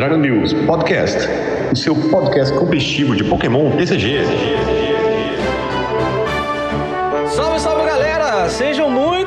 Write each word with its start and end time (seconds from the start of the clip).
Dragon 0.00 0.16
News 0.16 0.54
Podcast, 0.54 1.28
o 1.70 1.76
seu 1.76 1.94
podcast 1.94 2.54
competitivo 2.56 3.14
de 3.14 3.22
Pokémon 3.22 3.70
TCG. 3.76 4.20
Salve, 7.28 7.60
salve 7.60 7.84
galera! 7.84 8.48
Sejam 8.48 8.90
muito 8.90 9.19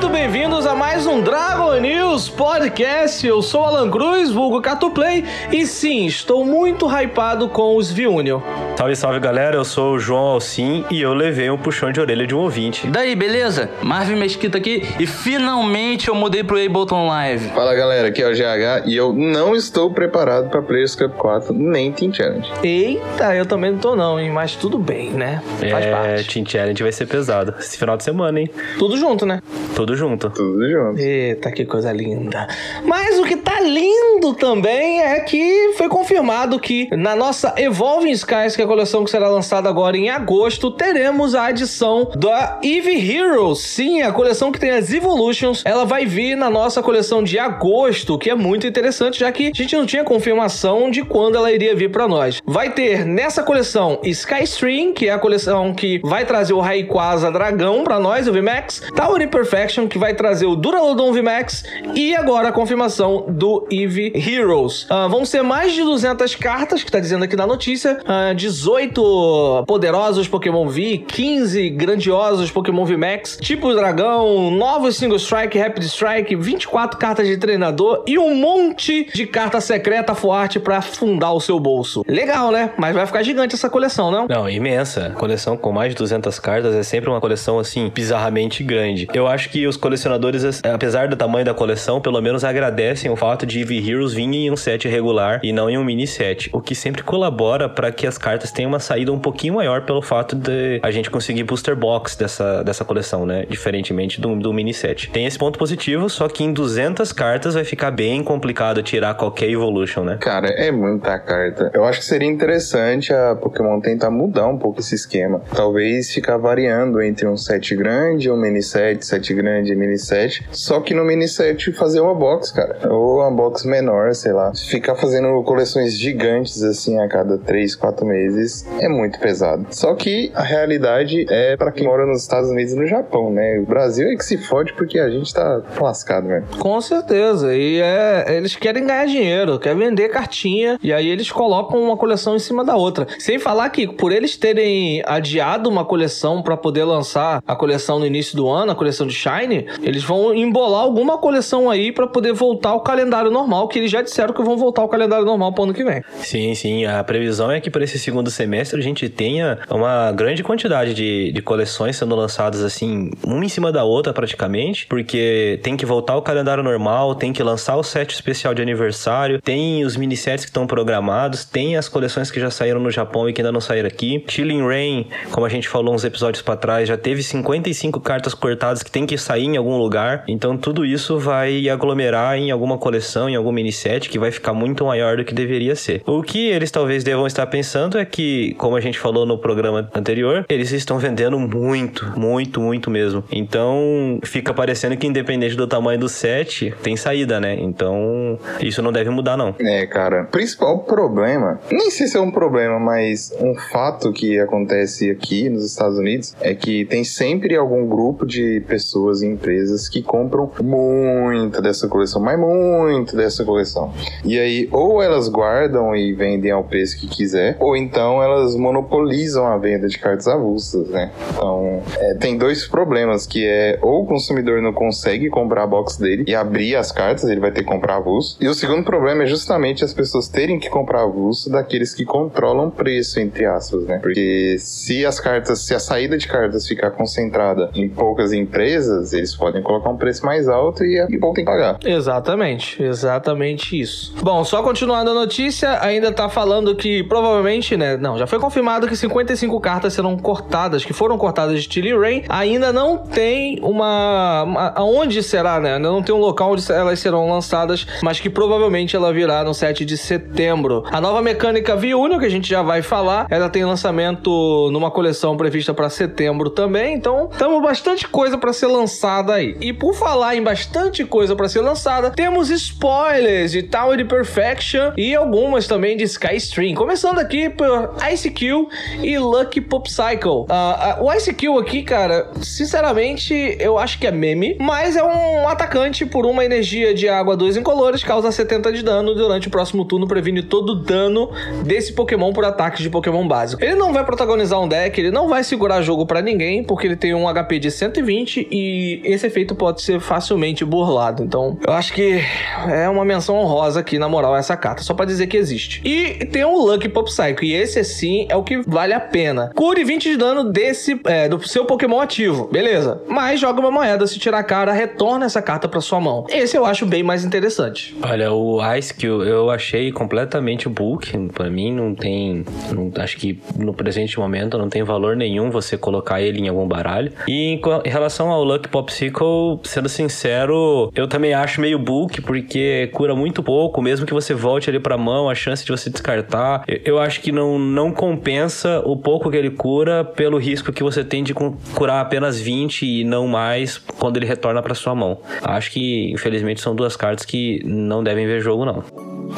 um 1.14 1.22
Dragon 1.22 1.76
News 1.76 2.28
Podcast. 2.28 3.26
Eu 3.26 3.44
sou 3.44 3.64
Alan 3.64 3.88
Cruz, 3.92 4.32
vulgo 4.32 4.60
Catuplay, 4.60 5.24
e 5.52 5.64
sim, 5.68 6.08
estou 6.08 6.44
muito 6.44 6.88
hypado 6.88 7.48
com 7.50 7.78
os 7.78 7.92
Viúnio. 7.92 8.42
Salve, 8.76 8.96
salve 8.96 9.20
galera, 9.20 9.56
eu 9.56 9.64
sou 9.64 9.94
o 9.94 10.00
João 10.00 10.24
Alcim 10.24 10.84
e 10.90 11.00
eu 11.00 11.14
levei 11.14 11.52
um 11.52 11.58
puxão 11.58 11.92
de 11.92 12.00
orelha 12.00 12.26
de 12.26 12.34
um 12.34 12.40
ouvinte. 12.40 12.88
Daí, 12.88 13.16
beleza? 13.16 13.70
Marvin 13.84 14.16
Mesquita 14.16 14.58
aqui 14.58 14.82
e 15.00 15.06
finalmente 15.06 16.08
eu 16.08 16.16
mudei 16.16 16.44
pro 16.44 16.58
Ableton 16.58 17.08
Live. 17.08 17.50
Fala 17.50 17.76
galera, 17.76 18.08
aqui 18.08 18.24
é 18.24 18.28
o 18.28 18.34
GH 18.34 18.88
e 18.88 18.96
eu 18.96 19.14
não 19.14 19.56
estou 19.56 19.92
preparado 19.92 20.50
para 20.50 20.64
Players 20.64 20.96
Cup 20.96 21.14
4 21.14 21.54
nem 21.54 21.92
Team 21.92 22.12
Challenge. 22.12 22.52
Eita, 22.64 23.36
eu 23.36 23.46
também 23.46 23.72
não 23.72 23.78
tô 23.78 23.96
não, 23.96 24.20
hein? 24.20 24.32
Mas 24.32 24.56
tudo 24.56 24.80
bem, 24.80 25.12
né? 25.12 25.44
Faz 25.60 25.86
é, 25.86 25.92
parte. 25.92 26.34
Team 26.34 26.46
Challenge 26.48 26.82
vai 26.82 26.92
ser 26.92 27.06
pesado. 27.06 27.54
Esse 27.60 27.78
final 27.78 27.96
de 27.96 28.04
semana, 28.04 28.40
hein? 28.40 28.50
Tudo 28.80 28.98
junto, 28.98 29.28
né? 29.28 29.44
Tudo 29.76 29.96
junto. 29.96 30.32
Tudo 30.32 30.68
junto. 30.68 31.03
Eita, 31.04 31.52
que 31.52 31.66
coisa 31.66 31.92
linda. 31.92 32.48
Mas 32.86 33.20
o 33.20 33.24
que 33.24 33.36
tá 33.36 33.60
lindo 33.60 34.34
também 34.34 35.02
é 35.02 35.20
que 35.20 35.74
foi 35.78 35.90
confirmado 35.90 36.58
que 36.58 36.88
na 36.96 37.14
nossa 37.14 37.54
Evolving 37.58 38.12
Skies, 38.12 38.56
que 38.56 38.62
é 38.62 38.66
a 38.66 38.68
coleção 38.68 39.04
que 39.04 39.12
será 39.12 39.28
lançada 39.28 39.68
agora 39.68 39.98
em 39.98 40.10
agosto, 40.10 40.72
teremos 40.72 41.36
a 41.36 41.48
adição 41.48 42.10
da 42.16 42.60
Eevee 42.64 43.18
Heroes. 43.18 43.60
Sim, 43.60 44.02
a 44.02 44.14
coleção 44.14 44.50
que 44.50 44.60
tem 44.60 44.72
as 44.72 44.94
Evolutions, 44.94 45.62
ela 45.66 45.86
vai 45.86 46.06
vir 46.06 46.38
na 46.38 46.50
nossa 46.50 46.82
coleção 46.82 47.22
de 47.22 47.38
agosto, 47.38 48.18
que 48.18 48.30
é 48.30 48.36
muito 48.36 48.66
interessante, 48.66 49.20
já 49.20 49.32
que 49.32 49.48
a 49.48 49.52
gente 49.54 49.76
não 49.76 49.86
tinha 49.86 50.06
confirmação 50.06 50.90
de 50.90 51.04
quando 51.04 51.36
ela 51.36 51.52
iria 51.52 51.76
vir 51.76 51.92
para 51.92 52.08
nós. 52.08 52.42
Vai 52.46 52.72
ter 52.72 53.06
nessa 53.06 53.44
coleção 53.44 54.00
Skystream, 54.04 54.94
que 54.94 55.10
é 55.10 55.12
a 55.12 55.20
coleção 55.20 55.74
que 55.74 56.00
vai 56.04 56.26
trazer 56.26 56.54
o 56.54 56.62
Rayquaza 56.62 57.30
Dragão 57.30 57.84
para 57.84 58.00
nós, 58.00 58.28
o 58.28 58.32
VMAX, 58.32 58.82
Tower 58.96 59.22
Imperfection, 59.22 59.88
que 59.88 59.98
vai 59.98 60.14
trazer 60.14 60.46
o 60.46 60.56
Duraludon 60.56 60.93
VMAX, 60.96 61.64
e 61.96 62.16
agora 62.16 62.50
a 62.50 62.52
confirmação 62.52 63.26
do 63.28 63.68
Eevee 63.72 64.14
Heroes. 64.16 64.86
Ah, 64.90 65.08
vão 65.08 65.26
ser 65.26 65.42
mais 65.42 65.74
de 65.74 65.82
200 65.82 66.36
cartas, 66.36 66.84
que 66.84 66.92
tá 66.92 67.00
dizendo 67.00 67.24
aqui 67.24 67.36
na 67.36 67.48
notícia, 67.48 68.00
ah, 68.06 68.34
18 68.34 69.64
poderosos 69.68 70.28
Pokémon 70.28 70.68
V, 70.68 71.06
15 71.08 71.70
grandiosos 71.72 72.52
Pokémon 72.52 72.86
VMAX, 72.86 73.38
tipo 73.42 73.74
dragão, 73.74 74.52
novos 74.52 74.98
Single 74.98 75.18
Strike, 75.18 75.58
Rapid 75.58 75.84
Strike, 75.84 76.36
24 76.36 76.98
cartas 76.98 77.28
de 77.28 77.38
treinador 77.38 78.04
e 78.08 78.18
um 78.18 78.36
monte 78.36 79.10
de 79.14 79.26
carta 79.26 79.60
secreta 79.60 80.14
forte 80.16 80.60
para 80.60 80.82
fundar 80.82 81.32
o 81.34 81.40
seu 81.40 81.60
bolso. 81.60 82.04
Legal, 82.08 82.52
né? 82.52 82.72
Mas 82.78 82.94
vai 82.94 83.06
ficar 83.06 83.24
gigante 83.24 83.56
essa 83.56 83.70
coleção, 83.70 84.12
não? 84.12 84.28
Não, 84.28 84.50
imensa. 84.50 85.12
Coleção 85.18 85.58
com 85.58 85.72
mais 85.72 85.92
de 85.92 85.96
200 85.96 86.40
cartas 86.40 86.76
é 86.76 86.84
sempre 86.84 87.10
uma 87.10 87.20
coleção, 87.20 87.60
assim, 87.60 87.90
bizarramente 87.94 88.64
grande. 88.64 89.08
Eu 89.14 89.28
acho 89.28 89.50
que 89.50 89.66
os 89.68 89.78
colecionadores, 89.78 90.62
apesar 90.84 91.08
do 91.08 91.16
tamanho 91.16 91.46
da 91.46 91.54
coleção, 91.54 92.02
pelo 92.02 92.20
menos 92.20 92.44
agradecem 92.44 93.10
o 93.10 93.16
fato 93.16 93.46
de 93.46 93.60
Eevee 93.60 93.90
Heroes 93.90 94.12
vir 94.12 94.24
em 94.24 94.52
um 94.52 94.58
set 94.58 94.86
regular 94.86 95.40
e 95.42 95.54
não 95.54 95.70
em 95.70 95.78
um 95.78 95.84
mini 95.84 96.06
set, 96.06 96.50
o 96.52 96.60
que 96.60 96.76
sempre 96.76 97.02
colabora 97.02 97.70
para 97.70 97.90
que 97.90 98.06
as 98.06 98.18
cartas 98.18 98.52
tenham 98.52 98.68
uma 98.68 98.82
saída 98.82 99.10
um 99.10 99.18
pouquinho 99.18 99.54
maior 99.54 99.86
pelo 99.86 100.02
fato 100.02 100.36
de 100.36 100.82
a 100.84 100.92
gente 100.92 101.10
conseguir 101.10 101.46
booster 101.46 101.74
box 101.74 102.18
dessa, 102.18 102.64
dessa 102.66 102.84
coleção, 102.84 103.26
né? 103.26 103.46
Diferentemente 103.48 104.20
do, 104.20 104.36
do 104.36 104.52
mini 104.52 104.74
set. 104.74 105.10
Tem 105.10 105.26
esse 105.26 105.40
ponto 105.40 105.58
positivo, 105.58 106.10
só 106.10 106.28
que 106.28 106.44
em 106.44 106.52
200 106.52 107.14
cartas 107.14 107.54
vai 107.54 107.64
ficar 107.64 107.90
bem 107.90 108.22
complicado 108.22 108.84
tirar 108.84 109.14
qualquer 109.14 109.50
evolution, 109.50 110.04
né? 110.04 110.18
Cara, 110.20 110.50
é 110.50 110.70
muita 110.70 111.18
carta. 111.18 111.72
Eu 111.74 111.86
acho 111.86 112.00
que 112.00 112.06
seria 112.06 112.28
interessante 112.28 113.14
a 113.14 113.36
Pokémon 113.36 113.80
tentar 113.80 114.12
mudar 114.12 114.48
um 114.48 114.58
pouco 114.58 114.82
esse 114.82 114.96
esquema. 114.96 115.42
Talvez 115.56 116.12
ficar 116.12 116.36
variando 116.36 117.02
entre 117.02 117.26
um 117.26 117.38
set 117.38 117.74
grande, 117.74 118.30
um 118.30 118.36
mini 118.36 118.62
set, 118.62 119.06
set 119.06 119.34
grande 119.34 119.72
e 119.72 119.76
mini 119.78 119.98
set. 119.98 120.46
Só 120.52 120.73
que 120.82 120.94
no 120.94 121.04
mini 121.04 121.28
set 121.28 121.72
fazer 121.74 122.00
uma 122.00 122.14
box, 122.14 122.52
cara. 122.52 122.80
Ou 122.90 123.20
uma 123.20 123.32
box 123.32 123.66
menor, 123.66 124.14
sei 124.14 124.34
lá. 124.34 124.52
Ficar 124.56 124.96
fazendo 124.96 125.42
coleções 125.44 125.98
gigantes 125.98 126.64
assim 126.64 127.00
a 127.00 127.08
cada 127.08 127.38
3, 127.38 127.76
4 127.76 128.06
meses 128.06 128.66
é 128.80 128.88
muito 128.88 129.20
pesado. 129.20 129.68
Só 129.72 129.94
que 129.96 130.32
a 130.34 130.44
realidade 130.44 131.26
é 131.30 131.56
para 131.58 131.72
quem 131.72 131.86
mora 131.86 132.06
nos 132.06 132.22
Estados 132.22 132.50
Unidos 132.50 132.74
e 132.74 132.76
no 132.76 132.88
Japão, 132.88 133.32
né? 133.32 133.60
O 133.60 133.66
Brasil 133.66 134.10
é 134.10 134.16
que 134.16 134.26
se 134.26 134.38
fode 134.38 134.74
porque 134.74 135.00
a 135.00 135.10
gente 135.10 135.34
tá 135.34 135.62
lascado, 135.80 136.28
velho. 136.28 136.46
Com 136.60 136.80
certeza. 136.82 137.56
E 137.56 137.80
é, 137.82 138.26
eles 138.36 138.56
querem 138.56 138.86
ganhar 138.86 139.06
dinheiro, 139.06 139.60
querem 139.60 139.78
vender 139.78 140.10
cartinha, 140.10 140.80
e 140.82 140.94
aí 140.94 141.10
eles 141.10 141.32
colocam 141.32 141.82
uma 141.82 141.98
coleção 141.98 142.36
em 142.36 142.40
cima 142.40 142.64
da 142.64 142.76
outra. 142.76 143.08
Sem 143.20 143.40
falar 143.40 143.70
que 143.70 143.88
por 143.88 144.12
eles 144.12 144.36
terem 144.36 145.02
adiado 145.06 145.70
uma 145.70 145.86
coleção 145.86 146.42
para 146.42 146.58
poder 146.58 146.84
lançar 146.84 147.42
a 147.46 147.56
coleção 147.56 148.00
no 148.00 148.06
início 148.06 148.36
do 148.36 148.50
ano, 148.50 148.72
a 148.72 148.76
coleção 148.76 149.08
de 149.08 149.14
Shine, 149.14 149.68
eles 149.82 150.04
vão 150.04 150.34
embolar 150.54 150.82
alguma 150.82 151.18
coleção 151.18 151.68
aí 151.68 151.92
para 151.92 152.06
poder 152.06 152.32
voltar 152.32 152.70
ao 152.70 152.82
calendário 152.82 153.32
normal, 153.32 153.68
que 153.68 153.80
eles 153.80 153.90
já 153.90 154.04
disseram 154.04 154.32
que 154.32 154.44
vão 154.44 154.56
voltar 154.56 154.84
ao 154.84 154.88
calendário 154.88 155.26
normal 155.26 155.52
pro 155.52 155.64
ano 155.64 155.74
que 155.74 155.84
vem. 155.84 156.04
Sim, 156.20 156.54
sim. 156.54 156.86
A 156.86 157.04
previsão 157.04 157.52
é 157.52 157.60
que 157.60 157.72
para 157.72 157.84
esse 157.84 157.98
segundo 157.98 158.30
semestre 158.30 158.80
a 158.80 158.84
gente 158.84 159.10
tenha 159.10 159.58
uma 159.68 160.12
grande 160.12 160.44
quantidade 160.44 160.94
de, 160.94 161.32
de 161.32 161.42
coleções 161.42 161.98
sendo 161.98 162.16
lançadas 162.16 162.64
assim, 162.64 163.10
uma 163.26 163.44
em 163.44 163.50
cima 163.50 163.72
da 163.72 163.84
outra 163.84 164.14
praticamente, 164.14 164.86
porque 164.86 165.60
tem 165.64 165.76
que 165.76 165.88
voltar 165.88 166.14
ao 166.14 166.22
calendário 166.22 166.64
normal, 166.64 167.16
tem 167.16 167.34
que 167.34 167.42
lançar 167.42 167.76
o 167.76 167.84
set 167.84 168.14
especial 168.14 168.54
de 168.54 168.62
aniversário, 168.62 169.42
tem 169.42 169.84
os 169.84 169.98
mini 169.98 170.16
sets 170.16 170.46
que 170.46 170.52
estão 170.52 170.68
programados, 170.68 171.46
tem 171.46 171.78
as 171.78 171.90
coleções 171.90 172.30
que 172.30 172.40
já 172.40 172.52
saíram 172.52 172.80
no 172.80 172.92
Japão 172.92 173.28
e 173.28 173.34
que 173.34 173.42
ainda 173.42 173.52
não 173.52 173.62
saíram 173.62 173.88
aqui. 173.88 174.24
Chilling 174.28 174.68
Rain, 174.68 175.08
como 175.32 175.48
a 175.48 175.50
gente 175.50 175.68
falou 175.68 175.96
uns 175.96 176.04
episódios 176.04 176.44
para 176.44 176.56
trás, 176.56 176.88
já 176.88 176.98
teve 176.98 177.24
55 177.24 178.00
cartas 178.00 178.36
cortadas 178.36 178.84
que 178.84 178.92
tem 178.92 179.08
que 179.08 179.18
sair 179.18 179.46
em 179.46 179.58
algum 179.58 179.78
lugar. 179.78 180.24
Então 180.28 180.43
tudo 180.58 180.86
isso 180.86 181.18
vai 181.18 181.70
aglomerar 181.70 182.38
em 182.38 182.52
alguma 182.52 182.78
coleção, 182.78 183.30
em 183.30 183.36
algum 183.36 183.52
mini 183.52 183.72
set 183.72 184.10
que 184.10 184.20
vai 184.20 184.32
ficar 184.32 184.54
muito 184.54 184.86
maior 184.86 185.18
do 185.18 185.24
que 185.24 185.34
deveria 185.34 185.76
ser. 185.76 186.02
O 186.06 186.22
que 186.22 186.50
eles 186.50 186.72
talvez 186.72 187.04
devam 187.04 187.26
estar 187.26 187.46
pensando 187.48 187.98
é 187.98 188.06
que, 188.06 188.54
como 188.56 188.76
a 188.76 188.82
gente 188.82 189.00
falou 189.00 189.26
no 189.26 189.38
programa 189.38 189.90
anterior, 189.94 190.46
eles 190.50 190.72
estão 190.72 190.98
vendendo 191.00 191.40
muito, 191.40 192.12
muito, 192.18 192.60
muito 192.60 192.92
mesmo. 192.92 193.24
Então 193.32 194.20
fica 194.24 194.54
parecendo 194.54 194.98
que 194.98 195.08
independente 195.08 195.56
do 195.56 195.68
tamanho 195.68 196.00
do 196.00 196.10
set, 196.10 196.74
tem 196.84 196.98
saída, 196.98 197.40
né? 197.40 197.56
Então 197.60 198.38
isso 198.60 198.82
não 198.82 198.92
deve 198.92 199.10
mudar 199.10 199.38
não. 199.38 199.56
É, 199.60 199.86
cara. 199.86 200.26
Principal 200.26 200.80
problema, 200.80 201.60
nem 201.72 201.90
sei 201.90 202.08
se 202.08 202.18
é 202.18 202.22
um 202.22 202.32
problema, 202.32 202.80
mas 202.80 203.34
um 203.40 203.56
fato 203.56 204.12
que 204.12 204.40
acontece 204.40 205.10
aqui 205.10 205.50
nos 205.50 205.66
Estados 205.66 205.98
Unidos 205.98 206.36
é 206.42 206.54
que 206.54 206.86
tem 206.86 207.04
sempre 207.04 207.56
algum 207.56 207.88
grupo 207.88 208.26
de 208.26 208.62
pessoas 208.68 209.22
e 209.22 209.28
empresas 209.28 209.88
que 209.88 210.02
compram 210.02 210.33
muito 210.62 211.62
dessa 211.62 211.88
coleção, 211.88 212.22
mas 212.22 212.40
muito 212.40 213.16
dessa 213.16 213.44
coleção. 213.44 213.94
E 214.24 214.40
aí, 214.40 214.68
ou 214.72 215.02
elas 215.02 215.28
guardam 215.28 215.96
e 215.96 216.14
vendem 216.14 216.52
ao 216.52 216.64
preço 216.64 217.00
que 217.00 217.08
quiser, 217.08 217.58
ou 217.60 217.76
então 217.76 218.22
elas 218.22 218.56
monopolizam 218.56 219.46
a 219.46 219.58
venda 219.58 219.88
de 219.88 219.98
cartas 219.98 220.28
avulsas, 220.28 220.88
né? 220.90 221.12
Então, 221.32 221.82
é, 221.98 222.16
tem 222.16 222.38
dois 222.38 222.66
problemas, 222.66 223.26
que 223.26 223.46
é 223.46 223.78
ou 223.82 224.04
o 224.04 224.06
consumidor 224.06 224.62
não 224.62 224.74
consegue 224.74 225.30
comprar 225.30 225.64
a 225.64 225.68
box 225.68 225.98
dele 225.98 226.24
e 226.28 226.36
abrir 226.36 226.76
as 226.76 226.92
cartas, 226.92 227.26
ele 227.26 227.40
vai 227.40 227.52
ter 227.52 227.62
que 227.62 227.68
comprar 227.68 227.98
avulso. 227.98 228.38
E 228.40 228.48
o 228.48 228.54
segundo 228.54 228.84
problema 228.84 229.24
é 229.24 229.26
justamente 229.26 229.84
as 229.84 229.94
pessoas 229.94 230.28
terem 230.28 230.60
que 230.60 230.70
comprar 230.70 231.04
avulso 231.04 231.50
daqueles 231.50 231.94
que 231.94 232.06
controlam 232.06 232.70
preço, 232.70 233.20
entre 233.20 233.46
aspas, 233.46 233.84
né? 233.86 234.00
Porque 234.00 234.58
se 234.60 235.06
as 235.06 235.20
cartas, 235.20 235.60
se 235.60 235.74
a 235.74 235.80
saída 235.80 236.18
de 236.18 236.28
cartas 236.28 236.68
ficar 236.68 236.92
concentrada 236.92 237.70
em 237.76 237.90
poucas 237.90 238.34
empresas, 238.34 239.14
eles 239.14 239.36
podem 239.36 239.62
colocar 239.62 239.90
um 239.90 239.98
preço 239.98 240.23
mais 240.24 240.48
alto 240.48 240.84
e, 240.84 241.06
e 241.10 241.18
voltem 241.18 241.44
a 241.44 241.46
pagar. 241.46 241.80
Exatamente, 241.86 242.82
exatamente 242.82 243.80
isso. 243.80 244.14
Bom, 244.22 244.44
só 244.44 244.64
continuando 244.64 245.12
a 245.12 245.14
notícia, 245.14 245.80
ainda 245.82 246.12
tá 246.12 246.30
falando 246.30 246.76
que 246.76 247.04
provavelmente, 247.04 247.76
né? 247.76 247.98
Não, 247.98 248.18
já 248.18 248.26
foi 248.26 248.40
confirmado 248.40 248.88
que 248.88 248.96
55 248.96 249.60
cartas 249.60 249.94
serão 249.94 250.18
cortadas, 250.18 250.86
que 250.86 250.94
foram 250.94 251.18
cortadas 251.18 251.62
de 251.62 251.68
Tilly 251.68 251.98
Rain. 251.98 252.24
Ainda 252.30 252.72
não 252.72 252.98
tem 252.98 253.60
uma. 253.62 254.74
Aonde 254.76 255.22
será, 255.22 255.60
né? 255.60 255.76
Ainda 255.76 255.90
não 255.90 256.02
tem 256.02 256.14
um 256.14 256.20
local 256.20 256.52
onde 256.54 256.72
elas 256.72 257.00
serão 257.00 257.30
lançadas, 257.30 257.86
mas 258.02 258.20
que 258.20 258.30
provavelmente 258.30 258.96
ela 258.96 259.12
virá 259.12 259.44
no 259.44 259.54
7 259.54 259.86
de 259.86 259.98
setembro. 259.98 260.84
A 260.92 261.02
nova 261.02 261.22
mecânica 261.22 261.76
V-Union, 261.76 262.20
que 262.20 262.26
a 262.26 262.30
gente 262.30 262.50
já 262.50 262.62
vai 262.62 262.82
falar, 262.82 263.28
ela 263.30 263.50
tem 263.50 263.66
lançamento 263.66 264.70
numa 264.72 264.90
coleção 264.90 265.36
prevista 265.36 265.74
para 265.74 265.90
setembro 265.90 266.50
também. 266.50 266.96
Então, 266.96 267.30
temos 267.38 267.62
bastante 267.62 268.08
coisa 268.08 268.38
para 268.38 268.54
ser 268.54 268.68
lançada 268.68 269.34
aí. 269.34 269.58
E 269.60 269.74
por 269.74 269.94
falar 269.94 270.13
em 270.34 270.44
bastante 270.44 271.04
coisa 271.04 271.36
para 271.36 271.50
ser 271.50 271.62
lançada, 271.62 272.12
temos 272.12 272.52
spoilers 272.52 273.52
de 273.52 273.64
Tower 273.64 274.06
Perfection 274.08 274.92
e 274.96 275.16
algumas 275.16 275.66
também 275.66 275.98
de 275.98 276.04
Sky 276.04 276.36
Stream. 276.36 276.76
Começando 276.76 277.18
aqui 277.18 277.50
por 277.50 277.96
Ice 278.14 278.30
Kill 278.30 278.70
e 279.02 279.18
Lucky 279.18 279.60
Pop 279.60 279.90
Cycle. 279.92 280.30
Uh, 280.30 281.02
uh, 281.02 281.04
o 281.04 281.14
Ice 281.14 281.34
Kill 281.34 281.58
aqui, 281.58 281.82
cara, 281.82 282.30
sinceramente, 282.42 283.58
eu 283.60 283.80
acho 283.80 283.98
que 283.98 284.06
é 284.06 284.12
meme, 284.12 284.56
mas 284.60 284.96
é 284.96 285.04
um 285.04 285.48
atacante 285.48 286.06
por 286.06 286.28
uma 286.28 286.46
energia 286.46 286.94
de 286.94 287.10
água 287.10 287.36
2 287.36 287.58
incolores, 287.58 288.04
causa 288.04 288.32
70 288.32 288.72
de 288.72 288.84
dano 288.84 289.16
durante 289.16 289.48
o 289.48 289.52
próximo 289.52 289.84
turno, 289.84 290.08
previne 290.08 290.44
todo 290.44 290.74
o 290.74 290.76
dano 290.76 291.32
desse 291.66 291.92
Pokémon 291.92 292.32
por 292.32 292.46
ataques 292.46 292.84
de 292.84 292.90
Pokémon 292.90 293.28
básico. 293.28 293.64
Ele 293.64 293.76
não 293.76 293.92
vai 293.92 294.06
protagonizar 294.06 294.62
um 294.62 294.68
deck, 294.68 295.00
ele 295.00 295.12
não 295.12 295.28
vai 295.28 295.44
segurar 295.44 295.82
jogo 295.82 296.06
para 296.06 296.22
ninguém, 296.22 296.64
porque 296.64 296.86
ele 296.86 296.96
tem 296.96 297.16
um 297.16 297.26
HP 297.28 297.58
de 297.58 297.72
120 297.72 298.48
e 298.52 299.02
esse 299.04 299.26
efeito 299.26 299.56
pode 299.56 299.82
ser 299.82 300.03
facilmente 300.04 300.64
burlado. 300.66 301.24
Então, 301.24 301.58
eu 301.66 301.74
acho 301.74 301.94
que 301.94 302.22
é 302.70 302.88
uma 302.90 303.06
menção 303.06 303.36
honrosa 303.36 303.80
aqui, 303.80 303.98
na 303.98 304.08
moral, 304.08 304.36
essa 304.36 304.56
carta, 304.56 304.84
só 304.84 304.94
para 304.94 305.06
dizer 305.06 305.28
que 305.28 305.38
existe. 305.38 305.82
E 305.84 306.26
tem 306.26 306.44
o 306.44 306.58
Lucky 306.58 306.90
Pop 306.90 307.10
Psycho, 307.10 307.44
e 307.44 307.54
esse 307.54 307.84
sim 307.84 308.28
é 308.30 308.36
o 308.36 308.44
que 308.44 308.62
vale 308.68 308.94
a 308.94 309.00
pena. 309.00 309.52
Cure 309.56 309.84
20 309.84 310.04
de 310.04 310.18
dano 310.18 310.44
desse 310.52 311.00
é, 311.06 311.28
do 311.28 311.46
seu 311.48 311.66
Pokémon 311.66 312.00
ativo, 312.00 312.48
beleza? 312.52 313.02
Mas 313.08 313.40
joga 313.40 313.60
uma 313.60 313.72
moeda, 313.72 314.06
se 314.06 314.20
tirar 314.20 314.40
a 314.40 314.44
cara, 314.44 314.74
retorna 314.74 315.26
essa 315.26 315.42
carta 315.42 315.68
para 315.68 315.80
sua 315.82 316.00
mão. 316.00 316.26
Esse 316.30 316.58
eu 316.58 316.66
acho 316.66 316.86
bem 316.86 317.04
mais 317.04 317.24
interessante. 317.24 317.96
Olha, 318.02 318.32
o 318.32 318.60
Ice 318.76 318.94
Kill 318.94 319.24
eu 319.24 319.50
achei 319.50 319.92
completamente 319.92 320.68
book. 320.68 321.18
Para 321.30 321.50
mim 321.50 321.74
não 321.74 321.96
tem, 321.96 322.46
não, 322.72 322.92
acho 323.02 323.18
que 323.18 323.40
no 323.58 323.74
presente 323.74 324.20
momento 324.20 324.58
não 324.58 324.70
tem 324.70 324.84
valor 324.84 325.16
nenhum 325.16 325.50
você 325.50 325.78
colocar 325.78 326.22
ele 326.22 326.40
em 326.40 326.48
algum 326.48 326.68
baralho. 326.68 327.12
E 327.28 327.54
em, 327.54 327.62
em 327.86 327.90
relação 327.90 328.30
ao 328.30 328.44
Lucky 328.44 328.68
Popsicle, 328.70 329.60
sendo 329.64 329.88
sincero, 329.94 330.92
eu 330.96 331.08
também 331.08 331.34
acho 331.34 331.62
meio 331.62 331.80
book 331.80 332.22
porque 332.22 332.90
cura 332.94 333.16
muito 333.16 333.42
pouco, 333.44 333.82
mesmo 333.82 334.06
que 334.06 334.14
você 334.14 334.34
volte 334.34 334.70
ali 334.70 334.80
para 334.80 334.98
mão, 334.98 335.30
a 335.30 335.36
chance 335.36 335.64
de 335.64 335.72
você 335.72 335.90
descartar, 335.90 336.64
eu, 336.68 336.94
eu 336.94 337.00
acho 337.00 337.22
que 337.22 337.32
não 337.32 337.58
não 337.58 337.92
compensa 337.92 338.82
o 338.86 338.96
pouco 338.96 339.30
que 339.30 339.38
ele 339.38 339.50
cura 339.50 340.04
pelo 340.04 340.38
risco 340.38 340.72
que 340.72 340.84
você 340.84 341.04
tem 341.04 341.24
de 341.24 341.34
curar 341.34 342.02
apenas 342.02 342.40
20 342.40 342.86
e 342.86 343.04
não 343.04 343.28
mais 343.28 343.78
quando 343.78 344.18
ele 344.18 344.26
retorna 344.26 344.62
para 344.62 344.76
sua 344.76 344.96
mão. 344.96 345.20
Acho 345.42 345.72
que, 345.72 346.12
infelizmente, 346.12 346.62
são 346.62 346.76
duas 346.76 346.96
cartas 346.96 347.26
que 347.26 347.62
não 347.66 348.04
devem 348.04 348.26
ver 348.26 348.42
jogo, 348.42 348.66
não. 348.66 348.84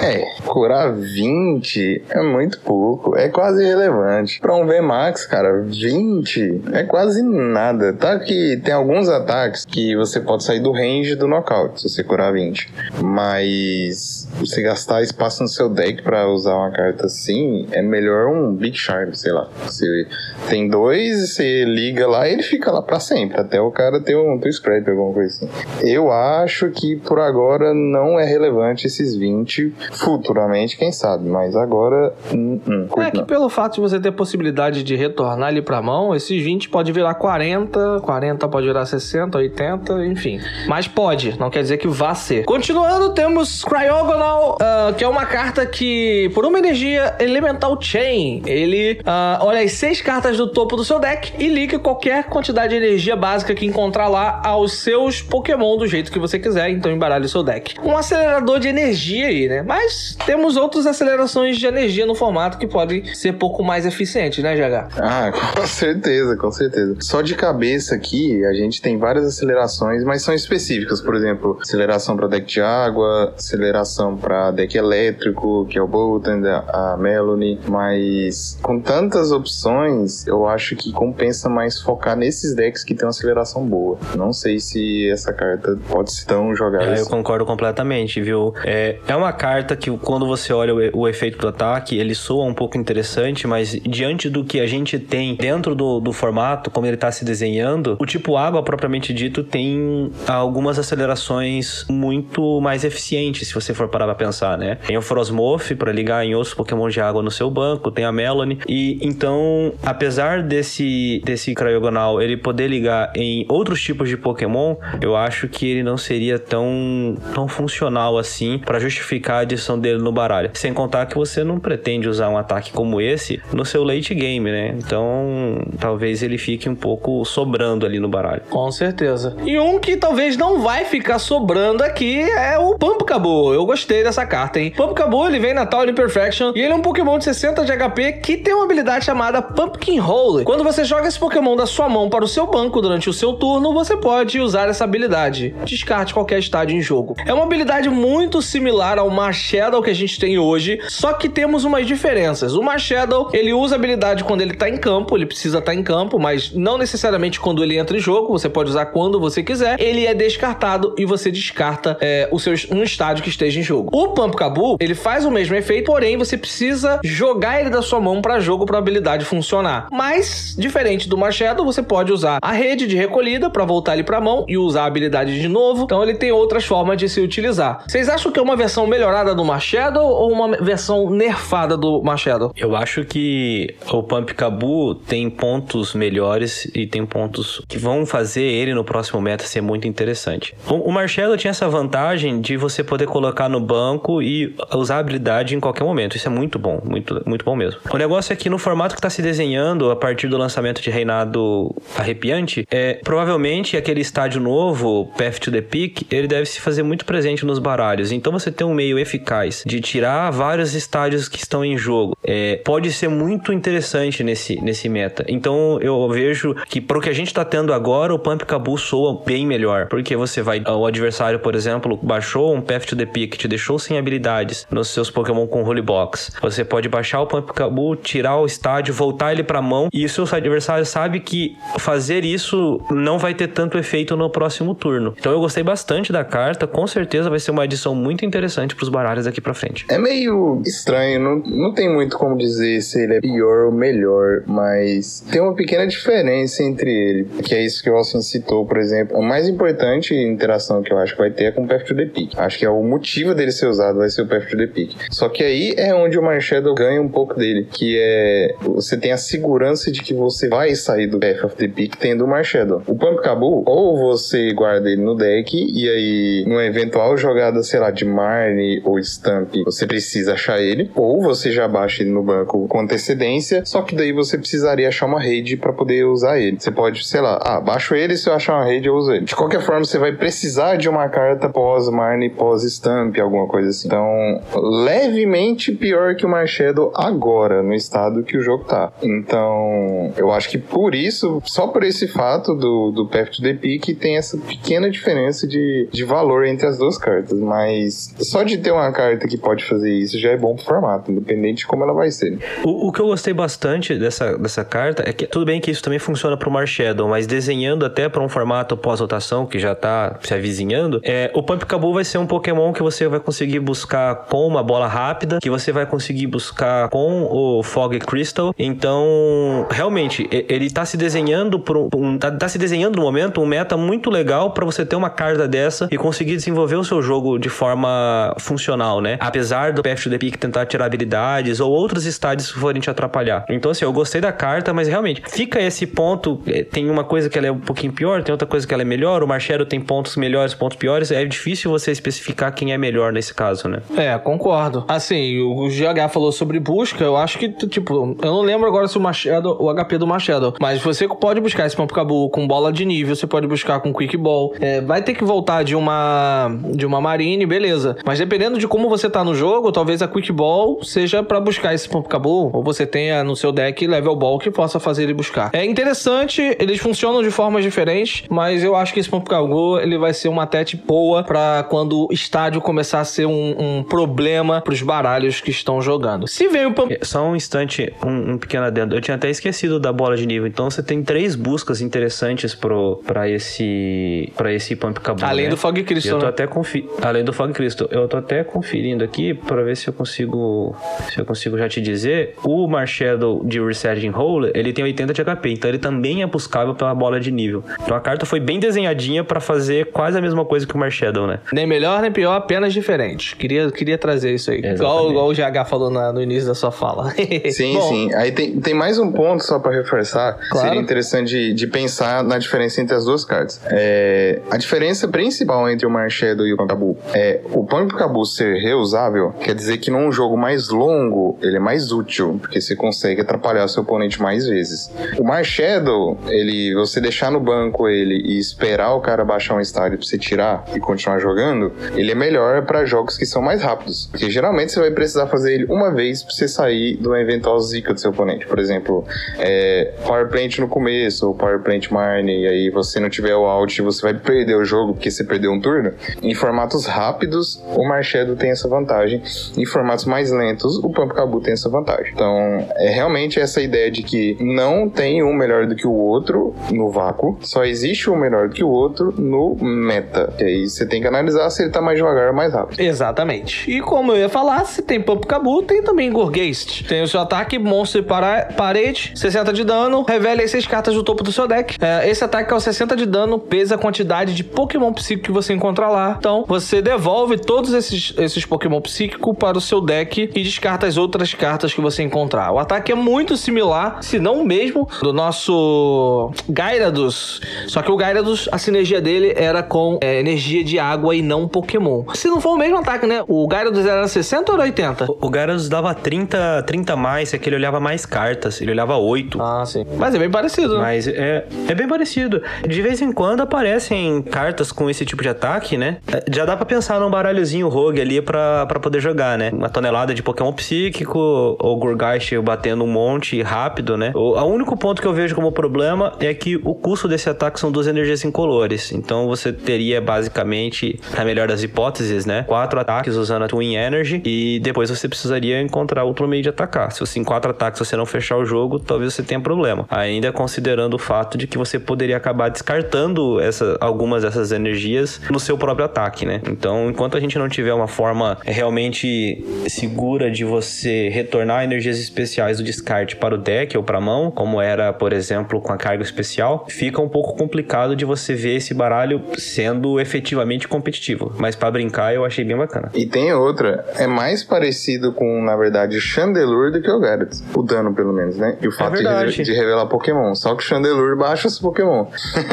É, 0.01 0.25
curar 0.45 0.93
20 0.93 2.03
é 2.09 2.21
muito 2.21 2.59
pouco, 2.59 3.15
é 3.15 3.29
quase 3.29 3.63
irrelevante. 3.63 4.39
Pra 4.41 4.55
um 4.55 4.65
VMAX, 4.65 5.25
cara, 5.25 5.61
20 5.61 6.61
é 6.73 6.83
quase 6.83 7.21
nada. 7.21 7.93
Tá 7.93 8.19
que 8.19 8.59
tem 8.63 8.73
alguns 8.73 9.07
ataques 9.07 9.65
que 9.65 9.95
você 9.95 10.19
pode 10.19 10.43
sair 10.45 10.59
do 10.59 10.71
range 10.71 11.15
do 11.15 11.27
knockout 11.27 11.81
se 11.81 11.89
você 11.89 12.03
curar 12.03 12.31
20. 12.31 12.69
Mas 13.01 14.27
você 14.39 14.61
gastar 14.61 15.01
espaço 15.01 15.43
no 15.43 15.49
seu 15.49 15.69
deck 15.69 16.01
para 16.03 16.27
usar 16.29 16.55
uma 16.55 16.71
carta 16.71 17.05
assim, 17.05 17.67
é 17.71 17.81
melhor 17.81 18.27
um 18.27 18.53
Big 18.53 18.77
Charm, 18.77 19.13
sei 19.13 19.31
lá. 19.31 19.49
Você 19.63 20.07
tem 20.49 20.67
dois, 20.67 21.29
você 21.29 21.63
liga 21.65 22.07
lá 22.07 22.27
e 22.27 22.33
ele 22.33 22.43
fica 22.43 22.71
lá 22.71 22.81
para 22.81 22.99
sempre, 22.99 23.39
até 23.39 23.59
o 23.59 23.71
cara 23.71 23.99
ter 23.99 24.15
um, 24.15 24.37
ter 24.39 24.47
um 24.47 24.51
spread, 24.51 24.89
alguma 24.89 25.13
coisa 25.13 25.35
assim. 25.35 25.49
Eu 25.83 26.11
acho 26.11 26.69
que 26.69 26.95
por 26.95 27.19
agora 27.19 27.73
não 27.73 28.19
é 28.19 28.25
relevante 28.25 28.87
esses 28.87 29.15
20 29.15 29.73
futuramente, 29.93 30.77
quem 30.77 30.91
sabe, 30.91 31.27
mas 31.29 31.55
agora. 31.55 32.13
Hum, 32.33 32.59
hum, 32.67 32.87
é 32.97 33.11
que 33.11 33.23
pelo 33.23 33.49
fato 33.49 33.75
de 33.75 33.81
você 33.81 33.99
ter 33.99 34.11
possibilidade 34.11 34.83
de 34.83 34.95
retornar 34.95 35.49
ali 35.49 35.61
pra 35.61 35.81
mão, 35.81 36.15
esses 36.15 36.43
20 36.43 36.69
pode 36.69 36.91
virar 36.91 37.15
40, 37.15 38.01
40 38.01 38.47
pode 38.47 38.67
virar 38.67 38.85
60, 38.85 39.37
80, 39.37 40.05
enfim. 40.05 40.34
Mas 40.67 40.87
pode, 40.87 41.37
não 41.39 41.49
quer 41.49 41.61
dizer 41.61 41.77
que 41.77 41.87
vá 41.87 42.13
ser. 42.15 42.45
Continuando, 42.45 43.13
temos 43.13 43.63
Cryogonal, 43.63 44.57
uh, 44.61 44.93
que 44.93 45.03
é 45.03 45.07
uma 45.07 45.25
carta 45.25 45.65
que, 45.65 46.29
por 46.33 46.45
uma 46.45 46.59
energia 46.59 47.15
Elemental 47.19 47.77
Chain, 47.81 48.41
ele 48.45 48.99
uh, 49.01 49.43
olha 49.45 49.61
as 49.61 49.73
seis 49.73 50.01
cartas 50.01 50.37
do 50.37 50.47
topo 50.47 50.75
do 50.75 50.83
seu 50.83 50.99
deck 50.99 51.33
e 51.37 51.47
liga 51.47 51.79
qualquer 51.79 52.25
quantidade 52.25 52.77
de 52.77 52.83
energia 52.83 53.15
básica 53.15 53.53
que 53.53 53.65
encontrar 53.65 54.07
lá 54.07 54.41
aos 54.43 54.73
seus 54.79 55.21
Pokémon 55.21 55.77
do 55.77 55.87
jeito 55.87 56.11
que 56.11 56.19
você 56.19 56.39
quiser, 56.39 56.69
então 56.69 56.91
embaralhe 56.91 57.25
o 57.25 57.29
seu 57.29 57.43
deck. 57.43 57.75
Um 57.83 57.95
acelerador 57.97 58.59
de 58.59 58.67
energia 58.67 59.27
aí, 59.27 59.47
né? 59.47 59.61
Mas 59.61 60.17
temos 60.25 60.57
outras 60.57 60.85
acelerações 60.85 61.57
de 61.57 61.65
energia 61.65 62.05
no 62.05 62.15
formato 62.15 62.57
que 62.57 62.67
podem 62.67 63.13
ser 63.13 63.33
pouco 63.33 63.63
mais 63.63 63.85
eficientes, 63.85 64.43
né, 64.43 64.55
GH? 64.55 64.95
Ah, 64.97 65.31
com 65.55 65.65
certeza, 65.67 66.35
com 66.35 66.51
certeza. 66.51 66.95
Só 67.01 67.21
de 67.21 67.35
cabeça 67.35 67.95
aqui, 67.95 68.43
a 68.45 68.53
gente 68.53 68.81
tem 68.81 68.97
várias 68.97 69.25
acelerações, 69.25 70.03
mas 70.03 70.14
são 70.21 70.33
específicas. 70.33 71.01
Por 71.01 71.15
exemplo, 71.15 71.57
aceleração 71.61 72.15
para 72.15 72.27
deck 72.27 72.45
de 72.45 72.61
água, 72.61 73.33
aceleração 73.35 74.15
para 74.15 74.51
deck 74.51 74.77
elétrico, 74.77 75.65
que 75.69 75.77
é 75.77 75.81
o 75.81 75.87
Bolton, 75.87 76.41
a 76.67 76.97
Melanie. 76.97 77.59
Mas 77.67 78.57
com 78.61 78.79
tantas 78.79 79.31
opções, 79.31 80.25
eu 80.27 80.47
acho 80.47 80.75
que 80.75 80.91
compensa 80.91 81.49
mais 81.49 81.81
focar 81.81 82.15
nesses 82.15 82.55
decks 82.55 82.83
que 82.83 82.93
tem 82.93 83.05
uma 83.05 83.11
aceleração 83.11 83.65
boa. 83.65 83.97
Não 84.15 84.31
sei 84.31 84.59
se 84.59 85.09
essa 85.09 85.33
carta 85.33 85.77
pode 85.89 86.13
ser 86.13 86.25
tão 86.25 86.55
jogada. 86.55 86.85
É, 86.85 86.93
assim. 86.93 87.03
Eu 87.03 87.09
concordo 87.09 87.45
completamente, 87.45 88.21
viu? 88.21 88.53
É, 88.63 88.97
é 89.07 89.15
uma 89.15 89.33
carta 89.33 89.55
carta 89.55 89.75
que 89.75 89.89
quando 89.97 90.25
você 90.25 90.53
olha 90.53 90.73
o, 90.73 91.01
o, 91.01 91.07
efeito 91.07 91.37
do 91.37 91.47
ataque, 91.47 91.97
ele 91.97 92.13
soa 92.13 92.45
um 92.45 92.53
pouco 92.53 92.77
interessante, 92.77 93.47
mas 93.47 93.71
diante 93.71 94.29
do 94.29 94.43
que 94.43 94.59
a 94.59 94.67
gente 94.67 94.99
tem 94.99 95.35
dentro 95.35 95.73
do, 95.73 95.99
do 95.99 96.11
formato, 96.11 96.69
como 96.69 96.85
ele 96.85 96.95
está 96.95 97.11
se 97.11 97.23
desenhando, 97.23 97.97
o 97.99 98.05
tipo 98.05 98.37
água 98.37 98.61
propriamente 98.63 99.13
dito 99.13 99.43
tem 99.43 100.04
algumas 100.27 100.79
acelerações 100.79 101.85
muito 101.89 102.59
mais 102.61 102.83
eficientes, 102.83 103.47
se 103.47 103.53
você 103.53 103.73
for 103.73 103.87
parar 103.87 104.05
pra 104.05 104.15
pensar, 104.15 104.57
né? 104.57 104.75
Tem 104.87 104.97
o 104.97 105.01
Frosmoth 105.01 105.75
para 105.77 105.91
ligar 105.91 106.25
em 106.25 106.35
outros 106.35 106.53
Pokémon 106.53 106.89
de 106.89 107.01
água 107.01 107.21
no 107.21 107.31
seu 107.31 107.49
banco, 107.49 107.91
tem 107.91 108.05
a 108.05 108.11
Melanie, 108.11 108.59
e 108.67 108.99
então, 109.01 109.73
apesar 109.83 110.41
desse, 110.41 111.21
desse 111.25 111.53
Cryogonal 111.53 112.21
ele 112.21 112.37
poder 112.37 112.67
ligar 112.67 113.11
em 113.15 113.45
outros 113.49 113.81
tipos 113.81 114.09
de 114.09 114.17
Pokémon, 114.17 114.75
eu 115.01 115.15
acho 115.15 115.47
que 115.47 115.67
ele 115.67 115.83
não 115.83 115.97
seria 115.97 116.39
tão, 116.39 117.15
tão 117.33 117.47
funcional 117.47 118.17
assim 118.17 118.59
para 118.59 118.79
justificar 118.79 119.41
adição 119.41 119.79
dele 119.79 119.99
no 119.99 120.11
baralho. 120.11 120.51
Sem 120.53 120.73
contar 120.73 121.05
que 121.05 121.15
você 121.15 121.43
não 121.43 121.59
pretende 121.59 122.07
usar 122.07 122.29
um 122.29 122.37
ataque 122.37 122.71
como 122.71 122.99
esse 123.01 123.41
no 123.53 123.65
seu 123.65 123.83
late 123.83 124.13
game, 124.13 124.51
né? 124.51 124.75
Então, 124.77 125.65
talvez 125.79 126.23
ele 126.23 126.37
fique 126.37 126.69
um 126.69 126.75
pouco 126.75 127.23
sobrando 127.25 127.85
ali 127.85 127.99
no 127.99 128.07
baralho. 128.07 128.41
Com 128.49 128.71
certeza. 128.71 129.35
E 129.45 129.59
um 129.59 129.79
que 129.79 129.94
talvez 129.95 130.37
não 130.37 130.59
vai 130.59 130.85
ficar 130.85 131.19
sobrando 131.19 131.83
aqui 131.83 132.21
é 132.21 132.57
o 132.57 132.75
Pumpkaboo. 132.75 133.53
Eu 133.53 133.65
gostei 133.65 134.03
dessa 134.03 134.25
carta, 134.25 134.59
hein? 134.59 134.73
Pumpkaboo, 134.75 135.27
ele 135.27 135.39
vem 135.39 135.53
na 135.53 135.65
Tower 135.65 135.89
Imperfection 135.89 136.51
e 136.55 136.61
ele 136.61 136.73
é 136.73 136.75
um 136.75 136.81
Pokémon 136.81 137.17
de 137.17 137.23
60 137.25 137.65
de 137.65 137.71
HP 137.71 138.13
que 138.13 138.37
tem 138.37 138.53
uma 138.53 138.65
habilidade 138.65 139.05
chamada 139.05 139.41
Pumpkin 139.41 139.99
Hole. 139.99 140.45
Quando 140.45 140.63
você 140.63 140.83
joga 140.83 141.07
esse 141.07 141.19
Pokémon 141.19 141.55
da 141.55 141.65
sua 141.65 141.89
mão 141.89 142.09
para 142.09 142.23
o 142.23 142.27
seu 142.27 142.47
banco 142.47 142.81
durante 142.81 143.09
o 143.09 143.13
seu 143.13 143.33
turno, 143.33 143.73
você 143.73 143.97
pode 143.97 144.39
usar 144.39 144.69
essa 144.69 144.83
habilidade. 144.83 145.55
Descarte 145.63 146.13
qualquer 146.13 146.39
estádio 146.39 146.75
em 146.75 146.81
jogo. 146.81 147.15
É 147.25 147.33
uma 147.33 147.43
habilidade 147.43 147.89
muito 147.89 148.41
similar 148.41 148.99
ao 148.99 149.09
Mar 149.09 149.33
Shadow 149.33 149.81
que 149.81 149.89
a 149.89 149.95
gente 149.95 150.19
tem 150.19 150.37
hoje, 150.37 150.79
só 150.87 151.13
que 151.13 151.29
temos 151.29 151.63
umas 151.63 151.85
diferenças. 151.85 152.53
O 152.53 152.77
Shadow, 152.77 153.29
ele 153.33 153.53
usa 153.53 153.75
habilidade 153.75 154.23
quando 154.23 154.41
ele 154.41 154.53
tá 154.53 154.69
em 154.69 154.77
campo, 154.77 155.15
ele 155.15 155.25
precisa 155.25 155.59
estar 155.59 155.71
tá 155.71 155.77
em 155.77 155.83
campo, 155.83 156.19
mas 156.19 156.51
não 156.51 156.77
necessariamente 156.77 157.39
quando 157.39 157.63
ele 157.63 157.77
entra 157.77 157.95
em 157.97 157.99
jogo, 157.99 158.29
você 158.29 158.49
pode 158.49 158.69
usar 158.69 158.87
quando 158.87 159.19
você 159.19 159.41
quiser. 159.41 159.79
Ele 159.85 160.05
é 160.05 160.13
descartado 160.13 160.93
e 160.97 161.05
você 161.05 161.31
descarta 161.31 161.97
é, 162.01 162.27
o 162.31 162.39
seu, 162.39 162.53
um 162.71 162.83
estádio 162.83 163.23
que 163.23 163.29
esteja 163.29 163.59
em 163.59 163.63
jogo. 163.63 163.89
O 163.93 164.09
Pump 164.09 164.35
Cabu, 164.35 164.77
ele 164.79 164.95
faz 164.95 165.25
o 165.25 165.31
mesmo 165.31 165.55
efeito, 165.55 165.85
porém 165.85 166.17
você 166.17 166.37
precisa 166.37 166.99
jogar 167.03 167.59
ele 167.59 167.69
da 167.69 167.81
sua 167.81 167.99
mão 167.99 168.21
para 168.21 168.39
jogo 168.39 168.65
para 168.65 168.77
habilidade 168.77 169.25
funcionar. 169.25 169.87
Mas, 169.91 170.55
diferente 170.57 171.07
do 171.07 171.15
Shadow, 171.31 171.65
você 171.65 171.81
pode 171.81 172.11
usar 172.11 172.39
a 172.41 172.51
rede 172.51 172.85
de 172.87 172.95
recolhida 172.95 173.49
para 173.49 173.65
voltar 173.65 173.93
ele 173.93 174.03
para 174.03 174.17
a 174.17 174.21
mão 174.21 174.45
e 174.47 174.57
usar 174.57 174.83
a 174.83 174.85
habilidade 174.85 175.39
de 175.39 175.47
novo. 175.47 175.83
Então 175.83 176.03
ele 176.03 176.13
tem 176.13 176.31
outras 176.31 176.65
formas 176.65 176.97
de 176.97 177.09
se 177.09 177.19
utilizar. 177.19 177.83
Vocês 177.87 178.07
acham 178.07 178.31
que 178.31 178.39
é 178.39 178.41
uma 178.41 178.55
versão 178.55 178.85
melhorada 178.85 179.05
melhorada 179.05 179.35
do 179.35 179.45
Machado 179.45 179.99
ou 179.99 180.31
uma 180.31 180.57
versão 180.57 181.09
nerfada 181.09 181.77
do 181.77 182.01
Machado? 182.01 182.51
Eu 182.55 182.75
acho 182.75 183.05
que 183.05 183.75
o 183.91 184.03
Pump 184.03 184.33
Cabu 184.33 184.95
tem 184.95 185.29
pontos 185.29 185.93
melhores 185.93 186.65
e 186.73 186.87
tem 186.87 187.05
pontos 187.05 187.61
que 187.67 187.77
vão 187.77 188.05
fazer 188.05 188.43
ele 188.43 188.73
no 188.73 188.83
próximo 188.83 189.21
meta 189.21 189.45
ser 189.45 189.61
muito 189.61 189.74
interessante. 189.83 190.55
O, 190.67 190.89
o 190.89 190.91
Marshall 190.91 191.35
tinha 191.37 191.51
essa 191.51 191.67
vantagem 191.67 192.39
de 192.39 192.55
você 192.55 192.83
poder 192.83 193.07
colocar 193.07 193.49
no 193.49 193.59
banco 193.59 194.21
e 194.21 194.55
usar 194.73 194.97
a 194.97 194.99
habilidade 194.99 195.55
em 195.55 195.59
qualquer 195.59 195.83
momento. 195.83 196.15
Isso 196.15 196.27
é 196.27 196.31
muito 196.31 196.57
bom, 196.57 196.81
muito, 196.83 197.21
muito 197.25 197.43
bom 197.43 197.55
mesmo. 197.55 197.79
O 197.91 197.97
negócio 197.97 198.31
é 198.31 198.35
que 198.35 198.49
no 198.49 198.57
formato 198.57 198.95
que 198.95 198.99
está 198.99 199.09
se 199.09 199.21
desenhando 199.21 199.91
a 199.91 199.95
partir 199.95 200.27
do 200.27 200.37
lançamento 200.37 200.81
de 200.81 200.89
Reinado 200.89 201.73
Arrepiante, 201.97 202.65
é 202.69 202.99
provavelmente 203.03 203.75
aquele 203.75 204.01
estádio 204.01 204.41
novo, 204.41 205.11
Path 205.17 205.39
to 205.39 205.51
the 205.51 205.61
Peak, 205.61 206.05
ele 206.11 206.27
deve 206.27 206.45
se 206.45 206.61
fazer 206.61 206.83
muito 206.83 207.05
presente 207.05 207.45
nos 207.45 207.59
baralhos. 207.59 208.11
Então 208.11 208.31
você 208.31 208.51
tem 208.51 208.65
um 208.65 208.73
meio 208.73 208.99
eficaz 208.99 209.63
de 209.65 209.81
tirar 209.81 210.31
vários 210.31 210.73
estádios 210.73 211.27
que 211.27 211.37
estão 211.37 211.63
em 211.63 211.77
jogo, 211.77 212.17
é, 212.23 212.57
pode 212.57 212.91
ser 212.91 213.07
muito 213.07 213.51
interessante 213.51 214.23
nesse, 214.23 214.61
nesse 214.61 214.87
meta. 214.87 215.25
Então 215.27 215.79
eu 215.81 216.07
vejo 216.09 216.55
que 216.67 216.79
pro 216.79 217.01
que 217.01 217.09
a 217.09 217.13
gente 217.13 217.33
tá 217.33 217.43
tendo 217.43 217.73
agora, 217.73 218.13
o 218.13 218.19
Pump 218.19 218.45
Cabu 218.45 218.77
soa 218.77 219.21
bem 219.25 219.45
melhor. 219.45 219.64
Porque 219.89 220.15
você 220.15 220.41
vai. 220.41 220.61
O 220.61 220.85
adversário, 220.85 221.39
por 221.39 221.55
exemplo, 221.55 221.97
baixou 222.01 222.53
um 222.53 222.61
Path 222.61 222.85
to 222.85 222.95
the 222.95 223.05
Peak, 223.05 223.37
te 223.37 223.47
deixou 223.47 223.79
sem 223.79 223.97
habilidades 223.97 224.67
nos 224.69 224.89
seus 224.89 225.09
Pokémon 225.09 225.47
com 225.47 225.63
Holy 225.63 225.81
Box. 225.81 226.31
Você 226.41 226.63
pode 226.63 226.89
baixar 226.89 227.21
o 227.21 227.27
Pump 227.27 227.53
Cabu, 227.53 227.95
tirar 227.95 228.37
o 228.37 228.45
estádio, 228.45 228.93
voltar 228.93 229.31
ele 229.31 229.43
pra 229.43 229.61
mão. 229.61 229.89
E 229.93 230.05
o 230.05 230.09
seu 230.09 230.25
adversário 230.31 230.85
sabe 230.85 231.19
que 231.19 231.55
fazer 231.79 232.25
isso 232.25 232.81
não 232.91 233.17
vai 233.17 233.33
ter 233.33 233.47
tanto 233.47 233.77
efeito 233.77 234.15
no 234.15 234.29
próximo 234.29 234.75
turno. 234.75 235.13
Então 235.17 235.31
eu 235.31 235.39
gostei 235.39 235.63
bastante 235.63 236.11
da 236.11 236.23
carta. 236.23 236.67
Com 236.67 236.85
certeza 236.87 237.29
vai 237.29 237.39
ser 237.39 237.51
uma 237.51 237.63
adição 237.63 237.95
muito 237.95 238.25
interessante 238.25 238.75
pros 238.75 238.89
baralhos 238.89 239.25
daqui 239.25 239.41
pra 239.41 239.53
frente. 239.53 239.85
É 239.89 239.97
meio 239.97 240.61
estranho, 240.65 241.19
não, 241.19 241.37
não 241.45 241.73
tem 241.73 241.93
muito 241.93 242.17
como 242.17 242.37
dizer 242.37 242.81
se 242.81 243.01
ele 243.03 243.15
é 243.15 243.21
pior 243.21 243.65
ou 243.65 243.71
melhor, 243.71 244.43
mas 244.45 245.21
tem 245.31 245.41
uma 245.41 245.53
pequena 245.53 245.87
diferença 245.87 246.63
entre 246.63 246.91
ele, 246.91 247.25
que 247.43 247.53
é 247.53 247.63
isso 247.63 247.83
que 247.83 247.89
o 247.89 247.95
Austin 247.95 248.21
citou, 248.21 248.65
por 248.65 248.77
exemplo. 248.77 249.17
A 249.17 249.21
mais 249.21 249.47
importante 249.55 250.13
interação 250.13 250.83
que 250.83 250.91
eu 250.91 250.97
acho 250.97 251.13
que 251.13 251.19
vai 251.19 251.31
ter 251.31 251.45
é 251.45 251.51
com 251.51 251.63
o 251.63 251.67
Path 251.67 251.87
the 251.87 252.05
Peak. 252.05 252.31
Acho 252.37 252.59
que 252.59 252.65
é 252.65 252.69
o 252.69 252.83
motivo 252.83 253.33
dele 253.33 253.51
ser 253.51 253.67
usado 253.67 253.99
vai 253.99 254.09
ser 254.09 254.21
o 254.21 254.27
Path 254.27 254.49
the 254.49 254.67
Peak. 254.67 254.95
Só 255.09 255.29
que 255.29 255.43
aí 255.43 255.73
é 255.77 255.93
onde 255.93 256.17
o 256.17 256.23
Marshadow 256.23 256.73
ganha 256.75 257.01
um 257.01 257.09
pouco 257.09 257.35
dele, 257.35 257.67
que 257.71 257.97
é 257.99 258.53
você 258.61 258.97
tem 258.97 259.11
a 259.11 259.17
segurança 259.17 259.91
de 259.91 260.01
que 260.01 260.13
você 260.13 260.49
vai 260.49 260.75
sair 260.75 261.07
do 261.07 261.19
Path 261.19 261.43
of 261.43 261.55
the 261.55 261.67
Peak 261.67 261.97
tendo 261.97 262.25
o 262.25 262.27
Marshadow. 262.27 262.83
O 262.87 262.95
Pump 262.95 263.21
Cabu, 263.21 263.63
ou 263.65 263.97
você 263.97 264.53
guarda 264.53 264.89
ele 264.89 265.01
no 265.01 265.15
deck 265.15 265.55
e 265.55 265.89
aí 265.89 266.43
numa 266.47 266.65
eventual 266.65 267.17
jogada, 267.17 267.63
sei 267.63 267.79
lá, 267.79 267.91
de 267.91 268.05
Marne 268.05 268.81
ou 268.83 268.99
Stamp, 268.99 269.55
você 269.63 269.87
precisa 269.87 270.33
achar 270.33 270.61
ele, 270.61 270.91
ou 270.95 271.21
você 271.21 271.51
já 271.51 271.67
baixa 271.67 272.03
ele 272.03 272.11
no 272.11 272.23
banco 272.23 272.67
com 272.67 272.79
antecedência, 272.79 273.63
só 273.65 273.81
que 273.81 273.95
daí 273.95 274.11
você 274.11 274.37
precisaria 274.37 274.87
achar 274.87 275.05
uma 275.05 275.21
rede 275.21 275.57
para 275.57 275.73
poder 275.73 276.05
usar 276.05 276.39
ele. 276.39 276.57
Você 276.59 276.71
pode, 276.71 277.05
sei 277.05 277.21
lá, 277.21 277.39
ah, 277.41 277.59
baixo 277.59 277.95
ele, 277.95 278.17
se 278.17 278.29
eu 278.29 278.33
achar 278.33 278.55
uma 278.55 278.65
rede 278.65 278.87
eu 278.87 278.95
uso 278.95 279.11
ele. 279.11 279.25
De 279.25 279.35
qualquer 279.45 279.61
forma, 279.61 279.85
você 279.85 279.99
vai 279.99 280.11
precisar 280.11 280.75
de 280.75 280.89
uma 280.89 281.07
carta 281.07 281.47
pós 281.49 281.87
Marne, 281.89 282.29
pós 282.29 282.63
Stamp, 282.63 283.17
alguma 283.19 283.47
coisa 283.47 283.69
assim. 283.69 283.87
Então, 283.87 284.41
levemente 284.83 285.71
pior 285.71 286.15
que 286.15 286.25
o 286.25 286.29
Marshadow 286.29 286.91
agora, 286.95 287.61
no 287.61 287.73
estado 287.73 288.23
que 288.23 288.37
o 288.37 288.41
jogo 288.41 288.63
tá. 288.63 288.91
Então, 289.03 290.11
eu 290.17 290.31
acho 290.31 290.49
que 290.49 290.57
por 290.57 290.95
isso, 290.95 291.41
só 291.45 291.67
por 291.67 291.83
esse 291.83 292.07
fato 292.07 292.55
do, 292.55 292.91
do 292.91 293.07
Path 293.07 293.29
to 293.29 293.41
the 293.41 293.53
Peak, 293.53 293.93
tem 293.95 294.17
essa 294.17 294.37
pequena 294.37 294.89
diferença 294.89 295.47
de, 295.47 295.87
de 295.91 296.03
valor 296.03 296.45
entre 296.45 296.65
as 296.65 296.77
duas 296.77 296.97
cartas. 296.97 297.39
Mas 297.39 298.13
só 298.19 298.43
de 298.43 298.57
ter 298.57 298.71
uma 298.71 298.91
carta 298.91 299.27
que 299.27 299.37
pode 299.37 299.63
fazer 299.63 299.93
isso 299.93 300.19
já 300.19 300.31
é 300.31 300.37
bom 300.37 300.55
pro 300.55 300.65
formato, 300.65 301.11
independente 301.11 301.59
de 301.59 301.67
como 301.67 301.83
ela 301.83 301.93
vai 301.93 302.09
ser. 302.09 302.39
O, 302.63 302.87
o 302.87 302.91
que 302.91 302.99
eu 302.99 303.05
gostei 303.05 303.33
bastante 303.33 303.95
dessa, 303.95 304.37
dessa 304.37 304.65
carta 304.65 305.03
é 305.07 305.13
que 305.13 305.27
tudo 305.27 305.45
bem 305.45 305.61
que 305.61 305.69
isso 305.69 305.83
também 305.83 305.99
funciona 305.99 306.35
pro 306.35 306.49
Marshadow, 306.49 307.07
mas 307.07 307.27
desenhando 307.27 307.85
até 307.85 308.09
para 308.09 308.23
um 308.23 308.29
formato 308.29 308.75
pós-rotação 308.75 309.24
que 309.45 309.57
já 309.59 309.73
tá 309.73 310.17
se 310.21 310.33
avizinhando, 310.33 310.99
é, 311.03 311.31
o 311.33 311.41
Pump 311.41 311.65
Cabu 311.65 311.93
vai 311.93 312.03
ser 312.03 312.17
um 312.17 312.27
Pokémon 312.27 312.71
que 312.73 312.83
você 312.83 313.07
vai 313.07 313.19
conseguir 313.19 313.59
buscar 313.59 314.25
com 314.29 314.45
uma 314.47 314.61
bola 314.63 314.87
rápida, 314.87 315.39
que 315.41 315.49
você 315.49 315.71
vai 315.71 315.85
conseguir 315.85 316.27
buscar 316.27 316.89
com 316.89 317.23
o 317.23 317.63
Fog 317.63 317.97
Crystal. 317.99 318.53
Então, 318.57 319.65
realmente, 319.69 320.27
ele 320.31 320.69
tá 320.69 320.85
se 320.85 320.97
desenhando 320.97 321.59
por 321.59 321.89
um, 321.95 322.17
tá, 322.17 322.31
tá 322.31 322.47
se 322.47 322.57
desenhando 322.57 322.95
no 322.97 323.01
momento 323.01 323.41
um 323.41 323.45
meta 323.45 323.75
muito 323.77 324.09
legal 324.09 324.51
para 324.51 324.65
você 324.65 324.85
ter 324.85 324.95
uma 324.95 325.09
carta 325.09 325.47
dessa 325.47 325.87
e 325.91 325.97
conseguir 325.97 326.35
desenvolver 326.35 326.75
o 326.75 326.83
seu 326.83 327.01
jogo 327.01 327.37
de 327.37 327.49
forma 327.49 328.33
funcional, 328.39 329.01
né? 329.01 329.17
Apesar 329.19 329.73
do 329.73 329.81
PF 329.81 330.09
the 330.09 330.17
Peak 330.17 330.37
tentar 330.37 330.65
tirar 330.65 330.85
habilidades 330.85 331.59
ou 331.59 331.71
outros 331.71 332.05
estádios 332.05 332.49
forem 332.51 332.81
te 332.81 332.89
atrapalhar. 332.89 333.45
Então, 333.49 333.71
assim, 333.71 333.85
eu 333.85 333.93
gostei 333.93 334.21
da 334.21 334.31
carta, 334.31 334.73
mas 334.73 334.87
realmente 334.87 335.21
fica 335.27 335.59
esse 335.61 335.85
ponto. 335.87 336.41
eh, 336.47 336.63
Tem 336.63 336.89
uma 336.89 337.03
coisa 337.03 337.29
que 337.29 337.37
ela 337.37 337.47
é 337.47 337.51
um 337.51 337.59
pouquinho 337.59 337.93
pior, 337.93 338.23
tem 338.23 338.31
outra 338.31 338.47
coisa 338.47 338.67
que 338.67 338.73
ela 338.73 338.83
é 338.83 338.85
melhor. 338.85 339.14
O 339.23 339.27
Marchero 339.27 339.65
tem 339.65 339.79
pontos 339.79 340.15
melhores, 340.15 340.53
pontos 340.53 340.77
piores. 340.77 341.11
É 341.11 341.23
difícil 341.25 341.71
você 341.71 341.91
especificar 341.91 342.53
quem 342.53 342.73
é 342.73 342.77
melhor 342.77 343.11
nesse 343.11 343.33
caso, 343.33 343.67
né? 343.67 343.81
É, 343.95 344.17
concordo. 344.17 344.85
Assim, 344.87 345.39
o 345.39 345.67
GH 345.67 346.09
falou 346.11 346.31
sobre 346.31 346.59
busca, 346.59 347.03
eu 347.03 347.17
acho 347.17 347.37
que, 347.37 347.49
tipo, 347.49 348.17
eu 348.21 348.31
não 348.31 348.41
lembro 348.41 348.67
agora 348.67 348.87
se 348.87 348.97
o 348.97 349.01
Machado, 349.01 349.55
o 349.59 349.73
HP 349.73 349.97
do 349.97 350.07
Machado, 350.07 350.53
mas 350.59 350.81
você 350.81 351.07
pode 351.07 351.39
buscar 351.39 351.65
esse 351.65 351.75
Pump 351.75 351.93
Cabu 351.93 352.29
com 352.29 352.47
bola 352.47 352.71
de 352.71 352.85
nível, 352.85 353.15
você 353.15 353.27
pode 353.27 353.47
buscar 353.47 353.79
com 353.79 353.93
Quick 353.93 354.17
Ball. 354.17 354.53
É, 354.59 354.81
vai 354.81 355.01
ter 355.01 355.13
que 355.13 355.23
voltar 355.23 355.63
de 355.63 355.75
uma 355.75 356.51
de 356.73 356.85
uma 356.85 357.01
Marine, 357.01 357.45
beleza. 357.45 357.97
Mas 358.05 358.19
dependendo 358.19 358.57
de 358.57 358.67
como 358.67 358.89
você 358.89 359.09
tá 359.09 359.23
no 359.23 359.35
jogo, 359.35 359.71
talvez 359.71 360.01
a 360.01 360.07
Quick 360.07 360.31
Ball 360.31 360.83
seja 360.83 361.23
pra 361.23 361.39
buscar 361.39 361.73
esse 361.73 361.87
Pump 361.87 362.07
Cabu, 362.07 362.49
ou 362.53 362.63
você 362.63 362.85
tenha 362.85 363.23
no 363.23 363.35
seu 363.35 363.51
deck 363.51 363.85
Level 363.85 364.15
Ball 364.15 364.39
que 364.39 364.51
possa 364.51 364.79
fazer 364.79 365.03
ele 365.03 365.13
buscar. 365.13 365.49
É 365.53 365.63
interessante, 365.63 366.41
eles 366.59 366.79
funcionam 366.79 367.21
de 367.21 367.31
formas 367.31 367.63
diferentes, 367.63 368.23
mas 368.29 368.63
eu 368.63 368.75
acho 368.75 368.93
que 368.93 368.99
Pump 369.09 369.27
Cabu, 369.27 369.79
ele 369.79 369.97
vai 369.97 370.13
ser 370.13 370.29
uma 370.29 370.45
tete 370.45 370.75
boa 370.75 371.23
pra 371.23 371.65
quando 371.69 372.07
o 372.09 372.13
estádio 372.13 372.61
começar 372.61 372.99
a 372.99 373.05
ser 373.05 373.25
um, 373.25 373.55
um 373.57 373.83
problema 373.83 374.61
pros 374.61 374.81
baralhos 374.81 375.41
que 375.41 375.51
estão 375.51 375.81
jogando. 375.81 376.27
Se 376.27 376.47
vem 376.47 376.65
o. 376.65 376.73
É, 376.89 376.99
Só 377.03 377.27
um 377.27 377.35
instante, 377.35 377.93
um, 378.05 378.33
um 378.33 378.37
pequeno 378.37 378.65
adendo. 378.65 378.95
Eu 378.95 379.01
tinha 379.01 379.15
até 379.15 379.29
esquecido 379.29 379.79
da 379.79 379.91
bola 379.91 380.15
de 380.15 380.25
nível. 380.25 380.47
Então 380.47 380.69
você 380.69 380.81
tem 380.83 381.03
três 381.03 381.35
buscas 381.35 381.81
interessantes 381.81 382.53
pro, 382.55 383.01
pra 383.05 383.29
esse 383.29 384.31
para 384.35 384.53
esse 384.53 384.75
Pump 384.75 384.99
Cabu. 384.99 385.23
Além 385.25 385.45
né? 385.45 385.51
do 385.51 385.57
Fog 385.57 385.81
Crystal, 385.83 386.13
Eu 386.13 386.19
tô 386.19 386.25
né? 386.25 386.29
até 386.29 386.47
confi... 386.47 386.87
Além 387.01 387.23
do 387.23 387.33
Fog 387.33 387.53
Crystal, 387.53 387.87
eu 387.91 388.07
tô 388.07 388.17
até 388.17 388.43
conferindo 388.43 389.03
aqui 389.03 389.33
pra 389.33 389.61
ver 389.63 389.75
se 389.75 389.87
eu 389.87 389.93
consigo 389.93 390.75
se 391.09 391.19
eu 391.19 391.25
consigo 391.25 391.57
já 391.57 391.67
te 391.67 391.81
dizer. 391.81 392.35
O 392.43 392.67
Marshadow 392.67 393.43
de 393.43 393.59
Resetting 393.59 394.11
Hole, 394.11 394.51
ele 394.53 394.73
tem 394.73 394.83
80 394.83 395.13
de 395.13 395.23
HP, 395.23 395.49
então 395.51 395.69
ele 395.69 395.77
também 395.77 396.21
é 396.21 396.27
buscável 396.27 396.75
pela 396.75 396.93
bola 396.93 397.19
de 397.19 397.31
nível. 397.31 397.63
Então 397.81 397.95
a 397.95 397.99
carta 397.99 398.25
foi 398.25 398.39
bem 398.39 398.59
desenhadinha 398.95 399.23
pra 399.23 399.39
fazer 399.39 399.87
quase 399.91 400.17
a 400.17 400.21
mesma 400.21 400.45
coisa 400.45 400.65
que 400.65 400.73
o 400.73 400.77
Marshadow, 400.77 401.27
né? 401.27 401.39
Nem 401.51 401.67
melhor 401.67 402.01
nem 402.01 402.11
pior, 402.11 402.33
apenas 402.35 402.73
diferente. 402.73 403.35
Queria, 403.35 403.69
queria 403.71 403.97
trazer 403.97 404.33
isso 404.33 404.49
aí. 404.51 404.59
Igual, 404.59 404.73
Exatamente. 404.73 405.11
igual 405.11 405.29
o 405.29 405.33
GH 405.33 405.65
falou 405.69 405.89
na- 405.89 406.11
no 406.13 406.21
início 406.21 406.47
da 406.47 406.55
sua 406.55 406.71
fala. 406.71 407.13
Sim, 407.51 407.73
Bom, 407.73 407.89
sim. 407.89 408.13
Aí 408.13 408.31
tem, 408.31 408.59
tem 408.59 408.73
mais 408.73 408.97
um 408.97 409.11
ponto 409.11 409.43
só 409.43 409.59
pra 409.59 409.71
reforçar. 409.71 410.37
Claro. 410.49 410.67
Seria 410.67 410.81
interessante 410.81 411.29
de, 411.29 411.53
de 411.53 411.67
pensar 411.67 412.23
na 412.23 412.37
diferença 412.37 412.81
entre 412.81 412.95
as 412.95 413.05
duas 413.05 413.23
cartas. 413.25 413.59
É, 413.69 414.41
a 414.49 414.57
diferença 414.57 415.07
principal 415.07 415.69
entre 415.69 415.85
o 415.85 415.89
Marshadow 415.89 416.45
e 416.45 416.53
o 416.53 416.57
Pump 416.57 416.97
é 417.13 417.41
o 417.51 417.63
Pump 417.65 417.93
Cabu 417.95 418.25
ser 418.25 418.57
reusável, 418.61 419.31
quer 419.41 419.53
dizer 419.55 419.77
que 419.77 419.91
num 419.91 420.11
jogo 420.11 420.37
mais 420.37 420.69
longo 420.69 421.37
ele 421.41 421.57
é 421.57 421.59
mais 421.59 421.91
útil, 421.91 422.37
porque 422.41 422.59
você 422.61 422.75
consegue 422.75 423.21
atrapalhar 423.21 423.65
o 423.65 423.67
seu 423.67 423.83
oponente 423.83 424.21
mais 424.21 424.47
vezes. 424.47 424.91
O 425.17 425.23
Marshadow, 425.23 426.17
ele, 426.27 426.73
você 426.75 426.99
deixar 427.01 427.31
no 427.31 427.39
banco 427.39 427.87
ele 427.87 428.15
e 428.15 428.37
esperar 428.39 428.84
o 428.93 429.01
cara 429.01 429.23
baixar 429.23 429.55
um 429.55 429.59
estádio 429.59 429.97
pra 429.97 430.07
você 430.07 430.17
tirar 430.17 430.65
e 430.75 430.79
continuar 430.79 431.19
jogando, 431.19 431.71
ele 431.95 432.11
é 432.11 432.15
melhor 432.15 432.65
pra 432.65 432.85
jogos 432.85 433.17
que 433.17 433.25
são 433.25 433.41
mais 433.41 433.61
rápidos. 433.61 434.07
Porque 434.07 434.29
geralmente 434.29 434.71
você 434.71 434.79
vai 434.79 434.91
precisar 434.91 435.27
fazer 435.27 435.53
ele 435.53 435.65
uma 435.65 435.93
vez 435.93 436.23
pra 436.23 436.33
você 436.33 436.47
sair 436.47 436.97
do 436.97 437.15
eventual 437.15 437.59
zica 437.59 437.93
do 437.93 437.99
seu 437.99 438.11
oponente. 438.11 438.45
Por 438.45 438.59
exemplo, 438.59 439.05
é, 439.37 439.93
Power 440.05 440.27
Plant 440.27 440.59
no 440.59 440.67
começo, 440.67 441.27
ou 441.27 441.33
Power 441.33 441.59
Plant 441.61 441.89
Marne, 441.89 442.43
e 442.43 442.47
aí 442.47 442.69
você 442.69 442.99
não 442.99 443.09
tiver 443.09 443.35
o 443.35 443.45
out, 443.45 443.81
você 443.81 444.01
vai 444.01 444.13
perder 444.13 444.55
o 444.55 444.65
jogo 444.65 444.93
porque 444.93 445.09
você 445.11 445.23
perdeu 445.23 445.51
um 445.51 445.59
turno. 445.59 445.93
Em 446.21 446.33
formatos 446.33 446.85
rápidos, 446.85 447.61
o 447.75 447.87
Marshadow 447.87 448.35
tem 448.35 448.51
essa 448.51 448.67
vantagem. 448.67 449.21
Em 449.57 449.65
formatos 449.65 450.05
mais 450.05 450.31
lentos, 450.31 450.77
o 450.77 450.89
Pump 450.89 451.13
Cabu 451.13 451.41
tem 451.41 451.53
essa 451.53 451.69
vantagem. 451.69 452.11
Então, 452.13 452.67
é 452.75 452.89
realmente 452.89 453.39
essa 453.39 453.61
ideia 453.61 453.89
de 453.89 454.03
que 454.03 454.37
não 454.39 454.89
tem 454.89 455.23
um 455.23 455.33
melhor 455.33 455.65
do 455.67 455.75
que 455.75 455.87
o 455.87 455.93
outro 455.93 456.53
no 456.71 456.89
vácuo, 456.89 457.37
só 457.41 457.63
existe 457.63 458.09
um 458.09 458.15
melhor 458.15 458.49
do 458.49 458.55
que 458.55 458.63
o 458.63 458.69
outro 458.75 459.13
no 459.17 459.55
meta. 459.55 460.33
E 460.39 460.43
aí 460.43 460.69
você 460.69 460.85
tem 460.85 461.01
que 461.01 461.07
analisar 461.07 461.49
se 461.49 461.63
ele 461.63 461.71
tá 461.71 461.81
mais 461.81 461.97
devagar 461.97 462.29
ou 462.29 462.35
mais 462.35 462.53
rápido. 462.53 462.79
Exatamente. 462.79 463.69
E 463.69 463.81
como 463.81 464.11
eu 464.11 464.17
ia 464.17 464.29
falar, 464.29 464.65
se 464.65 464.81
tem 464.81 465.01
Cabu, 465.27 465.63
tem 465.63 465.81
também 465.81 466.11
Gorgeist. 466.11 466.85
Tem 466.87 467.01
o 467.01 467.07
seu 467.07 467.19
ataque, 467.19 467.57
monstro 467.57 468.03
para 468.03 468.45
parede, 468.57 469.11
60 469.15 469.53
de 469.53 469.63
dano, 469.63 470.03
revele 470.07 470.43
as 470.43 470.51
6 470.51 470.67
cartas 470.67 470.93
do 470.93 471.03
topo 471.03 471.23
do 471.23 471.31
seu 471.31 471.47
deck. 471.47 471.77
É, 471.79 472.09
esse 472.09 472.23
ataque 472.23 472.51
é 472.51 472.55
o 472.55 472.59
60 472.59 472.95
de 472.95 473.05
dano, 473.05 473.39
pesa 473.39 473.75
a 473.75 473.77
quantidade 473.77 474.33
de 474.33 474.43
Pokémon 474.43 474.93
psíquico 474.93 475.25
que 475.25 475.31
você 475.31 475.53
encontrar 475.53 475.89
lá. 475.89 476.15
Então, 476.17 476.45
você 476.47 476.81
devolve 476.81 477.37
todos 477.37 477.73
esses, 477.73 478.13
esses 478.17 478.45
Pokémon 478.45 478.81
psíquicos 478.81 479.35
para 479.37 479.57
o 479.57 479.61
seu 479.61 479.81
deck 479.81 480.29
e 480.33 480.43
descarta 480.43 480.87
as 480.87 480.97
outras 480.97 481.33
cartas 481.33 481.73
que 481.73 481.81
você 481.81 482.03
encontrar. 482.03 482.51
O 482.51 482.59
ataque 482.59 482.91
é 482.91 482.95
muito 482.95 483.37
similar, 483.37 484.01
se 484.01 484.19
não 484.19 484.43
mesmo, 484.43 484.87
do 485.01 485.13
nosso 485.13 486.31
Gyarados. 486.49 487.41
Só 487.67 487.81
que 487.81 487.91
o 487.91 487.97
Gyarados, 487.97 488.47
a 488.51 488.57
sinergia 488.65 488.99
dele 488.99 489.33
era 489.35 489.63
com 489.63 489.97
é, 490.01 490.19
energia 490.19 490.63
de 490.63 490.79
água 490.79 491.15
e 491.15 491.21
não 491.21 491.47
Pokémon. 491.47 492.03
Se 492.13 492.27
não 492.27 492.41
for 492.41 492.55
o 492.55 492.57
mesmo 492.57 492.77
ataque, 492.77 493.05
né? 493.05 493.23
O 493.27 493.47
Gyarados 493.49 493.85
era 493.85 494.07
60 494.07 494.51
ou 494.51 494.57
era 494.57 494.65
80? 494.65 495.07
O 495.21 495.29
Gyarados 495.31 495.69
dava 495.69 495.93
30, 495.93 496.63
30 496.63 496.93
a 496.93 496.95
mais, 496.95 497.33
é 497.33 497.37
que 497.37 497.47
ele 497.47 497.55
olhava 497.55 497.79
mais 497.79 498.05
cartas, 498.05 498.59
ele 498.61 498.71
olhava 498.71 498.97
8. 498.97 499.41
Ah, 499.41 499.63
sim. 499.65 499.85
Mas 499.97 500.15
é 500.15 500.19
bem 500.19 500.29
parecido, 500.29 500.75
né? 500.75 500.81
Mas 500.81 501.07
é, 501.07 501.45
é 501.69 501.75
bem 501.75 501.87
parecido. 501.87 502.41
De 502.67 502.81
vez 502.81 503.01
em 503.01 503.11
quando 503.11 503.41
aparecem 503.41 504.21
cartas 504.23 504.71
com 504.71 504.89
esse 504.89 505.05
tipo 505.05 505.21
de 505.21 505.29
ataque, 505.29 505.77
né? 505.77 505.97
É, 506.11 506.23
Já 506.31 506.45
dá 506.45 506.55
pra 506.57 506.65
pensar 506.65 506.99
num 506.99 507.09
baralhozinho 507.09 507.69
rogue 507.69 508.01
ali 508.01 508.21
pra, 508.21 508.65
pra 508.65 508.79
poder 508.79 508.99
jogar, 508.99 509.37
né? 509.37 509.51
Uma 509.53 509.69
tonelada 509.69 510.13
de 510.13 510.23
Pokémon 510.23 510.51
psíquico, 510.53 511.19
o 511.59 511.75
Gurgaish 511.75 512.31
batendo 512.43 512.83
um 512.83 512.87
monte 512.87 513.41
rápido, 513.41 513.95
né? 513.95 514.11
O, 514.15 514.37
o 514.39 514.43
único 514.45 514.75
ponto 514.75 515.01
que 515.01 515.07
eu 515.07 515.13
vejo 515.13 515.35
como 515.35 515.51
problema 515.51 516.13
é 516.19 516.33
que 516.33 516.55
o 516.57 516.73
custo 516.73 517.07
desse 517.07 517.29
ataque 517.29 517.59
são 517.59 517.71
duas 517.71 517.87
energias 517.87 518.23
incolores. 518.25 518.54
Então 518.95 519.27
você 519.27 519.51
teria 519.51 520.01
basicamente, 520.01 520.99
na 521.15 521.25
melhor 521.25 521.47
das 521.47 521.63
hipóteses, 521.63 522.25
né? 522.25 522.43
Quatro 522.43 522.79
ataques 522.79 523.15
usando 523.15 523.43
a 523.43 523.47
Twin 523.47 523.75
Energy 523.75 524.21
e 524.25 524.59
depois 524.59 524.89
você 524.89 525.07
precisaria 525.07 525.61
encontrar 525.61 526.03
outro 526.03 526.27
meio 526.27 526.43
de 526.43 526.49
atacar. 526.49 526.91
Se 526.91 526.99
você 526.99 527.19
em 527.19 527.23
quatro 527.23 527.51
ataques 527.51 527.79
você 527.79 527.95
não 527.95 528.05
fechar 528.05 528.37
o 528.37 528.45
jogo, 528.45 528.79
talvez 528.79 529.13
você 529.13 529.23
tenha 529.23 529.39
problema. 529.39 529.85
Ainda 529.89 530.31
considerando 530.31 530.95
o 530.95 530.99
fato 530.99 531.37
de 531.37 531.47
que 531.47 531.57
você 531.57 531.79
poderia 531.79 532.17
acabar 532.17 532.49
descartando 532.49 533.39
essa, 533.39 533.77
algumas 533.79 534.23
dessas 534.23 534.51
energias 534.51 535.21
no 535.29 535.39
seu 535.39 535.57
próprio 535.57 535.85
ataque, 535.85 536.25
né? 536.25 536.41
Então, 536.47 536.89
enquanto 536.89 537.17
a 537.17 537.19
gente 537.19 537.37
não 537.37 537.49
tiver 537.49 537.73
uma 537.73 537.87
forma 537.87 538.37
realmente 538.45 539.43
segura 539.67 540.29
de 540.29 540.43
você 540.43 541.09
retornar 541.09 541.63
energias 541.63 541.99
especiais 541.99 542.57
do 542.57 542.63
descarte 542.63 543.15
para 543.15 543.35
o 543.35 543.37
deck 543.37 543.77
ou 543.77 543.83
para 543.83 543.97
a 543.97 544.01
mão, 544.01 544.31
como 544.31 544.61
era, 544.61 544.93
por 544.93 545.13
exemplo, 545.13 545.61
com 545.61 545.71
a 545.71 545.77
carga 545.77 546.03
especial, 546.03 546.65
fica 546.69 547.01
um 547.01 547.09
pouco 547.09 547.35
complicado 547.35 547.95
de 547.95 548.05
você 548.05 548.34
ver 548.35 548.55
esse 548.55 548.73
baralho 548.73 549.21
sendo 549.37 549.99
efetivamente 549.99 550.67
competitivo. 550.67 551.33
Mas 551.37 551.55
para 551.55 551.71
brincar, 551.71 552.13
eu 552.13 552.23
achei 552.25 552.43
bem 552.43 552.57
bacana. 552.57 552.91
E 552.93 553.05
tem 553.05 553.33
outra, 553.33 553.85
é 553.97 554.07
mais 554.07 554.43
parecido 554.43 555.11
com, 555.11 555.43
na 555.43 555.55
verdade, 555.55 555.97
o 555.97 556.01
Chandelure 556.01 556.71
do 556.71 556.81
que 556.81 556.89
o 556.89 556.99
Gyarados. 556.99 557.43
O 557.53 557.63
dano, 557.63 557.93
pelo 557.93 558.13
menos, 558.13 558.37
né? 558.37 558.57
E 558.61 558.67
o 558.67 558.71
fato 558.71 558.95
de, 558.95 559.03
verdade. 559.03 559.43
de 559.43 559.53
revelar 559.53 559.85
Pokémon. 559.87 560.33
Só 560.35 560.55
que 560.55 560.63
o 560.63 560.65
Chandelure 560.65 561.17
baixa 561.17 561.47
os 561.47 561.59
Pokémon. 561.59 562.05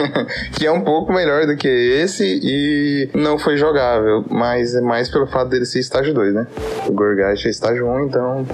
que 0.56 0.66
é 0.66 0.72
um 0.72 0.82
pouco 0.82 1.12
melhor 1.12 1.46
do 1.46 1.56
que 1.56 1.68
esse 1.68 2.40
e 2.42 3.10
não 3.14 3.38
foi 3.38 3.56
jogável. 3.56 4.24
Mas 4.30 4.74
é 4.74 4.80
mais 4.80 5.08
pelo 5.08 5.26
fato 5.26 5.48
dele 5.48 5.64
ser 5.64 5.80
estágio 5.80 6.14
2, 6.14 6.34
né? 6.34 6.46
O 6.86 6.92
Gorgash 6.92 7.46
é 7.46 7.50
estágio 7.50 7.86
1, 7.86 8.06
então 8.06 8.46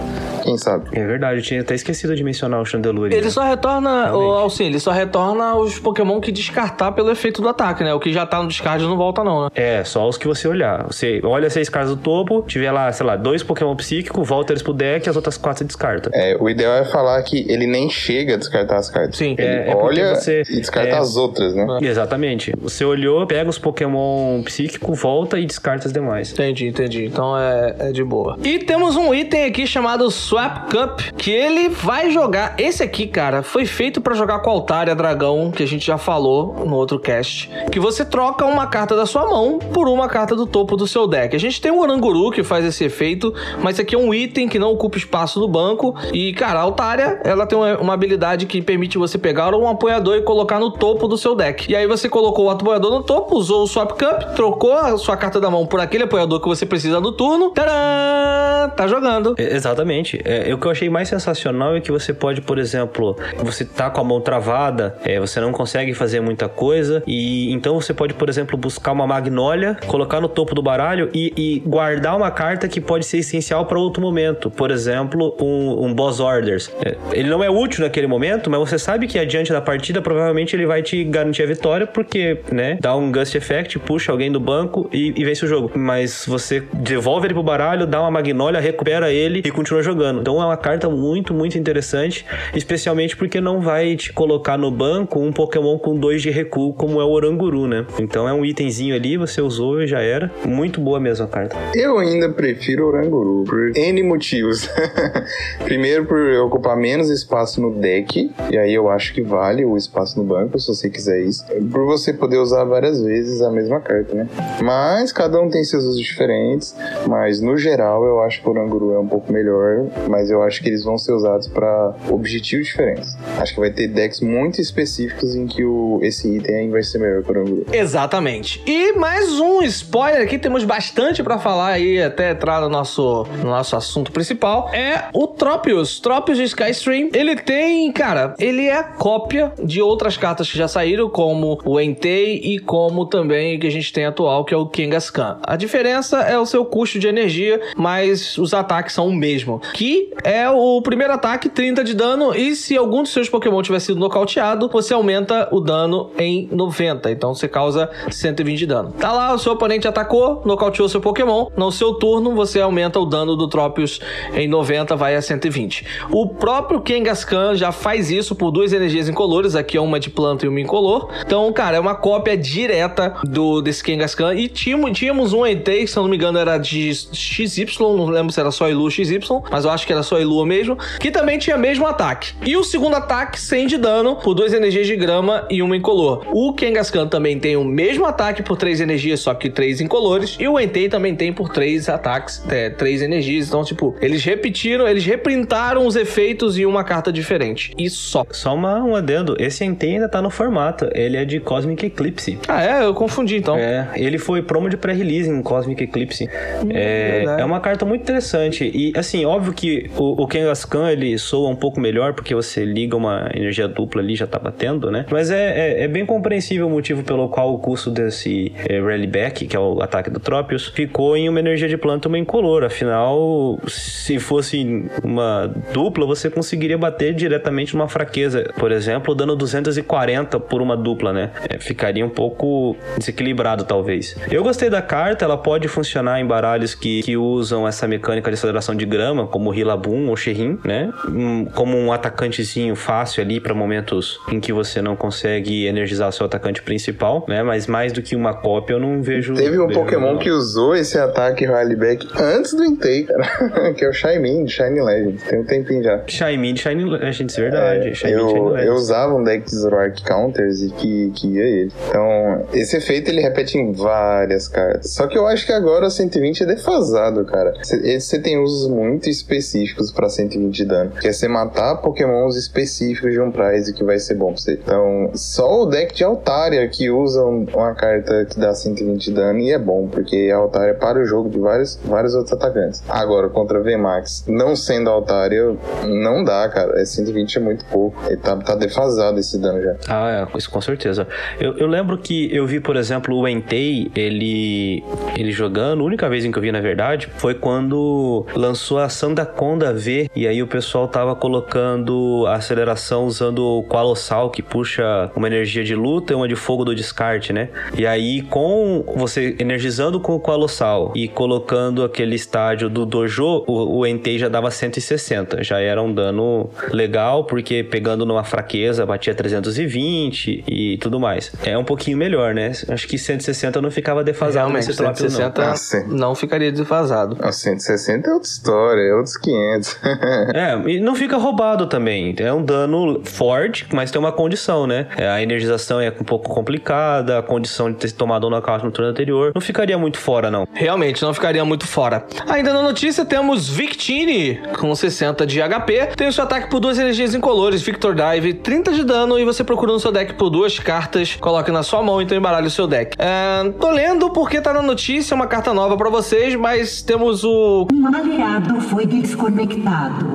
quem 0.42 0.56
sabe. 0.56 0.88
É 0.92 1.06
verdade, 1.06 1.38
eu 1.38 1.42
tinha 1.42 1.60
até 1.60 1.74
esquecido 1.74 2.14
de 2.14 2.24
mencionar 2.24 2.60
o 2.60 2.64
Chandelure. 2.64 3.14
Ele 3.14 3.24
né? 3.24 3.30
só 3.30 3.42
retorna, 3.42 4.06
Realmente. 4.06 4.28
o 4.28 4.32
Alcine, 4.32 4.68
ele 4.70 4.80
só 4.80 4.90
retorna 4.90 5.56
os 5.56 5.78
Pokémon 5.78 6.20
que 6.20 6.32
descartar 6.32 6.92
pelo 6.92 7.10
efeito 7.18 7.42
do 7.42 7.48
ataque, 7.48 7.82
né? 7.84 7.92
O 7.92 8.00
que 8.00 8.12
já 8.12 8.24
tá 8.24 8.40
no 8.42 8.48
descarte 8.48 8.84
não 8.84 8.96
volta, 8.96 9.22
não, 9.24 9.44
né? 9.44 9.48
É, 9.54 9.84
só 9.84 10.08
os 10.08 10.16
que 10.16 10.26
você 10.26 10.46
olhar. 10.46 10.84
Você 10.86 11.20
olha 11.24 11.50
seis 11.50 11.68
caras 11.68 11.90
do 11.90 11.96
topo, 11.96 12.42
tiver 12.46 12.70
lá, 12.70 12.90
sei 12.92 13.04
lá, 13.04 13.16
dois 13.16 13.42
Pokémon 13.42 13.74
psíquicos, 13.76 14.26
volta 14.28 14.52
eles 14.52 14.62
pro 14.62 14.72
deck 14.72 15.06
e 15.06 15.10
as 15.10 15.16
outras 15.16 15.36
quatro 15.36 15.58
você 15.58 15.64
descarta. 15.64 16.10
É, 16.14 16.36
o 16.38 16.48
ideal 16.48 16.74
é 16.76 16.84
falar 16.84 17.20
que 17.22 17.44
ele 17.50 17.66
nem 17.66 17.90
chega 17.90 18.34
a 18.34 18.36
descartar 18.36 18.76
as 18.78 18.88
cartas. 18.90 19.16
Sim. 19.16 19.34
Ele 19.38 19.46
É, 19.48 19.70
é 19.70 19.74
olha 19.76 20.14
você- 20.14 20.42
e 20.48 20.56
descarta 20.60 20.90
é- 20.90 20.98
as 20.98 21.16
outras, 21.16 21.54
né? 21.54 21.78
Exatamente. 21.82 22.52
Você 22.60 22.84
olhou, 22.84 23.26
pega 23.26 23.50
os 23.50 23.58
Pokémon 23.58 24.42
psíquico, 24.42 24.94
volta 24.94 25.38
e 25.38 25.44
descarta 25.46 25.86
as 25.88 25.92
demais. 25.92 26.32
Entendi, 26.32 26.68
entendi. 26.68 27.04
Então 27.06 27.36
é, 27.36 27.74
é 27.80 27.92
de 27.92 28.04
boa. 28.04 28.36
E 28.44 28.58
temos 28.60 28.96
um 28.96 29.12
item 29.12 29.44
aqui 29.44 29.66
chamado 29.66 30.10
Swap 30.10 30.70
Cup, 30.70 31.00
que 31.16 31.30
ele 31.30 31.68
vai 31.68 32.10
jogar. 32.10 32.54
Esse 32.58 32.82
aqui, 32.82 33.06
cara, 33.06 33.42
foi 33.42 33.64
feito 33.66 34.00
pra 34.00 34.14
jogar 34.14 34.38
com 34.40 34.50
Altaria 34.50 34.94
Dragão, 34.94 35.50
que 35.50 35.62
a 35.62 35.66
gente 35.66 35.86
já 35.86 35.98
falou 35.98 36.64
no 36.66 36.76
outro 36.76 36.98
cast. 37.08 37.50
Que 37.72 37.80
você 37.80 38.04
troca 38.04 38.44
uma 38.44 38.66
carta 38.66 38.94
da 38.94 39.06
sua 39.06 39.26
mão 39.26 39.58
por 39.58 39.88
uma 39.88 40.08
carta 40.08 40.36
do 40.36 40.46
topo 40.46 40.76
do 40.76 40.86
seu 40.86 41.06
deck. 41.06 41.34
A 41.34 41.40
gente 41.40 41.58
tem 41.58 41.72
o 41.72 41.80
Oranguru 41.80 42.30
que 42.30 42.42
faz 42.42 42.66
esse 42.66 42.84
efeito, 42.84 43.32
mas 43.62 43.78
esse 43.78 43.82
aqui 43.82 43.94
é 43.94 43.98
um 43.98 44.12
item 44.12 44.48
que 44.48 44.58
não 44.58 44.72
ocupa 44.72 44.98
espaço 44.98 45.40
no 45.40 45.48
banco. 45.48 45.94
E, 46.12 46.32
cara, 46.34 46.58
a 46.58 46.62
Altaria, 46.62 47.20
ela 47.24 47.46
tem 47.46 47.56
uma, 47.56 47.94
habilidade 47.94 48.46
que 48.46 48.60
permite 48.60 48.98
você 48.98 49.16
pegar 49.16 49.54
um 49.54 49.68
apoiador 49.68 50.16
e 50.16 50.22
colocar 50.22 50.58
no 50.58 50.70
topo 50.70 51.08
do 51.08 51.16
seu 51.16 51.34
deck. 51.34 51.70
E 51.70 51.74
aí 51.74 51.86
você 51.86 52.08
colocou 52.08 52.46
o 52.46 52.50
apoiador 52.50 52.90
no 52.90 53.02
topo, 53.02 53.36
usou 53.36 53.62
o 53.62 53.66
Swap 53.66 53.92
Cup, 53.92 54.34
trocou 54.34 54.72
a 54.72 54.98
sua 54.98 55.16
carta 55.16 55.40
da 55.40 55.50
mão 55.50 55.66
por 55.66 55.80
aquele 55.80 56.04
apoiador 56.04 56.40
que 56.40 56.48
você 56.48 56.66
precisa 56.66 57.00
no 57.00 57.12
turno. 57.12 57.50
Tadã! 57.50 58.68
Tá 58.76 58.86
jogando. 58.86 59.34
É, 59.38 59.54
Exatamente. 59.54 60.20
É, 60.24 60.52
o 60.52 60.58
que 60.58 60.66
eu 60.66 60.70
achei 60.70 60.90
mais 60.90 61.08
sensacional 61.08 61.76
é 61.76 61.80
que 61.80 61.90
você 61.90 62.12
pode, 62.12 62.40
por 62.40 62.58
exemplo, 62.58 63.16
você 63.38 63.64
tá 63.64 63.88
com 63.90 64.00
a 64.00 64.04
mão 64.04 64.20
travada, 64.20 64.96
é, 65.04 65.18
você 65.18 65.40
não 65.40 65.52
consegue 65.52 65.94
fazer 65.94 66.20
muita 66.20 66.48
coisa, 66.48 66.97
e 67.06 67.52
então 67.52 67.80
você 67.80 67.92
pode, 67.94 68.14
por 68.14 68.28
exemplo, 68.28 68.56
buscar 68.56 68.92
uma 68.92 69.06
magnólia, 69.06 69.76
colocar 69.86 70.20
no 70.20 70.28
topo 70.28 70.54
do 70.54 70.62
baralho 70.62 71.10
e, 71.14 71.32
e 71.36 71.60
guardar 71.60 72.16
uma 72.16 72.30
carta 72.30 72.68
que 72.68 72.80
pode 72.80 73.06
ser 73.06 73.18
essencial 73.18 73.66
para 73.66 73.78
outro 73.78 74.02
momento. 74.02 74.50
Por 74.50 74.70
exemplo, 74.70 75.36
um, 75.40 75.86
um 75.86 75.94
Boss 75.94 76.20
Orders. 76.20 76.70
É, 76.84 76.96
ele 77.12 77.28
não 77.28 77.42
é 77.42 77.50
útil 77.50 77.84
naquele 77.84 78.06
momento, 78.06 78.50
mas 78.50 78.60
você 78.60 78.78
sabe 78.78 79.06
que 79.06 79.18
adiante 79.18 79.52
da 79.52 79.60
partida, 79.60 80.00
provavelmente 80.00 80.54
ele 80.54 80.66
vai 80.66 80.82
te 80.82 81.04
garantir 81.04 81.42
a 81.42 81.46
vitória, 81.46 81.86
porque, 81.86 82.40
né, 82.50 82.78
dá 82.80 82.94
um 82.94 83.10
Gust 83.10 83.34
Effect, 83.34 83.78
puxa 83.78 84.12
alguém 84.12 84.30
do 84.30 84.40
banco 84.40 84.88
e, 84.92 85.12
e 85.16 85.24
vence 85.24 85.44
o 85.44 85.48
jogo. 85.48 85.70
Mas 85.74 86.24
você 86.26 86.62
devolve 86.72 87.26
ele 87.26 87.34
pro 87.34 87.42
baralho, 87.42 87.86
dá 87.86 88.00
uma 88.00 88.10
magnólia, 88.10 88.60
recupera 88.60 89.12
ele 89.12 89.42
e 89.44 89.50
continua 89.50 89.82
jogando. 89.82 90.20
Então 90.20 90.40
é 90.40 90.44
uma 90.44 90.56
carta 90.56 90.88
muito, 90.88 91.34
muito 91.34 91.58
interessante, 91.58 92.24
especialmente 92.54 93.16
porque 93.16 93.40
não 93.40 93.60
vai 93.60 93.96
te 93.96 94.12
colocar 94.12 94.56
no 94.56 94.70
banco 94.70 95.20
um 95.20 95.32
Pokémon 95.32 95.78
com 95.78 95.98
2 95.98 96.22
de 96.22 96.30
recuo, 96.30 96.72
como 96.88 97.02
é 97.02 97.04
o 97.04 97.10
Oranguru, 97.10 97.66
né? 97.66 97.84
Então 98.00 98.26
é 98.26 98.32
um 98.32 98.42
itemzinho 98.42 98.94
ali, 98.94 99.18
você 99.18 99.42
usou 99.42 99.82
e 99.82 99.86
já 99.86 100.00
era. 100.00 100.32
Muito 100.42 100.80
boa 100.80 100.98
mesmo 100.98 101.26
a 101.26 101.28
carta. 101.28 101.54
Eu 101.74 101.98
ainda 101.98 102.30
prefiro 102.30 102.86
Oranguru 102.86 103.44
por 103.44 103.76
N 103.76 104.02
motivos. 104.02 104.66
Primeiro, 105.64 106.06
por 106.06 106.18
ocupar 106.46 106.78
menos 106.78 107.10
espaço 107.10 107.60
no 107.60 107.74
deck, 107.74 108.30
e 108.50 108.56
aí 108.56 108.72
eu 108.72 108.88
acho 108.88 109.12
que 109.12 109.20
vale 109.20 109.66
o 109.66 109.76
espaço 109.76 110.18
no 110.18 110.24
banco, 110.24 110.58
se 110.58 110.68
você 110.68 110.88
quiser 110.88 111.20
isso. 111.20 111.44
Por 111.70 111.84
você 111.84 112.14
poder 112.14 112.38
usar 112.38 112.64
várias 112.64 113.02
vezes 113.02 113.42
a 113.42 113.50
mesma 113.50 113.80
carta, 113.80 114.14
né? 114.14 114.26
Mas 114.62 115.12
cada 115.12 115.38
um 115.38 115.50
tem 115.50 115.62
seus 115.64 115.84
usos 115.84 116.00
diferentes, 116.00 116.74
mas 117.06 117.42
no 117.42 117.58
geral 117.58 118.02
eu 118.04 118.22
acho 118.22 118.40
que 118.40 118.48
o 118.48 118.52
Oranguru 118.52 118.94
é 118.94 118.98
um 118.98 119.06
pouco 119.06 119.30
melhor, 119.30 119.88
mas 120.08 120.30
eu 120.30 120.42
acho 120.42 120.62
que 120.62 120.70
eles 120.70 120.84
vão 120.84 120.96
ser 120.96 121.12
usados 121.12 121.48
para 121.48 121.94
objetivos 122.08 122.66
diferentes. 122.66 123.14
Acho 123.38 123.52
que 123.52 123.60
vai 123.60 123.70
ter 123.70 123.88
decks 123.88 124.22
muito 124.22 124.58
específicos 124.58 125.34
em 125.34 125.46
que 125.46 125.62
o, 125.62 125.98
esse 126.02 126.34
item 126.34 126.70
vai 126.70 126.77
ser 126.82 126.98
melhor 126.98 127.22
que 127.22 127.28
o 127.28 127.32
Oranguru. 127.32 127.66
Exatamente. 127.72 128.62
E 128.66 128.92
mais 128.92 129.38
um 129.40 129.62
spoiler 129.62 130.22
aqui, 130.22 130.38
temos 130.38 130.64
bastante 130.64 131.22
pra 131.22 131.38
falar 131.38 131.68
aí, 131.68 132.02
até 132.02 132.30
entrar 132.30 132.60
no 132.60 132.68
nosso, 132.68 133.26
no 133.38 133.50
nosso 133.50 133.76
assunto 133.76 134.12
principal, 134.12 134.70
é 134.72 135.08
o 135.12 135.26
Tropius. 135.26 136.00
Tropius 136.00 136.38
de 136.38 136.44
Skystream. 136.44 137.10
Ele 137.12 137.36
tem, 137.36 137.90
cara, 137.92 138.34
ele 138.38 138.66
é 138.66 138.82
cópia 138.82 139.52
de 139.62 139.80
outras 139.80 140.16
cartas 140.16 140.50
que 140.50 140.58
já 140.58 140.68
saíram, 140.68 141.08
como 141.08 141.58
o 141.64 141.80
Entei 141.80 142.36
e 142.36 142.58
como 142.58 143.06
também 143.06 143.56
o 143.56 143.60
que 143.60 143.66
a 143.66 143.70
gente 143.70 143.92
tem 143.92 144.04
atual, 144.04 144.44
que 144.44 144.54
é 144.54 144.56
o 144.56 144.66
Kangaskhan. 144.66 145.38
A 145.42 145.56
diferença 145.56 146.18
é 146.18 146.38
o 146.38 146.46
seu 146.46 146.64
custo 146.64 146.98
de 146.98 147.06
energia, 147.06 147.60
mas 147.76 148.36
os 148.38 148.54
ataques 148.54 148.94
são 148.94 149.08
o 149.08 149.14
mesmo. 149.14 149.60
Que 149.74 150.12
é 150.22 150.48
o 150.48 150.80
primeiro 150.82 151.12
ataque, 151.12 151.48
30 151.48 151.84
de 151.84 151.94
dano, 151.94 152.34
e 152.34 152.54
se 152.54 152.76
algum 152.76 153.02
dos 153.02 153.12
seus 153.12 153.28
Pokémon 153.28 153.62
tiver 153.62 153.80
sido 153.80 153.98
nocauteado, 153.98 154.68
você 154.68 154.94
aumenta 154.94 155.48
o 155.52 155.60
dano 155.60 156.10
em 156.18 156.48
90. 156.52 156.67
Então 157.10 157.34
você 157.34 157.48
causa 157.48 157.90
120 158.10 158.58
de 158.58 158.66
dano. 158.66 158.92
Tá 158.92 159.12
lá, 159.12 159.34
o 159.34 159.38
seu 159.38 159.52
oponente 159.52 159.86
atacou, 159.86 160.42
nocauteou 160.44 160.88
seu 160.88 161.00
Pokémon. 161.00 161.48
No 161.56 161.70
seu 161.70 161.94
turno, 161.94 162.34
você 162.34 162.60
aumenta 162.60 162.98
o 162.98 163.06
dano 163.06 163.36
do 163.36 163.48
Tropius 163.48 164.00
em 164.34 164.48
90, 164.48 164.96
vai 164.96 165.16
a 165.16 165.22
120. 165.22 165.84
O 166.10 166.26
próprio 166.28 166.80
Kangaskhan 166.80 167.56
já 167.56 167.72
faz 167.72 168.10
isso 168.10 168.34
por 168.34 168.50
duas 168.50 168.72
energias 168.72 169.08
incolores. 169.08 169.54
Aqui 169.54 169.76
é 169.76 169.80
uma 169.80 169.98
de 169.98 170.10
planta 170.10 170.46
e 170.46 170.48
uma 170.48 170.60
incolor. 170.60 171.08
Então, 171.24 171.52
cara, 171.52 171.76
é 171.76 171.80
uma 171.80 171.94
cópia 171.94 172.36
direta 172.36 173.14
do 173.24 173.60
desse 173.60 173.82
Kangaskhan. 173.82 174.34
E 174.34 174.48
tínhamos, 174.48 174.92
tínhamos 174.92 175.32
um 175.32 175.44
que 175.44 175.86
se 175.86 175.96
eu 175.96 176.02
não 176.02 176.10
me 176.10 176.16
engano 176.16 176.38
era 176.38 176.58
de 176.58 176.92
XY, 176.92 177.66
não 177.80 178.06
lembro 178.06 178.32
se 178.32 178.40
era 178.40 178.50
só 178.50 178.68
ou 178.70 178.90
XY, 178.90 179.20
mas 179.50 179.64
eu 179.64 179.70
acho 179.70 179.86
que 179.86 179.92
era 179.92 180.02
só 180.02 180.18
Elu 180.18 180.44
mesmo, 180.44 180.76
que 181.00 181.10
também 181.10 181.38
tinha 181.38 181.56
mesmo 181.56 181.86
ataque. 181.86 182.34
E 182.44 182.56
o 182.56 182.64
segundo 182.64 182.94
ataque, 182.94 183.40
100 183.40 183.66
de 183.66 183.78
dano, 183.78 184.16
por 184.16 184.34
duas 184.34 184.52
energias 184.52 184.86
de 184.86 184.96
grama 184.96 185.46
e 185.50 185.62
uma 185.62 185.76
incolor. 185.76 186.26
O 186.32 186.52
Kangaskhan 186.58 187.06
também 187.06 187.38
tem 187.38 187.56
o 187.56 187.64
mesmo 187.64 188.04
ataque 188.04 188.42
por 188.42 188.56
três 188.56 188.80
energias, 188.80 189.20
só 189.20 189.32
que 189.32 189.48
três 189.48 189.80
incolores. 189.80 190.36
E 190.40 190.48
o 190.48 190.58
Entei 190.58 190.88
também 190.88 191.14
tem 191.14 191.32
por 191.32 191.48
três 191.48 191.88
ataques, 191.88 192.42
é, 192.48 192.68
três 192.68 193.00
energias. 193.00 193.46
Então, 193.46 193.62
tipo, 193.62 193.94
eles 194.00 194.24
repetiram, 194.24 194.88
eles 194.88 195.04
reprintaram 195.04 195.86
os 195.86 195.94
efeitos 195.94 196.58
em 196.58 196.66
uma 196.66 196.82
carta 196.82 197.12
diferente. 197.12 197.72
E 197.78 197.88
só. 197.88 198.26
Só 198.30 198.54
uma, 198.54 198.82
um 198.82 198.96
adendo, 198.96 199.36
esse 199.38 199.64
Entei 199.64 199.94
ainda 199.94 200.08
tá 200.08 200.20
no 200.20 200.30
formato, 200.30 200.88
ele 200.92 201.16
é 201.16 201.24
de 201.24 201.38
Cosmic 201.38 201.86
Eclipse. 201.86 202.38
Ah, 202.48 202.64
é? 202.64 202.84
Eu 202.84 202.92
confundi 202.92 203.36
então. 203.36 203.56
É, 203.56 203.88
ele 203.94 204.18
foi 204.18 204.42
promo 204.42 204.68
de 204.68 204.76
pré-release 204.76 205.30
em 205.30 205.42
Cosmic 205.42 205.84
Eclipse. 205.84 206.28
é, 206.70 207.18
verdade. 207.18 207.42
é 207.42 207.44
uma 207.44 207.60
carta 207.60 207.84
muito 207.84 208.02
interessante. 208.02 208.64
E, 208.64 208.92
assim, 208.96 209.24
óbvio 209.24 209.52
que 209.52 209.88
o, 209.96 210.22
o 210.22 210.26
Kangaskhan, 210.26 210.90
ele 210.90 211.16
soa 211.18 211.48
um 211.48 211.56
pouco 211.56 211.80
melhor, 211.80 212.14
porque 212.14 212.34
você 212.34 212.64
liga 212.64 212.96
uma 212.96 213.30
energia 213.32 213.68
dupla 213.68 214.02
ali, 214.02 214.16
já 214.16 214.26
tá 214.26 214.38
batendo, 214.38 214.90
né? 214.90 215.06
Mas 215.10 215.30
é, 215.30 215.80
é, 215.80 215.84
é 215.84 215.88
bem 215.88 216.04
compreensível 216.04 216.47
o 216.60 216.70
motivo 216.70 217.02
pelo 217.02 217.28
qual 217.28 217.52
o 217.54 217.58
custo 217.58 217.90
desse 217.90 218.52
é, 218.68 218.80
Rally 218.80 219.06
Back, 219.06 219.46
que 219.46 219.56
é 219.56 219.60
o 219.60 219.80
ataque 219.82 220.10
do 220.10 220.18
Tropius, 220.20 220.66
ficou 220.68 221.16
em 221.16 221.28
uma 221.28 221.40
energia 221.40 221.68
de 221.68 221.76
planta 221.76 222.08
uma 222.08 222.18
incolor. 222.18 222.64
Afinal, 222.64 223.58
se 223.66 224.18
fosse 224.18 224.86
uma 225.02 225.52
dupla, 225.72 226.06
você 226.06 226.30
conseguiria 226.30 226.78
bater 226.78 227.14
diretamente 227.14 227.74
numa 227.76 227.88
fraqueza. 227.88 228.50
Por 228.58 228.72
exemplo, 228.72 229.14
dando 229.14 229.36
240 229.36 230.40
por 230.40 230.62
uma 230.62 230.76
dupla, 230.76 231.12
né? 231.12 231.30
É, 231.48 231.58
ficaria 231.58 232.04
um 232.04 232.08
pouco 232.10 232.76
desequilibrado, 232.98 233.64
talvez. 233.64 234.16
Eu 234.30 234.42
gostei 234.42 234.70
da 234.70 234.82
carta, 234.82 235.24
ela 235.24 235.36
pode 235.36 235.68
funcionar 235.68 236.20
em 236.20 236.26
baralhos 236.26 236.74
que, 236.74 237.02
que 237.02 237.16
usam 237.16 237.66
essa 237.66 237.86
mecânica 237.86 238.30
de 238.30 238.34
aceleração 238.34 238.74
de 238.74 238.84
grama, 238.86 239.26
como 239.26 239.50
Rillaboom 239.50 240.08
ou 240.08 240.16
Sherrin, 240.16 240.58
né? 240.64 240.92
Um- 241.08 241.44
como 241.46 241.76
um 241.76 241.92
atacantezinho 241.92 242.74
fácil 242.76 243.22
ali 243.22 243.40
para 243.40 243.54
momentos 243.54 244.18
em 244.30 244.40
que 244.40 244.52
você 244.52 244.80
não 244.82 244.94
consegue 244.96 245.66
energizar 245.66 246.12
seu 246.12 246.26
atacante 246.28 246.62
principal, 246.62 247.24
né? 247.28 247.42
Mas 247.42 247.66
mais 247.66 247.92
do 247.92 248.02
que 248.02 248.14
uma 248.14 248.34
cópia 248.34 248.74
eu 248.74 248.80
não 248.80 249.02
vejo. 249.02 249.34
Teve 249.34 249.58
um 249.58 249.66
vejo, 249.66 249.80
Pokémon 249.80 250.12
não. 250.12 250.18
que 250.18 250.30
usou 250.30 250.74
esse 250.74 250.98
ataque 250.98 251.44
Rally 251.44 251.76
Back 251.76 252.08
antes 252.18 252.54
do 252.54 252.64
Entei, 252.64 253.04
cara. 253.04 253.72
que 253.74 253.84
é 253.84 253.88
o 253.88 253.92
Shaymin, 253.92 254.44
de 254.44 254.52
Shiny 254.52 254.80
Legends. 254.80 255.22
Tem 255.24 255.40
um 255.40 255.44
tempinho 255.44 255.82
já. 255.82 256.02
Shiny, 256.06 256.56
Shiny 256.56 256.84
Legends, 256.84 257.36
verdade. 257.36 257.94
Shiny, 257.94 257.96
Shiny 257.96 258.12
É, 258.12 258.16
eu, 258.16 258.28
eu 258.28 258.48
Legends. 258.50 258.80
usava 258.82 259.14
um 259.14 259.24
deck 259.24 259.44
de 259.44 259.56
Zoroark 259.56 260.02
Counters 260.04 260.62
e 260.62 260.70
que, 260.70 261.10
que 261.14 261.26
ia 261.28 261.42
ele. 261.44 261.72
Então, 261.88 262.46
esse 262.52 262.76
efeito 262.76 263.10
ele 263.10 263.20
repete 263.20 263.58
em 263.58 263.72
várias 263.72 264.48
cartas. 264.48 264.92
Só 264.92 265.06
que 265.06 265.16
eu 265.16 265.26
acho 265.26 265.46
que 265.46 265.52
agora 265.52 265.86
o 265.86 265.90
120 265.90 266.42
é 266.42 266.46
defasado, 266.46 267.24
cara. 267.24 267.54
Você 267.62 268.18
tem 268.18 268.38
usos 268.38 268.68
muito 268.70 269.08
específicos 269.08 269.90
pra 269.90 270.08
120 270.08 270.54
de 270.54 270.64
dano. 270.64 270.90
Que 271.00 271.08
é 271.08 271.12
você 271.12 271.28
matar 271.28 271.76
pokémons 271.76 272.36
específicos 272.36 273.12
de 273.12 273.20
um 273.20 273.30
prize 273.30 273.72
que 273.72 273.84
vai 273.84 273.98
ser 273.98 274.14
bom 274.14 274.32
pra 274.32 274.40
você. 274.40 274.52
Então, 274.52 275.10
só 275.14 275.62
o 275.62 275.66
deck 275.66 275.94
de 275.94 276.04
Altaria 276.18 276.66
que 276.68 276.90
usa 276.90 277.24
um- 277.24 277.46
uma 277.54 277.74
carta 277.74 278.24
que 278.24 278.38
dá 278.38 278.52
120 278.52 279.04
de 279.04 279.12
dano 279.12 279.38
e 279.38 279.52
é 279.52 279.58
bom, 279.58 279.86
porque 279.88 280.30
a 280.32 280.36
Altaria 280.36 280.74
para 280.74 280.98
o 281.00 281.04
jogo 281.04 281.28
de 281.30 281.38
vários, 281.38 281.78
vários 281.84 282.14
outros 282.14 282.32
atacantes. 282.32 282.82
Agora, 282.88 283.28
contra 283.28 283.60
VMAX, 283.62 284.24
não 284.28 284.56
sendo 284.56 284.90
Altaria, 284.90 285.56
não 285.86 286.24
dá, 286.24 286.48
cara. 286.48 286.80
É 286.80 286.84
120 286.84 287.36
é 287.38 287.40
muito 287.40 287.64
pouco. 287.66 287.96
Ele 288.06 288.16
tá, 288.16 288.36
tá 288.36 288.54
defasado 288.56 289.18
esse 289.18 289.38
dano 289.38 289.62
já. 289.62 289.76
Ah, 289.88 290.28
é, 290.32 290.38
isso 290.38 290.50
com 290.50 290.60
certeza. 290.60 291.06
Eu, 291.38 291.56
eu 291.56 291.66
lembro 291.66 291.96
que 291.98 292.34
eu 292.34 292.46
vi, 292.46 292.58
por 292.60 292.76
exemplo, 292.76 293.14
o 293.16 293.28
Entei, 293.28 293.90
ele, 293.94 294.82
ele 295.16 295.30
jogando, 295.30 295.82
a 295.82 295.84
única 295.86 296.08
vez 296.08 296.24
em 296.24 296.32
que 296.32 296.38
eu 296.38 296.42
vi, 296.42 296.50
na 296.50 296.60
verdade, 296.60 297.08
foi 297.16 297.34
quando 297.34 298.26
lançou 298.34 298.78
a 298.78 298.88
Sandaconda 298.88 299.72
V, 299.72 300.10
e 300.16 300.26
aí 300.26 300.42
o 300.42 300.46
pessoal 300.46 300.88
tava 300.88 301.14
colocando 301.14 302.26
aceleração 302.26 303.04
usando 303.04 303.38
o 303.44 303.62
Colossal, 303.62 304.30
que 304.30 304.42
puxa 304.42 305.10
uma 305.14 305.26
energia 305.26 305.62
de 305.62 305.74
luta 305.74 306.07
uma 306.14 306.28
de 306.28 306.36
fogo 306.36 306.64
do 306.64 306.74
descarte, 306.74 307.32
né? 307.32 307.48
E 307.76 307.86
aí, 307.86 308.22
com 308.22 308.84
você 308.96 309.36
energizando 309.38 310.00
com 310.00 310.14
o 310.14 310.20
Colossal 310.20 310.92
e 310.94 311.08
colocando 311.08 311.82
aquele 311.84 312.14
estádio 312.14 312.68
do 312.68 312.84
Dojo, 312.86 313.44
o, 313.46 313.78
o 313.78 313.86
Entei 313.86 314.18
já 314.18 314.28
dava 314.28 314.50
160, 314.50 315.42
já 315.42 315.60
era 315.60 315.82
um 315.82 315.92
dano 315.92 316.50
legal, 316.70 317.24
porque 317.24 317.62
pegando 317.62 318.04
numa 318.04 318.24
fraqueza 318.24 318.84
batia 318.86 319.14
320 319.14 320.44
e 320.46 320.78
tudo 320.78 320.98
mais. 321.00 321.32
É 321.44 321.56
um 321.56 321.64
pouquinho 321.64 321.96
melhor, 321.96 322.34
né? 322.34 322.52
Acho 322.68 322.86
que 322.86 322.98
160 322.98 323.60
não 323.60 323.70
ficava 323.70 324.02
defasado 324.04 324.48
Realmente, 324.48 324.66
nesse 324.68 324.78
drop, 324.78 324.98
160 324.98 325.40
não. 325.42 325.50
Ah, 325.50 325.56
sim. 325.56 325.84
não 325.88 326.14
ficaria 326.14 326.52
desfasado. 326.52 327.16
Ah, 327.20 327.32
160 327.32 328.08
é 328.08 328.12
outra 328.12 328.28
história, 328.28 328.80
é 328.80 328.94
outros 328.94 329.16
500. 329.16 329.78
não. 329.82 330.38
É, 330.38 330.56
e 330.70 330.80
não 330.80 330.94
fica 330.94 331.16
roubado 331.16 331.66
também. 331.66 332.14
É 332.18 332.32
um 332.32 332.42
dano 332.42 333.02
forte, 333.04 333.66
mas 333.72 333.90
tem 333.90 333.98
uma 333.98 334.12
condição, 334.12 334.66
né? 334.66 334.86
É, 334.96 335.08
A 335.08 335.22
energização 335.22 335.80
é 335.80 335.90
um 336.00 336.04
pouco 336.04 336.32
complicada, 336.32 337.18
a 337.18 337.22
condição 337.22 337.70
de 337.70 337.78
ter 337.78 337.92
tomado 337.92 338.26
um 338.26 338.30
knockout 338.30 338.64
no 338.64 338.70
turno 338.70 338.90
anterior. 338.90 339.32
Não 339.34 339.40
ficaria 339.40 339.76
muito 339.76 339.98
fora, 339.98 340.30
não. 340.30 340.46
Realmente, 340.52 341.02
não 341.02 341.12
ficaria 341.12 341.44
muito 341.44 341.66
fora. 341.66 342.06
Ainda 342.28 342.52
na 342.52 342.62
notícia, 342.62 343.04
temos 343.04 343.48
Victini 343.48 344.40
com 344.58 344.74
60 344.74 345.26
de 345.26 345.40
HP. 345.40 345.88
Tem 345.96 346.08
o 346.08 346.12
seu 346.12 346.24
ataque 346.24 346.48
por 346.50 346.60
duas 346.60 346.78
energias 346.78 347.14
incolores, 347.14 347.62
Victor 347.62 347.94
Dive, 347.94 348.34
30 348.34 348.72
de 348.72 348.84
dano, 348.84 349.18
e 349.18 349.24
você 349.24 349.42
procura 349.42 349.72
no 349.72 349.80
seu 349.80 349.92
deck 349.92 350.14
por 350.14 350.30
duas 350.30 350.58
cartas, 350.58 351.16
coloque 351.16 351.50
na 351.50 351.62
sua 351.62 351.82
mão, 351.82 352.00
então 352.00 352.16
embaralhe 352.16 352.46
o 352.46 352.50
seu 352.50 352.66
deck. 352.66 352.96
É, 352.98 353.50
tô 353.60 353.70
lendo 353.70 354.10
porque 354.10 354.40
tá 354.40 354.52
na 354.52 354.62
notícia, 354.62 355.14
uma 355.14 355.26
carta 355.26 355.52
nova 355.52 355.76
pra 355.76 355.90
vocês, 355.90 356.34
mas 356.34 356.82
temos 356.82 357.24
o. 357.24 357.66
Um 357.72 357.86
aliado 357.94 358.60
foi 358.60 358.86
desconectado. 358.86 360.06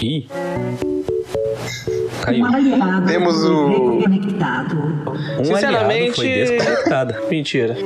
Ih. 0.00 0.26
Caiu. 2.22 2.44
Um 2.44 3.06
Temos 3.06 3.44
o-. 3.44 3.98
Um 5.38 5.44
Sinceramente- 5.44 6.20
aliado 6.20 6.46
foi 6.46 6.56
desconectado. 6.56 7.14
Mentira. 7.30 7.76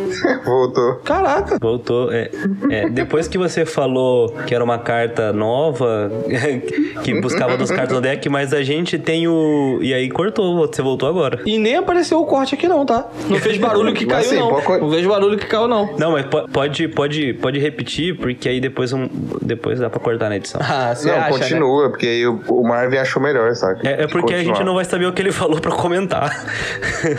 Voltou. 0.45 0.95
Caraca. 1.05 1.59
Voltou. 1.61 2.13
É, 2.13 2.31
é, 2.71 2.89
depois 2.89 3.29
que 3.29 3.39
você 3.39 3.65
falou 3.65 4.31
que 4.47 4.55
era 4.55 4.63
uma 4.63 4.79
carta 4.79 5.33
nova, 5.33 6.11
que 7.03 7.21
buscava 7.21 7.57
duas 7.57 7.71
cartas 7.71 7.95
no 7.95 8.01
deck, 8.01 8.29
mas 8.29 8.53
a 8.53 8.63
gente 8.63 8.99
tem 8.99 9.27
o. 9.29 9.79
E 9.83 9.93
aí 9.95 10.09
cortou, 10.11 10.57
você 10.57 10.83
voltou 10.83 11.09
agora. 11.09 11.41
E 11.47 11.59
nem 11.59 11.77
apareceu 11.77 12.21
o 12.21 12.27
corte 12.27 12.55
aqui, 12.55 12.67
não, 12.69 12.85
tá? 12.85 13.07
Não 13.29 13.39
fez 13.39 13.59
barulho 13.59 13.93
que 13.95 14.07
caiu, 14.07 14.25
sim, 14.25 14.39
não. 14.39 14.61
pode- 14.61 14.81
Não 14.83 14.91
fez 14.91 15.07
barulho 15.07 15.39
que 15.39 15.47
caiu, 15.47 15.69
não. 15.69 15.95
Não, 15.99 16.13
mas 16.13 16.27
po- 16.27 16.49
pode, 16.53 16.89
pode, 16.89 17.33
pode 17.35 17.59
repetir, 17.59 18.17
porque 18.17 18.49
aí 18.49 18.61
depois, 18.61 18.93
um, 18.93 19.09
depois 19.43 19.79
dá 19.79 19.89
pra 19.91 20.01
cortar 20.01 20.29
na 20.29 20.37
edição. 20.37 20.61
Ah, 20.63 20.95
você 20.95 21.09
não, 21.09 21.19
acha, 21.19 21.31
né? 21.33 21.39
continua, 21.39 21.91
porque 21.91 22.07
aí 22.07 22.27
o, 22.27 22.41
o 22.49 22.67
Marvin 22.67 22.97
achou 22.97 23.23
melhor, 23.23 23.55
saca? 23.55 23.87
É, 23.89 24.05
é 24.05 24.07
porque 24.07 24.24
a 24.33 24.39
gente 24.39 24.47
Continuar. 24.49 24.65
não 24.67 24.75
vai 24.75 24.85
saber 24.85 25.07
o 25.07 25.13
que 25.13 25.21
ele 25.21 25.33
falou 25.33 25.61
pra 25.61 25.73
comentar. 25.73 26.47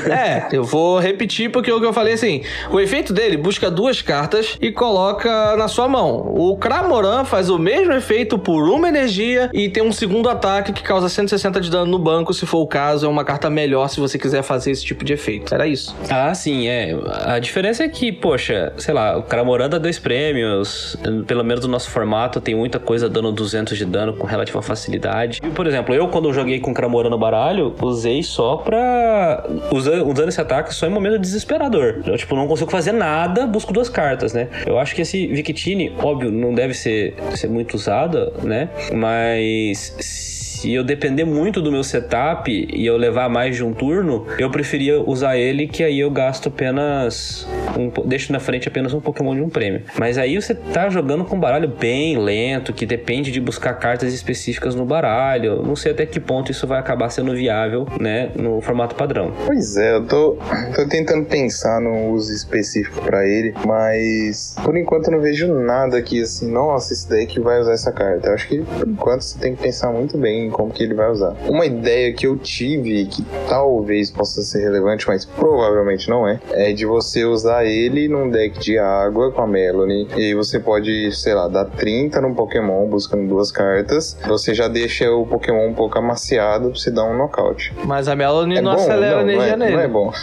É, 0.09 0.47
eu 0.55 0.63
vou 0.63 0.99
repetir 0.99 1.51
porque 1.51 1.71
o 1.71 1.79
que 1.79 1.85
eu 1.85 1.93
falei 1.93 2.13
assim: 2.13 2.41
o 2.71 2.79
efeito 2.79 3.13
dele 3.13 3.37
busca 3.37 3.69
duas 3.69 4.01
cartas 4.01 4.57
e 4.61 4.71
coloca 4.71 5.55
na 5.57 5.67
sua 5.67 5.87
mão. 5.87 6.33
O 6.35 6.57
Cramoran 6.57 7.25
faz 7.25 7.49
o 7.49 7.59
mesmo 7.59 7.93
efeito 7.93 8.37
por 8.39 8.69
uma 8.69 8.87
energia 8.87 9.49
e 9.53 9.69
tem 9.69 9.83
um 9.83 9.91
segundo 9.91 10.29
ataque 10.29 10.73
que 10.73 10.81
causa 10.81 11.09
160 11.09 11.61
de 11.61 11.69
dano 11.69 11.85
no 11.91 11.99
banco, 11.99 12.33
se 12.33 12.45
for 12.45 12.59
o 12.59 12.67
caso. 12.67 13.05
É 13.05 13.09
uma 13.09 13.23
carta 13.23 13.49
melhor 13.49 13.87
se 13.89 13.99
você 13.99 14.17
quiser 14.17 14.41
fazer 14.41 14.71
esse 14.71 14.83
tipo 14.83 15.03
de 15.03 15.13
efeito. 15.13 15.53
Era 15.53 15.67
isso. 15.67 15.95
Ah, 16.09 16.33
sim, 16.33 16.67
é. 16.67 16.95
A 17.25 17.39
diferença 17.39 17.83
é 17.83 17.87
que, 17.87 18.11
poxa, 18.11 18.73
sei 18.77 18.93
lá, 18.93 19.17
o 19.17 19.23
Cramoran 19.23 19.69
dá 19.69 19.77
dois 19.77 19.99
prêmios. 19.99 20.97
Pelo 21.27 21.43
menos 21.43 21.65
no 21.65 21.71
nosso 21.71 21.89
formato 21.89 22.39
tem 22.39 22.55
muita 22.55 22.79
coisa 22.79 23.09
dando 23.09 23.31
200 23.31 23.77
de 23.77 23.85
dano 23.85 24.13
com 24.13 24.25
relativa 24.25 24.61
facilidade. 24.61 25.41
E, 25.43 25.49
por 25.49 25.67
exemplo, 25.67 25.93
eu 25.93 26.07
quando 26.07 26.31
joguei 26.33 26.59
com 26.59 26.73
Cramoran 26.73 26.94
no 27.03 27.17
baralho, 27.17 27.75
usei 27.81 28.23
só 28.23 28.57
pra. 28.57 29.45
Usa, 29.71 30.03
usando 30.03 30.29
esse 30.29 30.41
ataque 30.41 30.73
só 30.73 30.87
em 30.87 30.89
momento 30.89 31.19
desesperador. 31.19 32.01
Eu, 32.05 32.17
tipo, 32.17 32.35
não 32.35 32.47
consigo 32.47 32.71
fazer 32.71 32.91
nada, 32.91 33.45
busco 33.45 33.73
duas 33.73 33.89
cartas, 33.89 34.33
né? 34.33 34.47
Eu 34.65 34.79
acho 34.79 34.95
que 34.95 35.01
esse 35.01 35.27
Victini, 35.27 35.93
óbvio, 36.01 36.31
não 36.31 36.53
deve 36.53 36.73
ser, 36.73 37.15
ser 37.35 37.49
muito 37.49 37.75
usado, 37.75 38.33
né? 38.43 38.69
Mas. 38.93 40.34
Se 40.65 40.73
eu 40.73 40.83
depender 40.83 41.25
muito 41.25 41.61
do 41.61 41.71
meu 41.71 41.83
setup 41.83 42.49
e 42.49 42.83
eu 42.87 42.97
levar 42.97 43.29
mais 43.29 43.55
de 43.55 43.63
um 43.63 43.71
turno, 43.71 44.25
eu 44.39 44.49
preferia 44.49 44.99
usar 44.99 45.37
ele, 45.37 45.67
que 45.67 45.83
aí 45.83 45.99
eu 45.99 46.09
gasto 46.09 46.49
apenas. 46.49 47.47
Um, 47.77 47.91
deixo 48.07 48.33
na 48.33 48.39
frente 48.39 48.67
apenas 48.67 48.91
um 48.91 48.99
Pokémon 48.99 49.35
de 49.35 49.41
um 49.41 49.49
prêmio. 49.49 49.83
Mas 49.99 50.17
aí 50.17 50.41
você 50.41 50.55
tá 50.55 50.89
jogando 50.89 51.23
com 51.23 51.35
um 51.35 51.39
baralho 51.39 51.67
bem 51.67 52.17
lento, 52.17 52.73
que 52.73 52.83
depende 52.83 53.31
de 53.31 53.39
buscar 53.39 53.75
cartas 53.75 54.11
específicas 54.11 54.73
no 54.73 54.87
baralho. 54.87 55.61
Não 55.61 55.75
sei 55.75 55.91
até 55.91 56.03
que 56.03 56.19
ponto 56.19 56.51
isso 56.51 56.65
vai 56.65 56.79
acabar 56.79 57.11
sendo 57.11 57.35
viável, 57.35 57.87
né? 58.01 58.31
No 58.35 58.59
formato 58.59 58.95
padrão. 58.95 59.31
Pois 59.45 59.77
é, 59.77 59.97
eu 59.97 60.07
tô, 60.07 60.35
tô 60.75 60.87
tentando 60.87 61.25
pensar 61.25 61.79
num 61.79 62.09
uso 62.09 62.33
específico 62.33 63.03
pra 63.03 63.23
ele, 63.27 63.53
mas 63.67 64.55
por 64.63 64.75
enquanto 64.75 65.09
eu 65.09 65.11
não 65.11 65.21
vejo 65.21 65.53
nada 65.53 65.97
aqui 65.97 66.23
assim, 66.23 66.51
nossa, 66.51 66.91
esse 66.91 67.07
deck 67.07 67.39
vai 67.39 67.59
usar 67.59 67.73
essa 67.73 67.91
carta. 67.91 68.29
Eu 68.29 68.33
acho 68.33 68.47
que 68.47 68.61
por 68.63 68.87
enquanto 68.87 69.21
você 69.21 69.37
tem 69.37 69.55
que 69.55 69.61
pensar 69.61 69.91
muito 69.91 70.17
bem 70.17 70.47
em 70.47 70.54
como 70.55 70.71
que 70.71 70.81
ele 70.81 70.93
vai 70.93 71.11
usar. 71.11 71.35
Uma 71.49 71.65
ideia 71.65 72.13
que 72.13 72.25
eu 72.25 72.37
tive, 72.37 73.05
que 73.07 73.25
talvez 73.49 74.09
possa 74.09 74.41
ser 74.41 74.61
relevante, 74.61 75.05
mas 75.05 75.25
provavelmente 75.25 76.09
não 76.09 76.25
é, 76.25 76.39
é 76.53 76.71
de 76.71 76.85
você 76.85 77.25
usar 77.25 77.65
ele 77.65 78.07
num 78.07 78.29
deck 78.29 78.57
de 78.57 78.79
água 78.79 79.33
com 79.33 79.41
a 79.41 79.47
Melanie, 79.47 80.07
e 80.15 80.27
aí 80.27 80.33
você 80.33 80.57
pode, 80.57 81.11
sei 81.11 81.33
lá, 81.33 81.49
dar 81.49 81.65
30 81.65 82.21
num 82.21 82.33
Pokémon 82.33 82.87
buscando 82.87 83.27
duas 83.27 83.51
cartas, 83.51 84.17
você 84.25 84.53
já 84.53 84.69
deixa 84.69 85.11
o 85.11 85.25
Pokémon 85.25 85.67
um 85.67 85.73
pouco 85.73 85.99
amaciado 85.99 86.69
pra 86.69 86.79
você 86.79 86.89
dar 86.89 87.03
um 87.03 87.17
nocaute. 87.17 87.73
Mas 87.83 88.07
a 88.07 88.15
Melanie 88.15 88.59
É 88.59 88.61
não 88.61 88.75
bom? 88.75 88.81
acelera 88.81 89.19
a 89.19 89.23
não, 89.23 89.29
energia 89.29 89.57
não 89.57 89.65
é, 89.65 89.69
nele. 89.69 89.75
Não 89.77 89.83
é 89.83 89.87
bom. 89.89 90.13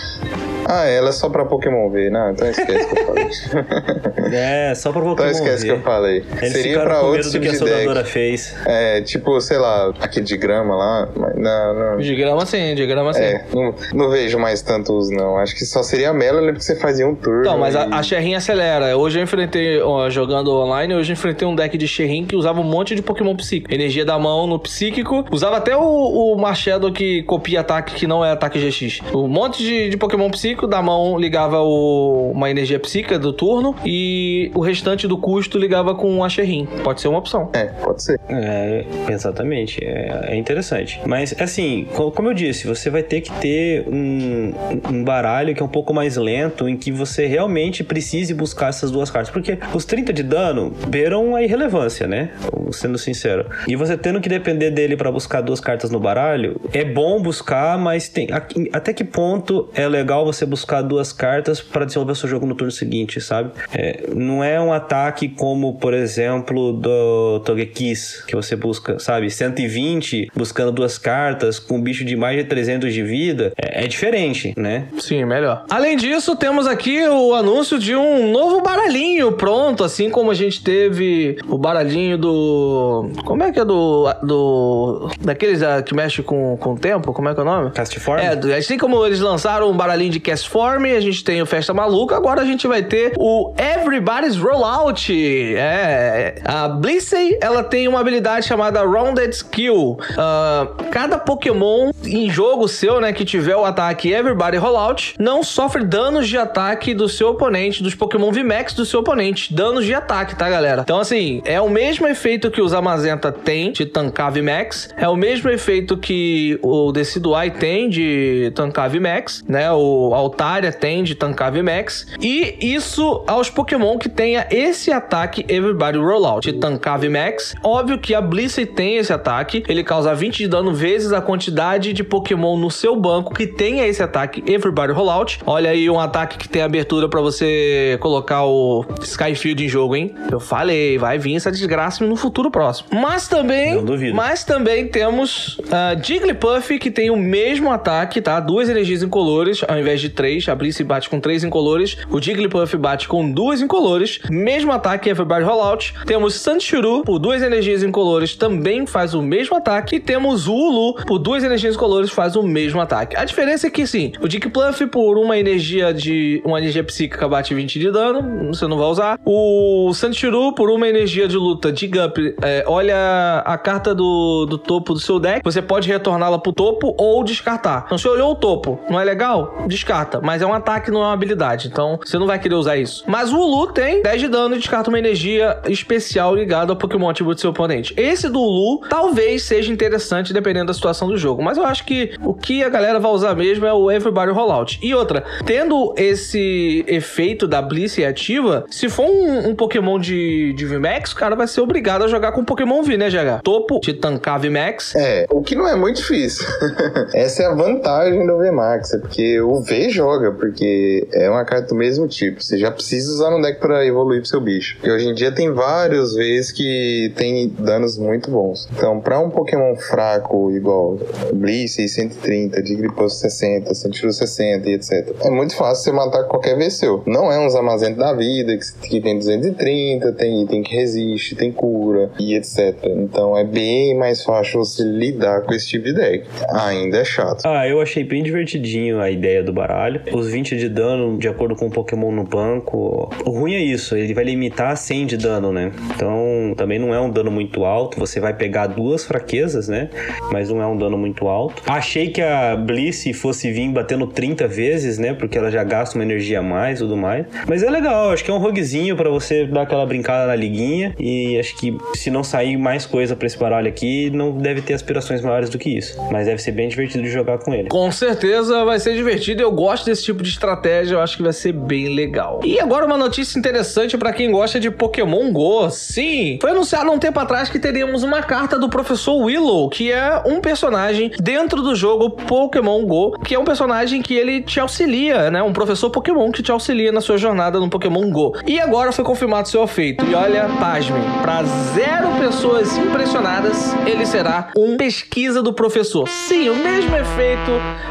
Ah, 0.65 0.85
ela 0.87 1.09
é 1.11 1.13
só 1.13 1.29
pra 1.29 1.45
Pokémon 1.45 1.91
ver, 1.91 2.11
não, 2.11 2.31
então 2.31 2.49
esquece 2.49 2.87
que 2.89 2.99
eu 3.01 3.07
falei. 3.07 3.29
É, 4.33 4.75
só 4.75 4.93
pra 4.93 5.03
Pokémon 5.03 5.13
então 5.15 5.31
esquece 5.31 5.65
que 5.67 5.71
eu 5.71 5.77
ver. 5.77 5.83
falei. 5.83 6.25
Eles 6.41 6.53
Seria 6.53 6.81
pra 6.81 7.01
a 7.01 7.21
tipos 7.21 7.33
de 7.33 7.65
deck. 7.65 8.05
fez. 8.05 8.55
É, 8.65 9.01
tipo, 9.03 9.39
sei 9.41 9.59
lá, 9.59 9.93
aquele 10.13 10.27
de 10.27 10.37
grama 10.37 10.77
lá, 10.77 11.09
mas 11.17 11.35
não, 11.37 11.75
não. 11.75 11.97
De 11.99 12.15
grama 12.15 12.45
sim, 12.47 12.75
de 12.75 12.87
grama 12.87 13.13
sim. 13.15 13.21
É, 13.23 13.45
não, 13.53 13.75
não 13.95 14.11
vejo 14.11 14.39
mais 14.39 14.63
tanto 14.63 14.93
uso, 14.93 15.11
não. 15.13 15.39
Acho 15.39 15.55
que 15.55 15.65
só 15.65 15.83
seria 15.83 16.11
a 16.11 16.15
Melanie 16.15 16.51
porque 16.53 16.65
você 16.65 16.77
fazia 16.77 17.07
um 17.07 17.15
turno. 17.15 17.43
Não, 17.45 17.59
mas 17.59 17.75
a, 17.75 17.87
e- 17.87 17.93
a 17.93 18.03
Sherrin 18.03 18.35
acelera. 18.35 18.97
Hoje 18.97 19.19
eu 19.19 19.23
enfrentei, 19.23 19.81
ó, 19.81 20.09
jogando 20.11 20.51
online, 20.53 20.95
hoje 20.95 21.11
eu 21.11 21.15
enfrentei 21.15 21.49
um 21.49 21.55
deck 21.55 21.77
de 21.79 21.89
Sherrin 21.89 22.25
que 22.27 22.37
usava 22.37 22.61
um 22.61 22.65
monte 22.65 22.95
de 22.95 23.03
Pokémon 23.03 23.35
psíquico. 23.35 23.73
Energia 23.75 24.05
da 24.05 24.19
mão 24.19 24.47
no 24.47 24.59
psíquico. 24.59 25.25
Usava 25.31 25.57
até 25.57 25.77
o, 25.77 25.81
o 25.83 26.37
Marshadow 26.37 26.93
que 26.93 27.23
copia 27.23 27.61
ataque 27.61 27.95
que 27.95 28.07
não 28.07 28.25
é 28.25 28.31
ataque 28.31 28.59
GX. 28.59 29.01
Um 29.15 29.27
monte 29.29 29.63
de, 29.63 29.89
de 29.89 29.97
Pokémon 29.97 30.31
psíquico 30.31 30.67
da 30.67 30.83
mão 30.83 31.19
ligava 31.19 31.61
o- 31.61 32.31
uma 32.33 32.51
energia 32.51 32.79
psíquica 32.79 33.19
do 33.19 33.33
turno 33.33 33.75
e 33.85 34.51
o 34.55 34.61
restante 34.61 35.07
do 35.09 35.17
custo 35.17 35.59
ligava 35.59 35.95
com 35.95 36.11
um 36.11 36.23
Acherim. 36.25 36.67
Pode 36.85 37.01
ser 37.01 37.09
uma 37.09 37.19
opção. 37.19 37.51
É, 37.55 37.65
pode 37.67 38.03
ser. 38.03 38.21
É, 38.29 38.85
exatamente. 39.09 39.79
É, 39.85 40.02
é 40.29 40.37
interessante. 40.37 41.01
Mas, 41.07 41.35
assim, 41.41 41.87
co- 41.95 42.11
como 42.11 42.29
eu 42.29 42.35
disse, 42.35 42.67
você 42.67 42.91
vai 42.91 43.03
ter 43.03 43.21
que 43.21 43.33
ter 43.41 43.85
um, 43.89 44.53
um 44.91 45.05
baralho 45.05 45.55
que 45.55 45.63
é 45.63 45.65
um 45.65 45.69
pouco 45.69 45.93
mais 45.95 46.17
lento, 46.17 46.69
em 46.69 46.77
que 46.77 46.91
você 46.91 47.27
realmente 47.27 47.83
precise 47.85 48.35
buscar 48.35 48.69
essas 48.69 48.91
duas 48.91 49.11
cartas. 49.11 49.31
Porque 49.31 49.59
os 49.75 49.85
30 49.85 50.13
de 50.13 50.23
dano 50.23 50.73
beiram 50.89 51.35
a 51.37 51.43
irrelevância, 51.43 52.07
né? 52.07 52.31
Sendo 52.73 52.97
sincero. 52.99 53.47
E 53.69 53.77
você 53.77 53.97
tendo 53.97 54.21
que 54.21 54.29
depender 54.29 54.71
dele 54.71 54.97
pra 54.97 55.11
buscar 55.11 55.41
duas 55.43 55.61
cartas 55.61 55.91
no 55.91 56.01
baralho, 56.01 56.61
é 56.73 56.85
bom 56.85 57.21
buscar, 57.21 57.77
mas 57.79 58.09
tem. 58.09 58.29
Até 58.73 58.93
que 58.93 59.05
ponto 59.05 59.69
é 59.75 59.87
legal 59.87 60.25
você 60.25 60.47
buscar 60.47 60.81
duas 60.83 61.13
cartas 61.13 61.61
pra 61.61 61.85
desenvolver 61.85 62.15
seu 62.15 62.29
jogo 62.29 62.47
no 62.47 62.55
turno 62.55 62.71
seguinte, 62.71 63.21
sabe? 63.21 63.51
É, 63.75 64.05
não 64.15 64.43
é 64.43 64.61
um 64.61 64.73
ataque 64.73 65.29
como, 65.29 65.75
por 65.75 65.93
exemplo, 65.93 66.73
do 66.73 67.41
Togekiss, 67.41 68.25
que 68.27 68.35
você 68.35 68.57
busca, 68.57 68.99
sabe, 68.99 69.29
120, 69.31 69.92
buscando 70.35 70.73
duas 70.73 70.99
cartas, 70.99 71.59
com 71.59 71.77
um 71.77 71.81
bicho 71.81 72.05
de 72.05 72.17
mais 72.17 72.37
de 72.37 72.45
300 72.45 72.93
de 72.93 73.03
vida. 73.03 73.53
É, 73.57 73.85
é 73.85 73.87
diferente, 73.87 74.55
né? 74.57 74.87
Sim, 74.99 75.25
melhor. 75.25 75.65
Além 75.71 75.97
disso, 75.97 76.37
temos 76.37 76.67
aqui 76.67 77.07
o 77.09 77.35
anúncio 77.35 77.79
de 77.79 77.95
um 77.95 78.31
novo 78.31 78.61
baralhinho 78.63 79.33
pronto, 79.33 79.85
assim 79.85 80.11
como 80.11 80.31
a 80.31 80.35
gente 80.35 80.63
teve 80.63 81.39
o 81.49 81.59
baralhinho 81.59 82.17
do. 82.19 83.11
Como 83.25 83.43
é 83.43 83.53
que 83.53 83.61
é 83.61 83.65
do. 83.65 84.09
do 84.23 85.11
daqueles 85.21 85.63
ah, 85.63 85.83
que 85.83 85.95
mexe 85.95 86.23
com, 86.23 86.57
com 86.57 86.75
o 86.75 86.79
tempo? 86.79 87.13
Como 87.13 87.29
é 87.29 87.35
que 87.35 87.41
é 87.41 87.43
o 87.43 87.47
nome? 87.47 87.71
Castform? 87.71 88.21
É, 88.21 88.57
assim 88.57 88.79
como 88.79 89.05
eles 89.05 89.21
lançaram 89.21 89.71
um 89.71 89.77
baralhinho 89.77 90.13
de 90.13 90.21
Castform, 90.21 90.87
a 90.87 91.01
gente 91.01 91.25
tem 91.25 91.41
o 91.43 91.47
Festa 91.47 91.75
Maluca, 91.75 92.17
agora 92.17 92.43
a 92.43 92.45
gente 92.45 92.67
vai 92.67 92.83
ter 92.83 93.13
o 93.17 93.55
Everybody's 93.59 94.37
Rollout. 94.37 95.13
É, 95.57 96.41
a 96.45 96.69
Blissey, 96.69 97.39
ela 97.41 97.63
tem 97.63 97.89
uma 97.89 98.01
habilidade 98.01 98.47
chamada 98.47 98.83
Rounded 98.83 99.35
Skill. 99.35 99.82
Ah, 100.17 100.69
cada 100.91 101.19
Pokémon 101.19 101.91
em 102.05 102.29
jogo 102.31 102.69
seu, 102.69 103.01
né, 103.01 103.13
que 103.13 103.25
tiver 103.25 103.57
o 103.57 103.65
ataque 103.65 104.13
Everybody 104.13 104.57
Rollout, 104.57 105.15
não 105.19 105.43
sofre 105.43 105.85
danos 105.85 106.29
de 106.29 106.39
ataque 106.39 106.95
do 106.95 107.09
seu 107.09 107.31
oponente, 107.31 107.83
dos 107.83 107.95
Pokémon 107.95 108.31
VMAX 108.31 108.75
do 108.75 108.85
seu 108.85 109.01
oponente. 109.01 109.53
Danos 109.55 109.85
de 109.85 109.95
ataque, 109.95 110.37
tá, 110.37 110.49
galera? 110.49 110.83
Então, 110.83 110.99
assim, 110.99 111.43
é 111.45 111.61
o 111.61 111.69
mesmo 111.69 112.07
efeito 112.07 112.51
que 112.51 112.61
o 112.61 112.69
Zamazenta 112.69 113.31
tem 113.33 113.73
de 113.73 113.87
tancar 113.87 114.33
VMAX, 114.33 114.91
é 114.97 115.09
o 115.09 115.17
mesmo 115.17 115.51
efeito 115.51 115.97
que 115.97 116.59
o 116.63 116.93
Decidueye 116.93 117.51
tem 117.51 117.89
de 117.89 118.53
tancar 118.55 118.89
VMAX, 118.91 119.45
né? 119.49 119.71
O 119.73 120.15
Altaria 120.15 120.73
tem 120.73 121.03
de 121.03 121.15
tancar 121.15 121.53
VMAX. 121.53 122.07
E 122.21 122.57
isso 122.61 123.23
aos 123.27 123.51
Pokémon 123.51 123.99
que 123.99 124.09
tenha 124.09 124.47
esse 124.51 124.93
ataque 124.93 125.45
Everybody 125.49 125.99
Rollout 125.99 126.41
de 126.41 126.59
tancar 126.59 126.99
VMAX. 126.99 127.55
Óbvio 127.63 127.99
que 127.99 128.15
a 128.15 128.21
Blissey 128.21 128.67
tem 128.67 128.97
esse 128.97 129.13
ataque, 129.13 129.65
ele 129.73 129.83
causa 129.85 130.15
20 130.15 130.39
de 130.39 130.49
dano 130.49 130.73
vezes 130.75 131.13
a 131.13 131.21
quantidade 131.21 131.93
de 131.93 132.05
Pokémon 132.05 132.57
no 132.57 132.71
seu 132.71 132.95
banco 132.97 133.35
que 133.35 133.47
tenha 133.47 133.87
esse 133.87 134.03
ataque 134.03 134.43
Everybody 134.47 134.93
Rollout. 134.93 135.41
Olha 135.47 135.71
aí 135.71 135.89
um 135.91 135.99
ataque 135.99 136.39
que 136.39 136.49
tem 136.49 136.63
abertura 136.63 137.09
pra 137.09 137.21
você 137.21 137.97
colocar 138.01 138.45
o 138.45 138.85
Skyfield 139.03 139.65
em 139.65 139.69
jogo, 139.69 139.97
hein? 139.97 140.15
Eu 140.31 140.41
falei, 140.41 140.99
vai 140.99 141.19
vir 141.19 141.37
essa 141.37 141.51
desgraça 141.51 142.05
no 142.05 142.17
futuro 142.17 142.51
próximo. 142.51 142.89
Mas 142.93 143.29
também, 143.29 143.75
Não 143.77 143.85
duvido. 143.85 144.15
mas 144.15 144.45
também 144.45 144.87
temos 144.87 145.59
ah, 145.71 145.97
Jigglypuff 146.01 146.79
que 146.79 146.91
tem 146.91 147.11
o 147.11 147.17
mesmo 147.17 147.71
ataque, 147.71 148.21
tá? 148.21 148.39
Duas 148.41 148.69
energias 148.69 149.03
incolores 149.03 149.63
ao 149.67 149.79
invés 149.79 150.01
de 150.01 150.09
três. 150.09 150.49
A 150.49 150.55
Blissey 150.55 150.85
bate 150.85 151.09
com 151.09 151.19
três 151.21 151.43
incolores. 151.45 151.97
O 152.11 152.21
Jigglypuff 152.21 152.77
bate 152.77 153.09
com 153.09 153.31
duas 153.31 153.61
incolores. 153.61 154.21
Mesmo 154.31 154.73
ataque 154.73 155.09
Everybody 155.09 155.45
Rollout. 155.45 155.95
Temos 156.07 156.35
Sandshrew 156.35 157.03
por 157.05 157.19
duas 157.19 157.43
energias 157.43 157.83
incolores 157.83 158.35
também 158.35 158.87
faz 158.87 159.15
o 159.15 159.23
mesmo 159.23 159.57
ataque. 159.57 159.62
E 159.95 160.01
temos 160.01 160.49
o 160.49 160.55
Ulu 160.55 160.95
por 161.07 161.19
duas 161.19 161.45
energias 161.45 161.75
incolores 161.75 162.11
faz 162.11 162.37
o 162.37 162.43
mesmo 162.43 162.81
ataque. 162.81 163.17
A 163.17 163.25
diferença 163.25 163.67
é 163.67 163.71
que 163.71 163.87
sim, 163.87 164.13
o 164.21 164.29
Jigglypuff 164.29 164.87
por 164.87 165.19
uma 165.19 165.39
energia 165.39 165.93
de 165.93 166.43
uma 166.45 166.59
energia 166.59 166.85
psíquica 166.85 167.29
bate 167.29 167.55
20 167.55 167.79
de 167.79 167.91
dano, 167.91 168.49
você 168.49 168.67
não 168.67 168.77
vai 168.77 168.87
usar. 168.87 169.19
O 169.25 169.93
Sandshrew 169.95 170.53
por 170.53 170.71
uma 170.71 170.89
energia 170.89 171.29
de 171.29 171.37
luta 171.37 171.73
de 171.73 171.87
Gup, 171.87 172.19
é, 172.43 172.65
olha 172.67 173.43
a 173.45 173.57
carta 173.57 173.95
do, 173.95 174.47
do 174.47 174.59
topo 174.59 174.95
do 174.95 175.01
seu 175.01 175.19
deck, 175.19 175.41
você 175.45 175.63
pode 175.63 175.89
retorná-la 175.89 176.39
pro 176.39 176.53
topo 176.53 176.95
ou 176.99 177.23
descartar. 177.25 177.85
Então 177.87 177.99
você 177.99 178.09
olhou 178.09 178.33
o 178.33 178.35
topo, 178.35 178.81
não 178.91 178.99
é 178.99 179.05
legal? 179.05 179.65
Descarta, 179.67 180.21
mas 180.21 180.43
é 180.43 180.47
um 180.47 180.55
ataque, 180.55 180.91
não 180.91 181.01
é 181.03 181.07
uma 181.07 181.13
habilidade, 181.13 181.69
então 181.69 181.99
você 182.05 182.19
não 182.19 182.27
vai 182.27 182.39
querer 182.39 182.55
usar 182.55 182.77
isso. 182.77 183.05
Mas 183.07 183.33
o 183.33 183.39
Ulu 183.39 183.69
tem 183.69 184.03
10 184.03 184.21
de 184.21 184.29
dano 184.29 184.55
e 184.55 184.59
descarta 184.59 184.91
uma 184.91 184.99
energia 184.99 185.61
especial 185.69 186.35
ligada 186.35 186.73
ao 186.73 186.77
Pokémon 186.77 187.09
atributo 187.09 187.37
do 187.37 187.41
seu 187.41 187.51
oponente. 187.51 187.95
Esse 187.97 188.29
do 188.29 188.41
Ulu 188.41 188.81
talvez 188.89 189.45
seja 189.53 189.71
interessante 189.71 190.33
dependendo 190.33 190.69
da 190.69 190.73
situação 190.73 191.09
do 191.09 191.19
jogo, 191.19 191.43
mas 191.43 191.59
eu 191.59 191.65
acho 191.65 191.85
que 191.85 192.15
o 192.25 192.33
que 192.33 192.65
a 192.65 192.71
galera 192.71 192.99
vai 192.99 193.11
usar 193.11 193.35
mesmo 193.35 193.67
é 193.67 193.73
o 193.73 193.91
Everybody 193.91 194.33
Rollout. 194.33 194.79
E 194.83 194.95
outra, 194.95 195.23
tendo 195.45 195.93
esse 195.99 196.83
efeito 196.89 197.47
da 197.47 197.61
Bliss 197.61 197.99
ativa, 197.99 198.65
se 198.71 198.89
for 198.89 199.05
um, 199.05 199.51
um 199.51 199.55
Pokémon 199.55 199.99
de, 199.99 200.55
de 200.55 200.65
VMAX, 200.65 201.13
o 201.13 201.17
cara 201.17 201.37
vai 201.37 201.47
ser 201.47 201.61
obrigado 201.61 202.03
a 202.03 202.09
jogar 202.09 202.33
com 202.33 202.43
Pokémon 202.43 202.83
V, 202.83 202.97
né, 202.97 203.11
GH? 203.11 203.43
Topo 203.45 203.79
de 203.81 203.93
tancar 203.93 204.41
VMAX. 204.41 204.95
É, 204.95 205.27
o 205.29 205.43
que 205.43 205.55
não 205.55 205.69
é 205.69 205.77
muito 205.77 205.97
difícil. 205.97 206.47
Essa 207.13 207.43
é 207.43 207.47
a 207.47 207.55
vantagem 207.55 208.27
do 208.27 208.39
VMAX, 208.39 208.95
é 208.95 208.99
porque 208.99 209.39
o 209.43 209.61
V 209.61 209.91
joga, 209.91 210.33
porque 210.33 211.07
é 211.13 211.29
uma 211.29 211.45
carta 211.45 211.69
do 211.69 211.75
mesmo 211.75 212.09
tipo. 212.09 212.43
Você 212.43 212.57
já 212.57 212.71
precisa 212.71 213.13
usar 213.13 213.31
no 213.31 213.43
deck 213.43 213.61
pra 213.61 213.85
evoluir 213.85 214.21
pro 214.21 214.29
seu 214.31 214.41
bicho. 214.41 214.77
Porque 214.77 214.91
hoje 214.91 215.09
em 215.09 215.15
dia 215.15 215.31
tem 215.31 215.53
vários 215.53 216.15
Vs 216.15 216.53
que 216.53 217.13
tem 217.17 217.51
danos 217.59 217.99
muito 217.99 218.31
bons. 218.31 218.67
Então, 218.75 218.99
pra 218.99 219.21
um 219.21 219.29
Pokémon 219.29 219.42
fraco, 219.77 220.51
igual 220.51 220.99
Bliss 221.35 221.77
130, 221.77 222.65
Jigglypuff 222.65 223.13
60, 223.13 223.75
Sandshrew 223.75 224.13
60 224.13 224.69
e 224.69 224.75
etc. 224.75 225.15
É 225.23 225.31
muito 225.31 225.55
fácil 225.57 225.85
você 225.85 225.93
matar 225.93 226.25
qualquer 226.25 226.57
V 226.57 226.71
seu. 226.71 227.03
Não 227.07 227.31
é 227.31 227.39
um 227.39 227.49
Zamazento 227.51 227.99
da 227.99 228.15
vida, 228.15 228.57
que, 228.57 228.89
que 228.89 229.01
tem 229.01 229.19
230, 229.19 230.13
tem 230.13 230.43
item 230.43 230.63
que 230.63 230.75
resiste, 230.75 231.35
tem 231.35 231.53
cura 231.53 232.11
e 232.19 232.35
etc. 232.35 232.77
Então 232.85 233.37
é 233.37 233.45
bem 233.45 233.97
mais 233.97 234.23
fácil 234.23 234.61
você 234.61 234.83
lidar 234.83 235.43
com 235.43 235.53
esse 235.53 235.69
tipo 235.69 235.85
de 235.85 235.95
deck. 235.95 236.27
Ainda 236.51 236.99
é 236.99 237.05
chato. 237.05 237.43
Ah, 237.45 237.67
eu 237.67 237.81
achei 237.81 238.05
bem 238.05 238.23
divertidinho 238.23 239.01
a 239.01 239.11
ideia 239.11 239.43
do 239.43 239.53
baralho. 239.53 240.01
Os 240.13 240.29
20 240.29 240.57
de 240.57 240.69
dano, 240.69 241.19
de 241.19 241.29
acordo 241.29 241.57
com 241.57 241.67
o 241.67 241.71
Pokémon 241.71 242.11
no 242.11 242.25
banco. 242.25 243.11
O 243.25 243.31
ruim 243.31 243.55
é 243.55 243.61
isso, 243.61 243.97
ele 243.97 244.15
vai 244.15 244.25
limitar 244.25 244.73
a 244.73 244.77
100 244.77 245.07
de 245.07 245.17
dano, 245.17 245.53
né? 245.53 245.73
Então, 245.95 246.55
também 246.57 246.79
não 246.79 246.95
é 246.95 247.01
um 247.01 247.11
dano 247.11 247.31
muito 247.31 247.65
alto. 247.65 247.99
Você 247.99 248.21
vai 248.21 248.35
pegar 248.35 248.67
duas 248.67 249.05
fraquezas, 249.05 249.32
né? 249.69 249.89
Mas 250.31 250.51
não 250.51 250.61
é 250.61 250.67
um 250.67 250.77
dano 250.77 250.99
muito 250.99 251.27
alto. 251.27 251.63
Achei 251.67 252.09
que 252.09 252.21
a 252.21 252.57
Bliss 252.57 253.05
fosse 253.15 253.51
vir 253.51 253.69
batendo 253.71 254.07
30 254.07 254.47
vezes, 254.47 254.99
né? 254.99 255.15
Porque 255.15 255.39
ela 255.39 255.51
já 255.51 255.65
gasta 255.65 255.97
uma 255.97 256.05
energia 256.05 256.41
a 256.41 256.43
mais 256.43 256.79
e 256.79 256.83
tudo 256.83 256.97
mais. 256.97 257.27
Mas 257.47 257.63
é 257.63 257.71
legal, 257.71 258.11
acho 258.11 258.25
que 258.25 258.31
é 258.31 258.35
um 258.35 258.39
roguezinho 258.39 258.97
pra 258.97 259.09
você 259.09 259.47
dar 259.47 259.63
aquela 259.63 259.87
brincada 259.87 260.27
na 260.27 260.37
liguinha. 260.37 260.95
E 260.99 261.39
acho 261.39 261.57
que 261.57 261.77
se 261.95 262.11
não 262.11 262.23
sair 262.23 262.57
mais 262.57 262.85
coisa 262.87 263.17
pra 263.17 263.27
esse 263.27 263.39
baralho 263.39 263.69
aqui, 263.69 264.11
não 264.11 264.33
deve 264.33 264.61
ter 264.63 264.75
aspirações 264.75 265.23
maiores 265.23 265.49
do 265.49 265.59
que 265.59 265.71
isso. 265.71 265.97
Mas 266.11 266.27
deve 266.27 266.43
ser 266.43 266.53
bem 266.53 266.69
divertido 266.69 267.03
de 267.03 267.11
jogar 267.11 267.39
com 267.39 267.55
ele. 267.55 267.69
Com 267.69 267.91
certeza 267.91 268.65
vai 268.65 268.79
ser 268.79 268.95
divertido. 268.95 269.43
Eu 269.43 269.53
gosto 269.53 269.87
desse 269.87 270.05
tipo 270.05 270.23
de 270.23 270.29
estratégia. 270.29 270.95
Eu 270.95 271.01
acho 271.01 271.17
que 271.17 271.23
vai 271.23 271.33
ser 271.33 271.53
bem 271.53 271.95
legal. 271.95 272.41
E 272.45 272.61
agora 272.61 272.85
uma 272.85 272.99
notícia 272.99 273.39
interessante 273.39 273.97
pra 273.97 274.13
quem 274.13 274.31
gosta 274.31 274.61
de 274.61 274.71
Pokémon 274.71 275.33
Go. 275.33 275.71
Sim, 275.71 276.39
foi 276.41 276.51
anunciado 276.51 276.91
um 276.91 276.99
tempo 276.99 277.19
atrás 277.19 277.49
que 277.49 277.59
teríamos 277.59 278.03
uma 278.03 278.23
carta 278.23 278.59
do 278.59 278.69
Professor 278.69 279.12
Willow, 279.19 279.69
que 279.69 279.91
é 279.91 280.23
um 280.27 280.41
personagem 280.41 281.11
dentro 281.21 281.63
do 281.63 281.75
jogo 281.75 282.11
Pokémon 282.11 282.85
Go, 282.85 283.19
que 283.25 283.35
é 283.35 283.39
um 283.39 283.45
personagem 283.45 284.03
que 284.03 284.15
ele 284.15 284.43
te 284.43 284.61
auxilia, 284.61 285.31
né? 285.31 285.43
Um 285.43 285.53
professor 285.53 285.91
Pokémon 285.91 286.31
que 286.31 286.43
te 286.43 286.51
auxilia 286.51 286.93
na 286.93 287.01
sua 287.01 287.19
jornada 287.19 287.59
no 287.59 287.69
Pokémon 287.69 288.11
Go. 288.11 288.35
E 288.47 288.61
agora 288.61 288.93
foi 288.93 289.05
confirmado 289.05 289.49
seu 289.49 289.67
feito. 289.67 290.05
E 290.05 290.15
olha, 290.15 290.49
pasmem, 290.59 291.03
pra 291.23 291.43
zero 291.75 292.13
pessoas 292.19 292.77
impressionadas, 292.77 293.75
ele 293.87 294.07
será 294.07 294.51
um 294.57 294.77
pesquisa 294.77 295.43
do 295.43 295.53
professor. 295.53 296.09
Sim, 296.09 296.49
o 296.49 296.57
mesmo 296.57 296.95
efeito 296.97 297.51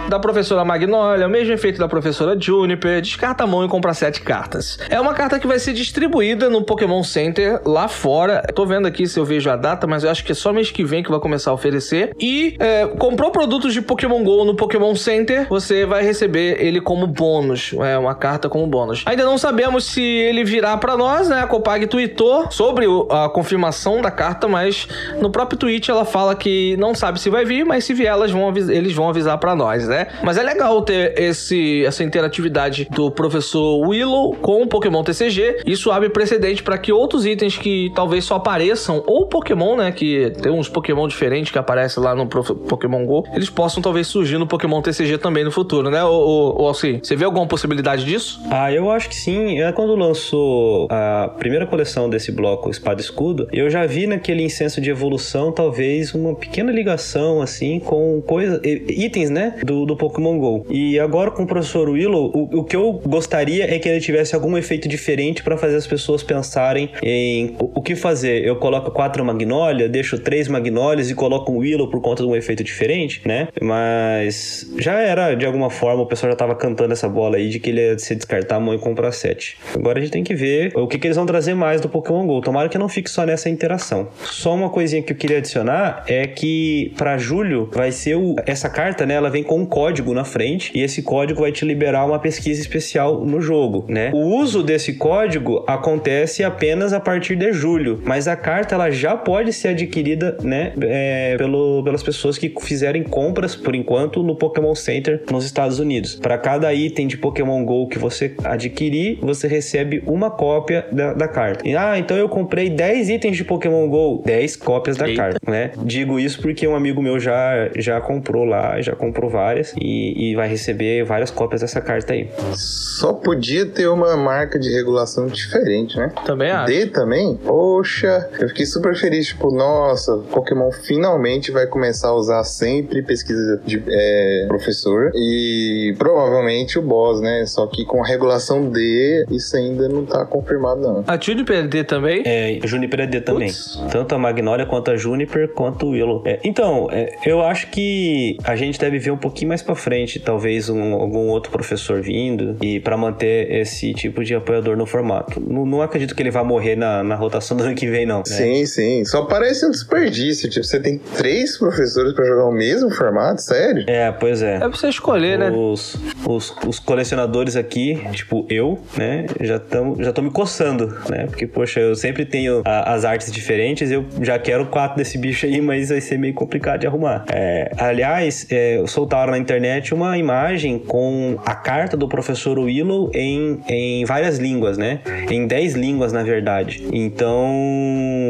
da 0.09 0.19
professora 0.19 0.63
Magnolia, 0.63 1.27
o 1.27 1.29
mesmo 1.29 1.53
efeito 1.53 1.79
da 1.79 1.87
professora 1.87 2.39
Juniper. 2.39 3.01
Descarta 3.01 3.43
a 3.43 3.47
mão 3.47 3.65
e 3.65 3.67
compra 3.67 3.93
sete 3.93 4.21
cartas. 4.21 4.77
É 4.89 4.99
uma 4.99 5.13
carta 5.13 5.39
que 5.39 5.47
vai 5.47 5.59
ser 5.59 5.73
distribuída 5.73 6.49
no 6.49 6.63
Pokémon 6.63 7.03
Center 7.03 7.61
lá 7.65 7.87
fora. 7.87 8.41
Tô 8.53 8.65
vendo 8.65 8.87
aqui 8.87 9.07
se 9.07 9.19
eu 9.19 9.25
vejo 9.25 9.49
a 9.49 9.55
data, 9.55 9.85
mas 9.87 10.03
eu 10.03 10.09
acho 10.09 10.23
que 10.23 10.31
é 10.31 10.35
só 10.35 10.51
mês 10.53 10.71
que 10.71 10.83
vem 10.83 11.03
que 11.03 11.10
vai 11.11 11.19
começar 11.19 11.51
a 11.51 11.53
oferecer. 11.53 12.15
E 12.19 12.55
é, 12.59 12.87
comprou 12.87 13.31
produtos 13.31 13.73
de 13.73 13.81
Pokémon 13.81 14.23
GO 14.23 14.45
no 14.45 14.55
Pokémon 14.55 14.95
Center, 14.95 15.47
você 15.49 15.85
vai 15.85 16.03
receber 16.03 16.57
ele 16.59 16.81
como 16.81 17.05
bônus. 17.05 17.73
É 17.79 17.97
uma 17.97 18.15
carta 18.15 18.49
como 18.49 18.65
bônus. 18.67 19.03
Ainda 19.05 19.23
não 19.23 19.37
sabemos 19.37 19.85
se 19.85 20.01
ele 20.01 20.43
virá 20.43 20.75
pra 20.77 20.97
nós, 20.97 21.29
né? 21.29 21.41
A 21.41 21.47
Copag 21.47 21.85
tweetou 21.87 22.49
sobre 22.51 22.85
a 23.09 23.29
confirmação 23.29 24.01
da 24.01 24.11
carta, 24.11 24.47
mas 24.47 24.87
no 25.19 25.29
próprio 25.29 25.57
tweet 25.57 25.89
ela 25.89 26.05
fala 26.05 26.35
que 26.35 26.75
não 26.77 26.95
sabe 26.95 27.19
se 27.19 27.29
vai 27.29 27.45
vir, 27.45 27.65
mas 27.65 27.83
se 27.83 27.93
vier, 27.93 28.11
elas 28.11 28.31
vão 28.31 28.51
eles 28.55 28.93
vão 28.93 29.09
avisar 29.09 29.37
pra 29.37 29.55
nós, 29.55 29.87
né? 29.87 30.07
Mas 30.23 30.37
é 30.37 30.43
legal 30.43 30.81
ter 30.81 31.13
esse, 31.17 31.85
essa 31.85 32.03
interatividade 32.03 32.87
do 32.89 33.11
professor 33.11 33.87
Willow 33.87 34.35
com 34.35 34.63
o 34.63 34.67
Pokémon 34.67 35.03
TCG. 35.03 35.61
Isso 35.65 35.91
abre 35.91 36.09
precedente 36.09 36.63
para 36.63 36.77
que 36.77 36.91
outros 36.91 37.25
itens 37.25 37.57
que 37.57 37.91
talvez 37.95 38.25
só 38.25 38.35
apareçam, 38.35 39.03
ou 39.05 39.27
Pokémon, 39.27 39.75
né? 39.75 39.91
Que 39.91 40.31
tem 40.41 40.51
uns 40.51 40.69
Pokémon 40.69 41.00
diferentes 41.07 41.51
que 41.51 41.57
aparecem 41.57 42.01
lá 42.01 42.15
no 42.15 42.27
Pokémon 42.27 43.05
GO, 43.05 43.25
eles 43.33 43.49
possam 43.49 43.81
talvez 43.81 44.07
surgir 44.07 44.37
no 44.37 44.47
Pokémon 44.47 44.81
TCG 44.81 45.17
também 45.17 45.43
no 45.43 45.51
futuro, 45.51 45.89
né, 45.89 46.03
ô 46.03 46.65
Alci? 46.67 46.99
Você 47.01 47.15
vê 47.15 47.25
alguma 47.25 47.47
possibilidade 47.47 48.05
disso? 48.05 48.41
Ah, 48.49 48.71
eu 48.71 48.89
acho 48.89 49.09
que 49.09 49.15
sim. 49.15 49.61
É 49.61 49.71
quando 49.71 49.95
lançou 49.95 50.87
a 50.89 51.29
primeira 51.37 51.65
coleção 51.65 52.09
desse 52.09 52.31
bloco, 52.31 52.69
Espada 52.69 53.01
e 53.01 53.03
Escudo, 53.03 53.47
eu 53.51 53.69
já 53.69 53.85
vi 53.85 54.07
naquele 54.07 54.43
incenso 54.43 54.81
de 54.81 54.89
evolução, 54.89 55.51
talvez, 55.51 56.13
uma 56.13 56.35
pequena 56.35 56.71
ligação, 56.71 57.41
assim, 57.41 57.79
com 57.79 58.21
coisa, 58.21 58.61
itens, 58.63 59.29
né, 59.29 59.55
do, 59.63 59.85
do 59.85 59.95
Pokémon 59.95 60.37
GO. 60.37 60.65
E 60.69 60.99
agora 60.99 61.31
com 61.31 61.43
o 61.43 61.47
professor 61.47 61.89
Willow, 61.89 62.31
o, 62.33 62.59
o 62.59 62.63
que 62.63 62.75
eu 62.75 62.93
gostaria 63.05 63.73
é 63.73 63.79
que 63.79 63.87
ele 63.87 63.99
tivesse 63.99 64.35
algum 64.35 64.57
efeito 64.57 64.87
diferente 64.87 65.43
para 65.43 65.57
fazer 65.57 65.75
as 65.75 65.87
pessoas 65.87 66.23
pensarem 66.23 66.89
em 67.01 67.55
o, 67.59 67.79
o 67.79 67.81
que 67.81 67.95
fazer. 67.95 68.45
Eu 68.45 68.55
coloco 68.57 68.91
quatro 68.91 69.23
Magnolia, 69.23 69.87
deixo 69.87 70.17
três 70.19 70.47
Magnolias 70.47 70.90
e 70.99 71.15
coloco 71.15 71.51
um 71.51 71.57
Willow 71.57 71.89
por 71.89 72.01
conta 72.01 72.23
de 72.23 72.29
um 72.29 72.35
efeito 72.35 72.63
diferente, 72.63 73.21
né? 73.25 73.47
Mas 73.61 74.69
já 74.77 74.99
era, 74.99 75.35
de 75.35 75.45
alguma 75.45 75.69
forma, 75.69 76.03
o 76.03 76.05
pessoal 76.05 76.31
já 76.31 76.35
tava 76.35 76.55
cantando 76.55 76.93
essa 76.93 77.07
bola 77.07 77.37
aí 77.37 77.49
de 77.49 77.59
que 77.59 77.69
ele 77.69 77.81
ia 77.81 77.99
se 77.99 78.15
descartar 78.15 78.55
a 78.57 78.59
mão 78.59 78.73
e 78.73 78.79
comprar 78.79 79.11
sete. 79.11 79.57
Agora 79.75 79.99
a 79.99 80.01
gente 80.01 80.11
tem 80.11 80.23
que 80.23 80.35
ver 80.35 80.71
o 80.75 80.87
que, 80.87 80.97
que 80.97 81.07
eles 81.07 81.17
vão 81.17 81.25
trazer 81.25 81.53
mais 81.53 81.81
do 81.81 81.89
Pokémon 81.89 82.25
GO. 82.25 82.41
Tomara 82.41 82.69
que 82.69 82.77
não 82.77 82.89
fique 82.89 83.09
só 83.09 83.25
nessa 83.25 83.49
interação. 83.49 84.09
Só 84.23 84.53
uma 84.53 84.69
coisinha 84.69 85.01
que 85.01 85.13
eu 85.13 85.17
queria 85.17 85.37
adicionar 85.37 86.03
é 86.07 86.27
que 86.27 86.93
para 86.97 87.17
julho 87.17 87.69
vai 87.73 87.91
ser 87.91 88.15
o, 88.15 88.35
essa 88.45 88.69
carta, 88.69 89.05
né? 89.05 89.13
Ela 89.13 89.29
vem 89.29 89.43
com 89.43 89.59
um 89.59 89.65
código 89.65 90.13
na 90.13 90.23
frente 90.23 90.71
e 90.73 90.81
esse 90.81 91.01
código 91.01 91.41
vai 91.41 91.51
te 91.51 91.65
liberar 91.65 92.05
uma 92.05 92.19
pesquisa 92.19 92.61
especial 92.61 93.25
no 93.25 93.41
jogo, 93.41 93.85
né? 93.87 94.11
O 94.13 94.37
uso 94.37 94.63
desse 94.63 94.93
código 94.93 95.63
acontece 95.67 96.43
apenas 96.43 96.93
a 96.93 96.99
partir 96.99 97.35
de 97.35 97.51
julho, 97.53 98.01
mas 98.05 98.27
a 98.27 98.35
carta 98.35 98.75
ela 98.75 98.89
já 98.89 99.15
pode 99.15 99.53
ser 99.53 99.69
adquirida, 99.69 100.37
né? 100.43 100.73
É, 100.83 101.35
pelo, 101.37 101.83
pelas 101.83 102.03
pessoas 102.03 102.37
que 102.37 102.53
fizerem 102.61 103.03
compras 103.03 103.55
por 103.55 103.75
enquanto 103.75 104.23
no 104.23 104.35
Pokémon 104.35 104.75
Center 104.75 105.23
nos 105.31 105.45
Estados 105.45 105.79
Unidos. 105.79 106.15
Para 106.15 106.37
cada 106.37 106.73
item 106.73 107.07
de 107.07 107.17
Pokémon 107.17 107.63
Go 107.65 107.87
que 107.87 107.99
você 107.99 108.33
adquirir, 108.43 109.19
você 109.21 109.47
recebe 109.47 110.03
uma 110.05 110.29
cópia 110.29 110.85
da, 110.91 111.13
da 111.13 111.27
carta. 111.27 111.67
E, 111.67 111.75
ah, 111.75 111.97
então 111.97 112.17
eu 112.17 112.29
comprei 112.29 112.69
10 112.69 113.09
itens 113.09 113.37
de 113.37 113.43
Pokémon 113.43 113.87
Go, 113.87 114.21
10 114.25 114.55
cópias 114.57 114.97
da 114.97 115.07
Eita. 115.07 115.21
carta, 115.21 115.51
né? 115.51 115.71
Digo 115.83 116.19
isso 116.19 116.41
porque 116.41 116.67
um 116.67 116.75
amigo 116.75 117.01
meu 117.01 117.19
já, 117.19 117.69
já 117.77 117.99
comprou 118.01 118.43
lá, 118.45 118.81
já 118.81 118.95
comprou 118.95 119.29
várias 119.29 119.73
e, 119.79 120.31
e 120.31 120.35
vai 120.35 120.47
receber 120.47 121.03
várias 121.03 121.31
cópias 121.31 121.61
dessa 121.61 121.81
carta 121.81 122.13
aí. 122.13 122.29
Só 122.53 123.13
podia 123.13 123.65
ter 123.65 123.87
uma 123.87 124.15
marca 124.15 124.59
de 124.59 124.69
regulação 124.69 125.27
diferente, 125.27 125.97
né? 125.97 126.11
Também 126.25 126.51
acho. 126.51 126.71
D 126.71 126.87
também? 126.87 127.35
Poxa, 127.37 128.29
eu 128.39 128.47
fiquei 128.49 128.65
super 128.65 128.95
feliz. 128.95 129.27
Tipo, 129.27 129.51
nossa, 129.51 130.17
Pokémon 130.31 130.70
finalmente 130.85 131.51
vai 131.51 131.65
começar 131.67 132.09
a 132.09 132.15
usar 132.15 132.43
sempre 132.43 133.01
pesquisa 133.03 133.61
de 133.65 133.81
é, 133.87 134.45
professor 134.47 135.11
e 135.15 135.93
provavelmente 135.97 136.77
o 136.79 136.81
boss, 136.81 137.21
né? 137.21 137.45
Só 137.45 137.67
que 137.67 137.85
com 137.85 138.03
a 138.03 138.07
regulação 138.07 138.69
D, 138.69 139.25
isso 139.31 139.55
ainda 139.55 139.87
não 139.89 140.05
tá 140.05 140.25
confirmado, 140.25 140.81
não. 140.81 141.03
A 141.07 141.19
Juniper 141.19 141.67
D 141.67 141.83
também? 141.83 142.23
É, 142.25 142.59
Juniper 142.63 143.01
é 143.01 143.07
D 143.07 143.21
também. 143.21 143.51
Tanto 143.91 144.15
a 144.15 144.17
Magnolia 144.17 144.65
quanto 144.65 144.91
a 144.91 144.95
Juniper 144.97 145.49
quanto 145.49 145.87
o 145.87 145.89
Willow. 145.91 146.23
É, 146.25 146.39
então, 146.43 146.87
é, 146.91 147.15
eu 147.25 147.41
acho 147.41 147.67
que 147.71 148.37
a 148.43 148.55
gente 148.55 148.79
deve 148.79 148.99
ver 148.99 149.11
um 149.11 149.17
pouquinho 149.17 149.49
mais 149.49 149.61
pra 149.61 149.75
frente, 149.75 150.19
talvez 150.19 150.69
um- 150.69 150.93
algum 150.93 151.27
outro 151.29 151.51
professor 151.51 152.01
vindo 152.01 152.57
e 152.61 152.79
pra 152.79 152.97
manter 152.97 153.51
esse 153.51 153.93
tipo 153.93 154.23
de 154.23 154.33
apoiador 154.35 154.75
no 154.77 154.85
formato. 154.85 155.39
Não, 155.39 155.65
não 155.65 155.81
acredito 155.81 156.15
que 156.15 156.21
ele 156.21 156.31
vá 156.31 156.43
morrer 156.43 156.75
na, 156.75 157.03
na 157.03 157.15
rotação 157.15 157.55
do 157.57 157.63
ano 157.63 157.75
que 157.75 157.87
vem, 157.87 158.05
não. 158.05 158.19
né? 158.19 158.23
Sim, 158.25 158.65
sim. 158.65 159.05
Só 159.05 159.25
parece 159.25 159.65
um 159.65 159.71
desperdício. 159.71 160.49
Tipo, 160.61 160.63
você 160.63 160.79
tem 160.79 160.97
três 161.17 161.57
professores 161.57 162.13
pra 162.13 162.25
jogar 162.25 162.45
o 162.45 162.51
mesmo 162.51 162.89
formato? 162.91 163.41
Sério? 163.41 163.83
É, 163.87 164.11
pois 164.11 164.41
é. 164.41 164.55
É 164.55 164.59
pra 164.59 164.69
você 164.69 164.87
escolher, 164.89 165.37
né? 165.37 165.49
Os, 165.51 165.97
os, 166.27 166.55
os 166.67 166.79
colecionadores 166.79 167.55
aqui, 167.55 168.01
tipo 168.11 168.45
eu, 168.49 168.79
né, 168.97 169.25
já 169.39 169.55
estão 169.57 169.95
já 169.99 170.11
tão 170.13 170.23
me 170.23 170.31
coçando, 170.31 170.87
né? 171.09 171.25
Porque, 171.27 171.47
poxa, 171.47 171.79
eu 171.79 171.95
sempre 171.95 172.25
tenho 172.25 172.61
a- 172.65 172.93
as 172.93 173.05
artes 173.05 173.31
diferentes, 173.31 173.91
eu 173.91 174.05
já 174.21 174.37
quero 174.37 174.65
quatro 174.67 174.97
desse 174.97 175.17
bicho 175.17 175.45
aí, 175.45 175.59
mas 175.61 175.89
vai 175.89 176.01
ser 176.01 176.17
meio 176.17 176.33
complicado 176.33 176.81
de 176.81 176.87
arrumar. 176.87 177.25
É, 177.31 177.71
aliás, 177.77 178.45
é, 178.51 178.83
soltaram 178.87 179.31
na 179.31 179.37
internet 179.37 179.93
uma 179.93 180.17
imagem 180.17 180.77
com 180.79 181.37
a 181.45 181.55
carta 181.55 181.97
do 181.97 182.07
professor 182.07 182.57
Willow 182.59 183.09
em, 183.13 183.59
em 183.67 184.05
várias 184.05 184.37
línguas, 184.37 184.77
né? 184.77 184.99
Em 185.29 185.47
10 185.47 185.73
línguas, 185.73 186.13
na 186.13 186.23
verdade. 186.23 186.83
Então, 186.91 187.49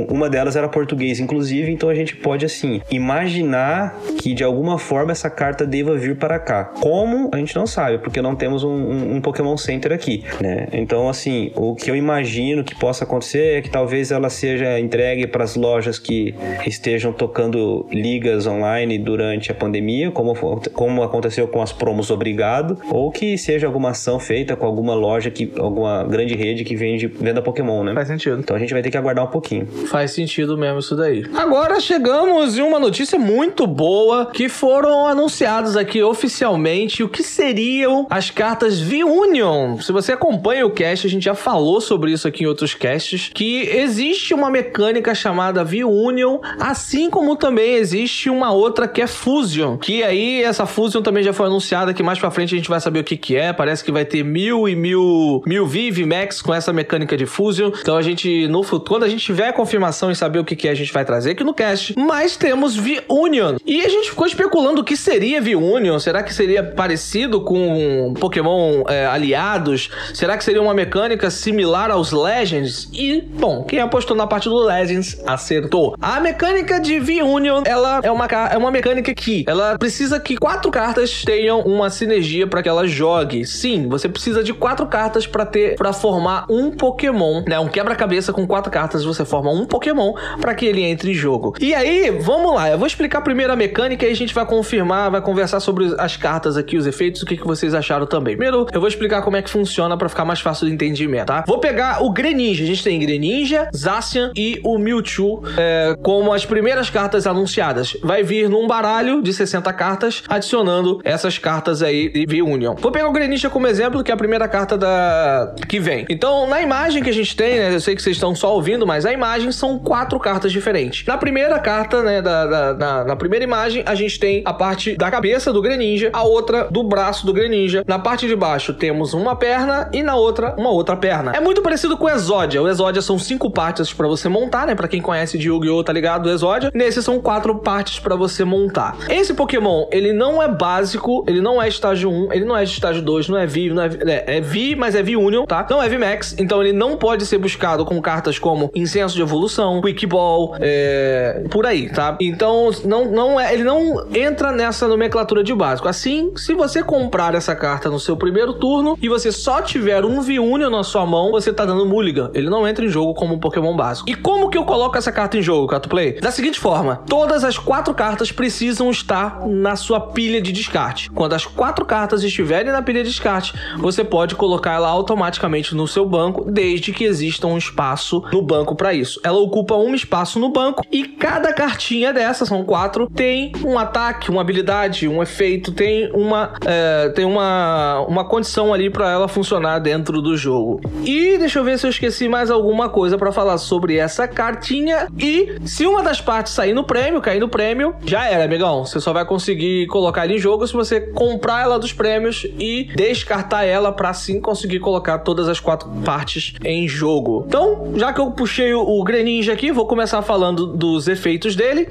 uma 0.10 0.30
delas 0.30 0.56
era 0.56 0.68
português, 0.70 1.20
inclusive, 1.20 1.72
então 1.72 1.90
a 1.90 1.96
gente 1.96 2.16
pode, 2.22 2.46
assim, 2.46 2.82
imaginar 2.92 3.98
que 4.20 4.34
de 4.34 4.44
alguma 4.44 4.78
forma 4.78 5.12
essa 5.12 5.30
carta 5.30 5.66
deva 5.66 5.96
vir 5.98 6.18
para 6.18 6.40
cá. 6.40 6.66
Como? 6.80 7.30
A 7.34 7.38
gente 7.38 7.56
não 7.56 7.68
sabe, 7.68 7.98
porque 8.00 8.22
não 8.22 8.36
temos 8.36 8.64
um, 8.64 8.70
um- 8.70 9.16
um 9.16 9.22
Pokémon 9.22 9.56
Center 9.58 9.92
aqui, 9.92 10.24
né? 10.42 10.68
Então, 10.74 11.08
assim, 11.10 11.52
o 11.56 11.76
que 11.76 11.90
eu 11.90 11.96
imagino 11.96 12.64
que 12.64 12.76
possa 12.76 13.04
acontecer 13.04 13.58
é 13.58 13.62
que 13.62 13.70
talvez 13.70 14.12
ela 14.12 14.30
seja 14.30 14.80
entregue 14.80 15.28
para 15.28 15.44
as 15.44 15.56
lojas 15.56 16.00
que 16.00 16.34
estejam 16.66 17.12
tocando 17.14 17.86
ligas 17.92 18.48
online 18.48 18.98
durante 18.98 19.52
a 19.52 19.56
pandemia, 19.56 20.12
como, 20.12 20.34
como 20.74 21.04
aconteceu 21.04 21.48
com 21.48 21.62
as 21.62 21.72
promos 21.72 22.10
Obrigado, 22.12 22.78
ou 22.90 23.12
que 23.12 23.38
seja 23.38 23.66
alguma 23.68 23.92
ação 23.92 24.20
feita 24.20 24.56
com 24.56 24.66
alguma 24.66 24.94
loja, 24.94 25.32
que 25.32 25.52
alguma 25.58 26.04
grande 26.04 26.36
rede 26.36 26.64
que 26.64 26.76
vende 26.76 27.08
venda 27.08 27.42
Pokémon, 27.42 27.84
né? 27.84 27.94
Faz 27.94 28.08
sentido. 28.08 28.40
Então 28.40 28.56
a 28.56 28.60
gente 28.60 28.74
vai 28.74 28.82
ter 28.82 28.92
que 28.92 28.98
aguardar 28.98 29.26
um 29.26 29.30
pouquinho. 29.30 29.66
Faz 29.88 30.12
sentido 30.12 30.58
mesmo 30.58 30.80
isso 30.80 30.96
daí. 30.96 31.24
Agora 31.36 31.80
chegamos 32.02 32.58
em 32.58 32.64
uma 32.64 32.80
notícia 32.80 33.20
muito 33.20 33.68
boa 33.68 34.26
que 34.26 34.50
foram 34.50 35.06
anunciados 35.06 35.78
aqui 35.78 36.02
oficialmente 36.02 37.04
o 37.04 37.08
que 37.08 37.22
seriam 37.22 38.08
as 38.10 38.32
cartas 38.32 38.80
V-Union. 38.80 39.78
Se 39.80 39.92
você 39.92 40.14
acompanha 40.14 40.66
o 40.66 40.72
cast, 40.72 41.06
a 41.06 41.10
gente 41.12 41.26
já 41.26 41.36
falou 41.36 41.80
sobre 41.80 42.12
isso 42.12 42.28
aqui 42.28 42.44
em 42.44 42.48
outros 42.48 42.74
casts, 42.74 43.30
que 43.32 43.70
existe 43.70 44.34
uma 44.34 44.50
mecânica 44.50 45.14
chamada 45.14 45.64
V-Union, 45.64 46.40
assim 46.60 47.08
como 47.08 47.36
também 47.36 47.76
existe 47.76 48.32
uma 48.32 48.52
outra 48.52 48.88
que 48.88 49.00
é 49.00 49.06
Fusion, 49.06 49.78
que 49.78 50.02
aí 50.02 50.42
essa 50.42 50.66
Fusion 50.66 51.04
também 51.04 51.22
já 51.22 51.34
foi 51.34 51.46
anunciada, 51.46 51.94
que 51.94 52.02
mais 52.02 52.18
pra 52.18 52.32
frente 52.32 52.56
a 52.56 52.58
gente 52.58 52.68
vai 52.70 52.80
saber 52.80 53.02
o 53.02 53.04
que 53.04 53.16
que 53.16 53.36
é, 53.36 53.54
parece 53.54 53.84
que 53.84 53.92
vai 53.92 54.06
ter 54.06 54.24
mil 54.24 54.68
e 54.68 54.76
mil, 54.76 55.44
mil 55.46 55.68
Viv 55.68 56.04
Max 56.04 56.42
com 56.42 56.52
essa 56.52 56.74
mecânica 56.74 57.16
de 57.16 57.28
Fusion, 57.28 57.72
então 57.80 57.96
a 57.96 58.02
gente, 58.02 58.48
no 58.48 58.64
futuro, 58.64 58.90
quando 58.90 59.04
a 59.04 59.10
gente 59.10 59.24
tiver 59.24 59.50
a 59.50 59.54
confirmação 59.54 60.10
e 60.10 60.16
saber 60.16 60.40
o 60.40 60.44
que 60.44 60.56
que 60.56 60.68
é, 60.68 60.72
a 60.72 60.76
gente 60.76 60.92
vai 60.92 61.06
trazer 61.06 61.32
aqui 61.34 61.44
no 61.44 61.54
cast, 61.54 61.91
mas 61.98 62.36
temos 62.38 62.76
V-Union, 62.76 63.58
e 63.66 63.82
a 63.82 63.90
gente 63.90 64.10
ficou 64.10 64.26
especulando 64.26 64.82
o 64.82 64.84
que 64.84 64.96
seria 64.96 65.42
V-Union, 65.42 66.00
será 66.00 66.24
que 66.24 66.34
seria 66.34 66.64
parecido 66.64 67.42
com 67.42 68.14
Pokémon 68.20 68.84
é, 68.88 69.06
aliados, 69.06 69.90
será 70.14 70.38
que 70.38 70.44
seria 70.44 70.62
uma 70.62 70.74
mecânica 70.74 71.30
similar 71.30 71.92
aos 71.92 72.12
Legends, 72.12 72.90
e, 72.94 73.22
bom, 73.22 73.64
quem 73.64 73.80
apostou 73.80 74.16
na 74.16 74.28
parte 74.28 74.50
do 74.50 74.58
Legends 74.58 75.22
acertou. 75.26 75.96
A 76.02 76.20
mecânica 76.20 76.80
de 76.80 77.00
V-Union, 77.00 77.64
ela 77.66 78.00
é 78.04 78.12
uma, 78.12 78.26
é 78.26 78.58
uma 78.58 78.72
mecânica 78.72 79.14
que 79.14 79.46
ela 79.48 79.78
precisa 79.78 80.20
que 80.20 80.38
quatro 80.38 80.72
cartas 80.72 81.24
tenham 81.24 81.62
uma 81.62 81.90
sinergia 81.90 82.48
para 82.48 82.62
que 82.62 82.70
ela 82.70 82.88
jogue. 82.88 83.46
Sim, 83.46 83.88
você 83.88 84.08
precisa 84.08 84.44
de 84.44 84.54
quatro 84.54 84.86
cartas 84.88 85.26
para 85.26 85.46
ter 85.46 85.76
para 85.76 85.94
formar 85.94 86.46
um 86.50 86.72
Pokémon, 86.72 87.44
né? 87.48 87.60
Um 87.60 87.68
quebra-cabeça 87.68 88.34
com 88.34 88.46
quatro 88.48 88.72
cartas, 88.72 89.04
você 89.04 89.26
forma 89.26 89.52
um 89.52 89.66
Pokémon 89.66 90.14
para 90.40 90.54
que 90.54 90.66
ele 90.66 90.82
entre 90.84 91.12
em 91.12 91.14
jogo. 91.14 91.54
E 91.60 91.74
aí, 91.74 91.81
vamos 92.20 92.54
lá, 92.54 92.70
eu 92.70 92.78
vou 92.78 92.88
explicar 92.88 93.22
primeiro 93.22 93.52
a 93.54 93.56
mecânica 93.56 94.06
e 94.06 94.12
a 94.12 94.16
gente 94.16 94.34
vai 94.34 94.46
confirmar, 94.46 95.10
vai 95.10 95.22
conversar 95.22 95.60
sobre 95.60 95.94
as 95.98 96.18
cartas 96.18 96.58
aqui, 96.58 96.78
os 96.78 96.86
efeitos, 96.86 97.22
o 97.22 97.26
que, 97.26 97.38
que 97.38 97.46
vocês 97.46 97.74
acharam 97.74 98.06
também. 98.06 98.36
Primeiro, 98.36 98.68
eu 98.72 98.80
vou 98.80 98.88
explicar 98.88 99.22
como 99.22 99.38
é 99.38 99.42
que 99.42 99.50
funciona 99.50 99.98
para 99.98 100.10
ficar 100.10 100.26
mais 100.26 100.40
fácil 100.40 100.68
de 100.68 100.74
entendimento, 100.74 101.28
tá? 101.28 101.44
Vou 101.48 101.60
pegar 101.60 102.04
o 102.04 102.12
Greninja, 102.12 102.64
a 102.64 102.68
gente 102.68 102.84
tem 102.84 103.00
Greninja, 103.00 103.70
Zacian 103.76 104.32
e 104.36 104.60
o 104.64 104.78
Mewtwo 104.78 105.44
é, 105.58 105.96
como 106.02 106.34
as 106.34 106.46
primeiras 106.46 106.90
cartas 106.90 107.28
anunciadas. 107.28 107.98
Vai 108.04 108.24
vir 108.24 108.50
num 108.50 108.68
baralho 108.68 109.22
de 109.22 109.34
60 109.34 109.72
cartas, 109.74 110.24
adicionando 110.28 111.00
essas 111.04 111.38
cartas 111.38 111.82
aí 111.82 112.10
de 112.10 112.26
V-Union. 112.26 112.76
Vou 112.76 112.92
pegar 112.92 113.08
o 113.08 113.12
Greninja 113.12 113.50
como 113.50 113.68
exemplo, 113.68 114.04
que 114.04 114.12
é 114.12 114.14
a 114.14 114.18
primeira 114.18 114.48
carta 114.48 114.78
da 114.78 115.56
que 115.68 115.80
vem. 115.80 116.06
Então, 116.10 116.48
na 116.48 116.62
imagem 116.62 117.04
que 117.04 117.10
a 117.10 117.14
gente 117.14 117.36
tem, 117.36 117.58
né? 117.58 117.74
Eu 117.74 117.80
sei 117.80 117.96
que 117.96 118.02
vocês 118.02 118.16
estão 118.18 118.36
só 118.36 118.54
ouvindo, 118.54 118.86
mas 118.86 119.06
a 119.06 119.14
imagem 119.14 119.52
são 119.52 119.80
quatro 119.80 120.20
cartas 120.20 120.52
diferentes. 120.52 121.06
Na 121.06 121.18
primeira 121.18 121.60
carta, 121.60 121.71
né? 122.04 122.22
Da, 122.22 122.74
da- 122.74 123.04
na, 123.06 123.16
primeira 123.16 123.44
imagem, 123.44 123.84
a 123.86 123.96
gente 123.96 124.20
tem 124.20 124.42
a 124.46 124.54
parte 124.54 124.96
da 124.96 125.10
cabeça 125.10 125.52
do 125.54 125.62
Greninja, 125.62 126.10
a 126.14 126.24
outra 126.24 126.68
do 126.70 126.84
braço 126.84 127.26
do 127.26 127.34
Greninja. 127.34 127.84
Na 127.88 128.00
parte 128.00 128.28
de 128.28 128.36
baixo 128.36 128.74
temos 128.74 129.14
uma 129.14 129.36
perna 129.36 129.90
e 129.94 130.04
na 130.04 130.16
outra 130.16 130.56
uma 130.58 130.70
outra 130.70 130.96
perna. 130.96 131.32
É 131.36 131.40
muito 131.40 131.62
parecido 131.62 131.98
com 131.98 132.06
o 132.06 132.10
Exódia. 132.10 132.62
O 132.62 132.68
Exódia 132.68 133.02
são 133.02 133.18
cinco 133.18 133.50
partes 133.50 133.94
pra 133.94 134.08
você 134.08 134.28
montar, 134.30 134.66
né? 134.68 134.76
Pra 134.76 134.88
quem 134.88 135.02
conhece 135.02 135.38
de 135.38 135.48
Yu-Gi-Oh! 135.48 135.84
tá 135.84 135.94
ligado? 135.94 136.28
O 136.28 136.30
Exódia. 136.30 136.72
Nesse 136.74 137.02
são 137.02 137.20
quatro 137.20 137.56
partes 137.56 138.00
pra 138.00 138.16
você 138.16 138.44
montar. 138.44 138.98
Esse 139.10 139.34
Pokémon, 139.34 139.88
ele 139.92 140.14
não 140.14 140.42
é 140.42 140.48
básico, 140.48 141.24
ele 141.28 141.42
não 141.42 141.62
é 141.62 141.68
estágio 141.68 142.10
1, 142.10 142.34
ele 142.34 142.46
não 142.46 142.56
é 142.58 142.64
estágio 142.64 143.02
2, 143.02 143.30
não 143.30 143.38
é 143.38 143.46
V, 143.46 143.70
não 143.70 143.84
é, 143.84 143.90
é, 144.06 144.38
é 144.38 144.42
V, 144.42 144.76
mas 144.76 144.96
é 144.96 145.02
V 145.04 145.16
Union, 145.16 145.46
tá? 145.46 145.66
Não 145.70 145.82
é 145.82 145.90
V 145.90 145.98
Max, 145.98 146.36
então 146.38 146.62
ele 146.62 146.74
não 146.74 146.98
pode 146.98 147.26
ser 147.26 147.38
buscado 147.38 147.86
com 147.86 148.02
cartas 148.02 148.38
como 148.40 148.72
Incenso 148.76 149.16
de 149.16 149.22
Evolução, 149.22 149.82
Quick 149.82 150.06
Ball, 150.06 150.56
é, 150.60 151.44
por 151.62 151.68
aí, 151.68 151.90
tá? 151.90 152.18
Então 152.20 152.72
não, 152.84 153.06
não 153.06 153.40
é, 153.40 153.54
ele 153.54 153.64
não 153.64 154.08
entra 154.16 154.52
nessa 154.52 154.88
nomenclatura 154.88 155.44
de 155.44 155.54
básico. 155.54 155.88
Assim, 155.88 156.32
se 156.36 156.56
você 156.56 156.82
comprar 156.82 157.36
essa 157.36 157.56
carta 157.56 157.88
no 157.88 158.00
seu 158.00 158.18
primeiro 158.18 158.54
turno 158.54 158.98
e 159.00 159.08
você 159.08 159.32
só 159.32 159.62
tiver 159.62 160.04
um 160.04 160.22
V 160.22 160.40
Union 160.40 160.72
na 160.72 160.84
sua 160.84 161.06
mão, 161.06 161.30
você 161.30 161.54
tá 161.54 161.64
dando 161.64 161.86
Mulligan. 161.86 162.32
Ele 162.34 162.50
não 162.50 162.68
entra 162.68 162.84
em 162.84 162.90
jogo 162.90 163.14
como 163.14 163.36
um 163.36 163.40
Pokémon 163.40 163.76
básico. 163.76 164.10
E 164.10 164.16
como 164.16 164.50
que 164.50 164.58
eu 164.58 164.66
coloco 164.66 164.98
essa 164.98 165.12
carta 165.12 165.38
em 165.38 165.42
jogo, 165.44 165.68
Cato 165.68 165.88
Play? 165.88 166.14
Da 166.20 166.32
seguinte 166.32 166.60
forma: 166.60 167.04
todas 167.08 167.44
as 167.44 167.60
quatro 167.60 167.94
cartas 167.94 168.32
precisam 168.32 168.90
estar 168.90 169.46
na 169.46 169.76
sua 169.76 170.00
pilha 170.00 170.42
de 170.42 170.52
descarte. 170.52 171.12
Quando 171.12 171.34
as 171.34 171.46
quatro 171.46 171.86
cartas 171.86 172.24
estiverem 172.24 172.72
na 172.72 172.82
pilha 172.82 173.04
de 173.04 173.10
descarte, 173.12 173.54
você 173.78 174.04
pode 174.04 174.34
colocar 174.34 174.74
ela 174.74 174.90
automaticamente 174.90 175.76
no 175.76 175.88
seu 175.88 176.08
banco, 176.08 176.44
desde 176.50 176.92
que 176.92 177.04
exista 177.04 177.46
um 177.46 177.56
espaço 177.56 178.24
no 178.34 178.42
banco 178.42 178.76
para 178.76 178.96
isso. 178.96 179.22
Ela 179.24 179.38
ocupa 179.38 179.76
um 179.76 179.94
espaço 179.94 180.40
no 180.40 180.50
banco 180.50 180.84
e 180.92 181.04
cada 181.04 181.51
cartinha 181.54 182.14
dessa, 182.14 182.46
são 182.46 182.64
quatro, 182.64 183.10
tem 183.10 183.52
um 183.64 183.78
ataque, 183.78 184.30
uma 184.30 184.42
habilidade, 184.42 185.08
um 185.08 185.22
efeito, 185.22 185.72
tem 185.72 186.12
uma, 186.14 186.54
é, 186.66 187.10
tem 187.10 187.26
uma, 187.26 188.02
uma 188.08 188.26
condição 188.26 188.74
ali 188.74 188.90
para 188.90 189.10
ela 189.12 189.28
funcionar 189.28 189.80
dentro 189.80 190.22
do 190.22 190.36
jogo. 190.36 190.82
E 191.04 191.38
deixa 191.38 191.60
eu 191.60 191.64
ver 191.64 191.78
se 191.78 191.86
eu 191.86 191.90
esqueci 191.90 192.28
mais 192.28 192.50
alguma 192.50 192.90
coisa 192.90 193.18
para 193.18 193.32
falar 193.32 193.58
sobre 193.58 193.98
essa 193.98 194.28
cartinha. 194.28 195.08
E 195.18 195.58
se 195.66 195.86
uma 195.86 196.04
das 196.04 196.22
partes 196.22 196.54
sair 196.54 196.74
no 196.74 196.84
prêmio, 196.84 197.22
cair 197.22 197.40
no 197.40 197.50
prêmio, 197.50 197.96
já 198.06 198.26
era, 198.28 198.44
amigão. 198.44 198.86
Você 198.86 199.00
só 199.00 199.14
vai 199.14 199.26
conseguir 199.26 199.88
colocar 199.88 200.24
ela 200.24 200.34
em 200.34 200.38
jogo 200.38 200.66
se 200.68 200.74
você 200.74 201.02
comprar 201.02 201.64
ela 201.64 201.80
dos 201.80 201.94
prêmios 201.94 202.46
e 202.60 202.90
descartar 202.96 203.64
ela 203.64 203.92
para 203.92 204.10
assim 204.10 204.40
conseguir 204.40 204.80
colocar 204.80 205.20
todas 205.20 205.48
as 205.48 205.60
quatro 205.60 205.90
partes 206.04 206.54
em 206.64 206.88
jogo. 206.88 207.44
Então, 207.48 207.94
já 207.96 208.14
que 208.14 208.20
eu 208.20 208.32
puxei 208.32 208.74
o 208.74 209.04
Greninja 209.04 209.54
aqui, 209.54 209.72
vou 209.72 209.86
começar 209.86 210.22
falando 210.22 210.68
dos 210.68 211.08
efeitos 211.08 211.41
dele. 211.56 211.88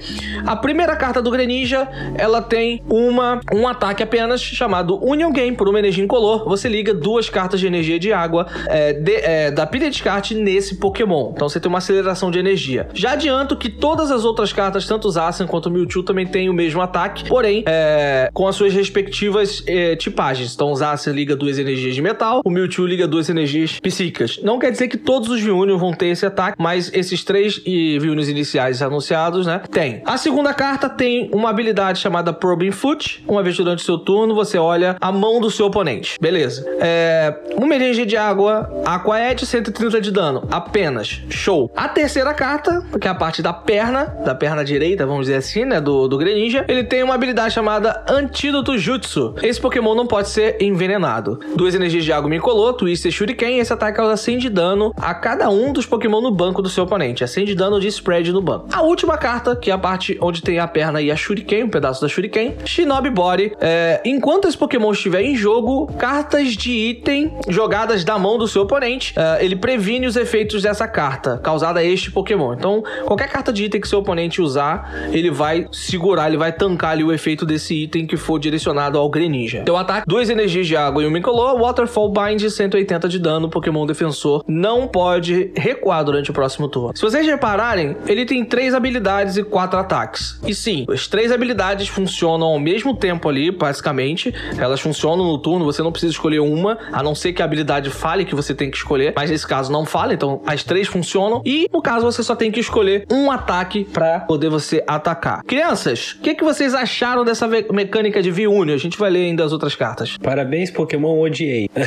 A 0.46 0.56
primeira 0.56 0.94
carta 0.96 1.20
do 1.20 1.30
Greninja, 1.30 1.88
ela 2.16 2.40
tem 2.40 2.82
uma, 2.88 3.40
um 3.52 3.66
ataque 3.66 4.02
apenas 4.02 4.40
chamado 4.40 4.98
Union 5.04 5.32
Game 5.32 5.56
por 5.56 5.68
uma 5.68 5.78
energia 5.78 6.04
incolor. 6.04 6.44
Você 6.48 6.68
liga 6.68 6.94
duas 6.94 7.28
cartas 7.28 7.60
de 7.60 7.66
energia 7.66 7.98
de 7.98 8.12
água 8.12 8.46
é, 8.68 8.92
de- 8.92 9.12
é, 9.16 9.50
da 9.50 9.66
pilha 9.66 9.86
de 9.86 9.90
descarte 9.96 10.34
nesse 10.34 10.76
Pokémon. 10.76 11.32
Então 11.34 11.48
você 11.48 11.58
tem 11.60 11.68
uma 11.68 11.78
aceleração 11.78 12.30
de 12.30 12.38
energia. 12.38 12.88
Já 12.94 13.12
adianto 13.12 13.56
que 13.56 13.68
todas 13.68 14.10
as 14.10 14.24
outras 14.24 14.52
cartas, 14.52 14.86
tanto 14.86 15.08
o 15.08 15.10
Zacian 15.10 15.46
quanto 15.46 15.66
o 15.66 15.70
Mewtwo, 15.70 16.02
também 16.02 16.26
têm 16.26 16.48
o 16.48 16.52
mesmo 16.54 16.80
ataque, 16.80 17.28
porém 17.28 17.64
é, 17.66 18.30
com 18.32 18.46
as 18.46 18.56
suas 18.56 18.72
respectivas 18.72 19.62
é, 19.66 19.96
tipagens. 19.96 20.54
Então 20.54 20.70
o 20.70 20.76
Zacian 20.76 21.12
liga 21.12 21.34
duas 21.36 21.58
energias 21.58 21.94
de 21.94 22.02
metal, 22.02 22.40
o 22.44 22.50
Mewtwo 22.50 22.86
liga 22.86 23.06
duas 23.06 23.28
energias 23.28 23.78
psíquicas. 23.80 24.38
Não 24.42 24.58
quer 24.58 24.70
dizer 24.70 24.88
que 24.88 24.96
todos 24.96 25.28
os 25.28 25.40
V-Union 25.40 25.76
vão 25.78 25.92
ter 25.92 26.06
esse 26.06 26.24
ataque, 26.24 26.56
mas 26.58 26.90
esses 26.92 27.24
três 27.24 27.58
V-Unions 27.64 28.28
iniciais 28.28 28.82
anunciados, 28.82 29.39
né, 29.46 29.62
tem. 29.70 30.02
A 30.04 30.16
segunda 30.16 30.52
carta 30.54 30.88
tem 30.88 31.30
uma 31.32 31.50
habilidade 31.50 31.98
chamada 31.98 32.32
Probing 32.32 32.70
Foot. 32.70 33.24
Uma 33.26 33.42
vez 33.42 33.56
durante 33.56 33.80
o 33.80 33.84
seu 33.84 33.98
turno, 33.98 34.34
você 34.34 34.58
olha 34.58 34.96
a 35.00 35.12
mão 35.12 35.40
do 35.40 35.50
seu 35.50 35.66
oponente. 35.66 36.18
Beleza. 36.20 36.64
É, 36.80 37.34
uma 37.56 37.74
energia 37.74 38.06
de 38.06 38.16
água, 38.16 38.70
Aqua 38.84 39.20
Edge, 39.20 39.46
130 39.46 40.00
de 40.00 40.10
dano. 40.10 40.46
Apenas. 40.50 41.22
Show. 41.28 41.70
A 41.76 41.88
terceira 41.88 42.32
carta, 42.34 42.82
que 43.00 43.06
é 43.06 43.10
a 43.10 43.14
parte 43.14 43.42
da 43.42 43.52
perna, 43.52 44.04
da 44.24 44.34
perna 44.34 44.64
direita, 44.64 45.06
vamos 45.06 45.26
dizer 45.26 45.36
assim, 45.36 45.64
né? 45.64 45.80
Do, 45.80 46.08
do 46.08 46.18
Greninja. 46.18 46.64
Ele 46.68 46.84
tem 46.84 47.02
uma 47.02 47.14
habilidade 47.14 47.54
chamada 47.54 48.04
Antídoto 48.08 48.78
Jutsu. 48.78 49.34
Esse 49.42 49.60
Pokémon 49.60 49.94
não 49.94 50.06
pode 50.06 50.28
ser 50.28 50.60
envenenado. 50.60 51.40
Duas 51.54 51.74
energias 51.74 52.04
de 52.04 52.12
água 52.12 52.34
incolor, 52.34 52.74
Twister 52.74 53.10
Shuriken. 53.10 53.58
Esse 53.58 53.72
ataque 53.72 53.96
causa 53.96 54.16
100 54.16 54.38
de 54.38 54.50
dano 54.50 54.92
a 54.96 55.14
cada 55.14 55.48
um 55.50 55.72
dos 55.72 55.86
Pokémon 55.86 56.20
no 56.20 56.30
banco 56.30 56.62
do 56.62 56.68
seu 56.68 56.84
oponente. 56.84 57.22
É 57.22 57.26
100 57.26 57.44
de 57.46 57.54
dano 57.54 57.80
de 57.80 57.88
spread 57.88 58.32
no 58.32 58.40
banco. 58.40 58.66
A 58.72 58.82
última 58.82 59.16
carta, 59.20 59.54
que 59.54 59.70
é 59.70 59.74
a 59.74 59.78
parte 59.78 60.18
onde 60.20 60.42
tem 60.42 60.58
a 60.58 60.66
perna 60.66 61.00
e 61.00 61.10
a 61.10 61.16
Shuriken, 61.16 61.64
um 61.64 61.68
pedaço 61.68 62.00
da 62.00 62.08
Shuriken. 62.08 62.56
Shinobi 62.64 63.10
Body. 63.10 63.52
É, 63.60 64.00
enquanto 64.04 64.48
esse 64.48 64.56
Pokémon 64.56 64.90
estiver 64.90 65.20
em 65.20 65.36
jogo, 65.36 65.86
cartas 65.98 66.54
de 66.54 66.72
item 66.72 67.36
jogadas 67.46 68.02
da 68.02 68.18
mão 68.18 68.38
do 68.38 68.48
seu 68.48 68.62
oponente, 68.62 69.12
é, 69.16 69.44
ele 69.44 69.54
previne 69.54 70.06
os 70.06 70.16
efeitos 70.16 70.62
dessa 70.62 70.88
carta 70.88 71.38
causada 71.38 71.80
a 71.80 71.84
este 71.84 72.10
Pokémon. 72.10 72.54
Então, 72.54 72.82
qualquer 73.04 73.28
carta 73.28 73.52
de 73.52 73.64
item 73.64 73.80
que 73.80 73.86
seu 73.86 73.98
oponente 73.98 74.40
usar, 74.40 74.90
ele 75.12 75.30
vai 75.30 75.68
segurar, 75.70 76.28
ele 76.28 76.38
vai 76.38 76.52
tancar 76.52 76.92
ali 76.92 77.04
o 77.04 77.12
efeito 77.12 77.44
desse 77.44 77.74
item 77.74 78.06
que 78.06 78.16
for 78.16 78.38
direcionado 78.38 78.96
ao 78.96 79.08
Greninja. 79.10 79.62
Teu 79.64 79.76
ataque, 79.76 80.04
duas 80.06 80.30
energias 80.30 80.66
de 80.66 80.76
água 80.76 81.02
e 81.02 81.06
um 81.06 81.14
incolor, 81.14 81.60
Waterfall 81.60 82.10
Bind, 82.10 82.48
180 82.48 83.08
de 83.08 83.18
dano, 83.18 83.50
Pokémon 83.50 83.84
defensor 83.84 84.42
não 84.48 84.88
pode 84.88 85.52
recuar 85.54 86.02
durante 86.02 86.30
o 86.30 86.32
próximo 86.32 86.68
turno. 86.68 86.92
Se 86.96 87.02
vocês 87.02 87.26
repararem, 87.26 87.96
ele 88.06 88.24
tem 88.24 88.42
três 88.44 88.72
habilidades 88.72 89.09
e 89.36 89.42
quatro 89.42 89.78
ataques. 89.78 90.38
E 90.46 90.54
sim, 90.54 90.86
as 90.88 91.06
três 91.06 91.32
habilidades 91.32 91.88
funcionam 91.88 92.46
ao 92.46 92.58
mesmo 92.58 92.94
tempo 92.94 93.28
ali, 93.28 93.50
basicamente. 93.50 94.32
Elas 94.56 94.80
funcionam 94.80 95.24
no 95.26 95.38
turno, 95.38 95.64
você 95.64 95.82
não 95.82 95.90
precisa 95.90 96.12
escolher 96.12 96.40
uma, 96.40 96.78
a 96.92 97.02
não 97.02 97.14
ser 97.14 97.32
que 97.32 97.42
a 97.42 97.44
habilidade 97.44 97.90
fale 97.90 98.24
que 98.24 98.34
você 98.34 98.54
tem 98.54 98.70
que 98.70 98.76
escolher, 98.76 99.12
mas 99.16 99.30
nesse 99.30 99.46
caso 99.46 99.72
não 99.72 99.84
fala, 99.84 100.14
então 100.14 100.42
as 100.46 100.62
três 100.62 100.86
funcionam. 100.88 101.42
E 101.44 101.68
no 101.72 101.82
caso 101.82 102.04
você 102.04 102.22
só 102.22 102.36
tem 102.36 102.50
que 102.50 102.60
escolher 102.60 103.04
um 103.10 103.30
ataque 103.30 103.84
pra 103.84 104.20
poder 104.20 104.48
você 104.48 104.82
atacar. 104.86 105.42
Crianças, 105.44 106.12
o 106.12 106.20
que, 106.20 106.34
que 106.34 106.44
vocês 106.44 106.74
acharam 106.74 107.24
dessa 107.24 107.48
mecânica 107.48 108.22
de 108.22 108.30
V-Union? 108.30 108.74
A 108.74 108.78
gente 108.78 108.98
vai 108.98 109.10
ler 109.10 109.24
ainda 109.26 109.44
as 109.44 109.52
outras 109.52 109.74
cartas. 109.74 110.16
Parabéns, 110.22 110.70
Pokémon, 110.70 111.18
odiei. 111.20 111.68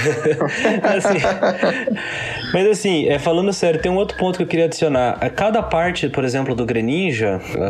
Assim, 0.84 1.20
mas 2.54 2.68
assim, 2.68 3.08
é, 3.08 3.18
falando 3.18 3.52
sério, 3.52 3.82
tem 3.82 3.92
um 3.92 3.96
outro 3.96 4.18
ponto 4.18 4.38
que 4.38 4.44
eu 4.44 4.48
queria 4.48 4.66
adicionar. 4.66 5.18
Cada 5.36 5.62
parte, 5.64 6.08
por 6.10 6.24
exemplo, 6.24 6.54
do 6.54 6.66
Greninja, 6.66 7.13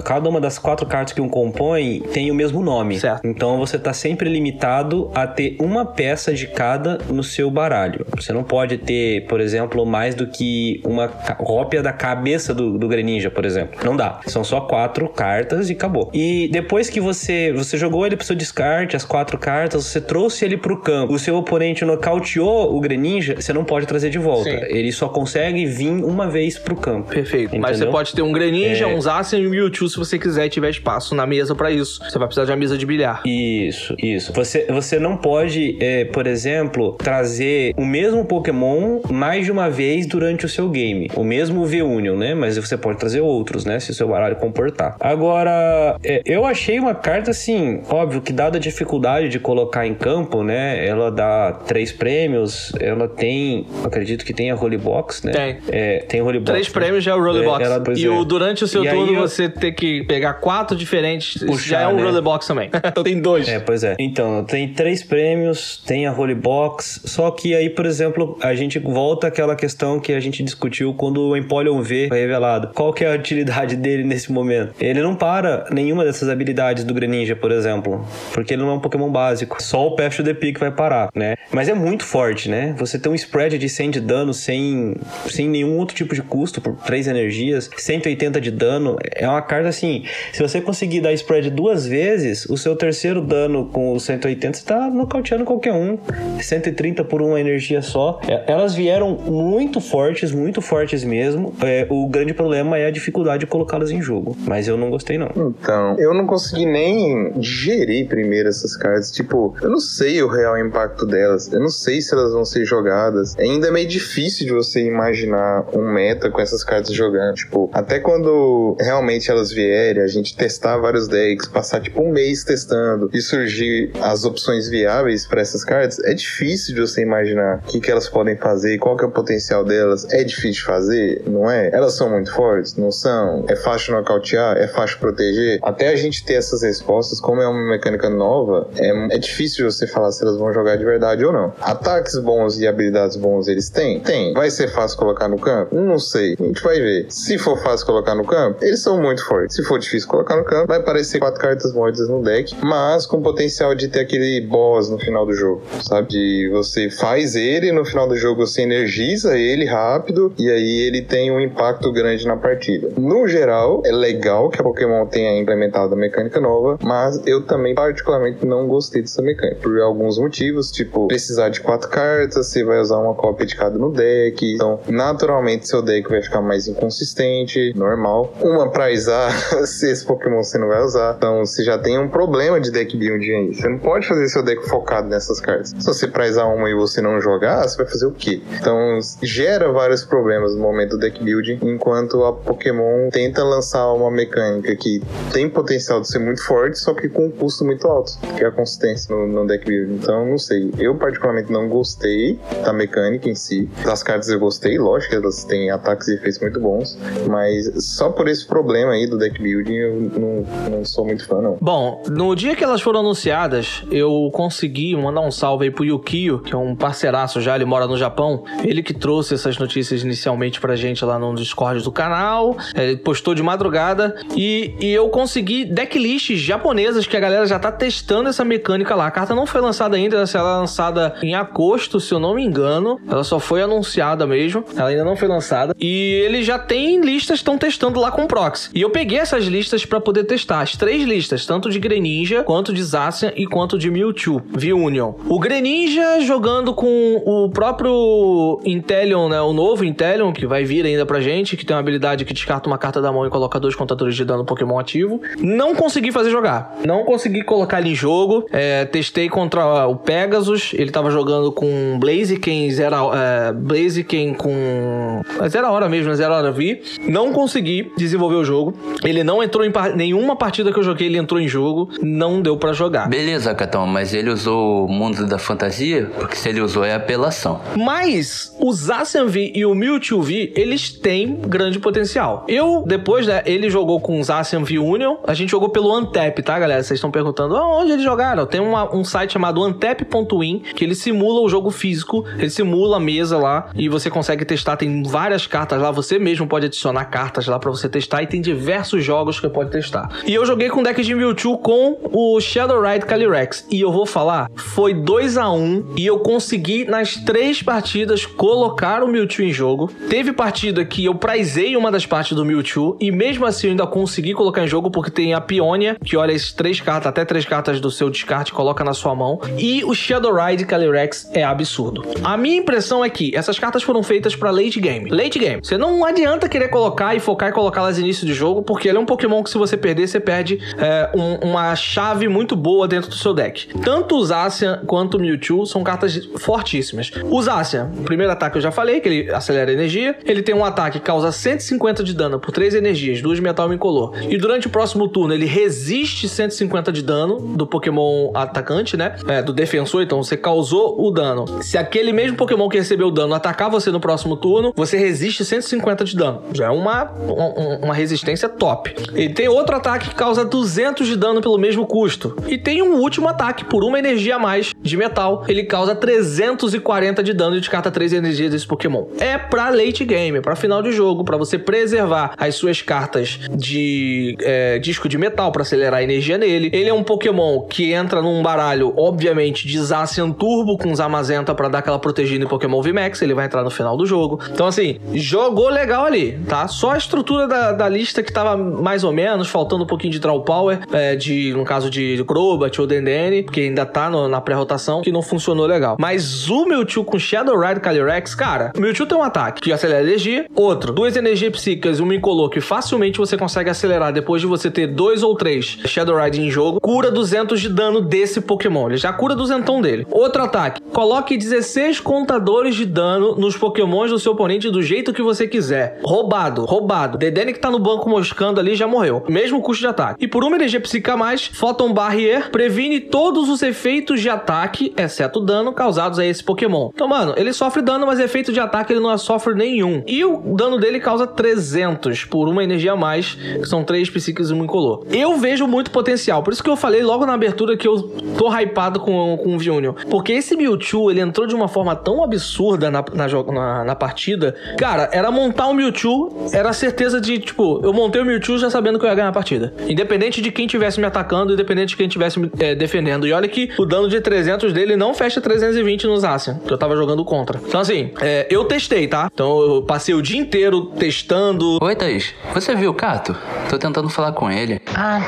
cada 0.04 0.30
uma 0.30 0.40
das 0.40 0.58
quatro 0.58 0.86
cartas 0.86 1.14
que 1.14 1.22
um 1.22 1.30
compõe 1.30 2.02
tem 2.14 2.32
o 2.32 2.36
mesmo 2.36 2.62
nome. 2.62 3.00
Certo. 3.00 3.26
Então 3.26 3.58
você 3.58 3.78
tá 3.78 3.94
sempre 3.94 4.30
limitado 4.30 5.10
a 5.14 5.26
ter 5.28 5.56
uma 5.60 5.86
peça 5.86 6.34
de 6.34 6.48
cada 6.48 6.98
no 7.10 7.24
seu 7.24 7.50
baralho. 7.50 8.06
Você 8.16 8.32
não 8.34 8.44
pode 8.44 8.78
ter, 8.78 9.26
por 9.28 9.40
exemplo, 9.40 9.86
mais 9.86 10.16
do 10.16 10.28
que 10.28 10.82
uma 10.86 11.08
cópia 11.08 11.82
da 11.82 11.92
cabeça 11.94 12.54
do, 12.54 12.78
do 12.78 12.88
Greninja, 12.88 13.30
por 13.30 13.46
exemplo. 13.46 13.80
Não 13.84 13.96
dá. 13.96 14.20
São 14.28 14.44
só 14.44 14.62
quatro 14.62 15.08
cartas 15.10 15.70
e 15.70 15.74
acabou. 15.74 16.10
E 16.14 16.48
depois 16.52 16.90
que 16.90 17.00
você, 17.00 17.52
você 17.54 17.78
jogou 17.78 18.06
ele 18.06 18.16
pro 18.16 18.26
seu 18.26 18.36
descarte, 18.36 18.96
as 18.96 19.06
quatro 19.06 19.38
cartas, 19.38 19.86
você 19.86 20.02
trouxe 20.02 20.46
ele 20.46 20.58
pro 20.58 20.80
campo, 20.82 21.14
o 21.14 21.20
seu 21.20 21.36
oponente 21.36 21.84
nocauteou 21.86 22.76
o 22.76 22.80
Greninja, 22.80 23.36
você 23.36 23.54
não 23.54 23.64
pode 23.64 23.86
trazer 23.86 24.10
de 24.10 24.20
volta. 24.20 24.50
Sim. 24.50 24.58
Ele 24.68 24.92
só 24.92 25.08
consegue 25.10 25.66
vir 25.66 25.92
uma 26.04 26.28
vez 26.28 26.58
pro 26.58 26.76
campo. 26.76 27.10
Perfeito. 27.10 27.58
Mas 27.58 27.72
você 27.78 27.84
Entendeu? 27.84 27.92
pode 27.92 28.14
ter 28.14 28.22
um 28.22 28.32
Greninja, 28.32 28.86
É. 28.86 28.88
um 28.88 29.02
Zacian 29.02 29.33
e 29.38 29.48
um 29.48 29.50
Mewtwo 29.50 29.88
se 29.90 29.98
você 29.98 30.18
quiser 30.20 30.46
e 30.46 30.50
tiver 30.50 30.70
espaço 30.70 31.14
na 31.16 31.26
mesa 31.26 31.54
pra 31.56 31.72
isso. 31.72 32.00
Você 32.04 32.18
vai 32.18 32.28
precisar 32.28 32.46
de 32.46 32.52
uma 32.52 32.58
mesa 32.58 32.78
de 32.78 32.86
bilhar. 32.86 33.22
Isso, 33.26 33.96
isso. 34.02 34.32
Você, 34.34 34.66
você 34.70 35.00
não 35.00 35.18
pode, 35.18 35.78
é, 35.80 36.06
por 36.06 36.28
exemplo, 36.28 36.94
trazer 36.94 37.74
o 37.78 37.86
mesmo 37.86 38.26
Pokémon 38.26 39.00
mais 39.10 39.46
de 39.46 39.52
uma 39.52 39.70
vez 39.70 40.06
durante 40.06 40.46
o 40.46 40.50
seu 40.50 40.70
game. 40.70 41.10
O 41.16 41.24
mesmo 41.24 41.66
V-Union, 41.66 42.16
né? 42.16 42.34
Mas 42.34 42.58
você 42.58 42.78
pode 42.78 42.98
trazer 43.00 43.22
outros, 43.22 43.66
né? 43.66 43.80
Se 43.80 43.92
o 43.92 43.94
seu 43.94 44.08
baralho 44.08 44.36
comportar. 44.36 44.96
Agora, 45.00 45.98
é, 46.04 46.22
eu 46.26 46.46
achei 46.46 46.80
uma 46.80 46.94
carta 46.94 47.32
assim, 47.32 47.82
óbvio 47.90 48.22
que 48.22 48.32
dada 48.34 48.58
a 48.58 48.62
dificuldade 48.62 49.30
de 49.30 49.40
colocar 49.40 49.86
em 49.88 49.94
campo, 49.94 50.44
né? 50.44 50.86
Ela 50.86 51.10
dá 51.12 51.52
três 51.66 51.92
prêmios, 51.92 52.72
ela 52.80 53.08
tem, 53.08 53.66
acredito 53.84 54.24
que 54.26 54.34
tem 54.34 54.52
a 54.52 54.56
Holy 54.56 54.78
Box, 54.78 55.26
né? 55.26 55.32
Tem. 55.32 55.58
É, 55.70 56.00
tem 56.08 56.22
Holy 56.22 56.40
Box. 56.40 56.52
Três 56.52 56.68
né? 56.68 56.74
prêmios 56.74 57.04
já 57.04 57.12
é 57.12 57.16
o 57.16 57.38
É, 57.38 57.44
Box. 57.44 57.66
ela- 57.66 57.80
pois 57.80 57.98
e 58.00 58.06
é. 58.06 58.10
o, 58.10 58.24
durante 58.24 58.64
o 58.64 58.68
seu 58.68 58.84
E 58.84 58.88
aí 58.88 58.96
turno 58.96 59.20
eu- 59.20 59.23
você 59.30 59.50
ter 59.50 59.72
que 59.72 60.04
pegar 60.04 60.36
quatro 60.36 60.76
diferentes, 60.76 61.44
Puxar, 61.44 61.70
já 61.70 61.82
é 61.82 61.88
um 61.88 61.96
né? 61.96 62.04
Roller 62.04 62.22
Box 62.22 62.48
também. 62.48 62.70
então 62.86 63.04
tem 63.04 63.20
dois. 63.20 63.48
É, 63.48 63.60
pois 63.60 63.84
é. 63.84 63.96
Então, 64.00 64.44
tem 64.44 64.68
três 64.70 65.04
prêmios, 65.04 65.82
tem 65.86 66.06
a 66.06 66.14
Holy 66.14 66.36
Box, 66.36 67.02
só 67.06 67.32
que 67.32 67.56
aí, 67.56 67.70
por 67.70 67.86
exemplo, 67.86 68.38
a 68.42 68.54
gente 68.54 68.80
volta 68.80 69.28
àquela 69.28 69.56
questão 69.56 70.00
que 70.00 70.14
a 70.14 70.20
gente 70.20 70.44
discutiu 70.44 70.94
quando 70.94 71.22
o 71.30 71.38
Empoleon 71.38 71.82
V 71.82 72.08
foi 72.10 72.20
revelado. 72.20 72.70
Qual 72.74 72.94
que 72.94 73.04
é 73.04 73.12
a 73.12 73.16
utilidade 73.16 73.76
dele 73.76 74.04
nesse 74.04 74.32
momento? 74.32 74.74
Ele 74.80 75.02
não 75.02 75.16
para 75.16 75.66
nenhuma 75.72 76.04
dessas 76.04 76.30
habilidades 76.30 76.84
do 76.84 76.94
Greninja, 76.94 77.36
por 77.36 77.52
exemplo, 77.52 78.06
porque 78.34 78.54
ele 78.54 78.62
não 78.62 78.70
é 78.70 78.74
um 78.74 78.80
Pokémon 78.80 79.10
básico. 79.10 79.62
Só 79.62 79.88
o 79.88 79.96
Path 79.96 80.18
to 80.18 80.24
the 80.24 80.34
Peak 80.34 80.60
vai 80.60 80.72
parar, 80.72 81.10
né? 81.16 81.36
Mas 81.52 81.70
é 81.70 81.74
muito 81.74 82.04
forte, 82.04 82.50
né? 82.50 82.76
Você 82.78 82.98
tem 83.00 83.12
um 83.12 83.16
spread 83.16 83.58
de 83.58 83.70
100 83.70 83.92
de 83.92 84.00
dano 84.00 84.34
sem, 84.34 84.96
sem 85.30 85.48
nenhum 85.48 85.78
outro 85.78 85.96
tipo 85.96 86.14
de 86.16 86.22
custo, 86.22 86.62
por 86.62 86.76
3 86.76 87.08
energias, 87.08 87.70
180 87.76 88.42
de 88.42 88.52
dano. 88.52 88.98
É 89.16 89.28
uma 89.28 89.42
carta 89.42 89.70
assim, 89.70 90.04
se 90.32 90.42
você 90.42 90.62
conseguir 90.62 91.02
dar 91.02 91.14
spread 91.14 91.50
duas 91.50 91.86
vezes, 91.86 92.46
o 92.46 92.58
seu 92.58 92.76
terceiro 92.76 93.22
dano 93.22 93.70
com 93.72 93.94
o 93.94 94.00
180 94.00 94.58
você 94.58 94.66
tá 94.66 94.90
nocauteando 94.90 95.46
qualquer 95.46 95.74
um. 95.74 95.98
130 96.42 97.04
por 97.04 97.22
uma 97.22 97.40
energia 97.40 97.82
só. 97.82 98.20
É, 98.28 98.52
Elas 98.52 98.74
vieram 98.76 99.12
muito 99.12 99.80
fortes, 99.80 100.32
muito 100.32 100.62
fortes 100.62 101.04
mesmo. 101.04 101.54
É, 101.62 101.86
o 101.90 102.08
grande 102.08 102.34
problema 102.34 102.78
é 102.78 102.88
a 102.88 102.92
dificuldade 102.92 103.42
de 103.42 103.48
colocá-las 103.48 103.92
em 103.92 104.02
jogo. 104.02 104.36
Mas 104.46 104.68
eu 104.68 104.78
não 104.78 104.90
gostei, 104.90 105.18
não. 105.18 105.30
Então, 105.36 105.96
eu 106.00 106.14
não 106.14 106.26
consegui 106.26 106.66
nem 106.66 107.32
digerir 107.34 108.08
primeiro 108.08 108.50
essas 108.50 108.76
cartas. 108.76 109.12
Tipo, 109.12 109.56
eu 109.62 109.70
não 109.70 109.80
sei 109.80 110.22
o 110.22 110.28
real 110.28 110.58
impacto 110.58 111.06
delas. 111.06 111.52
Eu 111.52 111.60
não 111.60 111.70
sei 111.70 112.02
se 112.02 112.14
elas 112.14 112.34
vão 112.34 112.46
ser 112.46 112.66
jogadas. 112.66 113.38
Ainda 113.38 113.68
é 113.68 113.72
meio 113.72 113.88
difícil 113.88 114.46
de 114.46 114.54
você 114.54 114.86
imaginar 114.86 115.66
um 115.74 115.92
meta 115.92 116.30
com 116.30 116.42
essas 116.42 116.64
cartas 116.64 116.94
jogando. 116.94 117.36
Tipo, 117.36 117.70
até 117.74 118.00
quando 118.00 118.76
realmente 118.80 119.03
elas 119.30 119.52
vierem, 119.52 120.02
a 120.02 120.08
gente 120.08 120.36
testar 120.36 120.78
vários 120.78 121.08
decks, 121.08 121.48
passar 121.48 121.82
tipo 121.82 122.02
um 122.02 122.12
mês 122.12 122.44
testando 122.44 123.10
e 123.14 123.22
surgir 123.22 123.92
as 124.02 124.26
opções 124.26 124.68
viáveis 124.68 125.26
para 125.26 125.42
essas 125.42 125.64
cartas, 125.64 126.00
é 126.00 126.14
difícil 126.14 126.76
de 126.76 126.82
você 126.82 127.02
imaginar 127.02 127.62
o 127.64 127.68
que, 127.68 127.80
que 127.80 127.92
elas 127.92 128.10
podem 128.10 128.36
fazer, 128.36 128.78
qual 128.78 128.98
que 128.98 129.04
é 129.04 129.08
o 129.08 129.12
potencial 129.12 129.64
delas. 129.64 130.06
É 130.12 130.24
difícil 130.24 130.54
de 130.54 130.64
fazer, 130.64 131.24
não 131.28 131.50
é? 131.50 131.70
Elas 131.74 131.94
são 131.94 132.10
muito 132.10 132.32
fortes? 132.34 132.76
Não 132.76 132.92
são? 132.92 133.46
É 133.48 133.56
fácil 133.56 133.94
nocautear? 133.94 134.58
É 134.58 134.68
fácil 134.68 135.00
proteger? 135.00 135.60
Até 135.62 135.90
a 135.90 135.96
gente 135.96 136.24
ter 136.26 136.34
essas 136.34 136.62
respostas, 136.62 137.20
como 137.20 137.42
é 137.42 137.48
uma 137.48 137.70
mecânica 137.70 138.10
nova, 138.10 138.70
é, 138.78 139.16
é 139.16 139.18
difícil 139.18 139.70
você 139.70 139.88
falar 139.88 140.12
se 140.12 140.24
elas 140.24 140.38
vão 140.38 140.54
jogar 140.54 140.76
de 140.76 140.86
verdade 140.86 141.24
ou 141.26 141.34
não. 141.34 141.54
Ataques 141.62 142.18
bons 142.20 142.60
e 142.60 142.68
habilidades 142.68 143.18
bons 143.18 143.48
eles 143.48 143.70
têm? 143.70 144.00
Tem. 144.02 144.34
Vai 144.34 144.50
ser 144.50 144.70
fácil 144.70 144.98
colocar 144.98 145.28
no 145.28 145.40
campo? 145.40 145.76
Não 145.76 146.00
sei. 146.00 146.36
A 146.40 146.44
gente 146.44 146.62
vai 146.64 146.80
ver. 146.80 147.06
Se 147.10 147.38
for 147.38 147.58
fácil 147.62 147.86
colocar 147.86 148.16
no 148.16 148.26
campo, 148.26 148.64
eles 148.64 148.82
são 148.82 148.93
muito 149.02 149.26
fortes. 149.26 149.56
Se 149.56 149.64
for 149.64 149.80
difícil 149.80 150.08
colocar 150.08 150.36
no 150.36 150.44
campo, 150.44 150.68
vai 150.68 150.78
aparecer 150.78 151.20
quatro 151.20 151.40
cartas 151.40 151.74
mortas 151.74 152.08
no 152.08 152.22
deck, 152.22 152.56
mas 152.64 153.06
com 153.06 153.22
potencial 153.22 153.76
de 153.76 153.88
ter 153.88 154.02
aquele 154.02 154.42
boss 154.42 154.90
no 154.90 155.00
final 155.00 155.26
do 155.26 155.34
jogo, 155.34 155.62
sabe? 155.82 156.10
De 156.10 156.50
você 156.52 156.90
faz 156.90 157.36
ele, 157.36 157.72
no 157.72 157.86
final 157.86 158.08
do 158.08 158.16
jogo 158.16 158.46
você 158.46 158.62
energiza 158.62 159.38
ele 159.38 159.66
rápido 159.66 160.34
e 160.38 160.50
aí 160.50 160.88
ele 160.88 161.02
tem 161.02 161.32
um 161.32 161.40
impacto 161.40 161.92
grande 161.92 162.28
na 162.28 162.38
partida. 162.38 162.90
No 162.98 163.28
geral, 163.28 163.82
é 163.86 163.92
legal 163.92 164.50
que 164.50 164.60
a 164.60 164.64
Pokémon 164.64 165.06
tenha 165.06 165.40
implementado 165.40 165.94
a 165.94 165.98
mecânica 165.98 166.40
nova, 166.40 166.78
mas 166.82 167.22
eu 167.26 167.42
também 167.42 167.76
particularmente 167.76 168.46
não 168.46 168.68
gostei 168.68 169.02
dessa 169.02 169.22
mecânica 169.22 169.62
por 169.62 169.80
alguns 169.80 170.18
motivos, 170.18 170.72
tipo 170.72 171.08
precisar 171.08 171.50
de 171.50 171.62
quatro 171.62 171.90
cartas, 171.90 172.48
você 172.48 172.64
vai 172.64 172.80
usar 172.80 172.98
uma 172.98 173.14
cópia 173.14 173.46
de 173.46 173.56
cada 173.56 173.78
no 173.78 173.92
deck, 173.92 174.54
então 174.54 174.80
naturalmente 174.88 175.68
seu 175.68 175.82
deck 175.82 176.10
vai 176.10 176.22
ficar 176.22 176.42
mais 176.42 176.68
inconsistente, 176.68 177.74
normal. 177.76 178.34
Uma 178.42 178.70
pra 178.70 178.83
usar, 178.92 179.32
se 179.66 179.90
esse 179.90 180.06
Pokémon 180.06 180.44
você 180.44 180.58
não 180.58 180.68
vai 180.68 180.82
usar, 180.82 181.16
então 181.18 181.46
você 181.46 181.64
já 181.64 181.78
tem 181.78 181.98
um 181.98 182.10
problema 182.10 182.60
de 182.60 182.72
deck 182.72 182.98
building 182.98 183.32
aí. 183.32 183.56
Você 183.56 183.70
não 183.70 183.80
pode 183.80 184.08
fazer 184.08 184.28
seu 184.28 184.44
deck 184.44 184.68
focado 184.68 185.08
nessas 185.08 185.40
cartas. 185.40 185.70
Se 185.70 185.86
você 185.86 186.08
prizar 186.08 186.48
uma 186.54 186.70
e 186.70 186.74
você 186.74 187.02
não 187.02 187.22
jogar, 187.22 187.68
você 187.68 187.78
vai 187.78 187.86
fazer 187.86 188.06
o 188.08 188.12
quê? 188.12 188.42
Então 188.60 189.00
gera 189.22 189.72
vários 189.72 190.04
problemas 190.04 190.56
no 190.56 190.62
momento 190.62 190.92
do 190.92 190.98
deck 190.98 191.24
building, 191.24 191.60
enquanto 191.62 192.24
a 192.24 192.34
Pokémon 192.34 193.10
tenta 193.10 193.44
lançar 193.44 193.92
uma 193.94 194.12
mecânica 194.12 194.76
que 194.76 195.02
tem 195.32 195.50
potencial 195.50 196.02
de 196.02 196.08
ser 196.08 196.20
muito 196.20 196.44
forte, 196.44 196.80
só 196.80 196.94
que 196.94 197.08
com 197.08 197.28
um 197.28 197.32
custo 197.32 197.64
muito 197.64 197.88
alto, 197.88 198.12
que 198.36 198.44
é 198.44 198.48
a 198.48 198.52
consistência 198.52 199.16
no, 199.16 199.28
no 199.28 199.48
deck 199.48 199.66
building. 199.66 199.96
Então, 199.96 200.26
não 200.26 200.38
sei. 200.38 200.72
Eu, 200.78 200.96
particularmente, 200.96 201.52
não 201.52 201.70
gostei 201.70 202.40
da 202.64 202.74
mecânica 202.74 203.30
em 203.30 203.36
si. 203.36 203.70
Das 203.86 204.04
cartas 204.04 204.30
eu 204.30 204.40
gostei, 204.40 204.78
lógico 204.78 205.12
que 205.12 205.16
elas 205.18 205.44
têm 205.44 205.70
ataques 205.70 206.08
e 206.08 206.16
efeitos 206.16 206.40
muito 206.40 206.60
bons, 206.60 206.98
mas 207.30 207.72
só 207.84 208.10
por 208.10 208.28
esse 208.28 208.46
problema 208.46 208.63
aí 208.72 209.08
do 209.08 209.18
deck 209.18 209.42
building 209.42 209.74
eu 209.74 210.12
não, 210.18 210.46
não 210.70 210.86
sou 210.86 211.06
muito 211.06 211.26
fã, 211.26 211.42
não. 211.42 211.58
Bom, 211.62 212.04
no 212.10 212.36
dia 212.36 212.56
que 212.56 212.64
elas 212.64 212.82
foram 212.82 213.00
anunciadas, 213.02 213.84
eu 213.92 214.30
consegui 214.34 214.96
mandar 214.96 215.22
um 215.22 215.32
salve 215.32 215.66
aí 215.66 215.72
pro 215.72 215.86
Yukio, 215.86 216.40
que 216.40 216.54
é 216.54 216.58
um 216.58 216.76
parceiraço 216.76 217.42
já, 217.42 217.56
ele 217.56 217.66
mora 217.66 217.88
no 217.88 217.98
Japão. 217.98 218.44
Ele 218.64 218.84
que 218.84 218.94
trouxe 218.94 219.34
essas 219.34 219.58
notícias 219.58 220.04
inicialmente 220.04 220.60
pra 220.60 220.76
gente 220.76 221.04
lá 221.04 221.18
no 221.20 221.34
Discord 221.36 221.84
do 221.84 221.92
canal. 221.92 222.56
Ele 222.76 222.98
postou 222.98 223.34
de 223.34 223.44
madrugada 223.44 224.16
e, 224.36 224.76
e 224.80 224.92
eu 224.92 225.10
consegui 225.10 225.66
decklists 225.66 226.40
japonesas 226.40 227.06
que 227.06 227.18
a 227.18 227.20
galera 227.20 227.46
já 227.46 227.60
tá 227.60 227.72
testando 227.72 228.30
essa 228.30 228.44
mecânica 228.44 228.96
lá. 228.96 229.08
A 229.08 229.12
carta 229.12 229.36
não 229.36 229.46
foi 229.46 229.62
lançada 229.62 229.96
ainda, 229.96 230.18
ela 230.18 230.28
será 230.28 230.60
lançada 230.60 231.16
em 231.22 231.36
agosto, 231.36 232.00
se 232.00 232.14
eu 232.14 232.20
não 232.20 232.36
me 232.36 232.44
engano. 232.44 233.00
Ela 233.10 233.24
só 233.24 233.40
foi 233.40 233.62
anunciada 233.62 234.26
mesmo, 234.26 234.64
ela 234.76 234.90
ainda 234.90 235.04
não 235.04 235.16
foi 235.16 235.28
lançada. 235.28 235.76
E 235.80 236.22
ele 236.26 236.44
já 236.44 236.58
tem 236.58 237.02
listas, 237.02 237.40
estão 237.40 237.58
testando 237.58 238.00
lá 238.00 238.12
com 238.12 238.26
proxy. 238.54 238.70
E 238.74 238.82
eu 238.82 238.90
peguei 238.90 239.18
essas 239.18 239.46
listas 239.46 239.86
pra 239.86 240.00
poder 240.00 240.24
testar 240.26 240.62
as 240.62 240.76
três 240.76 241.04
listas, 241.04 241.46
tanto 241.46 241.70
de 241.70 241.80
Greninja, 241.80 242.44
quanto 242.44 242.74
de 242.74 242.84
Zacian 242.84 243.32
e 243.36 243.46
quanto 243.48 243.78
de 243.78 243.90
Mewtwo, 243.90 244.42
V-Union. 244.52 245.14
O 245.28 245.40
Greninja 245.40 246.22
jogando 246.22 246.74
com 246.74 247.22
o 247.26 247.50
próprio 247.50 248.60
Inteleon, 248.64 249.30
né? 249.30 249.42
O 249.42 249.54
novo 249.54 249.84
Inteleon, 249.84 250.32
que 250.32 250.46
vai 250.46 250.64
vir 250.64 250.86
ainda 250.86 251.06
pra 251.06 251.20
gente, 251.20 251.58
que 251.58 251.66
tem 251.66 251.76
uma 251.76 251.80
habilidade 251.80 252.26
que 252.26 252.34
descarta 252.34 252.70
uma 252.70 252.78
carta 252.78 253.02
da 253.02 253.12
mão 253.12 253.26
e 253.26 253.30
coloca 253.30 253.60
dois 253.60 253.76
contadores 253.76 254.16
de 254.16 254.24
dano 254.24 254.46
Pokémon 254.46 254.78
ativo. 254.80 255.22
Não 255.40 255.76
consegui 255.76 256.12
fazer 256.12 256.30
jogar. 256.30 256.78
Não 256.86 257.04
consegui 257.04 257.44
colocar 257.44 257.80
ele 257.80 257.90
em 257.90 257.96
jogo. 257.96 258.46
É, 258.52 258.86
testei 258.86 259.30
contra 259.30 259.88
o 259.88 259.96
Pegasus. 259.96 260.72
Ele 260.74 260.92
tava 260.92 261.10
jogando 261.10 261.52
com 261.52 261.98
Blaziken, 262.00 262.70
Zero, 262.72 263.12
é, 263.14 263.52
Blaziken 263.54 264.34
com. 264.34 265.22
Zero 265.48 265.72
hora 265.72 265.90
mesmo, 265.90 266.10
né? 266.10 266.16
Zero 266.16 266.34
hora 266.34 266.52
V. 266.52 266.82
Não 267.08 267.32
consegui 267.32 267.92
desenvolver 267.98 268.36
o 268.36 268.43
jogo. 268.44 268.74
Ele 269.04 269.24
não 269.24 269.42
entrou 269.44 269.66
em 269.66 269.72
par... 269.72 269.96
nenhuma 269.96 270.36
partida 270.36 270.72
que 270.72 270.80
eu 270.80 270.84
joguei, 270.84 271.08
ele 271.08 271.18
entrou 271.18 271.40
em 271.40 271.48
jogo. 271.48 271.90
Não 272.02 272.42
deu 272.42 272.58
pra 272.58 272.74
jogar. 272.74 273.08
Beleza, 273.08 273.54
Catão, 273.54 273.86
mas 273.88 274.14
ele 274.14 274.30
usou 274.30 274.86
o 274.86 274.90
mundo 274.90 275.26
da 275.28 275.38
fantasia? 275.38 276.10
Porque 276.18 276.36
se 276.36 276.50
ele 276.50 276.62
usou 276.62 276.84
é 276.84 276.94
apelação. 276.94 277.62
Mas 277.76 278.56
o 278.60 278.72
Zacian 278.74 279.28
V 279.28 279.52
e 279.56 279.66
o 279.66 279.74
Mewtwo 279.76 280.22
V, 280.22 280.54
eles 280.56 280.90
têm 280.92 281.36
grande 281.48 281.80
potencial. 281.80 282.46
Eu, 282.48 282.84
depois, 282.86 283.28
né, 283.28 283.42
ele 283.46 283.70
jogou 283.70 284.00
com 284.00 284.20
o 284.20 284.24
Zacian 284.24 284.64
V 284.64 284.80
Union. 284.80 285.18
A 285.26 285.34
gente 285.34 285.50
jogou 285.50 285.70
pelo 285.70 285.94
Antep, 285.94 286.42
tá, 286.42 286.58
galera? 286.60 286.82
Vocês 286.84 286.98
estão 286.98 287.12
perguntando 287.12 287.56
aonde 287.56 287.92
eles 287.92 288.04
jogaram. 288.04 288.46
Tem 288.46 288.60
uma- 288.62 288.94
um 288.96 289.04
site 289.04 289.34
chamado 289.34 289.62
antep.win 289.64 290.60
que 290.76 290.84
ele 290.84 290.96
simula 290.96 291.42
o 291.42 291.50
jogo 291.50 291.70
físico, 291.72 292.26
ele 292.38 292.50
simula 292.50 292.98
a 292.98 293.00
mesa 293.00 293.38
lá 293.38 293.70
e 293.76 293.88
você 293.90 294.10
consegue 294.10 294.46
testar. 294.46 294.78
Tem 294.78 295.04
várias 295.04 295.46
cartas 295.48 295.82
lá, 295.82 295.92
você 295.92 296.18
mesmo 296.20 296.48
pode 296.48 296.66
adicionar 296.66 297.06
cartas 297.06 297.48
lá 297.48 297.60
pra 297.60 297.70
você 297.70 297.88
testar 297.90 298.24
e 298.24 298.28
tem 298.34 298.42
diversos 298.42 299.04
jogos 299.04 299.40
que 299.40 299.48
pode 299.48 299.70
testar. 299.70 300.10
E 300.26 300.34
eu 300.34 300.44
joguei 300.44 300.68
com 300.68 300.80
o 300.80 300.84
deck 300.84 301.04
de 301.04 301.14
Mewtwo 301.14 301.56
com 301.56 302.00
o 302.12 302.42
Shadow 302.42 302.82
Ride 302.82 303.06
Calyrex 303.06 303.68
e 303.70 303.80
eu 303.80 303.92
vou 303.92 304.08
falar, 304.08 304.50
foi 304.56 304.92
2 304.92 305.38
a 305.38 305.52
1 305.52 305.94
e 305.96 306.08
eu 306.08 306.18
consegui 306.18 306.84
nas 306.84 307.16
três 307.16 307.62
partidas 307.62 308.26
colocar 308.26 309.04
o 309.04 309.08
Mewtwo 309.08 309.44
em 309.44 309.52
jogo. 309.52 309.92
Teve 310.10 310.34
partida 310.34 310.84
que 310.84 311.06
eu 311.06 311.14
prizei 311.14 311.78
uma 311.78 311.92
das 311.92 312.08
partes 312.08 312.36
do 312.36 312.44
Mewtwo 312.44 312.98
e 313.00 313.12
mesmo 313.12 313.46
assim 313.46 313.68
eu 313.68 313.72
ainda 313.72 313.86
consegui 313.86 314.34
colocar 314.34 314.64
em 314.64 314.68
jogo 314.68 314.90
porque 314.90 315.12
tem 315.12 315.36
a 315.36 315.40
Pionia, 315.40 315.96
que 316.04 316.18
olha 316.18 316.34
as 316.34 316.52
três 316.52 316.82
cartas, 316.82 317.06
até 317.06 317.24
três 317.24 317.46
cartas 317.46 317.80
do 317.80 317.92
seu 317.92 318.10
descarte, 318.10 318.52
coloca 318.52 318.84
na 318.84 318.94
sua 318.94 319.14
mão. 319.14 319.40
E 319.60 319.84
o 319.84 319.94
Shadow 319.94 320.34
Ride 320.34 320.66
Calyrex 320.66 321.30
é 321.34 321.44
absurdo. 321.44 322.04
A 322.24 322.36
minha 322.36 322.58
impressão 322.58 323.06
é 323.06 323.12
que 323.12 323.36
essas 323.36 323.60
cartas 323.60 323.84
foram 323.84 324.02
feitas 324.02 324.36
pra 324.36 324.50
late 324.50 324.80
game. 324.80 325.08
Late 325.12 325.38
game. 325.38 325.60
Você 325.64 325.78
não 325.78 326.04
adianta 326.04 326.50
querer 326.50 326.70
colocar 326.70 327.14
e 327.14 327.20
focar 327.20 327.50
e 327.50 327.52
colocá-las 327.52 328.00
no 328.00 328.23
início 328.24 328.28
de 328.28 328.34
jogo, 328.34 328.62
porque 328.64 328.88
ele 328.88 328.98
é 328.98 329.02
um 329.02 329.06
Pokémon 329.06 329.44
que 329.44 329.50
se 329.50 329.58
você 329.58 329.76
perder, 329.78 330.08
você 330.08 330.20
perde 330.20 330.60
é, 330.78 331.10
um- 331.16 331.50
uma 331.50 331.76
chave 331.76 332.28
muito 332.28 332.56
boa 332.56 332.88
dentro 332.88 333.10
do 333.10 333.16
seu 333.16 333.34
deck. 333.34 333.68
Tanto 333.80 334.16
o 334.16 334.26
Zacian 334.26 334.82
quanto 334.86 335.18
o 335.18 335.20
Mewtwo 335.20 335.66
são 335.66 335.84
cartas 335.84 336.28
fortíssimas. 336.38 337.12
O 337.30 337.42
Zacian, 337.42 337.90
o 337.98 338.04
primeiro 338.04 338.32
ataque 338.32 338.58
eu 338.58 338.62
já 338.62 338.72
falei, 338.72 339.00
que 339.02 339.10
ele 339.10 339.32
acelera 339.32 339.70
a 339.72 339.74
energia. 339.74 340.16
Ele 340.26 340.42
tem 340.42 340.56
um 340.56 340.64
ataque 340.66 341.00
que 341.00 341.06
causa 341.06 341.32
150 341.32 342.04
de 342.04 342.14
dano 342.14 342.40
por 342.40 342.52
3 342.52 342.74
energias, 342.76 343.22
2 343.22 343.38
de 343.38 343.42
metal 343.42 343.72
e 343.72 343.76
incolor. 343.76 344.14
E 344.30 344.38
durante 344.38 344.68
o 344.68 344.70
próximo 344.70 345.08
turno 345.08 345.34
ele 345.34 345.46
resiste 345.46 346.28
150 346.30 346.92
de 346.92 347.02
dano 347.02 347.40
do 347.56 347.66
Pokémon 347.68 348.32
atacante, 348.34 348.96
né? 348.98 349.16
É, 349.28 349.42
do 349.42 349.52
defensor, 349.54 350.02
então 350.04 350.22
você 350.24 350.38
causou 350.38 351.02
o 351.02 351.12
dano. 351.12 351.46
Se 351.64 351.78
aquele 351.78 352.12
mesmo 352.14 352.38
Pokémon 352.38 352.70
que 352.70 352.78
recebeu 352.78 353.08
o 353.08 353.12
dano 353.12 353.34
atacar 353.34 353.70
você 353.70 353.92
no 353.92 354.00
próximo 354.00 354.36
turno, 354.38 354.74
você 354.76 354.98
resiste 354.98 355.44
150 355.44 356.04
de 356.04 356.16
dano. 356.16 356.42
Já 356.54 356.68
é 356.68 356.70
uma, 356.70 357.12
um- 357.14 357.86
uma 357.86 357.94
resistência 357.94 358.13
top. 358.58 358.94
Ele 359.14 359.34
tem 359.34 359.48
outro 359.48 359.76
ataque 359.76 360.10
que 360.10 360.16
causa 360.16 360.46
200 360.46 361.08
de 361.08 361.16
dano 361.16 361.42
pelo 361.42 361.58
mesmo 361.58 361.86
custo. 361.86 362.36
E 362.48 362.58
tem 362.58 362.82
um 362.82 363.00
último 363.00 363.28
ataque 363.28 363.66
por 363.66 363.84
uma 363.84 364.00
energia 364.00 364.36
a 364.36 364.40
mais 364.40 364.74
de 364.82 364.98
metal. 364.98 365.44
Ele 365.48 365.64
causa 365.64 365.96
340 365.96 367.24
de 367.24 367.34
dano 367.34 367.56
e 367.56 367.60
descarta 367.60 367.92
3 367.92 368.14
energias 368.14 368.52
desse 368.52 368.68
Pokémon. 368.68 369.06
É 369.20 369.38
pra 369.38 369.70
late 369.70 370.06
game, 370.06 370.42
pra 370.42 370.56
final 370.56 370.82
de 370.82 370.92
jogo, 370.92 371.24
pra 371.24 371.38
você 371.38 371.58
preservar 371.58 372.34
as 372.38 372.56
suas 372.56 372.82
cartas 372.82 373.40
de 373.52 374.36
é, 374.42 374.80
disco 374.80 375.08
de 375.08 375.18
metal 375.18 375.52
pra 375.52 375.62
acelerar 375.62 376.00
a 376.00 376.04
energia 376.04 376.38
nele. 376.38 376.70
Ele 376.74 376.90
é 376.90 376.94
um 376.94 377.04
Pokémon 377.04 377.62
que 377.62 377.94
entra 377.94 378.22
num 378.22 378.42
baralho, 378.42 378.94
obviamente, 378.98 379.68
de 379.68 379.80
Zacian 379.80 380.32
Turbo 380.32 380.78
com 380.78 380.94
Zamazenta 380.96 381.56
pra 381.56 381.70
dar 381.70 381.80
aquela 381.80 382.00
protegida 382.00 382.44
em 382.44 382.48
Pokémon 382.48 382.82
VMAX, 382.82 383.22
ele 383.22 383.34
vai 383.34 383.46
entrar 383.46 383.64
no 383.64 383.70
final 383.70 383.96
do 383.98 384.06
jogo. 384.06 384.40
Então, 384.52 384.68
assim, 384.68 385.00
jogou 385.14 385.70
legal 385.70 386.06
ali, 386.06 386.40
tá? 386.48 386.68
Só 386.68 386.92
a 386.92 386.98
estrutura 386.98 387.48
da, 387.48 387.72
da 387.72 387.90
lista 387.90 388.03
que 388.12 388.32
tava 388.34 388.58
mais 388.58 389.04
ou 389.04 389.12
menos, 389.12 389.48
faltando 389.50 389.84
um 389.84 389.88
pouquinho 389.88 390.12
de 390.12 390.20
draw 390.20 390.42
power, 390.44 390.80
é, 390.92 391.16
de, 391.16 391.54
no 391.54 391.64
caso 391.64 391.90
de 391.90 392.24
Crobat 392.28 392.80
ou 392.82 392.88
DNN, 392.88 393.44
que 393.44 393.62
ainda 393.62 393.86
tá 393.86 394.10
no- 394.10 394.28
na 394.28 394.42
pré-rotação, 394.42 395.02
que 395.02 395.12
não 395.12 395.22
funcionou 395.22 395.66
legal. 395.66 395.96
Mas 396.00 396.50
o 396.50 396.66
Mewtwo 396.66 397.04
com 397.04 397.18
Shadow 397.20 397.58
Ride 397.60 397.80
Calyrex, 397.80 398.34
cara, 398.36 398.72
o 398.76 398.82
Mewtwo 398.82 399.06
tem 399.06 399.18
um 399.18 399.24
ataque 399.24 399.62
que 399.62 399.72
acelera 399.72 400.02
energia, 400.04 400.46
outro, 400.56 400.92
duas 400.92 401.16
energias 401.16 401.52
psíquicas 401.52 402.00
e 402.00 402.02
um 402.02 402.12
Incolor 402.14 402.50
que 402.50 402.60
facilmente 402.62 403.18
você 403.18 403.38
consegue 403.38 403.70
acelerar 403.70 404.12
depois 404.14 404.42
de 404.42 404.48
você 404.48 404.70
ter 404.70 404.88
dois 404.88 405.24
ou 405.24 405.36
três 405.36 405.78
Shadow 405.86 406.18
Ride 406.18 406.42
em 406.42 406.50
jogo, 406.50 406.80
cura 406.82 407.12
200 407.12 407.60
de 407.62 407.70
dano 407.70 408.02
desse 408.02 408.42
Pokémon. 408.42 408.88
Ele 408.90 408.98
já 408.98 409.12
cura 409.14 409.36
duzentão 409.36 409.82
dele. 409.82 410.06
Outro 410.12 410.44
ataque, 410.44 410.82
coloque 410.92 411.38
16 411.38 412.00
contadores 412.00 412.76
de 412.76 412.86
dano 412.86 413.36
nos 413.36 413.56
Pokémons 413.58 414.10
do 414.12 414.20
seu 414.20 414.32
oponente 414.34 414.70
do 414.70 414.82
jeito 414.82 415.14
que 415.14 415.22
você 415.22 415.48
quiser. 415.48 416.00
Roubado, 416.04 416.66
roubado. 416.66 417.18
Dedenne 417.18 417.54
que 417.54 417.60
tá 417.60 417.70
no 417.70 417.80
banco 417.80 417.93
moscando 418.06 418.60
ali 418.60 418.76
já 418.76 418.88
morreu. 418.88 419.24
Mesmo 419.28 419.62
custo 419.62 419.82
de 419.82 419.88
ataque. 419.88 420.24
E 420.24 420.28
por 420.28 420.44
uma 420.44 420.56
energia 420.56 420.80
psíquica 420.80 421.14
a 421.14 421.18
mais, 421.18 421.48
Photon 421.48 421.94
Barrier 421.94 422.50
previne 422.52 423.00
todos 423.00 423.50
os 423.50 423.62
efeitos 423.62 424.22
de 424.22 424.30
ataque, 424.30 424.94
exceto 424.98 425.40
dano, 425.40 425.74
causados 425.74 426.20
a 426.20 426.26
esse 426.26 426.44
Pokémon. 426.44 426.90
Então, 426.94 427.08
mano, 427.08 427.34
ele 427.38 427.54
sofre 427.54 427.82
dano, 427.82 428.06
mas 428.06 428.20
efeito 428.20 428.52
de 428.52 428.60
ataque 428.60 428.94
ele 428.94 429.00
não 429.00 429.18
sofre 429.18 429.54
nenhum. 429.54 430.04
E 430.08 430.24
o 430.24 430.56
dano 430.56 430.80
dele 430.80 431.00
causa 431.00 431.28
300 431.28 432.26
por 432.26 432.48
uma 432.48 432.64
energia 432.64 432.94
a 432.94 432.96
mais, 432.96 433.34
que 433.34 433.66
são 433.66 433.84
3 433.84 434.10
psíquicos 434.10 434.52
e 434.52 434.54
um 434.54 434.64
incolor. 434.64 435.06
Eu 435.12 435.38
vejo 435.38 435.68
muito 435.68 435.92
potencial. 435.92 436.44
Por 436.44 436.54
isso 436.54 436.64
que 436.64 436.70
eu 436.70 436.76
falei 436.76 437.04
logo 437.04 437.26
na 437.26 437.34
abertura 437.34 437.78
que 437.78 437.88
eu 437.88 438.02
tô 438.38 438.50
hypado 438.54 439.00
com, 439.00 439.38
com 439.38 439.56
o 439.56 439.60
Viunion. 439.60 439.94
Porque 440.10 440.34
esse 440.34 440.56
Mewtwo, 440.56 441.12
ele 441.12 441.22
entrou 441.22 441.48
de 441.48 441.56
uma 441.56 441.68
forma 441.68 441.96
tão 441.96 442.24
absurda 442.24 442.90
na, 442.90 443.04
na, 443.14 443.28
na, 443.28 443.84
na 443.84 443.96
partida. 443.96 444.56
Cara, 444.78 445.10
era 445.12 445.32
montar 445.32 445.68
um 445.68 445.74
Mewtwo, 445.74 446.50
era 446.54 446.74
certeza 446.74 447.20
de, 447.20 447.40
tipo, 447.40 447.73
eu 447.84 447.94
montei 447.94 448.22
o 448.22 448.26
Mewtwo 448.26 448.58
já 448.58 448.70
sabendo 448.70 449.00
que 449.00 449.06
eu 449.06 449.10
ia 449.10 449.16
ganhar 449.16 449.30
a 449.30 449.34
partida. 449.34 449.74
Independente 449.88 450.42
de 450.42 450.52
quem 450.52 450.68
tivesse 450.68 451.00
me 451.00 451.06
atacando, 451.06 451.54
independente 451.54 451.90
de 451.90 451.98
quem 451.98 452.08
tivesse 452.08 452.40
me 452.40 452.52
eh, 452.60 452.76
defendendo. 452.76 453.26
E 453.26 453.34
olha 453.34 453.48
que 453.48 453.72
o 453.78 453.86
dano 453.86 454.10
de 454.10 454.20
300 454.22 454.74
dele 454.74 454.96
não 454.96 455.14
fecha 455.14 455.40
320 455.42 456.08
no 456.08 456.18
Zacian, 456.18 456.60
que 456.66 456.74
eu 456.74 456.78
tava 456.78 456.96
jogando 456.96 457.24
contra. 457.24 457.60
Então, 457.66 457.80
assim, 457.80 458.12
eh, 458.22 458.48
eu 458.50 458.66
testei, 458.66 459.08
tá? 459.08 459.30
Então, 459.34 459.62
eu 459.62 459.82
passei 459.84 460.14
o 460.14 460.22
dia 460.22 460.40
inteiro 460.40 460.88
testando. 460.98 461.78
Oi, 461.82 461.96
Thaís. 461.96 462.34
Você 462.54 462.76
viu 462.76 462.92
o 462.92 462.94
Cato? 462.94 463.36
Tô 463.70 463.78
tentando 463.78 464.10
falar 464.10 464.34
com 464.34 464.52
ele. 464.52 464.82
Ah, 464.96 465.22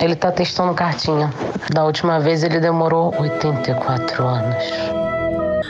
ele 0.00 0.16
tá 0.16 0.30
testando 0.30 0.74
cartinha. 0.74 1.32
Da 1.72 1.84
última 1.84 2.18
vez 2.20 2.42
ele 2.42 2.60
demorou 2.60 3.14
84 3.18 4.24
anos. 4.24 4.97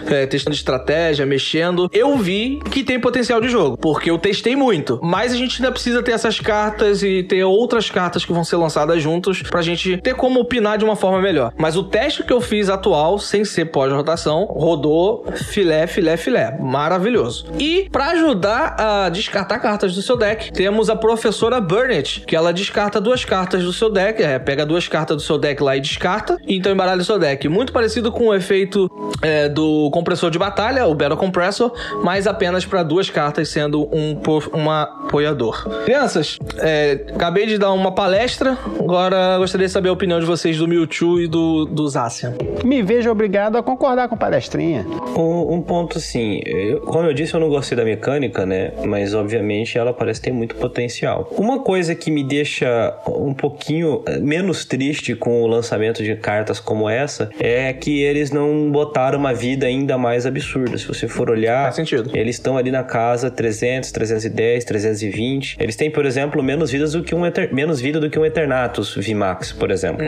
É, 0.09 0.27
testando 0.27 0.55
estratégia, 0.55 1.25
mexendo, 1.27 1.89
eu 1.93 2.17
vi 2.17 2.61
que 2.71 2.83
tem 2.83 2.99
potencial 2.99 3.41
de 3.41 3.49
jogo, 3.49 3.77
porque 3.77 4.11
eu 4.11 4.19
testei 4.19 4.57
muito. 4.57 4.99
Mas 5.03 5.33
a 5.33 5.37
gente 5.37 5.61
ainda 5.61 5.73
precisa 5.73 6.03
ter 6.03 6.13
essas 6.13 6.41
cartas 6.41 7.03
e 7.03 7.23
ter 7.23 7.45
outras 7.45 7.91
cartas 7.91 8.25
que 8.25 8.33
vão 8.33 8.45
ser 8.45 8.57
lançadas 8.57 9.03
juntos 9.03 9.43
pra 9.43 9.63
gente 9.63 9.99
ter 9.99 10.15
como 10.15 10.41
opinar 10.41 10.79
de 10.79 10.85
uma 10.85 10.97
forma 10.97 11.21
melhor. 11.21 11.53
Mas 11.57 11.77
o 11.77 11.83
teste 11.83 12.23
que 12.23 12.33
eu 12.33 12.41
fiz 12.41 12.69
atual, 12.69 13.19
sem 13.19 13.45
ser 13.45 13.67
pós-rotação, 13.67 14.45
rodou 14.47 15.25
filé, 15.51 15.87
filé, 15.87 16.17
filé. 16.17 16.59
Maravilhoso. 16.61 17.47
E 17.59 17.89
pra 17.91 18.11
ajudar 18.11 18.77
a 18.79 19.09
descartar 19.09 19.59
cartas 19.59 19.95
do 19.95 20.03
seu 20.03 20.17
deck, 20.17 20.53
temos 20.53 20.91
a 20.91 20.97
professora 20.97 21.61
Burnett, 21.61 22.23
que 22.27 22.35
ela 22.35 22.53
descarta 22.53 23.01
duas 23.01 23.25
cartas 23.25 23.65
do 23.65 23.73
seu 23.73 23.91
deck, 23.91 24.23
é, 24.23 24.39
pega 24.39 24.65
duas 24.65 24.89
cartas 24.89 25.17
do 25.17 25.23
seu 25.23 25.39
deck 25.39 25.63
lá 25.63 25.77
e 25.77 25.81
descarta, 25.81 26.39
e 26.47 26.57
então 26.57 26.73
embaralha 26.73 27.01
o 27.01 27.05
seu 27.05 27.19
deck. 27.19 27.49
Muito 27.49 27.73
parecido 27.73 28.11
com 28.11 28.29
o 28.29 28.35
efeito 28.35 28.91
é, 29.23 29.49
do 29.49 29.91
compressor 29.99 30.31
de 30.31 30.39
batalha, 30.39 30.87
o 30.87 30.95
Battle 30.95 31.17
Compressor, 31.17 31.73
mas 32.03 32.27
apenas 32.27 32.65
para 32.65 32.83
duas 32.83 33.11
cartas, 33.11 33.49
sendo 33.49 33.83
um 33.93 34.19
uma 34.53 34.83
apoiador. 34.83 35.67
Crianças, 35.85 36.39
é, 36.59 37.07
acabei 37.15 37.47
de 37.47 37.59
dar 37.59 37.73
uma 37.73 37.93
palestra, 37.93 38.57
agora 38.79 39.37
gostaria 39.39 39.67
de 39.67 39.73
saber 39.73 39.89
a 39.89 39.93
opinião 39.93 40.21
de 40.21 40.27
vocês 40.27 40.59
do 40.59 40.69
Mewtwo 40.69 41.21
e 41.21 41.27
do, 41.27 41.65
do 41.65 41.89
Zacian. 41.89 42.35
Me 42.65 42.83
vejo 42.83 43.11
obrigado 43.11 43.57
a 43.57 43.63
concordar 43.63 44.09
com 44.09 44.17
palestrinha. 44.17 44.85
Um, 45.17 45.55
um 45.55 45.63
ponto 45.63 45.99
assim, 45.99 46.41
eu- 46.45 46.81
como 46.83 47.07
eu 47.07 47.15
disse, 47.15 47.35
eu 47.35 47.41
não 47.41 47.49
gostei 47.49 47.77
da 47.77 47.85
mecânica, 47.85 48.45
né? 48.45 48.73
Mas 48.85 49.15
obviamente 49.15 49.79
ela 49.79 49.93
parece 49.93 50.21
ter 50.21 50.33
muito 50.33 50.55
potencial. 50.57 51.29
Uma 51.37 51.61
coisa 51.61 51.95
que 51.95 52.11
me 52.11 52.23
deixa 52.23 52.95
um 53.07 53.33
pouquinho 53.35 54.03
eh, 54.07 54.19
menos 54.19 54.65
triste 54.65 55.15
com 55.15 55.43
o 55.43 55.47
lançamento 55.47 56.03
de 56.03 56.15
cartas 56.17 56.61
como 56.61 56.89
essa 56.89 57.31
é 57.41 57.73
que 57.73 58.03
eles 58.03 58.31
não 58.31 58.71
botaram 58.71 59.19
uma 59.19 59.33
vida 59.33 59.67
ainda 59.67 59.88
mais 59.97 60.27
absurda. 60.27 60.77
Se 60.77 60.87
você 60.87 61.07
for 61.09 61.31
olhar, 61.31 61.63
Faz 61.65 61.77
sentido. 61.77 62.11
eles 62.15 62.37
estão 62.37 62.59
ali 62.59 62.71
na 62.71 62.83
casa 62.83 63.31
300, 63.31 63.93
310, 63.93 64.65
320. 64.65 65.57
Eles 65.61 65.77
têm, 65.77 65.91
por 65.91 66.05
exemplo, 66.05 66.43
menos 66.43 66.71
vidas 66.71 66.93
do 66.93 67.03
que 67.03 67.15
um 67.15 67.25
Eter- 67.25 67.55
menos 67.55 67.81
vida 67.81 68.01
do 68.01 68.11
que 68.11 68.19
um 68.19 68.25
Eternatus 68.27 68.95
VMAX, 68.97 69.53
por 69.53 69.71
exemplo, 69.71 70.05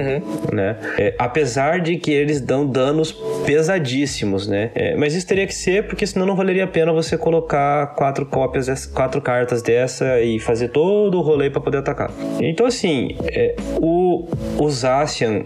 né? 0.52 0.76
É, 0.98 1.14
apesar 1.18 1.80
de 1.80 1.96
que 1.96 2.10
eles 2.10 2.40
dão 2.40 2.66
danos 2.66 3.12
pesadíssimos, 3.46 4.48
né? 4.48 4.70
É, 4.74 4.96
mas 4.96 5.14
isso 5.14 5.26
teria 5.26 5.46
que 5.46 5.54
ser 5.54 5.86
porque 5.86 6.06
senão 6.06 6.26
não 6.26 6.34
valeria 6.34 6.64
a 6.64 6.66
pena 6.66 6.92
você 6.92 7.16
colocar 7.16 7.88
quatro 7.94 8.26
cópias, 8.26 8.66
dessa- 8.66 8.90
quatro 8.90 9.20
cartas 9.20 9.62
dessa 9.62 10.20
e 10.20 10.38
fazer 10.40 10.68
todo 10.68 11.18
o 11.18 11.20
rolê 11.20 11.50
para 11.50 11.60
poder 11.60 11.78
atacar. 11.78 12.10
Então 12.40 12.66
assim, 12.66 13.16
é, 13.32 13.54
o 13.80 14.26
o 14.58 14.68
Zacian 14.70 15.42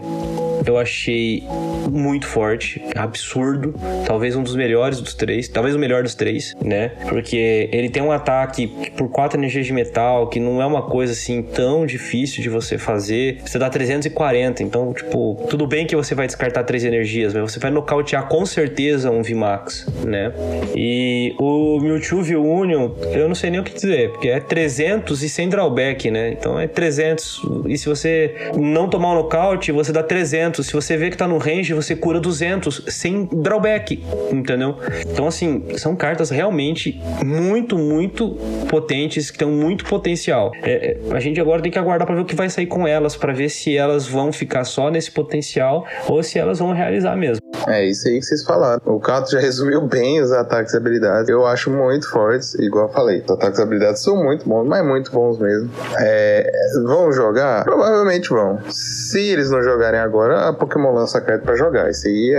eu 0.65 0.77
achei 0.77 1.43
muito 1.91 2.25
forte, 2.25 2.81
absurdo, 2.95 3.73
talvez 4.15 4.33
um 4.33 4.43
dos 4.43 4.55
melhores 4.55 5.01
dos 5.01 5.13
três, 5.13 5.49
talvez 5.49 5.75
o 5.75 5.79
melhor 5.79 6.01
dos 6.01 6.15
três, 6.15 6.55
né? 6.63 6.93
Porque 7.09 7.69
ele 7.73 7.89
tem 7.89 8.01
um 8.01 8.13
ataque 8.13 8.65
por 8.95 9.09
quatro 9.09 9.37
energias 9.37 9.65
de 9.65 9.73
metal, 9.73 10.29
que 10.29 10.39
não 10.39 10.61
é 10.61 10.65
uma 10.65 10.83
coisa 10.83 11.11
assim 11.11 11.41
tão 11.41 11.85
difícil 11.85 12.41
de 12.41 12.47
você 12.47 12.77
fazer. 12.77 13.41
Você 13.45 13.59
dá 13.59 13.69
340, 13.69 14.63
então, 14.63 14.93
tipo, 14.93 15.45
tudo 15.49 15.67
bem 15.67 15.85
que 15.85 15.97
você 15.97 16.15
vai 16.15 16.27
descartar 16.27 16.63
três 16.63 16.85
energias, 16.85 17.33
mas 17.33 17.51
você 17.51 17.59
vai 17.59 17.69
nocautear 17.69 18.29
com 18.29 18.45
certeza 18.45 19.11
um 19.11 19.21
VMAX, 19.21 19.85
né? 20.05 20.31
E 20.73 21.35
o 21.37 21.77
Mewtwo 21.81 22.23
V-Union, 22.23 22.91
eu 23.11 23.27
não 23.27 23.35
sei 23.35 23.49
nem 23.49 23.59
o 23.59 23.63
que 23.65 23.73
dizer, 23.73 24.11
porque 24.11 24.29
é 24.29 24.39
300 24.39 25.23
e 25.23 25.27
sem 25.27 25.49
drawback, 25.49 26.09
né? 26.09 26.29
Então 26.29 26.57
é 26.57 26.67
300, 26.67 27.41
e 27.67 27.77
se 27.77 27.89
você 27.89 28.33
não 28.55 28.87
tomar 28.87 29.11
um 29.11 29.15
nocaute, 29.15 29.73
você 29.73 29.91
dá 29.91 30.01
300. 30.01 30.65
Se 30.65 30.71
você 30.71 30.95
vê 30.95 31.09
que 31.09 31.17
tá 31.17 31.27
no 31.27 31.37
range, 31.37 31.73
você 31.73 31.97
cura 31.97 32.17
200 32.17 32.85
sem 32.87 33.25
drawback, 33.25 34.04
entendeu? 34.31 34.75
Então, 35.09 35.27
assim, 35.27 35.65
são 35.77 35.95
cartas 35.95 36.29
realmente 36.29 37.01
muito, 37.23 37.77
muito 37.77 38.37
potentes, 38.69 39.31
que 39.31 39.37
têm 39.37 39.47
muito 39.47 39.85
potencial. 39.85 40.51
É, 40.63 40.97
é, 41.11 41.15
a 41.15 41.19
gente 41.19 41.39
agora 41.39 41.61
tem 41.61 41.71
que 41.71 41.79
aguardar 41.79 42.05
para 42.05 42.15
ver 42.15 42.21
o 42.21 42.25
que 42.25 42.35
vai 42.35 42.49
sair 42.49 42.67
com 42.67 42.87
elas, 42.87 43.15
para 43.15 43.33
ver 43.33 43.49
se 43.49 43.75
elas 43.75 44.07
vão 44.07 44.31
ficar 44.31 44.63
só 44.63 44.89
nesse 44.89 45.11
potencial 45.11 45.85
ou 46.07 46.21
se 46.23 46.37
elas 46.39 46.59
vão 46.59 46.73
realizar 46.73 47.15
mesmo. 47.15 47.41
É 47.67 47.83
isso 47.83 48.07
aí 48.07 48.19
que 48.19 48.25
vocês 48.25 48.43
falaram. 48.43 48.81
O 48.85 48.99
Cato 48.99 49.31
já 49.31 49.39
resumiu 49.45 49.81
bem 49.81 50.21
os 50.21 50.31
ataques 50.31 50.73
e 50.73 50.77
habilidades. 50.77 51.29
Eu 51.29 51.45
acho 51.45 51.71
muito 51.71 52.09
fortes, 52.09 52.53
igual 52.55 52.87
eu 52.87 52.93
falei. 52.93 53.23
Os 53.25 53.31
ataques 53.31 53.59
e 53.59 53.61
habilidades 53.63 54.01
são 54.01 54.23
muito 54.23 54.47
bons, 54.47 54.67
mas 54.67 54.85
muito 54.85 55.11
bons 55.11 55.39
mesmo. 55.39 55.69
É, 55.99 56.51
vão 56.83 57.11
jogar? 57.11 57.63
Provavelmente 57.63 58.29
vão. 58.29 58.59
Se 58.69 59.19
eles 59.19 59.49
não 59.49 59.63
jogarem 59.63 59.99
agora, 59.99 60.49
a 60.49 60.53
Pokémon 60.53 60.93
lança 60.93 61.17
a 61.17 61.21
carta 61.21 61.43
pra 61.43 61.55
jogar. 61.55 61.89
Isso 61.89 62.07
aí 62.07 62.33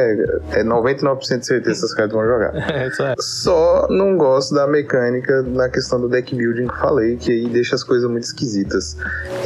é, 0.52 0.60
é 0.60 0.64
99% 0.64 1.40
de 1.40 1.46
certeza 1.56 1.70
que 1.80 1.84
essas 1.84 1.94
cartas 1.94 2.14
vão 2.14 2.24
jogar. 2.26 2.52
É, 2.76 2.88
isso 2.88 3.02
é. 3.02 3.14
Só 3.18 3.86
não 3.90 4.16
gosto 4.16 4.54
da 4.54 4.66
mecânica 4.66 5.42
na 5.42 5.68
questão 5.68 6.00
do 6.00 6.08
deck 6.08 6.34
building 6.34 6.66
que 6.66 6.78
falei, 6.78 7.16
que 7.16 7.30
aí 7.32 7.48
deixa 7.48 7.74
as 7.74 7.82
coisas 7.84 8.08
muito 8.10 8.24
esquisitas. 8.24 8.96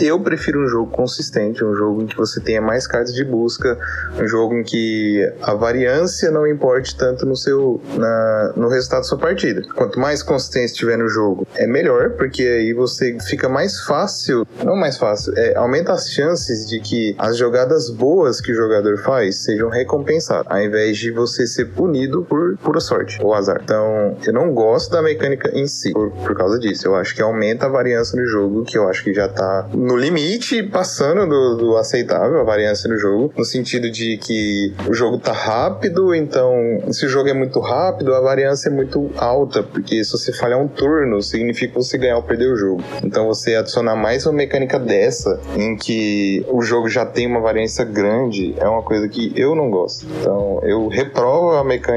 Eu 0.00 0.18
prefiro 0.20 0.61
um 0.64 0.66
jogo 0.68 0.90
consistente, 0.90 1.64
um 1.64 1.74
jogo 1.74 2.02
em 2.02 2.06
que 2.06 2.16
você 2.16 2.40
tenha 2.40 2.61
mais 2.61 2.86
cartas 2.86 3.14
de 3.14 3.24
busca, 3.24 3.78
um 4.20 4.26
jogo 4.26 4.54
em 4.54 4.62
que 4.62 5.30
a 5.42 5.54
variância 5.54 6.30
não 6.30 6.46
importe 6.46 6.96
tanto 6.96 7.24
no 7.26 7.36
seu 7.36 7.80
na- 7.96 8.52
no 8.56 8.68
resultado 8.68 9.00
da 9.00 9.04
sua 9.04 9.18
partida. 9.18 9.62
Quanto 9.74 9.98
mais 10.00 10.22
consistência 10.22 10.76
tiver 10.76 10.96
no 10.96 11.08
jogo, 11.08 11.46
é 11.54 11.66
melhor, 11.66 12.11
porque 12.11 12.42
aí 12.42 12.72
você 12.72 13.16
fica 13.28 13.48
mais 13.48 13.80
fácil, 13.80 14.46
não 14.64 14.76
mais 14.76 14.96
fácil, 14.96 15.32
é, 15.36 15.54
aumenta 15.56 15.92
as 15.92 16.11
chances 16.11 16.66
de 16.68 16.80
que 16.80 17.14
as 17.18 17.36
jogadas 17.36 17.90
boas 17.90 18.40
que 18.40 18.52
o 18.52 18.54
jogador 18.54 18.98
faz 18.98 19.44
sejam 19.44 19.68
recompensadas, 19.68 20.46
ao 20.50 20.61
invés 20.61 20.96
de 20.98 21.11
você 21.11 21.46
ser 21.46 21.66
punido 21.66 21.99
por 22.09 22.57
pura 22.59 22.80
sorte 22.80 23.18
ou 23.22 23.34
azar. 23.34 23.61
Então, 23.62 24.16
eu 24.24 24.32
não 24.32 24.53
gosto 24.53 24.90
da 24.90 25.03
mecânica 25.03 25.51
em 25.55 25.66
si 25.66 25.92
por, 25.92 26.11
por 26.11 26.36
causa 26.36 26.59
disso. 26.59 26.86
Eu 26.86 26.94
acho 26.96 27.14
que 27.14 27.22
aumenta 27.22 27.66
a 27.66 27.68
variância 27.68 28.20
no 28.20 28.26
jogo, 28.26 28.64
que 28.64 28.76
eu 28.76 28.88
acho 28.88 29.03
que 29.05 29.12
já 29.12 29.28
tá 29.28 29.68
no 29.72 29.96
limite, 29.96 30.62
passando 30.62 31.26
do, 31.26 31.57
do 31.57 31.76
aceitável 31.76 32.40
a 32.40 32.44
variância 32.44 32.88
no 32.88 32.98
jogo, 32.98 33.32
no 33.36 33.44
sentido 33.44 33.90
de 33.90 34.16
que 34.18 34.74
o 34.88 34.94
jogo 34.94 35.18
tá 35.18 35.32
rápido, 35.32 36.14
então 36.14 36.53
se 36.90 37.07
o 37.07 37.09
jogo 37.09 37.28
é 37.28 37.34
muito 37.34 37.61
rápido, 37.61 38.14
a 38.14 38.20
variância 38.20 38.68
é 38.68 38.72
muito 38.72 39.11
alta, 39.16 39.62
porque 39.62 40.03
se 40.05 40.12
você 40.12 40.32
falhar 40.32 40.59
um 40.59 40.68
turno, 40.68 41.22
significa 41.22 41.74
você 41.74 41.98
ganhar 41.98 42.16
ou 42.16 42.22
perder 42.22 42.53
o 42.53 42.57
jogo. 42.57 42.82
Então 43.03 43.26
você 43.26 43.55
adicionar 43.55 43.96
mais 43.96 44.26
uma 44.26 44.34
mecânica 44.34 44.78
dessa, 44.78 45.40
em 45.57 45.76
que 45.76 46.44
o 46.48 46.62
jogo 46.62 46.88
já 46.88 47.05
tem 47.05 47.26
uma 47.26 47.40
variância 47.40 47.84
grande 47.84 48.55
é 48.59 48.68
uma 48.68 48.82
coisa 48.82 49.09
que 49.09 49.32
eu 49.36 49.55
não 49.55 49.70
gosto. 49.70 50.07
Então, 50.20 50.61
eu 50.62 50.88
reprovo 50.88 51.57
a 51.57 51.64
mecânica 51.64 51.89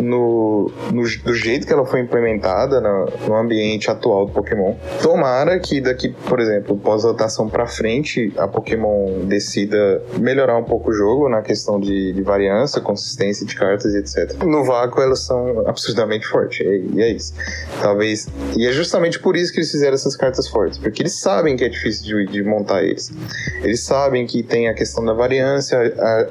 no, 0.00 0.70
no 0.92 1.02
do 1.24 1.34
jeito 1.34 1.66
que 1.66 1.72
ela 1.72 1.86
foi 1.86 2.00
implementada 2.00 2.80
no, 2.80 3.06
no 3.26 3.36
ambiente 3.36 3.90
atual 3.90 4.26
do 4.26 4.32
Pokémon. 4.32 4.74
Tomara 5.02 5.58
que 5.58 5.80
daqui, 5.80 6.14
por 6.28 6.40
exemplo, 6.40 6.76
pós-rotação 6.76 7.48
pra 7.48 7.66
frente, 7.66 8.32
a 8.36 8.46
Pokémon 8.46 9.24
decida 9.26 10.02
melhorar 10.18 10.56
um 10.56 10.64
pouco 10.64 10.90
o 10.90 10.92
jogo 10.92 11.28
na 11.28 11.42
questão 11.42 11.78
de, 11.80 12.12
de 12.12 12.22
variância, 12.22 12.80
consistência 12.80 13.46
de 13.46 13.54
cartas 13.54 13.94
e 13.94 13.98
etc. 13.98 14.42
No 14.44 14.64
vácuo, 14.64 15.02
elas 15.02 15.20
são 15.20 15.66
absurdamente 15.66 16.26
fortes. 16.26 16.60
E, 16.60 16.90
e 16.94 17.02
é 17.02 17.10
isso. 17.10 17.34
Talvez. 17.80 18.28
E 18.56 18.66
é 18.66 18.72
justamente 18.72 19.18
por 19.18 19.36
isso 19.36 19.52
que 19.52 19.58
eles 19.58 19.70
fizeram 19.70 19.94
essas 19.94 20.16
cartas 20.16 20.48
fortes. 20.48 20.78
Porque 20.78 21.02
eles 21.02 21.14
sabem 21.14 21.56
que 21.56 21.64
é 21.64 21.68
difícil 21.68 22.04
de, 22.04 22.32
de 22.32 22.42
montar 22.42 22.82
eles. 22.82 23.10
Eles 23.62 23.80
sabem 23.84 24.26
que 24.26 24.42
tem 24.42 24.68
a 24.68 24.74
questão 24.74 25.04
da 25.04 25.12
variância 25.12 25.78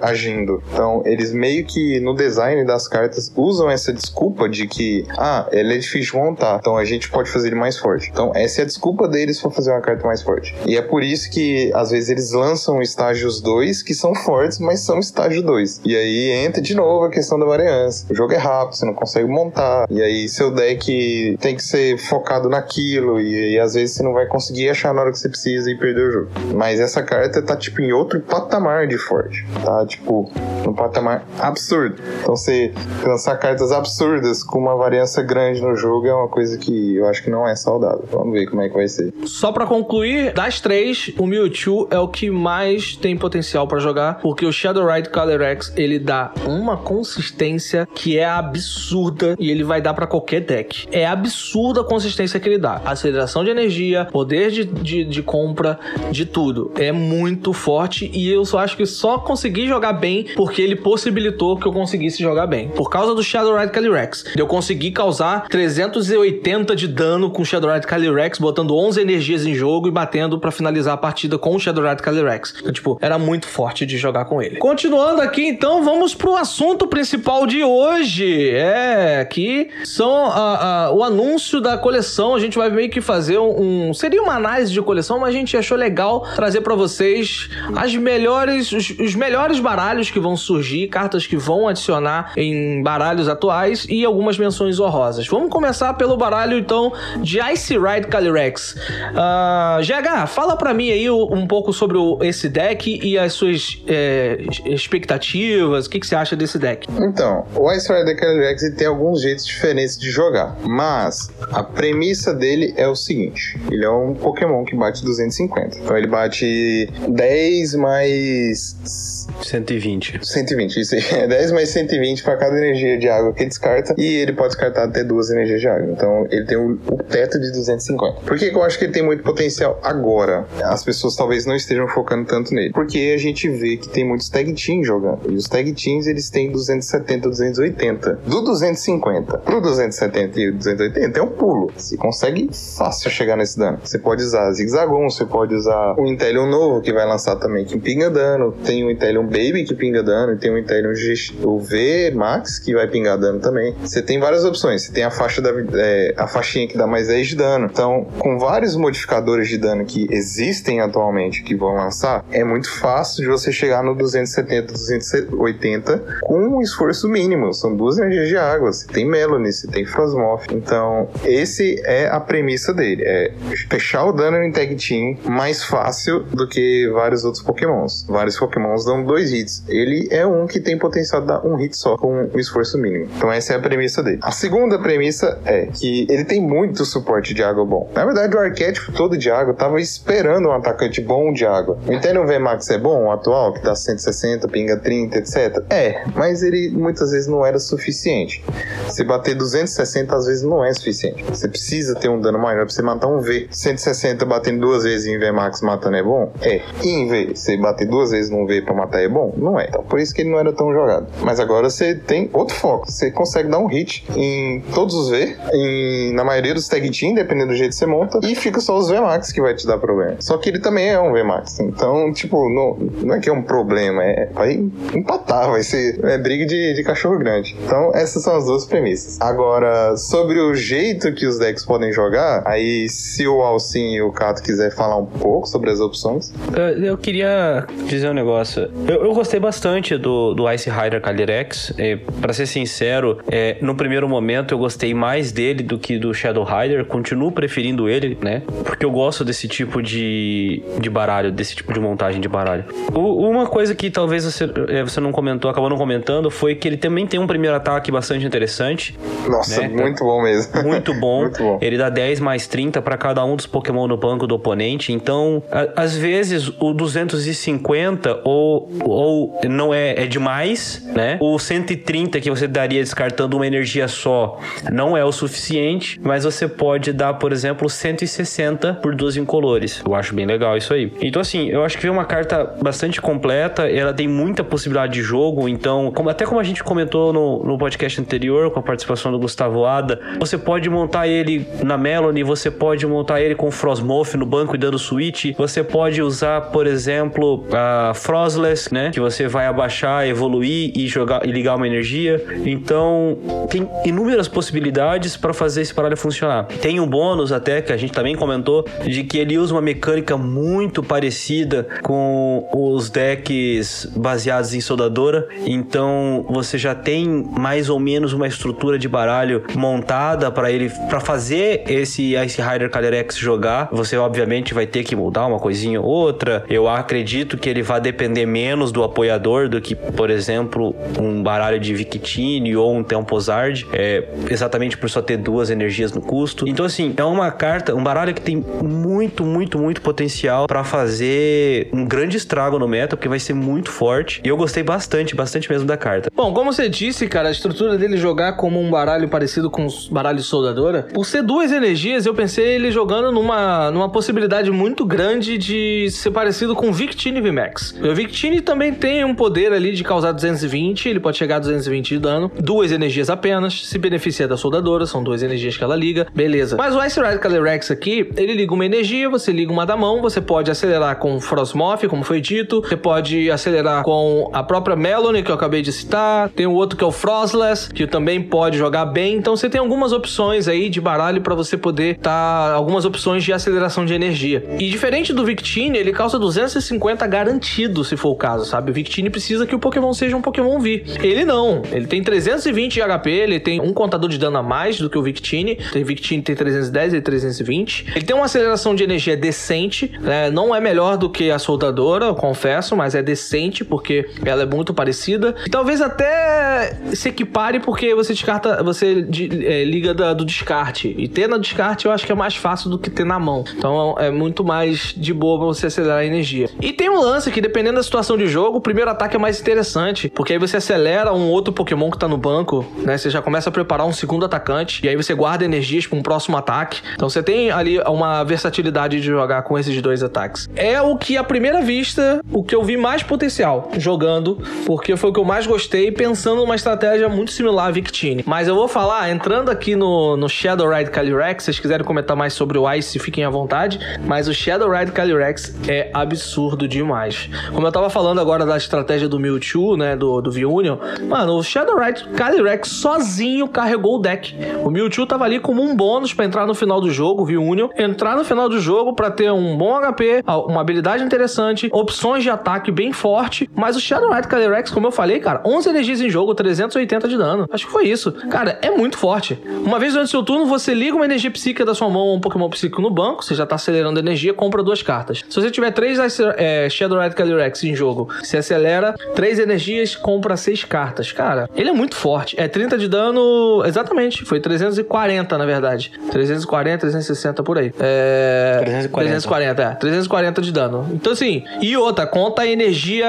agindo. 0.01 0.61
Então, 0.73 1.03
eles 1.05 1.31
meio 1.31 1.65
que 1.65 1.99
no 1.99 2.13
design 2.13 2.65
das 2.65 2.87
cartas 2.87 2.96
usam 3.35 3.69
essa 3.69 3.93
desculpa 3.93 4.49
de 4.49 4.67
que, 4.67 5.05
ah, 5.17 5.47
ele 5.51 5.75
é 5.75 5.77
difícil 5.77 6.13
de 6.13 6.17
montar, 6.17 6.57
então 6.59 6.77
a 6.77 6.85
gente 6.85 7.09
pode 7.09 7.29
fazer 7.29 7.47
ele 7.47 7.55
mais 7.55 7.77
forte. 7.77 8.09
Então, 8.11 8.31
essa 8.35 8.61
é 8.61 8.63
a 8.63 8.65
desculpa 8.65 9.07
deles 9.07 9.39
para 9.39 9.51
fazer 9.51 9.71
uma 9.71 9.81
carta 9.81 10.05
mais 10.05 10.21
forte. 10.21 10.55
E 10.65 10.77
é 10.77 10.81
por 10.81 11.03
isso 11.03 11.29
que, 11.29 11.71
às 11.73 11.91
vezes, 11.91 12.09
eles 12.09 12.31
lançam 12.31 12.81
estágios 12.81 13.41
2 13.41 13.83
que 13.83 13.93
são 13.93 14.13
fortes, 14.15 14.59
mas 14.59 14.81
são 14.81 14.99
estágio 14.99 15.41
2. 15.41 15.81
E 15.85 15.95
aí 15.95 16.31
entra 16.31 16.61
de 16.61 16.75
novo 16.75 17.05
a 17.05 17.09
questão 17.09 17.39
da 17.39 17.45
variância. 17.45 18.07
O 18.09 18.15
jogo 18.15 18.33
é 18.33 18.37
rápido, 18.37 18.75
você 18.75 18.85
não 18.85 18.93
consegue 18.93 19.27
montar. 19.27 19.85
E 19.89 20.01
aí 20.01 20.29
seu 20.29 20.51
deck 20.51 21.37
tem 21.39 21.55
que 21.55 21.63
ser 21.63 21.97
focado 21.97 22.49
naquilo. 22.49 23.19
E, 23.19 23.53
e 23.53 23.59
às 23.59 23.73
vezes 23.73 23.95
você 23.95 24.03
não 24.03 24.13
vai 24.13 24.25
conseguir 24.27 24.69
achar 24.69 24.93
na 24.93 25.01
hora 25.01 25.11
que 25.11 25.19
você 25.19 25.29
precisa 25.29 25.69
e 25.69 25.77
perder 25.77 26.07
o 26.07 26.11
jogo. 26.11 26.29
Mas 26.53 26.79
essa 26.79 27.03
carta 27.03 27.41
tá 27.41 27.55
tipo 27.55 27.81
em 27.81 27.91
outro 27.91 28.19
patamar 28.19 28.87
de 28.87 28.97
forte. 28.97 29.45
Tá 29.63 29.85
tipo 29.85 30.29
um 30.67 30.73
patamar 30.73 31.25
absurdo. 31.39 32.01
Então 32.21 32.35
você 32.35 32.73
lançar 33.05 33.37
cartas 33.37 33.71
absurdas 33.71 34.43
com 34.43 34.59
uma 34.59 34.75
variância 34.75 35.21
grande 35.23 35.61
no 35.61 35.75
jogo 35.75 36.07
é 36.07 36.13
uma 36.13 36.27
coisa 36.27 36.57
que 36.57 36.95
eu 36.95 37.07
acho 37.07 37.23
que 37.23 37.29
não 37.29 37.47
é 37.47 37.55
saudável. 37.55 38.03
Vamos 38.11 38.33
ver 38.33 38.47
como 38.47 38.61
é 38.61 38.69
que 38.69 38.75
vai 38.75 38.87
ser. 38.87 39.13
Só 39.25 39.51
pra 39.51 39.65
concluir, 39.65 40.33
das 40.33 40.59
três, 40.59 41.11
o 41.17 41.25
Mewtwo 41.25 41.87
é 41.91 41.99
o 41.99 42.07
que 42.07 42.29
mais 42.29 42.95
tem 42.95 43.17
potencial 43.17 43.67
pra 43.67 43.79
jogar, 43.79 44.19
porque 44.19 44.45
o 44.45 44.51
Shadowride 44.51 45.09
Calyrex, 45.09 45.73
ele 45.75 45.99
dá 45.99 46.31
uma 46.45 46.77
consistência 46.77 47.87
que 47.93 48.17
é 48.17 48.25
absurda 48.25 49.35
e 49.39 49.49
ele 49.49 49.63
vai 49.63 49.81
dar 49.81 49.93
pra 49.93 50.07
qualquer 50.07 50.41
deck. 50.41 50.87
É 50.91 51.05
absurda 51.05 51.81
a 51.81 51.83
consistência 51.83 52.39
que 52.39 52.49
ele 52.49 52.57
dá. 52.57 52.81
Aceleração 52.85 53.43
de 53.43 53.49
energia, 53.49 54.05
poder 54.05 54.51
de, 54.51 54.65
de, 54.65 55.03
de 55.03 55.23
compra, 55.23 55.79
de 56.11 56.25
tudo. 56.25 56.71
É 56.75 56.91
muito 56.91 57.53
forte 57.53 58.09
e 58.13 58.29
eu 58.29 58.45
só 58.45 58.59
acho 58.59 58.77
que 58.77 58.85
só 58.85 59.17
consegui 59.19 59.67
jogar 59.67 59.93
bem 59.93 60.27
porque 60.35 60.61
ele 60.61 60.75
possibilitou 60.75 61.57
que 61.57 61.67
eu 61.67 61.73
conseguisse 61.73 62.21
jogar 62.21 62.47
bem. 62.47 62.69
Por 62.77 62.91
causa 62.91 63.15
do 63.15 63.23
Shadowride 63.23 63.71
Calyrex. 63.71 64.23
Eu 64.37 64.45
consegui 64.45 64.91
causar 64.91 65.47
380 65.49 66.75
de 66.75 66.87
dano 66.87 67.31
com 67.31 67.41
o 67.41 67.45
Shadowride 67.45 67.87
Calyrex, 67.87 68.37
botando 68.37 68.75
11 68.75 69.01
energias 69.01 69.47
em 69.47 69.55
jogo 69.55 69.87
e 69.87 69.91
batendo 69.91 70.39
para 70.39 70.51
finalizar 70.51 70.93
a 70.93 70.97
partida 70.97 71.39
com 71.39 71.55
o 71.55 71.59
Shadowride 71.59 72.03
Calyrex. 72.03 72.53
Então, 72.59 72.71
tipo, 72.71 72.97
era 73.01 73.17
muito 73.17 73.47
forte 73.47 73.83
de 73.83 73.97
jogar 73.97 74.25
com 74.25 74.39
ele. 74.39 74.57
Continuando 74.57 75.21
aqui, 75.21 75.47
então, 75.47 75.83
vamos 75.83 76.13
pro 76.13 76.35
assunto 76.35 76.85
principal 76.85 77.47
de 77.47 77.63
hoje. 77.63 78.51
É, 78.51 79.25
que 79.25 79.69
são 79.83 80.27
a, 80.27 80.85
a, 80.85 80.91
o 80.91 81.03
anúncio 81.03 81.59
da 81.59 81.79
coleção. 81.79 82.35
A 82.35 82.39
gente 82.39 82.59
vai 82.59 82.69
meio 82.69 82.91
que 82.91 83.01
fazer 83.01 83.39
um, 83.39 83.89
um, 83.89 83.93
Seria 83.93 84.21
uma 84.21 84.35
análise 84.35 84.71
de 84.71 84.81
coleção, 84.83 85.19
mas 85.19 85.29
a 85.29 85.37
gente 85.37 85.57
achou 85.57 85.75
legal 85.75 86.27
trazer 86.35 86.61
para 86.61 86.75
vocês 86.75 87.49
as 87.75 87.95
melhores, 87.95 88.71
os, 88.71 88.91
os 88.99 89.15
melhores 89.15 89.59
baralhos 89.59 90.11
que 90.11 90.19
vão 90.19 90.37
surgir, 90.37 90.87
cartas 90.89 91.25
que 91.25 91.35
vão 91.35 91.67
adicionar 91.67 92.33
em 92.37 92.66
baralhos 92.83 93.27
atuais 93.27 93.85
e 93.89 94.05
algumas 94.05 94.37
menções 94.37 94.79
honrosas. 94.79 95.27
Vamos 95.27 95.49
começar 95.49 95.93
pelo 95.95 96.17
baralho, 96.17 96.57
então, 96.57 96.91
de 97.21 97.39
Ice 97.53 97.77
Ride 97.77 98.07
Calyrex. 98.07 98.73
Uh, 98.73 99.81
GH, 99.81 100.27
fala 100.27 100.55
para 100.55 100.73
mim 100.73 100.89
aí 100.89 101.09
um 101.09 101.47
pouco 101.47 101.73
sobre 101.73 101.97
esse 102.21 102.49
deck 102.49 102.99
e 103.03 103.17
as 103.17 103.33
suas 103.33 103.81
é, 103.87 104.39
expectativas. 104.65 105.85
O 105.85 105.89
que, 105.89 105.99
que, 105.99 106.07
você 106.07 106.15
acha 106.15 106.35
desse 106.35 106.57
deck? 106.57 106.87
Então, 106.91 107.45
o 107.55 107.71
Ice 107.71 107.91
Ride 107.91 108.15
Calyrex 108.15 108.61
tem 108.75 108.87
alguns 108.87 109.21
jeitos 109.21 109.45
diferentes 109.45 109.97
de 109.97 110.09
jogar, 110.09 110.55
mas 110.65 111.31
a 111.51 111.63
premissa 111.63 112.33
dele 112.33 112.73
é 112.77 112.87
o 112.87 112.95
seguinte: 112.95 113.59
ele 113.71 113.85
é 113.85 113.89
um 113.89 114.13
Pokémon 114.13 114.63
que 114.65 114.75
bate 114.75 115.03
250. 115.03 115.79
Então 115.79 115.97
ele 115.97 116.07
bate 116.07 116.89
10 117.07 117.75
mais 117.75 119.16
120. 119.41 120.19
120, 120.25 120.79
isso 120.79 120.95
aí. 120.95 121.03
É 121.11 121.27
10 121.27 121.51
mais 121.51 121.69
120 121.69 122.23
para 122.23 122.37
cada 122.37 122.57
energia 122.57 122.97
de 122.97 123.09
água 123.09 123.33
que 123.33 123.45
descarta. 123.45 123.95
E 123.97 124.05
ele 124.05 124.33
pode 124.33 124.49
descartar 124.49 124.83
até 124.83 125.03
duas 125.03 125.29
energias 125.29 125.61
de 125.61 125.67
água. 125.67 125.91
Então 125.91 126.27
ele 126.29 126.45
tem 126.45 126.57
o, 126.57 126.73
o 126.73 127.03
teto 127.03 127.39
de 127.39 127.51
250. 127.51 128.21
Por 128.21 128.37
que, 128.37 128.49
que 128.49 128.55
eu 128.55 128.63
acho 128.63 128.77
que 128.77 128.85
ele 128.85 128.93
tem 128.93 129.03
muito 129.03 129.23
potencial 129.23 129.79
agora? 129.83 130.45
As 130.63 130.83
pessoas 130.83 131.15
talvez 131.15 131.45
não 131.45 131.55
estejam 131.55 131.87
focando 131.87 132.25
tanto 132.25 132.53
nele. 132.53 132.71
Porque 132.71 133.13
a 133.15 133.17
gente 133.17 133.49
vê 133.49 133.77
que 133.77 133.89
tem 133.89 134.05
muitos 134.05 134.29
tag 134.29 134.51
teams 134.53 134.85
jogando. 134.85 135.31
E 135.31 135.35
os 135.35 135.47
tag 135.47 135.71
teams 135.73 136.07
eles 136.07 136.29
têm 136.29 136.51
270, 136.51 137.29
280. 137.29 138.19
Do 138.25 138.41
250 138.41 139.37
pro 139.39 139.61
270 139.61 140.39
e 140.39 140.51
280 140.51 141.19
é 141.19 141.21
um 141.21 141.27
pulo. 141.27 141.71
Você 141.75 141.97
consegue 141.97 142.49
fácil 142.77 143.09
chegar 143.09 143.35
nesse 143.35 143.57
dano. 143.57 143.79
Você 143.83 143.99
pode 143.99 144.23
usar 144.23 144.51
Zigzagon, 144.51 145.09
você 145.09 145.25
pode 145.25 145.53
usar 145.55 145.95
o 145.97 146.05
Intelion 146.07 146.47
novo 146.47 146.81
que 146.81 146.93
vai 146.93 147.05
lançar 147.05 147.35
também 147.35 147.65
que 147.65 147.77
pinga 147.79 148.09
dano. 148.09 148.51
Tem 148.51 148.83
o 148.83 148.91
Intelion 149.17 149.23
Baby 149.23 149.63
que 149.63 149.73
pinga 149.73 150.03
dano, 150.03 150.33
e 150.33 150.37
tem 150.37 150.51
o 150.51 150.57
Intelion 150.57 150.93
G, 150.93 151.13
o 151.43 151.59
V 151.59 152.11
Max 152.15 152.59
que 152.59 152.73
vai 152.73 152.87
pingar 152.87 153.17
dano 153.17 153.39
também. 153.39 153.75
Você 153.81 154.01
tem 154.01 154.19
várias 154.19 154.45
opções. 154.45 154.83
Você 154.83 154.91
tem 154.91 155.03
a 155.03 155.11
faixa 155.11 155.41
da 155.41 155.49
é, 155.73 156.13
a 156.17 156.27
faixinha 156.27 156.67
que 156.67 156.77
dá 156.77 156.85
mais 156.85 157.07
10 157.07 157.27
de 157.27 157.35
dano. 157.35 157.69
Então, 157.71 158.07
com 158.19 158.37
vários 158.37 158.75
modificadores 158.75 159.47
de 159.47 159.57
dano 159.57 159.85
que 159.85 160.07
existem 160.11 160.81
atualmente 160.81 161.43
que 161.43 161.55
vão 161.55 161.75
lançar, 161.75 162.23
é 162.31 162.43
muito 162.43 162.69
fácil 162.69 163.23
de 163.23 163.29
você 163.29 163.51
chegar 163.51 163.83
no 163.83 163.95
270, 163.95 164.73
280 164.73 166.19
com 166.21 166.57
um 166.57 166.61
esforço 166.61 167.07
mínimo. 167.07 167.53
São 167.53 167.75
duas 167.75 167.97
energias 167.97 168.29
de 168.29 168.37
água. 168.37 168.71
Você 168.71 168.87
tem 168.87 169.05
Melanie, 169.05 169.51
você 169.51 169.67
tem 169.67 169.85
Frosmoth. 169.85 170.51
Então, 170.51 171.09
esse 171.23 171.81
é 171.85 172.07
a 172.07 172.19
premissa 172.19 172.73
dele. 172.73 173.03
É 173.05 173.31
fechar 173.69 174.05
o 174.05 174.11
dano 174.11 174.37
em 174.43 174.51
Tag 174.51 174.75
Team 174.75 175.17
mais 175.25 175.63
fácil 175.63 176.23
do 176.23 176.47
que 176.47 176.89
vários 176.93 177.23
outros 177.23 177.43
pokémons. 177.43 178.05
Vários 178.07 178.37
pokémons 178.37 178.85
dão 178.85 179.03
dois 179.07 179.31
hits. 179.31 179.63
Ele 179.67 180.07
é 180.11 180.25
um 180.25 180.45
que 180.45 180.59
tem 180.59 180.77
potencial 180.77 181.21
de 181.21 181.27
dar 181.27 181.45
um 181.45 181.55
hit 181.55 181.75
só 181.75 181.97
com 181.97 182.29
um 182.33 182.39
esforço 182.39 182.77
mínimo. 182.77 183.09
Então 183.15 183.31
essa 183.31 183.53
é 183.53 183.55
a 183.55 183.59
premissa 183.59 184.03
dele. 184.03 184.19
A 184.21 184.31
segunda 184.31 184.77
premissa 184.79 185.39
é 185.45 185.67
que 185.67 186.05
ele 186.09 186.25
tem 186.25 186.41
muito 186.41 186.85
suporte 186.85 187.33
de 187.33 187.43
água 187.43 187.65
bom. 187.65 187.89
Na 187.93 188.05
verdade, 188.05 188.35
o 188.35 188.39
arquétipo 188.39 188.91
todo 188.91 189.17
de 189.17 189.31
água 189.31 189.53
tava 189.53 189.79
esperando 189.79 190.49
um 190.49 190.51
atacante 190.51 191.01
bom 191.01 191.31
de 191.31 191.45
água. 191.45 191.77
O 191.87 191.93
Interior 191.93 192.25
VMAX 192.27 192.69
é 192.69 192.77
bom, 192.77 193.05
o 193.05 193.11
atual, 193.11 193.53
que 193.53 193.63
dá 193.63 193.75
160, 193.75 194.47
pinga 194.47 194.77
30, 194.77 195.17
etc. 195.17 195.63
É, 195.69 196.03
mas 196.15 196.43
ele 196.43 196.69
muitas 196.69 197.11
vezes 197.11 197.27
não 197.27 197.45
era 197.45 197.59
suficiente. 197.59 198.43
Se 198.89 199.03
bater 199.03 199.35
260, 199.35 200.15
às 200.15 200.25
vezes 200.25 200.43
não 200.43 200.63
é 200.63 200.73
suficiente. 200.73 201.23
Você 201.23 201.47
precisa 201.47 201.95
ter 201.95 202.09
um 202.09 202.19
dano 202.19 202.39
maior 202.39 202.65
pra 202.65 202.73
você 202.73 202.81
matar 202.81 203.07
um 203.07 203.21
V. 203.21 203.47
160 203.51 204.25
batendo 204.25 204.61
duas 204.61 204.83
vezes 204.83 205.07
em 205.07 205.17
VMAX 205.17 205.61
matando 205.61 205.97
é 205.97 206.03
bom? 206.03 206.31
É. 206.41 206.61
E 206.83 206.89
em 206.89 207.07
V, 207.07 207.35
você 207.35 207.57
bater 207.57 207.87
duas 207.87 208.11
vezes 208.11 208.29
num 208.29 208.45
V 208.45 208.61
pra 208.61 208.73
matar 208.73 208.96
é 209.01 209.09
bom? 209.09 209.33
Não 209.37 209.59
é. 209.59 209.65
Então 209.67 209.83
por 209.83 209.99
isso 209.99 210.13
que 210.13 210.21
ele 210.21 210.29
não 210.29 210.39
era 210.39 210.51
tão 210.53 210.71
jogado. 210.71 211.07
Mas 211.21 211.39
agora 211.39 211.69
você 211.69 211.95
tem 211.95 212.29
outro 212.33 212.55
foco. 212.55 212.89
Você 212.91 213.11
consegue 213.11 213.49
dar 213.49 213.59
um 213.59 213.67
hit 213.67 214.05
em 214.15 214.61
todos 214.73 214.95
os 214.95 215.09
V, 215.09 215.35
em, 215.53 216.13
na 216.13 216.23
maioria 216.23 216.53
dos 216.53 216.67
tag 216.67 216.89
team, 216.89 217.13
dependendo 217.13 217.51
do 217.51 217.55
jeito 217.55 217.69
que 217.69 217.75
você 217.75 217.85
monta, 217.85 218.19
e 218.23 218.35
fica 218.35 218.59
só 218.59 218.77
os 218.77 218.89
VMAX 218.89 219.31
que 219.31 219.41
vai 219.41 219.53
te 219.53 219.65
dar 219.65 219.77
problema. 219.77 220.15
Só 220.19 220.37
que 220.37 220.49
ele 220.49 220.59
também 220.59 220.89
é 220.89 220.99
um 220.99 221.11
VMAX. 221.11 221.59
Então, 221.59 222.11
tipo, 222.13 222.49
não, 222.49 222.77
não 223.03 223.15
é 223.15 223.19
que 223.19 223.29
é 223.29 223.33
um 223.33 223.41
problema, 223.41 224.03
é 224.03 224.29
vai 224.33 224.53
empatar, 224.93 225.49
vai 225.49 225.63
ser 225.63 226.03
é 226.03 226.17
briga 226.17 226.45
de, 226.45 226.73
de 226.73 226.83
cachorro 226.83 227.17
grande. 227.17 227.55
Então, 227.63 227.91
essas 227.93 228.23
são 228.23 228.35
as 228.35 228.45
duas 228.45 228.65
premissas. 228.65 229.19
Agora, 229.21 229.95
sobre 229.97 230.39
o 230.39 230.53
jeito 230.53 231.13
que 231.13 231.25
os 231.25 231.37
decks 231.37 231.65
podem 231.65 231.91
jogar, 231.91 232.43
aí 232.45 232.87
se 232.89 233.27
o 233.27 233.41
Alcin 233.41 233.93
e 233.93 234.01
o 234.01 234.11
Cato 234.11 234.41
quiser 234.41 234.71
falar 234.71 234.97
um 234.97 235.05
pouco 235.05 235.47
sobre 235.47 235.69
as 235.69 235.79
opções. 235.79 236.31
Eu, 236.55 236.83
eu 236.83 236.97
queria 236.97 237.65
dizer 237.87 238.09
um 238.09 238.13
negócio. 238.13 238.69
Eu, 238.87 239.03
eu, 239.03 239.13
gostei 239.13 239.37
bastante 239.37 239.97
do, 239.97 240.33
do 240.33 240.49
Ice 240.49 240.69
Rider 240.69 241.01
Calyrex. 241.01 241.73
É, 241.77 241.97
para 242.21 242.31
ser 242.31 242.45
sincero, 242.45 243.17
é, 243.29 243.57
no 243.61 243.75
primeiro 243.75 244.07
momento 244.07 244.53
eu 244.53 244.57
gostei 244.57 244.93
mais 244.93 245.29
dele 245.33 245.61
do 245.61 245.77
que 245.77 245.99
do 245.99 246.13
Shadow 246.13 246.45
Rider. 246.45 246.85
Continuo 246.85 247.29
preferindo 247.33 247.89
ele, 247.89 248.17
né? 248.21 248.43
Porque 248.63 248.85
eu 248.85 248.91
gosto 248.91 249.25
desse 249.25 249.45
tipo 249.45 249.83
de, 249.83 250.63
de 250.79 250.89
baralho, 250.89 251.33
desse 251.33 251.53
tipo 251.53 251.73
de 251.73 251.81
montagem 251.81 252.21
de 252.21 252.29
baralho. 252.29 252.63
O, 252.93 253.27
uma 253.27 253.45
coisa 253.45 253.75
que 253.75 253.91
talvez 253.91 254.23
você, 254.23 254.49
é, 254.69 254.83
você 254.83 255.01
não 255.01 255.11
comentou, 255.11 255.51
acabou 255.51 255.69
não 255.69 255.77
comentando, 255.77 256.31
foi 256.31 256.55
que 256.55 256.65
ele 256.65 256.77
também 256.77 257.05
tem 257.05 257.19
um 257.19 257.27
primeiro 257.27 257.57
ataque 257.57 257.91
bastante 257.91 258.25
interessante. 258.25 258.97
Nossa, 259.27 259.61
né? 259.61 259.67
muito 259.67 260.01
bom 260.05 260.23
mesmo. 260.23 260.63
Muito 260.63 260.93
bom. 260.93 261.23
muito 261.27 261.43
bom. 261.43 261.59
Ele 261.61 261.77
dá 261.77 261.89
10 261.89 262.21
mais 262.21 262.47
30 262.47 262.81
para 262.81 262.95
cada 262.95 263.25
um 263.25 263.35
dos 263.35 263.45
Pokémon 263.45 263.85
no 263.85 263.97
banco 263.97 264.25
do 264.25 264.35
oponente. 264.35 264.93
Então, 264.93 265.43
a, 265.51 265.83
às 265.83 265.93
vezes, 265.93 266.49
o 266.57 266.71
250 266.73 268.21
ou 268.23 268.66
ou, 268.83 269.39
não 269.47 269.73
é, 269.73 270.03
é 270.03 270.05
demais, 270.05 270.85
né? 270.93 271.17
O 271.19 271.37
130 271.37 272.19
que 272.19 272.29
você 272.29 272.47
daria 272.47 272.81
descartando 272.81 273.37
uma 273.37 273.47
energia 273.47 273.87
só 273.87 274.39
não 274.71 274.97
é 274.97 275.03
o 275.03 275.11
suficiente, 275.11 275.99
mas 276.01 276.23
você 276.23 276.47
pode 276.47 276.91
dar, 276.93 277.15
por 277.15 277.31
exemplo, 277.31 277.69
160 277.69 278.75
por 278.75 278.95
duas 278.95 279.17
incolores. 279.17 279.81
Eu 279.85 279.95
acho 279.95 280.13
bem 280.13 280.25
legal 280.25 280.57
isso 280.57 280.73
aí. 280.73 280.91
Então, 281.01 281.21
assim, 281.21 281.49
eu 281.49 281.63
acho 281.63 281.77
que 281.77 281.83
veio 281.83 281.93
uma 281.93 282.05
carta 282.05 282.43
bastante 282.61 283.01
completa, 283.01 283.69
ela 283.69 283.93
tem 283.93 284.07
muita 284.07 284.43
possibilidade 284.43 284.93
de 284.93 285.01
jogo, 285.01 285.47
então, 285.47 285.91
como, 285.91 286.09
até 286.09 286.25
como 286.25 286.39
a 286.39 286.43
gente 286.43 286.63
comentou 286.63 287.13
no, 287.13 287.43
no 287.43 287.57
podcast 287.57 287.99
anterior, 288.01 288.51
com 288.51 288.59
a 288.59 288.63
participação 288.63 289.11
do 289.11 289.19
Gustavo 289.19 289.65
Ada, 289.65 289.99
você 290.19 290.37
pode 290.37 290.69
montar 290.69 291.07
ele 291.07 291.47
na 291.63 291.77
Melanie, 291.77 292.23
você 292.23 292.49
pode 292.49 292.85
montar 292.85 293.21
ele 293.21 293.35
com 293.35 293.51
Frostmoth 293.51 294.15
no 294.15 294.25
banco 294.25 294.55
e 294.55 294.57
dando 294.57 294.77
switch, 294.79 295.33
você 295.37 295.63
pode 295.63 296.01
usar, 296.01 296.41
por 296.51 296.67
exemplo, 296.67 297.45
a 297.51 297.93
Frostless, 297.93 298.56
né, 298.71 298.91
que 298.91 298.99
você 298.99 299.27
vai 299.27 299.45
abaixar, 299.45 300.07
evoluir 300.07 300.71
e 300.75 300.87
jogar 300.87 301.25
e 301.25 301.31
ligar 301.31 301.55
uma 301.55 301.67
energia. 301.67 302.23
Então, 302.45 303.17
tem 303.49 303.69
inúmeras 303.85 304.27
possibilidades 304.27 305.15
para 305.15 305.33
fazer 305.33 305.61
esse 305.61 305.73
baralho 305.73 305.97
funcionar. 305.97 306.45
Tem 306.61 306.79
um 306.79 306.87
bônus 306.87 307.31
até 307.31 307.61
que 307.61 307.71
a 307.71 307.77
gente 307.77 307.93
também 307.93 308.15
comentou 308.15 308.65
de 308.85 309.03
que 309.03 309.17
ele 309.17 309.37
usa 309.37 309.53
uma 309.53 309.61
mecânica 309.61 310.17
muito 310.17 310.81
parecida 310.81 311.67
com 311.83 312.47
os 312.53 312.89
decks 312.89 313.87
baseados 313.95 314.53
em 314.53 314.61
soldadora. 314.61 315.27
Então, 315.45 316.25
você 316.29 316.57
já 316.57 316.73
tem 316.73 317.07
mais 317.37 317.69
ou 317.69 317.79
menos 317.79 318.13
uma 318.13 318.27
estrutura 318.27 318.77
de 318.79 318.87
baralho 318.87 319.43
montada 319.55 320.31
para 320.31 320.51
ele 320.51 320.69
para 320.89 320.99
fazer 320.99 321.63
esse 321.67 322.15
Ice 322.15 322.41
Rider 322.41 322.69
Calyrex 322.69 323.17
jogar. 323.17 323.69
Você 323.71 323.97
obviamente 323.97 324.53
vai 324.53 324.65
ter 324.65 324.83
que 324.83 324.95
mudar 324.95 325.25
uma 325.25 325.39
coisinha 325.39 325.81
ou 325.81 325.87
outra. 325.87 326.43
Eu 326.49 326.67
acredito 326.67 327.37
que 327.37 327.49
ele 327.49 327.61
vai 327.61 327.81
depender 327.81 328.25
menos 328.47 328.71
do 328.71 328.81
apoiador 328.81 329.49
do 329.49 329.59
que, 329.59 329.75
por 329.75 330.09
exemplo, 330.09 330.73
um 330.97 331.21
baralho 331.21 331.59
de 331.59 331.73
Victini 331.73 332.55
ou 332.55 332.73
um 332.73 332.81
Temposard, 332.81 333.67
é, 333.73 334.07
exatamente 334.29 334.77
por 334.77 334.89
só 334.89 335.01
ter 335.01 335.17
duas 335.17 335.49
energias 335.49 335.91
no 335.91 336.01
custo. 336.01 336.47
Então, 336.47 336.65
assim, 336.65 336.93
é 336.95 337.03
uma 337.03 337.29
carta, 337.29 337.75
um 337.75 337.83
baralho 337.83 338.13
que 338.13 338.21
tem 338.21 338.37
muito, 338.37 339.25
muito, 339.25 339.59
muito 339.59 339.81
potencial 339.81 340.47
para 340.47 340.63
fazer 340.63 341.69
um 341.73 341.85
grande 341.85 342.15
estrago 342.15 342.57
no 342.57 342.67
meta, 342.67 342.95
porque 342.95 343.09
vai 343.09 343.19
ser 343.19 343.33
muito 343.33 343.69
forte. 343.69 344.21
E 344.23 344.29
eu 344.29 344.37
gostei 344.37 344.63
bastante, 344.63 345.13
bastante 345.13 345.51
mesmo 345.51 345.67
da 345.67 345.75
carta. 345.75 346.09
Bom, 346.15 346.33
como 346.33 346.53
você 346.53 346.69
disse, 346.69 347.05
cara, 347.07 347.27
a 347.27 347.31
estrutura 347.31 347.77
dele 347.77 347.97
jogar 347.97 348.33
como 348.37 348.61
um 348.61 348.71
baralho 348.71 349.09
parecido 349.09 349.51
com 349.51 349.65
os 349.65 349.89
baralhos 349.89 350.25
soldadora, 350.25 350.87
por 350.93 351.05
ser 351.05 351.21
duas 351.21 351.51
energias, 351.51 352.05
eu 352.05 352.13
pensei 352.13 352.45
ele 352.55 352.71
jogando 352.71 353.11
numa, 353.11 353.69
numa 353.71 353.89
possibilidade 353.89 354.49
muito 354.51 354.85
grande 354.85 355.37
de 355.37 355.89
ser 355.91 356.11
parecido 356.11 356.55
com 356.55 356.71
Victini 356.71 357.19
VMAX. 357.19 357.75
O 357.81 357.93
Victini 357.93 358.36
também 358.41 358.73
tem 358.73 359.03
um 359.03 359.15
poder 359.15 359.53
ali 359.53 359.73
de 359.73 359.83
causar 359.83 360.11
220, 360.11 360.89
ele 360.89 360.99
pode 360.99 361.17
chegar 361.17 361.37
a 361.37 361.39
220 361.39 361.89
de 361.89 361.99
dano, 361.99 362.31
duas 362.39 362.71
energias 362.71 363.09
apenas, 363.09 363.65
se 363.67 363.77
beneficia 363.77 364.27
da 364.27 364.37
soldadora, 364.37 364.85
são 364.85 365.03
duas 365.03 365.23
energias 365.23 365.57
que 365.57 365.63
ela 365.63 365.75
liga, 365.75 366.07
beleza. 366.13 366.55
Mas 366.57 366.75
o 366.75 366.83
Ice 366.83 367.01
Ride 367.01 367.19
Calyrex 367.19 367.71
aqui, 367.71 368.09
ele 368.15 368.33
liga 368.33 368.53
uma 368.53 368.65
energia, 368.65 369.09
você 369.09 369.31
liga 369.31 369.51
uma 369.51 369.65
da 369.65 369.75
mão, 369.75 370.01
você 370.01 370.21
pode 370.21 370.49
acelerar 370.51 370.97
com 370.97 371.19
Frostmoth, 371.19 371.87
como 371.87 372.03
foi 372.03 372.21
dito, 372.21 372.61
você 372.61 372.77
pode 372.77 373.29
acelerar 373.29 373.83
com 373.83 374.29
a 374.33 374.43
própria 374.43 374.75
Melanie, 374.75 375.23
que 375.23 375.31
eu 375.31 375.35
acabei 375.35 375.61
de 375.61 375.71
citar, 375.71 376.29
tem 376.29 376.45
o 376.45 376.53
outro 376.53 376.77
que 376.77 376.83
é 376.83 376.87
o 376.87 376.91
Frostless, 376.91 377.73
que 377.73 377.87
também 377.87 378.21
pode 378.21 378.57
jogar 378.57 378.85
bem, 378.85 379.15
então 379.15 379.35
você 379.35 379.49
tem 379.49 379.59
algumas 379.59 379.91
opções 379.91 380.47
aí 380.47 380.69
de 380.69 380.79
baralho 380.79 381.21
para 381.21 381.35
você 381.35 381.57
poder 381.57 381.97
tá 381.97 382.53
algumas 382.53 382.85
opções 382.85 383.23
de 383.23 383.33
aceleração 383.33 383.85
de 383.85 383.93
energia. 383.93 384.43
E 384.59 384.69
diferente 384.69 385.13
do 385.13 385.25
Victini, 385.25 385.77
ele 385.77 385.91
causa 385.91 386.19
250 386.19 387.05
garantido, 387.07 387.83
se 387.83 387.95
for 387.97 388.09
o 388.09 388.15
caso, 388.15 388.26
sabe? 388.45 388.71
O 388.71 388.73
Victini 388.73 389.09
precisa 389.09 389.45
que 389.45 389.55
o 389.55 389.59
Pokémon 389.59 389.93
seja 389.93 390.15
um 390.15 390.21
Pokémon 390.21 390.59
V. 390.59 390.83
Ele 391.01 391.25
não, 391.25 391.61
ele 391.71 391.87
tem 391.87 392.03
320 392.03 392.73
de 392.73 392.81
HP, 392.81 393.09
ele 393.09 393.39
tem 393.39 393.61
um 393.61 393.73
contador 393.73 394.09
de 394.09 394.17
dano 394.17 394.37
a 394.37 394.43
mais 394.43 394.79
do 394.79 394.89
que 394.89 394.97
o 394.97 395.01
Victini. 395.01 395.55
Tem 395.71 395.83
Victini 395.83 396.21
tem 396.21 396.35
310 396.35 396.93
e 396.93 397.01
320. 397.01 397.85
Ele 397.95 398.05
tem 398.05 398.15
uma 398.15 398.25
aceleração 398.25 398.75
de 398.75 398.83
energia 398.83 399.15
decente, 399.15 399.91
né? 399.99 400.29
Não 400.29 400.53
é 400.53 400.59
melhor 400.59 400.97
do 400.97 401.09
que 401.09 401.31
a 401.31 401.39
soldadora, 401.39 402.05
eu 402.05 402.15
confesso, 402.15 402.75
mas 402.75 402.95
é 402.95 403.01
decente 403.01 403.63
porque 403.63 404.09
ela 404.25 404.43
é 404.43 404.45
muito 404.45 404.73
parecida. 404.73 405.35
E 405.45 405.49
talvez 405.49 405.81
até 405.81 406.77
se 406.93 407.09
equipare 407.09 407.59
porque 407.59 407.93
você 407.95 408.13
descarta, 408.13 408.63
você 408.63 409.01
de, 409.01 409.45
é, 409.45 409.63
liga 409.63 409.93
da, 409.93 410.13
do 410.13 410.25
descarte. 410.25 410.93
E 410.97 411.07
ter 411.07 411.27
na 411.27 411.37
descarte 411.37 411.85
eu 411.85 411.91
acho 411.91 412.05
que 412.05 412.11
é 412.11 412.15
mais 412.15 412.35
fácil 412.35 412.69
do 412.69 412.77
que 412.77 412.89
ter 412.89 413.05
na 413.05 413.19
mão. 413.19 413.43
Então 413.57 413.95
é 413.97 414.11
muito 414.11 414.43
mais 414.43 414.93
de 414.95 415.13
boa 415.13 415.37
pra 415.37 415.47
você 415.47 415.67
acelerar 415.67 415.99
a 415.99 416.05
energia. 416.05 416.49
E 416.61 416.73
tem 416.73 416.89
um 416.89 416.99
lance 416.99 417.31
que, 417.31 417.39
dependendo 417.39 417.77
da 417.77 417.83
situação 417.83 418.16
de 418.17 418.27
jogo, 418.27 418.57
o 418.57 418.61
primeiro 418.61 418.89
ataque 418.89 419.15
é 419.15 419.19
mais 419.19 419.39
interessante. 419.39 420.09
Porque 420.09 420.33
aí 420.33 420.39
você 420.39 420.57
acelera 420.57 421.13
um 421.13 421.29
outro 421.29 421.53
Pokémon 421.53 421.89
que 421.89 421.97
tá 421.97 422.07
no 422.07 422.17
banco, 422.17 422.65
né? 422.79 422.97
Você 422.97 423.09
já 423.09 423.21
começa 423.21 423.49
a 423.49 423.51
preparar 423.51 423.85
um 423.85 423.93
segundo 423.93 424.25
atacante. 424.25 424.85
E 424.85 424.89
aí 424.89 424.95
você 424.95 425.13
guarda 425.13 425.45
energias 425.45 425.85
para 425.85 425.97
um 425.97 426.01
próximo 426.01 426.37
ataque. 426.37 426.81
Então 426.93 427.09
você 427.09 427.21
tem 427.21 427.51
ali 427.51 427.79
uma 427.81 428.23
versatilidade 428.23 428.99
de 428.99 429.05
jogar 429.05 429.41
com 429.43 429.57
esses 429.57 429.81
dois 429.81 430.03
ataques. 430.03 430.49
É 430.55 430.81
o 430.81 430.97
que, 430.97 431.17
à 431.17 431.23
primeira 431.23 431.61
vista, 431.61 432.21
o 432.31 432.43
que 432.43 432.55
eu 432.55 432.63
vi 432.63 432.77
mais 432.77 433.03
potencial 433.03 433.69
jogando. 433.77 434.41
Porque 434.65 434.95
foi 434.95 435.09
o 435.09 435.13
que 435.13 435.19
eu 435.19 435.25
mais 435.25 435.45
gostei, 435.45 435.91
pensando 435.91 436.41
numa 436.41 436.55
estratégia 436.55 437.09
muito 437.09 437.31
similar 437.31 437.67
à 437.67 437.71
Victini. 437.71 438.23
Mas 438.25 438.47
eu 438.47 438.55
vou 438.55 438.67
falar, 438.67 439.09
entrando 439.09 439.49
aqui 439.49 439.75
no, 439.75 440.17
no 440.17 440.29
Shadow 440.29 440.69
Ride 440.69 440.89
Calyrex, 440.89 441.43
se 441.43 441.45
vocês 441.45 441.59
quiserem 441.59 441.85
comentar 441.85 442.15
mais 442.15 442.33
sobre 442.33 442.57
o 442.57 442.71
Ice, 442.73 442.97
fiquem 442.99 443.23
à 443.23 443.29
vontade. 443.29 443.79
Mas 444.05 444.27
o 444.27 444.33
Shadow 444.33 444.69
Ride 444.69 444.91
Calyrex 444.91 445.55
é 445.67 445.89
absurdo 445.93 446.67
demais. 446.67 447.29
Como 447.53 447.67
eu 447.67 447.71
tava 447.71 447.89
falando 447.89 448.06
agora 448.11 448.45
da 448.45 448.55
estratégia 448.55 449.09
do 449.09 449.19
Mewtwo, 449.19 449.75
né? 449.75 449.95
Do, 449.95 450.21
do 450.21 450.31
V-Union. 450.31 450.77
Mano, 451.07 451.37
o 451.37 451.43
Shadow 451.43 451.77
Ride 451.77 452.07
Calyrex 452.15 452.69
sozinho 452.69 453.47
carregou 453.47 453.95
o 453.95 453.99
deck. 453.99 454.35
O 454.63 454.69
Mewtwo 454.69 455.05
tava 455.05 455.25
ali 455.25 455.39
como 455.39 455.61
um 455.61 455.75
bônus 455.75 456.13
para 456.13 456.25
entrar 456.25 456.45
no 456.45 456.53
final 456.53 456.79
do 456.79 456.89
jogo, 456.89 457.25
V-Union. 457.25 457.69
Entrar 457.77 458.15
no 458.15 458.23
final 458.23 458.47
do 458.49 458.59
jogo 458.59 458.93
para 458.93 459.11
ter 459.11 459.31
um 459.31 459.57
bom 459.57 459.79
HP, 459.79 460.23
uma 460.47 460.61
habilidade 460.61 461.03
interessante, 461.03 461.69
opções 461.71 462.23
de 462.23 462.29
ataque 462.29 462.71
bem 462.71 462.91
forte. 462.91 463.49
Mas 463.55 463.75
o 463.75 463.79
Shadow 463.79 464.11
Ride 464.11 464.27
Calyrex, 464.27 464.71
como 464.71 464.87
eu 464.87 464.91
falei, 464.91 465.19
cara, 465.19 465.41
11 465.45 465.69
energias 465.69 466.01
em 466.01 466.09
jogo, 466.09 466.33
380 466.33 467.07
de 467.07 467.17
dano. 467.17 467.47
Acho 467.51 467.65
que 467.65 467.71
foi 467.71 467.87
isso. 467.87 468.11
Cara, 468.29 468.59
é 468.61 468.71
muito 468.71 468.97
forte. 468.97 469.39
Uma 469.65 469.79
vez 469.79 469.93
durante 469.93 470.07
o 470.07 470.11
seu 470.11 470.23
turno, 470.23 470.45
você 470.45 470.73
liga 470.73 470.95
uma 470.95 471.05
energia 471.05 471.31
psíquica 471.31 471.65
da 471.65 471.73
sua 471.73 471.89
mão 471.89 472.13
um 472.13 472.19
Pokémon 472.19 472.49
psíquico 472.49 472.81
no 472.81 472.89
banco, 472.89 473.23
você 473.23 473.35
já 473.35 473.45
tá 473.45 473.55
acelerando 473.55 473.99
a 473.99 474.01
energia, 474.01 474.33
compra 474.33 474.63
duas 474.63 474.81
cartas. 474.81 475.23
Se 475.29 475.41
você 475.41 475.49
tiver 475.49 475.71
três 475.71 475.99
é, 476.37 476.69
Shadow 476.69 476.99
Red 476.99 477.11
Calyrex 477.11 477.63
em 477.63 477.75
jogo, 477.75 477.96
você 478.05 478.37
acelera 478.37 478.93
três 479.15 479.39
energias, 479.39 479.95
compra 479.95 480.37
seis 480.37 480.63
cartas. 480.63 481.11
Cara, 481.11 481.49
ele 481.55 481.69
é 481.69 481.73
muito 481.73 481.95
forte. 481.95 482.39
É 482.39 482.47
30 482.47 482.77
de 482.77 482.87
dano, 482.87 483.63
exatamente, 483.65 484.23
foi 484.25 484.39
340 484.39 485.37
na 485.37 485.45
verdade. 485.45 485.91
340, 486.11 486.79
360 486.79 487.43
por 487.43 487.57
aí. 487.57 487.73
É... 487.79 488.61
340. 488.63 489.09
340, 489.09 489.61
é. 489.61 489.75
340 489.75 490.41
de 490.41 490.51
dano. 490.51 490.89
Então 490.93 491.13
assim, 491.13 491.43
e 491.61 491.75
outra, 491.75 492.05
conta 492.05 492.41
a 492.43 492.47
energia... 492.47 493.07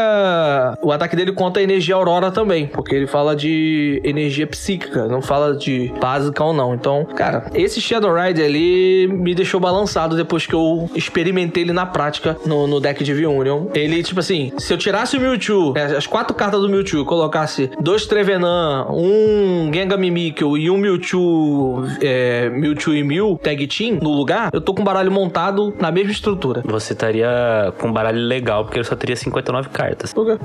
O 0.82 0.93
ataque 0.93 1.16
dele 1.16 1.32
conta 1.32 1.61
a 1.61 1.62
energia 1.62 1.95
aurora 1.95 2.30
também, 2.30 2.66
porque 2.66 2.95
ele 2.95 3.07
fala 3.07 3.34
de 3.34 4.01
energia 4.05 4.47
psíquica, 4.47 5.07
não 5.07 5.20
fala 5.20 5.57
de 5.57 5.93
básica 6.01 6.43
ou 6.43 6.53
não. 6.53 6.74
Então, 6.74 7.05
cara, 7.05 7.47
esse 7.55 7.80
Shadow 7.80 8.14
Rider 8.14 8.45
ali 8.45 9.09
me 9.09 9.34
deixou 9.34 9.61
balançado 9.61 10.16
depois 10.16 10.47
que 10.47 10.55
eu 10.55 10.89
experimentei 10.95 11.62
ele 11.62 11.72
na 11.72 11.86
prática 11.86 12.36
no, 12.47 12.66
no 12.66 12.80
deck 12.80 13.03
de 13.03 13.12
V-Union. 13.12 13.66
Ele, 13.74 14.03
tipo 14.03 14.20
assim, 14.20 14.53
se 14.59 14.72
eu 14.72 14.77
tirasse 14.78 15.16
o 15.16 15.20
Mewtwo, 15.20 15.74
é, 15.76 15.96
as 15.96 16.06
quatro 16.06 16.34
cartas 16.34 16.60
do 16.60 16.68
Mewtwo, 16.68 17.04
colocasse 17.04 17.70
dois 17.80 18.06
Trevenant, 18.06 18.86
um 18.90 19.70
Gengar 19.72 19.98
Mimikyu 19.98 20.56
e 20.56 20.70
um 20.70 20.76
Mewtwo, 20.78 21.84
é, 22.00 22.48
Mewtwo 22.50 22.94
e 22.94 23.02
Mew 23.04 23.38
Tag 23.42 23.66
Team 23.66 23.98
no 24.00 24.10
lugar, 24.10 24.50
eu 24.52 24.60
tô 24.60 24.72
com 24.72 24.82
o 24.82 24.84
baralho 24.84 25.10
montado 25.10 25.74
na 25.78 25.90
mesma 25.90 26.12
estrutura. 26.12 26.62
Você 26.64 26.92
estaria 26.92 27.28
com 27.78 27.88
um 27.88 27.92
baralho 27.92 28.20
legal, 28.20 28.64
porque 28.64 28.78
ele 28.78 28.84
só 28.84 28.94
teria 28.96 29.16
59 29.16 29.68
cartas. 29.70 30.12
Por 30.14 30.26
quê? 30.26 30.38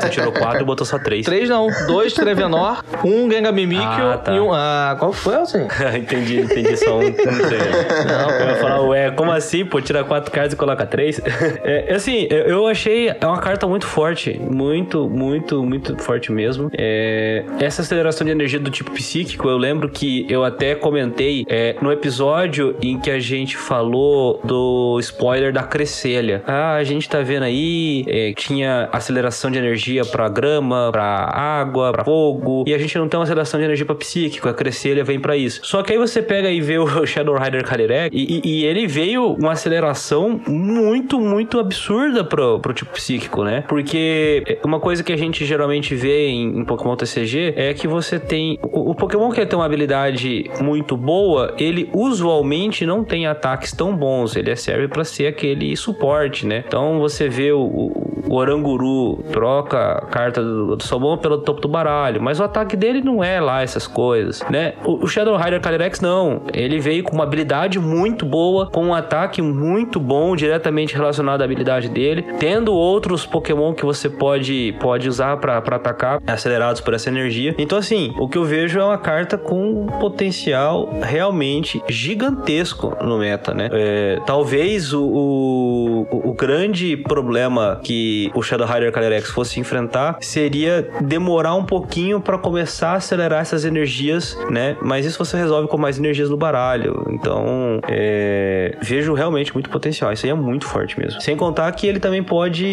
Você 0.00 0.08
tirou 0.10 0.32
4 0.32 0.60
e 0.60 0.64
botou 0.64 0.86
só 0.86 0.98
3. 0.98 1.24
Três 1.24 1.48
não, 1.48 1.68
dois 1.86 2.12
Trevenor, 2.12 2.82
um 3.04 3.30
Gengar 3.30 3.52
Mimikyu 3.52 3.86
Ah, 3.86 4.18
tá. 4.18 4.32
e 4.32 4.40
um... 4.40 4.52
Ah, 4.52 4.96
qual 4.98 5.12
foi, 5.12 5.36
assim? 5.36 5.66
entendi, 5.96 6.40
entendi 6.40 6.76
só 6.76 6.98
um. 6.98 7.02
Não 7.02 7.12
sei. 7.12 7.58
Não, 8.06 8.30
eu 8.30 8.48
ia 8.48 8.54
falar, 8.56 8.80
ué, 8.82 9.10
como 9.12 9.30
assim? 9.30 9.64
Pô, 9.64 9.80
tira 9.80 10.04
quatro 10.04 10.30
cartas 10.30 10.52
e 10.52 10.56
coloca 10.56 10.84
três? 10.86 11.20
É, 11.64 11.94
assim, 11.94 12.26
eu, 12.30 12.38
eu 12.46 12.66
é 13.08 13.26
uma 13.26 13.38
carta 13.38 13.66
muito 13.66 13.86
forte. 13.86 14.38
Muito, 14.38 15.08
muito, 15.08 15.62
muito 15.64 15.96
forte 16.02 16.30
mesmo. 16.32 16.70
É, 16.76 17.44
essa 17.60 17.82
aceleração 17.82 18.24
de 18.24 18.30
energia 18.32 18.58
do 18.58 18.70
tipo 18.70 18.90
psíquico, 18.92 19.48
eu 19.48 19.56
lembro 19.56 19.88
que 19.88 20.26
eu 20.28 20.44
até 20.44 20.74
comentei 20.74 21.44
é, 21.48 21.76
no 21.80 21.90
episódio 21.92 22.76
em 22.82 22.98
que 22.98 23.10
a 23.10 23.18
gente 23.18 23.56
falou 23.56 24.40
do 24.44 24.98
spoiler 25.00 25.52
da 25.52 25.62
Cresselha. 25.62 26.42
Ah, 26.46 26.74
a 26.74 26.84
gente 26.84 27.08
tá 27.08 27.20
vendo 27.20 27.44
aí, 27.44 28.04
é, 28.08 28.32
tinha 28.36 28.88
aceleração 28.92 29.50
de 29.50 29.58
energia 29.58 30.04
pra 30.04 30.28
grama, 30.28 30.88
pra 30.92 31.04
água, 31.32 31.92
pra 31.92 32.04
fogo, 32.04 32.64
e 32.66 32.74
a 32.74 32.78
gente 32.78 32.96
não 32.98 33.08
tem 33.08 33.18
uma 33.18 33.24
aceleração 33.24 33.58
de 33.60 33.64
energia 33.66 33.86
pra 33.86 33.94
psíquico. 33.94 34.48
A 34.48 34.54
Cresselha 34.54 35.04
vem 35.04 35.18
pra 35.20 35.36
isso. 35.36 35.60
Só 35.64 35.82
que 35.82 35.92
aí 35.92 35.98
você 35.98 36.22
pega 36.22 36.50
e 36.50 36.60
vê 36.60 36.78
o 36.78 36.86
Shadow 37.06 37.36
Rider 37.36 37.64
Calyrex 37.64 38.10
e, 38.12 38.40
e- 38.44 38.62
e 38.62 38.64
ele 38.64 38.86
veio 38.86 39.32
uma 39.34 39.52
aceleração 39.52 40.40
muito, 40.46 41.18
muito 41.20 41.58
absurda 41.58 42.22
pro, 42.24 42.60
pro 42.60 42.72
tipo 42.72 42.91
psíquico, 42.92 43.44
né? 43.44 43.64
Porque 43.68 44.58
uma 44.64 44.80
coisa 44.80 45.02
que 45.02 45.12
a 45.12 45.16
gente 45.16 45.44
geralmente 45.44 45.94
vê 45.94 46.28
em, 46.28 46.58
em 46.60 46.64
Pokémon 46.64 46.96
TCG 46.96 47.54
é 47.56 47.74
que 47.74 47.88
você 47.88 48.18
tem. 48.18 48.58
O, 48.62 48.90
o 48.90 48.94
Pokémon 48.94 49.30
que 49.30 49.44
tem 49.44 49.58
uma 49.58 49.66
habilidade 49.66 50.50
muito 50.60 50.96
boa, 50.96 51.54
ele 51.58 51.90
usualmente 51.92 52.86
não 52.86 53.04
tem 53.04 53.26
ataques 53.26 53.72
tão 53.72 53.96
bons. 53.96 54.36
Ele 54.36 54.54
serve 54.56 54.88
para 54.88 55.04
ser 55.04 55.26
aquele 55.26 55.76
suporte, 55.76 56.46
né? 56.46 56.64
Então 56.66 56.98
você 56.98 57.28
vê 57.28 57.52
o, 57.52 57.60
o 57.60 58.12
o 58.28 58.36
Oranguru 58.36 59.22
troca 59.30 59.92
a 59.92 60.06
carta 60.06 60.42
do, 60.42 60.76
do 60.76 60.82
Salmão 60.82 61.18
pelo 61.18 61.38
topo 61.38 61.60
do 61.60 61.68
baralho, 61.68 62.22
mas 62.22 62.40
o 62.40 62.44
ataque 62.44 62.76
dele 62.76 63.02
não 63.02 63.22
é 63.22 63.40
lá 63.40 63.62
essas 63.62 63.86
coisas, 63.86 64.42
né? 64.48 64.74
O, 64.84 65.04
o 65.04 65.06
Shadow 65.06 65.36
Rider 65.36 65.60
Calyrex 65.60 66.00
não, 66.00 66.42
ele 66.52 66.78
veio 66.78 67.04
com 67.04 67.14
uma 67.14 67.24
habilidade 67.24 67.78
muito 67.78 68.24
boa, 68.24 68.70
com 68.70 68.86
um 68.86 68.94
ataque 68.94 69.42
muito 69.42 69.98
bom, 70.00 70.34
diretamente 70.36 70.94
relacionado 70.94 71.42
à 71.42 71.44
habilidade 71.44 71.88
dele, 71.88 72.24
tendo 72.38 72.74
outros 72.82 73.24
Pokémon 73.24 73.72
que 73.72 73.84
você 73.84 74.08
pode, 74.08 74.74
pode 74.80 75.08
usar 75.08 75.36
para 75.36 75.58
atacar, 75.58 76.20
acelerados 76.26 76.80
por 76.80 76.94
essa 76.94 77.08
energia. 77.08 77.54
Então, 77.58 77.78
assim, 77.78 78.12
o 78.18 78.28
que 78.28 78.36
eu 78.36 78.44
vejo 78.44 78.78
é 78.78 78.84
uma 78.84 78.98
carta 78.98 79.38
com 79.38 79.82
um 79.82 79.86
potencial 79.86 80.90
realmente 81.02 81.82
gigantesco 81.88 82.96
no 83.02 83.18
meta, 83.18 83.54
né? 83.54 83.68
É, 83.72 84.20
talvez 84.26 84.92
o, 84.92 85.02
o, 85.02 86.30
o 86.30 86.34
grande 86.34 86.96
problema 86.96 87.80
que 87.82 88.30
o 88.34 88.42
Shadow 88.42 88.66
Rider 88.66 88.90
Calyrex 88.92 89.30
fosse 89.30 89.60
enfrentar 89.60 90.16
seria 90.20 90.88
demorar 91.00 91.54
um 91.54 91.64
pouquinho 91.64 92.20
para 92.20 92.38
começar 92.38 92.90
a 92.90 92.96
acelerar 92.96 93.40
essas 93.40 93.64
energias, 93.64 94.36
né? 94.50 94.76
Mas 94.82 95.06
isso 95.06 95.18
você 95.18 95.36
resolve 95.36 95.68
com 95.68 95.78
mais 95.78 95.98
energias 95.98 96.28
no 96.28 96.36
baralho. 96.36 97.06
Então, 97.10 97.80
é... 97.88 98.76
vejo 98.80 99.14
realmente 99.14 99.52
muito 99.52 99.70
potencial. 99.70 100.12
Isso 100.12 100.26
aí 100.26 100.30
é 100.30 100.34
muito 100.34 100.66
forte 100.66 100.98
mesmo. 100.98 101.20
Sem 101.20 101.36
contar 101.36 101.70
que 101.72 101.86
ele 101.86 102.00
também 102.00 102.22
pode, 102.22 102.64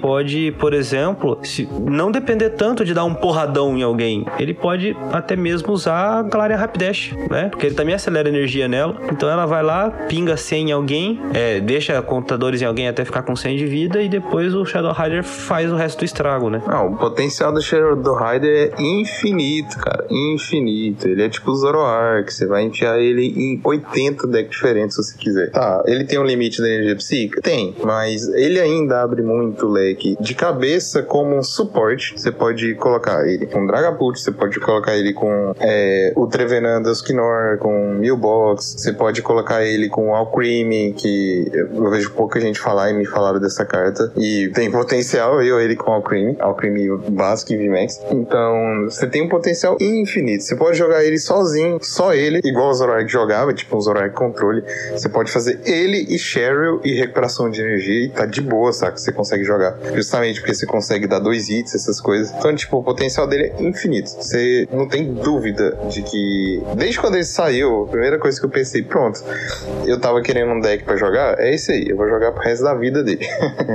pode, 0.00 0.52
por 0.58 0.72
exemplo, 0.72 1.38
se 1.42 1.68
não 1.80 2.10
depender 2.10 2.50
tanto 2.50 2.84
de 2.84 2.94
dar 2.94 3.04
um 3.04 3.14
porradão 3.14 3.76
em 3.76 3.82
alguém, 3.82 4.26
ele 4.38 4.54
pode 4.54 4.96
até 5.12 5.36
mesmo 5.36 5.72
usar 5.72 6.18
a 6.18 6.22
Galarian 6.22 6.56
Rapidash, 6.56 7.14
né? 7.30 7.48
Porque 7.48 7.66
ele 7.66 7.74
também 7.74 7.94
acelera 7.94 8.28
energia 8.28 8.68
nela. 8.68 8.96
Então 9.10 9.28
ela 9.28 9.46
vai 9.46 9.62
lá, 9.62 9.90
pinga 10.08 10.36
100 10.36 10.68
em 10.68 10.72
alguém, 10.72 11.20
é, 11.34 11.60
deixa 11.60 12.00
contadores 12.02 12.62
em 12.62 12.64
alguém 12.64 12.88
até 12.88 13.04
ficar 13.04 13.22
com 13.22 13.34
100 13.34 13.56
de 13.56 13.66
vida 13.66 14.02
e 14.02 14.08
depois 14.08 14.54
o 14.54 14.64
Shadow 14.64 14.92
Rider 14.92 15.22
faz 15.22 15.70
o 15.72 15.76
resto 15.76 15.98
do 15.98 16.04
estrago, 16.04 16.50
né? 16.50 16.62
Não, 16.66 16.92
o 16.92 16.96
potencial 16.96 17.52
do 17.52 17.60
Shadow 17.60 18.16
Rider 18.16 18.72
é 18.76 18.82
infinito, 18.82 19.76
cara. 19.78 20.06
Infinito. 20.10 21.08
Ele 21.08 21.22
é 21.22 21.28
tipo 21.28 21.50
o 21.50 21.56
Zoroark. 21.56 22.32
Você 22.32 22.46
vai 22.46 22.64
enfiar 22.64 22.98
ele 22.98 23.26
em 23.26 23.60
80 23.62 24.26
decks 24.26 24.50
diferentes 24.50 24.96
se 24.96 25.02
você 25.02 25.18
quiser. 25.18 25.50
Tá, 25.50 25.82
ele 25.86 26.04
tem 26.04 26.18
um 26.18 26.24
limite 26.24 26.60
da 26.60 26.68
energia 26.68 26.96
psíquica? 26.96 27.40
Tem. 27.40 27.74
Mas 27.84 28.28
ele 28.28 28.60
ainda 28.60 29.02
abre 29.02 29.22
muito 29.22 29.45
leque. 29.66 30.16
De 30.20 30.34
cabeça, 30.34 31.02
como 31.02 31.36
um 31.36 31.42
suporte, 31.42 32.14
você 32.16 32.30
pode 32.30 32.74
colocar 32.74 33.26
ele 33.26 33.46
com 33.46 33.66
Dragapult, 33.66 34.18
você 34.18 34.32
pode 34.32 34.58
colocar 34.60 34.96
ele 34.96 35.12
com 35.12 35.54
é, 35.60 36.12
o 36.16 36.26
Trevenant 36.26 36.86
Skinor, 36.86 37.58
com 37.58 37.94
Milbox, 37.94 38.76
você 38.78 38.92
pode 38.92 39.22
colocar 39.22 39.64
ele 39.64 39.88
com 39.88 40.14
Alcremie, 40.14 40.92
que 40.92 41.50
eu 41.52 41.90
vejo 41.90 42.10
pouca 42.12 42.40
gente 42.40 42.58
falar 42.58 42.90
e 42.90 42.94
me 42.94 43.04
falaram 43.04 43.40
dessa 43.40 43.64
carta. 43.64 44.12
E 44.16 44.48
tem 44.54 44.70
potencial, 44.70 45.42
eu 45.42 45.60
ele 45.60 45.76
com 45.76 45.92
Alcremie, 45.92 46.36
Alcremie 46.38 46.88
básico 47.10 47.52
e 47.52 47.56
VMAX. 47.56 48.00
Então, 48.10 48.84
você 48.84 49.06
tem 49.06 49.22
um 49.22 49.28
potencial 49.28 49.76
infinito. 49.80 50.42
Você 50.42 50.56
pode 50.56 50.76
jogar 50.76 51.04
ele 51.04 51.18
sozinho, 51.18 51.78
só 51.82 52.14
ele, 52.14 52.40
igual 52.44 52.70
o 52.70 52.74
Zoroark 52.74 53.08
jogava, 53.10 53.52
tipo 53.52 53.76
um 53.76 53.80
Zoroark 53.80 54.14
controle. 54.14 54.62
Você 54.92 55.08
pode 55.08 55.30
fazer 55.30 55.60
ele 55.64 56.06
e 56.08 56.18
Cheryl 56.18 56.80
e 56.84 56.94
recuperação 56.94 57.50
de 57.50 57.60
energia 57.60 58.06
e 58.06 58.08
tá 58.08 58.26
de 58.26 58.40
boa, 58.40 58.72
saca? 58.72 58.96
Você 58.96 59.12
consegue 59.12 59.35
jogar. 59.44 59.78
Justamente 59.94 60.40
porque 60.40 60.54
você 60.54 60.66
consegue 60.66 61.06
dar 61.06 61.18
dois 61.18 61.48
hits, 61.48 61.74
essas 61.74 62.00
coisas. 62.00 62.32
Então, 62.36 62.54
tipo, 62.54 62.78
o 62.78 62.82
potencial 62.82 63.26
dele 63.26 63.52
é 63.58 63.62
infinito. 63.62 64.08
Você 64.08 64.68
não 64.72 64.88
tem 64.88 65.12
dúvida 65.12 65.78
de 65.88 66.02
que. 66.02 66.62
Desde 66.76 67.00
quando 67.00 67.14
ele 67.14 67.24
saiu, 67.24 67.84
a 67.84 67.88
primeira 67.88 68.18
coisa 68.18 68.38
que 68.38 68.46
eu 68.46 68.50
pensei, 68.50 68.82
pronto, 68.82 69.22
eu 69.86 70.00
tava 70.00 70.20
querendo 70.22 70.52
um 70.52 70.60
deck 70.60 70.84
para 70.84 70.96
jogar, 70.96 71.38
é 71.38 71.54
esse 71.54 71.72
aí, 71.72 71.88
eu 71.88 71.96
vou 71.96 72.08
jogar 72.08 72.32
pro 72.32 72.42
resto 72.42 72.64
da 72.64 72.74
vida 72.74 73.02
dele. 73.02 73.26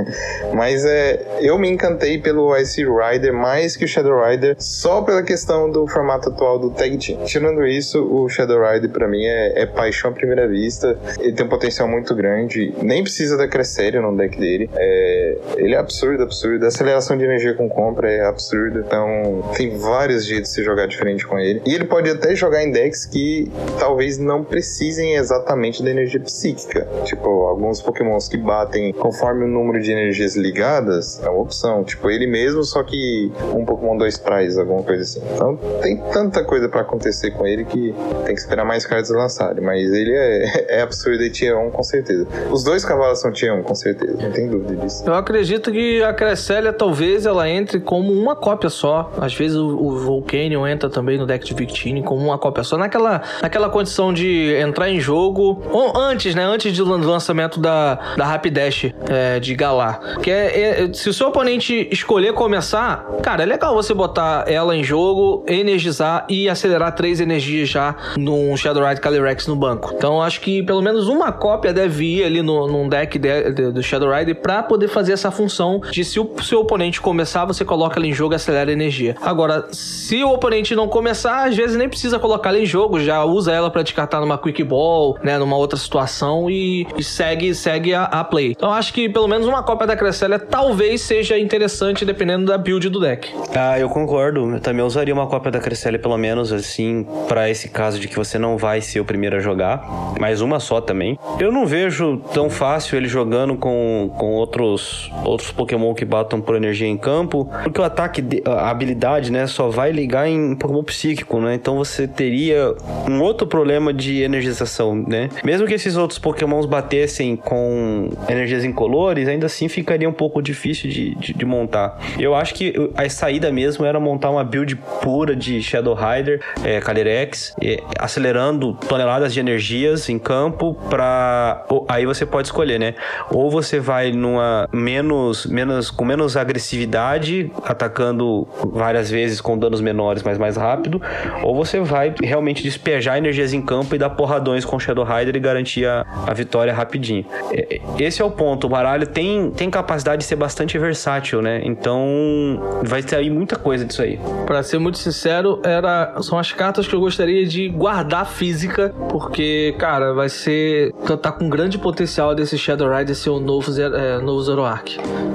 Mas 0.54 0.84
é 0.84 1.12
eu 1.40 1.58
me 1.58 1.68
encantei 1.68 2.18
pelo 2.18 2.56
Ice 2.56 2.84
Rider 2.84 3.32
mais 3.32 3.76
que 3.76 3.84
o 3.84 3.88
Shadow 3.88 4.24
Rider, 4.24 4.56
só 4.58 5.02
pela 5.02 5.22
questão 5.22 5.70
do 5.70 5.86
formato 5.86 6.28
atual 6.28 6.58
do 6.58 6.70
Tag 6.70 6.96
Team. 6.98 7.24
Tirando 7.24 7.66
isso, 7.66 8.02
o 8.04 8.28
Shadow 8.28 8.60
Rider 8.62 8.90
para 8.90 9.08
mim 9.08 9.24
é, 9.24 9.62
é, 9.62 9.66
paixão 9.66 10.10
à 10.10 10.14
primeira 10.14 10.46
vista. 10.48 10.98
Ele 11.18 11.32
tem 11.32 11.46
um 11.46 11.48
potencial 11.48 11.88
muito 11.88 12.14
grande, 12.14 12.72
nem 12.82 13.02
precisa 13.02 13.36
da 13.36 13.48
Cresseria 13.48 14.00
no 14.00 14.16
deck 14.16 14.38
dele. 14.38 14.70
É, 14.74 15.38
ele 15.56 15.74
é 15.74 15.78
absurdo, 15.78 16.22
absurdo. 16.22 16.64
A 16.64 16.68
aceleração 16.68 17.16
de 17.16 17.24
energia 17.24 17.54
com 17.54 17.68
compra 17.68 18.10
é 18.10 18.24
absurda. 18.24 18.80
Então, 18.86 19.44
tem 19.56 19.76
vários 19.78 20.24
jeitos 20.24 20.50
de 20.50 20.56
se 20.56 20.64
jogar 20.64 20.86
diferente 20.86 21.26
com 21.26 21.38
ele. 21.38 21.62
E 21.66 21.74
ele 21.74 21.84
pode 21.84 22.10
até 22.10 22.34
jogar 22.34 22.62
em 22.62 22.70
decks 22.70 23.06
que 23.06 23.50
talvez 23.78 24.18
não 24.18 24.44
precisem 24.44 25.16
exatamente 25.16 25.82
da 25.82 25.90
energia 25.90 26.20
psíquica. 26.20 26.86
Tipo, 27.04 27.28
alguns 27.46 27.80
pokémons 27.80 28.28
que 28.28 28.36
batem 28.36 28.92
conforme 28.92 29.44
o 29.44 29.48
número 29.48 29.80
de 29.80 29.92
energias 29.92 30.36
ligadas 30.36 31.20
é 31.22 31.28
uma 31.28 31.40
opção. 31.40 31.84
Tipo, 31.84 32.10
ele 32.10 32.26
mesmo, 32.26 32.62
só 32.62 32.82
que 32.82 33.30
um 33.54 33.64
Pokémon 33.64 33.96
2 33.96 34.18
Prize, 34.18 34.58
alguma 34.58 34.82
coisa 34.82 35.02
assim. 35.02 35.22
Então 35.34 35.56
tem 35.80 35.96
tanta 36.12 36.44
coisa 36.44 36.68
para 36.68 36.80
acontecer 36.80 37.30
com 37.32 37.46
ele 37.46 37.64
que 37.64 37.94
tem 38.24 38.34
que 38.34 38.40
esperar 38.40 38.64
mais 38.64 38.86
cartas 38.86 39.10
lançarem. 39.10 39.62
Mas 39.62 39.90
ele 39.92 40.12
é, 40.12 40.78
é 40.78 40.82
absurdo 40.82 41.22
e 41.22 41.30
Tier 41.30 41.56
1 41.56 41.70
com 41.70 41.82
certeza. 41.82 42.26
Os 42.50 42.64
dois 42.64 42.84
cavalos 42.84 43.20
são 43.20 43.30
Tier 43.32 43.54
1, 43.54 43.62
com 43.62 43.74
certeza. 43.74 44.16
Não 44.20 44.30
tem 44.30 44.48
dúvida 44.48 44.76
disso. 44.76 45.04
Eu 45.06 45.14
acredito 45.14 45.41
que 45.70 46.02
a 46.02 46.12
Cresselia 46.12 46.72
talvez 46.72 47.26
ela 47.26 47.48
entre 47.48 47.80
como 47.80 48.12
uma 48.12 48.34
cópia 48.36 48.70
só. 48.70 49.10
Às 49.20 49.34
vezes 49.34 49.56
o, 49.56 49.76
o 49.76 50.24
entra 50.66 50.88
também 50.88 51.18
no 51.18 51.26
deck 51.26 51.44
de 51.44 51.54
Victini 51.54 52.02
como 52.02 52.24
uma 52.24 52.38
cópia 52.38 52.64
só. 52.64 52.76
Naquela, 52.76 53.22
naquela 53.40 53.68
condição 53.68 54.12
de 54.12 54.54
entrar 54.54 54.90
em 54.90 55.00
jogo. 55.00 55.62
Ou 55.70 55.96
antes, 55.96 56.34
né? 56.34 56.44
Antes 56.44 56.76
do 56.76 56.84
lançamento 56.84 57.60
da, 57.60 57.94
da 58.16 58.24
Rapidash 58.24 58.92
é, 59.08 59.40
de 59.40 59.54
Galar. 59.54 60.18
Que 60.20 60.30
é, 60.30 60.84
é 60.84 60.92
se 60.92 61.08
o 61.08 61.12
seu 61.12 61.28
oponente 61.28 61.88
escolher 61.90 62.32
começar, 62.32 63.06
cara, 63.22 63.42
é 63.42 63.46
legal 63.46 63.74
você 63.74 63.94
botar 63.94 64.44
ela 64.46 64.76
em 64.76 64.84
jogo, 64.84 65.44
energizar 65.46 66.26
e 66.28 66.48
acelerar 66.48 66.94
três 66.94 67.20
energias 67.20 67.68
já 67.68 67.94
num 68.16 68.56
Shadowride 68.56 69.00
Calyrex 69.00 69.46
no 69.46 69.56
banco. 69.56 69.92
Então 69.96 70.22
acho 70.22 70.40
que 70.40 70.62
pelo 70.62 70.82
menos 70.82 71.08
uma 71.08 71.32
cópia 71.32 71.72
deve 71.72 72.04
ir 72.04 72.24
ali 72.24 72.42
no, 72.42 72.66
num 72.66 72.88
deck 72.88 73.18
de, 73.18 73.50
de, 73.52 73.72
do 73.72 73.82
Shadowride 73.82 74.34
para 74.34 74.62
poder 74.62 74.88
fazer 74.88 75.12
função 75.30 75.80
de 75.90 76.04
se 76.04 76.18
o 76.18 76.30
seu 76.42 76.60
oponente 76.60 77.00
começar, 77.00 77.44
você 77.44 77.64
coloca 77.64 77.98
ela 77.98 78.06
em 78.06 78.12
jogo 78.12 78.34
e 78.34 78.36
acelera 78.36 78.70
a 78.70 78.72
energia. 78.72 79.16
Agora, 79.22 79.68
se 79.72 80.22
o 80.22 80.32
oponente 80.32 80.74
não 80.74 80.88
começar, 80.88 81.48
às 81.48 81.56
vezes 81.56 81.76
nem 81.76 81.88
precisa 81.88 82.18
colocar 82.18 82.50
ela 82.50 82.58
em 82.58 82.66
jogo, 82.66 83.00
já 83.00 83.24
usa 83.24 83.52
ela 83.52 83.70
para 83.70 83.82
descartar 83.82 84.20
numa 84.20 84.38
Quick 84.38 84.62
Ball, 84.64 85.16
né, 85.22 85.38
numa 85.38 85.56
outra 85.56 85.78
situação 85.78 86.50
e, 86.50 86.86
e 86.96 87.02
segue 87.02 87.54
segue 87.54 87.94
a, 87.94 88.04
a, 88.04 88.24
play. 88.24 88.52
Então 88.52 88.72
acho 88.72 88.92
que 88.92 89.08
pelo 89.08 89.28
menos 89.28 89.46
uma 89.46 89.62
cópia 89.62 89.86
da 89.86 89.96
Cresselia 89.96 90.38
talvez 90.38 91.00
seja 91.02 91.38
interessante 91.38 92.04
dependendo 92.04 92.46
da 92.46 92.58
build 92.58 92.88
do 92.88 93.00
deck. 93.00 93.32
Ah, 93.54 93.78
eu 93.78 93.88
concordo. 93.88 94.54
Eu 94.54 94.60
também 94.60 94.84
usaria 94.84 95.12
uma 95.12 95.26
cópia 95.26 95.50
da 95.50 95.60
Cresselia, 95.60 95.98
pelo 95.98 96.16
menos, 96.16 96.52
assim, 96.52 97.06
para 97.28 97.48
esse 97.50 97.68
caso 97.68 97.98
de 97.98 98.08
que 98.08 98.16
você 98.16 98.38
não 98.38 98.56
vai 98.56 98.80
ser 98.80 99.00
o 99.00 99.04
primeiro 99.04 99.36
a 99.36 99.40
jogar. 99.40 99.82
Mais 100.18 100.40
uma 100.40 100.58
só 100.58 100.80
também. 100.80 101.18
Eu 101.38 101.52
não 101.52 101.66
vejo 101.66 102.18
tão 102.32 102.48
fácil 102.48 102.96
ele 102.96 103.08
jogando 103.08 103.56
com, 103.56 104.10
com 104.18 104.32
outros, 104.32 105.10
outros 105.24 105.50
Pokémon 105.50 105.94
que 105.94 106.04
batam 106.04 106.40
por 106.40 106.56
energia 106.56 106.88
em 106.88 106.96
campo, 106.96 107.48
porque 107.62 107.80
o 107.80 107.84
ataque, 107.84 108.42
a 108.44 108.70
habilidade, 108.70 109.30
né, 109.30 109.46
só 109.46 109.68
vai 109.68 109.92
ligar 109.92 110.28
em 110.28 110.54
Pokémon 110.54 110.82
psíquico, 110.82 111.40
né? 111.40 111.54
Então 111.54 111.76
você 111.76 112.08
teria 112.08 112.74
um 113.08 113.20
outro 113.20 113.46
problema 113.46 113.92
de 113.92 114.22
energização, 114.22 114.94
né? 114.94 115.28
Mesmo 115.44 115.66
que 115.66 115.74
esses 115.74 115.96
outros 115.96 116.18
Pokémons 116.18 116.66
batessem 116.66 117.36
com 117.36 118.10
energias 118.28 118.64
incolores, 118.64 119.28
ainda 119.28 119.46
assim 119.46 119.68
ficaria 119.68 120.08
um 120.08 120.12
pouco 120.12 120.40
difícil 120.42 120.62
difícil 120.62 120.90
de, 120.90 121.14
de, 121.14 121.32
de, 121.34 121.44
montar. 121.44 121.98
Eu 122.18 122.34
acho 122.34 122.54
que 122.54 122.72
a 122.96 123.08
saída 123.08 123.50
mesmo 123.50 123.84
era 123.84 123.98
montar 123.98 124.30
uma 124.30 124.44
build 124.44 124.76
pura 125.02 125.34
de 125.34 125.62
Shadow 125.62 125.94
Rider, 125.94 126.40
é, 126.64 126.80
Calyrex, 126.80 127.54
é, 127.60 127.82
acelerando 127.98 128.74
toneladas 128.74 129.32
de 129.32 129.40
energias 129.40 130.08
em 130.08 130.18
campo 130.18 130.74
para 130.88 131.64
aí 131.88 132.06
você 132.06 132.24
pode 132.24 132.48
escolher, 132.48 132.78
né? 132.78 132.94
Ou 133.30 133.50
você 133.50 133.80
vai 133.80 134.12
numa 134.12 134.68
menos, 134.72 135.01
menos 135.46 135.90
com 135.90 136.04
menos 136.04 136.36
agressividade, 136.36 137.50
atacando 137.64 138.46
várias 138.72 139.10
vezes 139.10 139.40
com 139.40 139.58
danos 139.58 139.80
menores, 139.80 140.22
mas 140.22 140.38
mais 140.38 140.56
rápido, 140.56 141.00
ou 141.42 141.54
você 141.54 141.80
vai 141.80 142.14
realmente 142.22 142.62
despejar 142.62 143.18
energias 143.18 143.52
em 143.52 143.62
campo 143.62 143.94
e 143.94 143.98
dar 143.98 144.10
porradões 144.10 144.64
com 144.64 144.78
Shadow 144.78 145.04
Rider 145.04 145.36
e 145.36 145.40
garantir 145.40 145.86
a, 145.86 146.04
a 146.26 146.32
vitória 146.32 146.72
rapidinho. 146.72 147.24
É, 147.52 147.80
esse 147.98 148.22
é 148.22 148.24
o 148.24 148.30
ponto. 148.30 148.66
O 148.66 148.70
baralho 148.70 149.06
tem, 149.06 149.50
tem 149.50 149.70
capacidade 149.70 150.20
de 150.20 150.24
ser 150.24 150.36
bastante 150.36 150.78
versátil, 150.78 151.42
né? 151.42 151.60
Então 151.64 152.60
vai 152.82 153.02
sair 153.02 153.30
muita 153.30 153.56
coisa 153.56 153.84
disso 153.84 154.02
aí. 154.02 154.18
Pra 154.46 154.62
ser 154.62 154.78
muito 154.78 154.98
sincero, 154.98 155.60
era, 155.64 156.14
são 156.22 156.38
as 156.38 156.52
cartas 156.52 156.86
que 156.86 156.94
eu 156.94 157.00
gostaria 157.00 157.46
de 157.46 157.68
guardar 157.68 158.26
física, 158.26 158.94
porque, 159.08 159.74
cara, 159.78 160.12
vai 160.12 160.28
ser. 160.28 160.92
tá 161.20 161.32
com 161.32 161.48
grande 161.48 161.78
potencial 161.78 162.34
desse 162.34 162.56
Shadow 162.58 162.90
Rider 162.94 163.14
ser 163.14 163.30
o 163.30 163.40
novo, 163.40 163.70
é, 163.80 164.18
novo 164.18 164.40
Zoroark. 164.42 164.91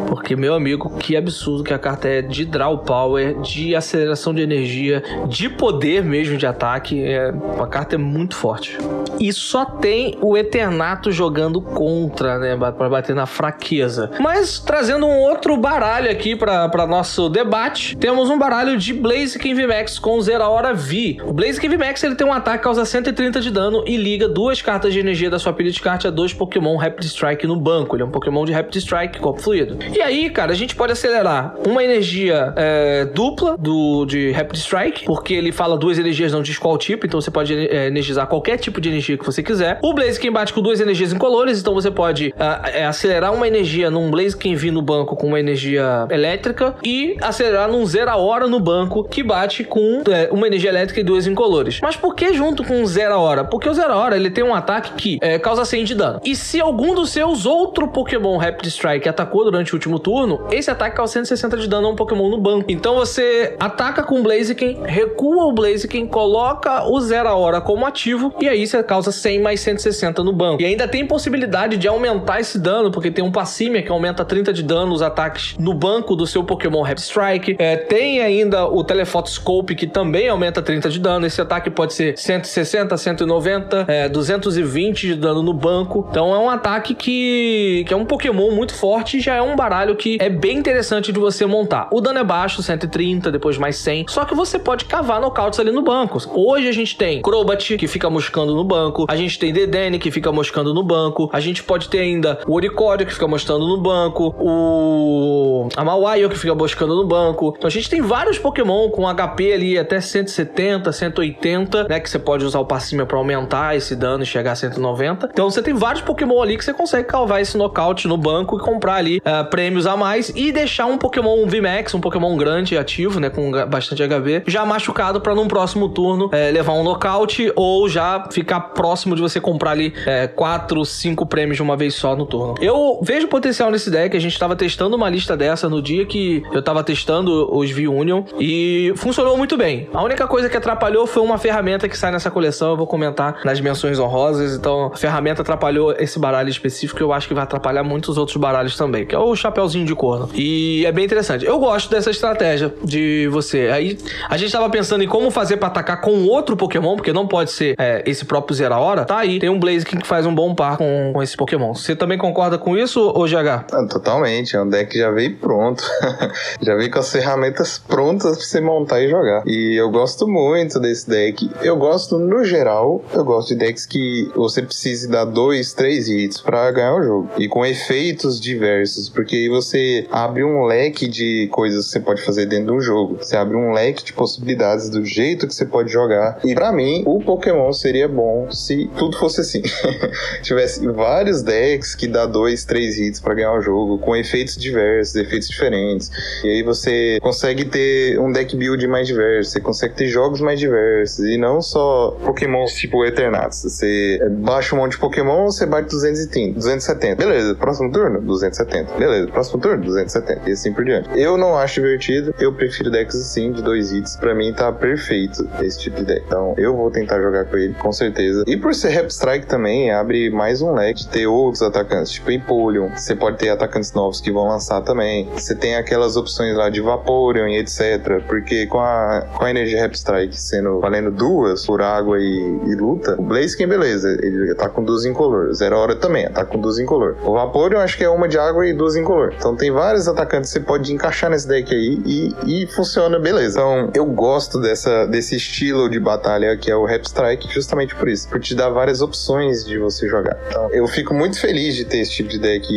Porque, 0.07 0.35
meu 0.35 0.53
amigo, 0.53 0.89
que 0.97 1.15
absurdo 1.15 1.63
que 1.63 1.73
a 1.73 1.79
carta 1.79 2.07
é 2.07 2.21
de 2.21 2.45
draw 2.45 2.77
power, 2.79 3.39
de 3.41 3.75
aceleração 3.75 4.33
de 4.33 4.41
energia, 4.41 5.03
de 5.27 5.49
poder 5.49 6.03
mesmo 6.03 6.37
de 6.37 6.45
ataque. 6.45 7.03
É, 7.03 7.33
a 7.59 7.67
carta 7.67 7.95
é 7.95 7.97
muito 7.97 8.35
forte. 8.35 8.77
E 9.19 9.31
só 9.33 9.65
tem 9.65 10.17
o 10.21 10.37
Eternato 10.37 11.11
jogando 11.11 11.61
contra, 11.61 12.37
né? 12.37 12.55
Pra 12.55 12.89
bater 12.89 13.15
na 13.15 13.25
fraqueza. 13.25 14.11
Mas 14.19 14.59
trazendo 14.59 15.05
um 15.05 15.19
outro 15.19 15.57
baralho 15.57 16.09
aqui 16.09 16.35
pra 16.35 16.85
nosso 16.87 17.29
debate, 17.29 17.95
temos 17.97 18.29
um 18.29 18.37
baralho 18.37 18.77
de 18.77 18.93
Blaziken 18.93 19.53
VMAX 19.53 19.99
com 19.99 20.19
Zeraora 20.21 20.73
V. 20.73 21.17
O 21.25 21.33
Blaziken 21.33 21.69
VMAX 21.69 22.03
ele 22.03 22.15
tem 22.15 22.25
um 22.25 22.33
ataque 22.33 22.57
que 22.57 22.63
causa 22.63 22.85
130 22.85 23.39
de 23.39 23.51
dano 23.51 23.83
e 23.85 23.97
liga 23.97 24.27
duas 24.27 24.61
cartas 24.61 24.93
de 24.93 24.99
energia 24.99 25.29
da 25.29 25.39
sua 25.39 25.53
pilha 25.53 25.71
de 25.71 25.79
carta 25.79 26.07
a 26.07 26.11
dois 26.11 26.33
Pokémon 26.33 26.75
Rapid 26.75 27.05
Strike 27.05 27.45
no 27.45 27.55
banco. 27.55 27.95
Ele 27.95 28.03
é 28.03 28.05
um 28.05 28.11
Pokémon 28.11 28.45
de 28.45 28.51
Rapid 28.51 28.75
Strike, 28.77 29.19
copo 29.19 29.41
fluido. 29.47 29.77
E 29.95 30.01
aí, 30.01 30.29
cara, 30.29 30.51
a 30.51 30.55
gente 30.55 30.75
pode 30.75 30.91
acelerar 30.91 31.55
uma 31.65 31.81
energia 31.81 32.53
é, 32.57 33.05
dupla 33.05 33.57
do, 33.57 34.05
de 34.05 34.31
Rapid 34.31 34.57
Strike, 34.57 35.05
porque 35.05 35.33
ele 35.33 35.53
fala 35.53 35.77
duas 35.77 35.97
energias, 35.97 36.33
não 36.33 36.41
diz 36.41 36.57
qual 36.57 36.77
tipo, 36.77 37.05
então 37.05 37.21
você 37.21 37.31
pode 37.31 37.53
é, 37.53 37.87
energizar 37.87 38.27
qualquer 38.27 38.57
tipo 38.57 38.81
de 38.81 38.89
energia 38.89 39.17
que 39.17 39.25
você 39.25 39.41
quiser. 39.41 39.79
O 39.81 39.93
Blaziken 39.93 40.31
bate 40.31 40.51
com 40.51 40.61
duas 40.61 40.81
energias 40.81 41.13
incolores, 41.13 41.61
então 41.61 41.73
você 41.73 41.89
pode 41.89 42.33
ah, 42.37 42.61
é, 42.73 42.85
acelerar 42.85 43.33
uma 43.33 43.47
energia 43.47 43.89
num 43.89 44.11
Blaziken 44.11 44.53
V 44.55 44.71
no 44.71 44.81
banco 44.81 45.15
com 45.15 45.27
uma 45.27 45.39
energia 45.39 46.05
elétrica 46.09 46.75
e 46.83 47.15
acelerar 47.21 47.71
num 47.71 47.85
Zera 47.85 48.17
Hora 48.17 48.47
no 48.47 48.59
banco 48.59 49.05
que 49.05 49.23
bate 49.23 49.63
com 49.63 50.03
é, 50.11 50.27
uma 50.29 50.45
energia 50.45 50.69
elétrica 50.69 50.99
e 50.99 51.03
duas 51.03 51.25
incolores. 51.25 51.79
Mas 51.81 51.95
por 51.95 52.15
que 52.15 52.33
junto 52.33 52.65
com 52.65 52.83
o 52.83 52.85
Zera 52.85 53.17
Hora? 53.17 53.45
Porque 53.45 53.69
o 53.69 53.73
Zera 53.73 53.95
Hora 53.95 54.17
ele 54.17 54.29
tem 54.29 54.43
um 54.43 54.53
ataque 54.53 54.91
que 54.95 55.19
é, 55.21 55.39
causa 55.39 55.63
100 55.63 55.85
de 55.85 55.95
dano. 55.95 56.21
E 56.25 56.35
se 56.35 56.59
algum 56.59 56.93
dos 56.93 57.11
seus 57.11 57.45
outro 57.45 57.87
Pokémon 57.87 58.35
Rapid 58.35 58.67
Strike 58.67 59.07
atacou 59.07 59.36
durante 59.43 59.73
o 59.73 59.75
último 59.75 59.99
turno, 59.99 60.47
esse 60.51 60.69
ataque 60.69 60.95
causa 60.95 61.13
160 61.13 61.57
de 61.57 61.67
dano 61.67 61.87
a 61.87 61.91
um 61.91 61.95
Pokémon 61.95 62.29
no 62.29 62.37
banco. 62.37 62.65
Então 62.69 62.95
você 62.95 63.55
ataca 63.59 64.03
com 64.03 64.21
Blaziken, 64.21 64.83
recua 64.83 65.45
o 65.45 65.53
Blaziken, 65.53 66.07
coloca 66.07 66.83
o 66.89 66.99
Zera 66.99 67.33
Hora 67.33 67.61
como 67.61 67.85
ativo 67.85 68.33
e 68.39 68.47
aí 68.47 68.65
você 68.65 68.81
causa 68.83 69.11
100 69.11 69.41
mais 69.41 69.59
160 69.59 70.23
no 70.23 70.33
banco. 70.33 70.61
E 70.61 70.65
ainda 70.65 70.87
tem 70.87 71.05
possibilidade 71.05 71.77
de 71.77 71.87
aumentar 71.87 72.39
esse 72.39 72.57
dano, 72.57 72.91
porque 72.91 73.11
tem 73.11 73.23
um 73.23 73.31
Passímia 73.31 73.83
que 73.83 73.91
aumenta 73.91 74.25
30 74.25 74.51
de 74.51 74.63
dano 74.63 74.93
os 74.93 75.01
ataques 75.01 75.55
no 75.59 75.73
banco 75.73 76.15
do 76.15 76.25
seu 76.25 76.43
Pokémon 76.43 76.81
Rapid 76.81 77.03
Strike. 77.03 77.55
É, 77.59 77.75
tem 77.75 78.21
ainda 78.21 78.65
o 78.65 78.83
Telefotoscope 78.83 79.75
que 79.75 79.85
também 79.85 80.27
aumenta 80.27 80.61
30 80.61 80.89
de 80.89 80.99
dano. 80.99 81.25
Esse 81.25 81.39
ataque 81.39 81.69
pode 81.69 81.93
ser 81.93 82.17
160, 82.17 82.97
190, 82.97 83.85
é, 83.87 84.09
220 84.09 85.07
de 85.07 85.15
dano 85.15 85.43
no 85.43 85.53
banco. 85.53 86.07
Então 86.09 86.33
é 86.33 86.39
um 86.39 86.49
ataque 86.49 86.95
que, 86.95 87.85
que 87.87 87.93
é 87.93 87.97
um 87.97 88.05
Pokémon 88.05 88.51
muito 88.51 88.73
forte 88.73 89.19
já 89.27 89.35
é 89.35 89.41
um 89.41 89.57
baralho 89.57 89.93
que 89.97 90.17
é 90.21 90.29
bem 90.29 90.57
interessante 90.57 91.11
de 91.11 91.19
você 91.19 91.45
montar. 91.45 91.89
O 91.91 91.99
dano 91.99 92.17
é 92.17 92.23
baixo, 92.23 92.63
130, 92.63 93.29
depois 93.29 93.57
mais 93.57 93.75
100. 93.75 94.05
Só 94.07 94.23
que 94.23 94.33
você 94.33 94.57
pode 94.57 94.85
cavar 94.85 95.19
nocautes 95.19 95.59
ali 95.59 95.69
no 95.69 95.81
banco. 95.81 96.17
Hoje 96.33 96.69
a 96.69 96.71
gente 96.71 96.95
tem 96.95 97.21
Crobat, 97.21 97.75
que 97.75 97.87
fica 97.87 98.09
moscando 98.09 98.55
no 98.55 98.63
banco. 98.63 99.05
A 99.09 99.17
gente 99.17 99.37
tem 99.37 99.51
Dedenne, 99.51 99.99
que 99.99 100.11
fica 100.11 100.31
moscando 100.31 100.73
no 100.73 100.81
banco. 100.81 101.29
A 101.33 101.41
gente 101.41 101.61
pode 101.61 101.89
ter 101.89 101.99
ainda 101.99 102.39
o 102.47 102.53
Oricódio, 102.53 103.05
que 103.05 103.11
fica 103.11 103.27
moscando 103.27 103.67
no 103.67 103.81
banco. 103.81 104.33
O 104.39 105.67
Amawaio, 105.75 106.29
que 106.29 106.37
fica 106.37 106.55
moscando 106.55 106.95
no 106.95 107.05
banco. 107.05 107.53
Então 107.57 107.67
a 107.67 107.71
gente 107.71 107.89
tem 107.89 108.01
vários 108.01 108.39
Pokémon 108.39 108.89
com 108.91 109.13
HP 109.13 109.51
ali 109.51 109.77
até 109.77 109.99
170, 109.99 110.89
180, 110.89 111.87
né? 111.89 111.99
Que 111.99 112.09
você 112.09 112.17
pode 112.17 112.45
usar 112.45 112.59
o 112.59 112.65
Passímia 112.65 113.05
pra 113.05 113.17
aumentar 113.17 113.75
esse 113.75 113.93
dano 113.93 114.23
e 114.23 114.25
chegar 114.25 114.53
a 114.53 114.55
190. 114.55 115.31
Então 115.33 115.49
você 115.49 115.61
tem 115.61 115.73
vários 115.73 116.01
Pokémon 116.01 116.41
ali 116.41 116.57
que 116.57 116.63
você 116.63 116.73
consegue 116.73 117.09
calvar 117.09 117.41
esse 117.41 117.57
nocaute 117.57 118.07
no 118.07 118.15
banco 118.15 118.55
e 118.55 118.61
comprar 118.61 118.95
ali 118.95 119.16
ah, 119.23 119.43
prêmios 119.43 119.87
a 119.87 119.95
mais 119.95 120.31
e 120.35 120.51
deixar 120.51 120.85
um 120.85 120.97
Pokémon 120.97 121.45
VMAX, 121.45 121.93
um 121.93 122.01
Pokémon 122.01 122.35
grande 122.37 122.77
ativo, 122.77 123.19
né? 123.19 123.29
Com 123.29 123.51
bastante 123.67 124.03
HV, 124.03 124.43
já 124.47 124.65
machucado 124.65 125.21
pra 125.21 125.35
num 125.35 125.47
próximo 125.47 125.89
turno 125.89 126.29
eh, 126.31 126.51
levar 126.51 126.73
um 126.73 126.83
nocaute 126.83 127.51
ou 127.55 127.87
já 127.87 128.27
ficar 128.31 128.59
próximo 128.59 129.15
de 129.15 129.21
você 129.21 129.39
comprar 129.39 129.71
ali 129.71 129.93
4, 130.35 130.85
5 130.85 131.25
prêmios 131.25 131.57
de 131.57 131.63
uma 131.63 131.75
vez 131.75 131.95
só 131.95 132.15
no 132.15 132.25
turno. 132.25 132.55
Eu 132.61 132.99
vejo 133.01 133.27
potencial 133.27 133.71
nesse 133.71 133.89
deck, 133.89 134.15
a 134.15 134.19
gente 134.19 134.37
tava 134.37 134.55
testando 134.55 134.95
uma 134.95 135.09
lista 135.09 135.35
dessa 135.35 135.69
no 135.69 135.81
dia 135.81 136.05
que 136.05 136.43
eu 136.51 136.61
tava 136.61 136.83
testando 136.83 137.55
os 137.55 137.71
V-Union 137.71 138.23
e 138.39 138.93
funcionou 138.95 139.37
muito 139.37 139.57
bem. 139.57 139.89
A 139.93 140.03
única 140.03 140.27
coisa 140.27 140.49
que 140.49 140.57
atrapalhou 140.57 141.07
foi 141.07 141.23
uma 141.23 141.37
ferramenta 141.37 141.87
que 141.87 141.97
sai 141.97 142.11
nessa 142.11 142.31
coleção, 142.31 142.71
eu 142.71 142.77
vou 142.77 142.87
comentar 142.87 143.39
nas 143.43 143.59
menções 143.59 143.99
honrosas, 143.99 144.55
então 144.55 144.91
a 144.93 144.97
ferramenta 144.97 145.41
atrapalhou 145.41 145.93
esse 145.97 146.19
baralho 146.19 146.49
específico, 146.49 147.01
eu 147.01 147.13
acho 147.13 147.27
que 147.27 147.33
vai 147.33 147.43
atrapalhar 147.43 147.83
muitos 147.83 148.17
outros 148.17 148.37
baralhos 148.37 148.75
também, 148.75 148.96
que 149.05 149.15
é 149.15 149.19
o 149.19 149.35
chapeuzinho 149.35 149.85
de 149.85 149.95
corno. 149.95 150.29
E 150.33 150.85
é 150.85 150.91
bem 150.91 151.05
interessante. 151.05 151.45
Eu 151.45 151.59
gosto 151.59 151.89
dessa 151.89 152.09
estratégia 152.09 152.73
de 152.83 153.27
você. 153.31 153.69
Aí 153.71 153.97
a 154.29 154.37
gente 154.37 154.51
tava 154.51 154.69
pensando 154.69 155.03
em 155.03 155.07
como 155.07 155.31
fazer 155.31 155.57
pra 155.57 155.67
atacar 155.67 156.01
com 156.01 156.25
outro 156.25 156.55
Pokémon, 156.55 156.95
porque 156.95 157.13
não 157.13 157.27
pode 157.27 157.51
ser 157.51 157.75
é, 157.77 158.03
esse 158.05 158.25
próprio 158.25 158.55
Zera 158.55 158.77
Hora. 158.77 159.05
Tá 159.05 159.17
aí, 159.17 159.39
tem 159.39 159.49
um 159.49 159.59
Blaziken 159.59 159.99
que 159.99 160.07
faz 160.07 160.25
um 160.25 160.33
bom 160.33 160.53
par 160.53 160.77
com, 160.77 161.11
com 161.13 161.23
esse 161.23 161.35
Pokémon. 161.35 161.73
Você 161.73 161.95
também 161.95 162.17
concorda 162.17 162.57
com 162.57 162.77
isso, 162.77 163.11
ô 163.15 163.25
GH? 163.25 163.65
Ah, 163.71 163.87
totalmente, 163.89 164.55
é 164.55 164.61
um 164.61 164.69
deck 164.69 164.91
que 164.91 164.99
já 164.99 165.11
veio 165.11 165.35
pronto. 165.37 165.83
já 166.61 166.75
veio 166.75 166.91
com 166.91 166.99
as 166.99 167.11
ferramentas 167.11 167.77
prontas 167.77 168.37
pra 168.37 168.45
você 168.45 168.61
montar 168.61 169.01
e 169.01 169.09
jogar. 169.09 169.43
E 169.45 169.79
eu 169.79 169.89
gosto 169.89 170.27
muito 170.27 170.79
desse 170.79 171.09
deck. 171.09 171.49
Eu 171.61 171.77
gosto, 171.77 172.17
no 172.17 172.43
geral, 172.43 173.03
eu 173.13 173.23
gosto 173.23 173.49
de 173.49 173.55
decks 173.55 173.85
que 173.85 174.29
você 174.35 174.61
precise 174.61 175.09
dar 175.09 175.25
dois, 175.25 175.73
três 175.73 176.07
hits 176.07 176.41
pra 176.41 176.71
ganhar 176.71 176.95
o 176.95 177.03
jogo. 177.03 177.29
E 177.37 177.47
com 177.47 177.65
efeitos 177.65 178.39
diversos, 178.39 178.86
porque 179.13 179.35
aí 179.35 179.49
você 179.49 180.05
abre 180.11 180.43
um 180.43 180.63
leque 180.65 181.07
de 181.07 181.47
coisas 181.51 181.85
que 181.85 181.91
você 181.91 181.99
pode 181.99 182.21
fazer 182.21 182.45
dentro 182.45 182.75
do 182.75 182.81
jogo. 182.81 183.17
Você 183.17 183.35
abre 183.35 183.55
um 183.55 183.71
leque 183.71 184.03
de 184.03 184.13
possibilidades 184.13 184.89
do 184.89 185.05
jeito 185.05 185.47
que 185.47 185.53
você 185.53 185.65
pode 185.65 185.91
jogar. 185.91 186.39
E 186.43 186.53
pra 186.53 186.71
mim, 186.71 187.03
o 187.05 187.19
Pokémon 187.19 187.71
seria 187.73 188.07
bom 188.07 188.49
se 188.51 188.89
tudo 188.97 189.17
fosse 189.17 189.41
assim. 189.41 189.61
Tivesse 190.41 190.85
vários 190.87 191.41
decks 191.41 191.95
que 191.95 192.07
dá 192.07 192.25
dois, 192.25 192.65
três 192.65 192.97
hits 192.97 193.19
pra 193.19 193.33
ganhar 193.33 193.53
o 193.53 193.61
jogo, 193.61 193.97
com 193.97 194.15
efeitos 194.15 194.55
diversos, 194.55 195.15
efeitos 195.15 195.47
diferentes. 195.47 196.11
E 196.43 196.49
aí 196.49 196.63
você 196.63 197.19
consegue 197.21 197.65
ter 197.65 198.19
um 198.19 198.31
deck 198.31 198.55
build 198.55 198.85
mais 198.87 199.07
diverso, 199.07 199.51
você 199.51 199.59
consegue 199.59 199.95
ter 199.95 200.07
jogos 200.07 200.41
mais 200.41 200.59
diversos. 200.59 201.25
E 201.25 201.37
não 201.37 201.61
só 201.61 202.11
Pokémons 202.23 202.73
tipo 202.73 203.03
Eternatus. 203.05 203.63
Você 203.63 204.19
baixa 204.31 204.75
um 204.75 204.79
monte 204.79 204.91
de 204.91 204.97
Pokémon, 204.97 205.45
você 205.45 205.65
bate 205.65 205.89
230, 205.89 206.53
270. 206.53 207.15
Beleza, 207.15 207.55
próximo 207.55 207.91
turno, 207.91 208.21
270. 208.21 208.76
Beleza, 208.97 209.27
próximo 209.27 209.61
turno, 209.61 209.83
270. 209.83 210.49
E 210.49 210.53
assim 210.53 210.73
por 210.73 210.83
diante. 210.83 211.09
Eu 211.15 211.37
não 211.37 211.57
acho 211.57 211.81
divertido, 211.81 212.33
eu 212.39 212.53
prefiro 212.53 212.89
decks 212.89 213.15
assim, 213.15 213.51
de 213.51 213.61
dois 213.61 213.91
hits. 213.91 214.15
Pra 214.15 214.33
mim 214.33 214.53
tá 214.53 214.71
perfeito 214.71 215.47
esse 215.61 215.79
tipo 215.79 215.97
de 215.97 216.05
deck. 216.05 216.23
Então 216.25 216.53
eu 216.57 216.75
vou 216.75 216.89
tentar 216.91 217.21
jogar 217.21 217.45
com 217.45 217.57
ele, 217.57 217.73
com 217.73 217.91
certeza. 217.91 218.43
E 218.47 218.57
por 218.57 218.73
ser 218.73 218.89
Rap 218.89 219.09
Strike 219.09 219.45
também, 219.45 219.91
abre 219.91 220.29
mais 220.29 220.61
um 220.61 220.73
leque 220.73 221.01
de 221.01 221.07
ter 221.07 221.27
outros 221.27 221.61
atacantes, 221.61 222.11
tipo 222.11 222.31
Empoleon. 222.31 222.89
Você 222.95 223.15
pode 223.15 223.37
ter 223.37 223.49
atacantes 223.49 223.93
novos 223.93 224.21
que 224.21 224.31
vão 224.31 224.47
lançar 224.47 224.81
também. 224.81 225.29
Você 225.33 225.55
tem 225.55 225.75
aquelas 225.75 226.15
opções 226.15 226.55
lá 226.55 226.69
de 226.69 226.81
Vaporeon 226.81 227.47
e 227.47 227.57
etc. 227.57 228.21
Porque 228.27 228.65
com 228.67 228.79
a, 228.79 229.25
com 229.35 229.45
a 229.45 229.49
energia 229.49 229.81
Rap 229.81 229.95
Strike 229.95 230.39
sendo 230.39 230.79
valendo 230.79 231.11
duas 231.11 231.65
por 231.65 231.81
água 231.81 232.19
e, 232.19 232.59
e 232.65 232.75
luta, 232.75 233.15
o 233.17 233.23
Blaziken, 233.23 233.67
beleza, 233.67 234.17
ele 234.21 234.53
tá 234.55 234.69
com 234.69 234.83
duas 234.83 235.05
incolor. 235.05 235.53
Zero 235.53 235.77
Hora 235.77 235.95
também, 235.95 236.29
tá 236.29 236.45
com 236.45 236.59
duas 236.59 236.79
incolor. 236.79 237.17
O 237.23 237.33
Vaporeon 237.33 237.79
acho 237.79 237.97
que 237.97 238.03
é 238.03 238.09
uma 238.09 238.27
de 238.27 238.37
água 238.37 238.66
e 238.67 238.73
duas 238.73 238.95
incolor. 238.95 239.33
Então 239.37 239.55
tem 239.55 239.71
vários 239.71 240.07
atacantes 240.07 240.51
que 240.51 240.59
você 240.59 240.65
pode 240.65 240.93
encaixar 240.93 241.29
nesse 241.29 241.47
deck 241.47 241.73
aí 241.73 242.01
e, 242.05 242.63
e 242.63 242.67
funciona 242.67 243.19
beleza. 243.19 243.59
Então 243.59 243.91
eu 243.93 244.05
gosto 244.05 244.59
dessa, 244.59 245.05
desse 245.07 245.35
estilo 245.35 245.89
de 245.89 245.99
batalha 245.99 246.55
que 246.57 246.69
é 246.71 246.75
o 246.75 246.85
Rap 246.85 247.05
Strike 247.05 247.53
justamente 247.53 247.95
por 247.95 248.07
isso, 248.07 248.27
por 248.29 248.39
te 248.39 248.55
dar 248.55 248.69
várias 248.69 249.01
opções 249.01 249.65
de 249.65 249.77
você 249.77 250.07
jogar. 250.07 250.37
Então 250.47 250.69
eu 250.71 250.87
fico 250.87 251.13
muito 251.13 251.39
feliz 251.39 251.75
de 251.75 251.85
ter 251.85 251.99
esse 251.99 252.11
tipo 252.11 252.29
de 252.29 252.39
deck 252.39 252.67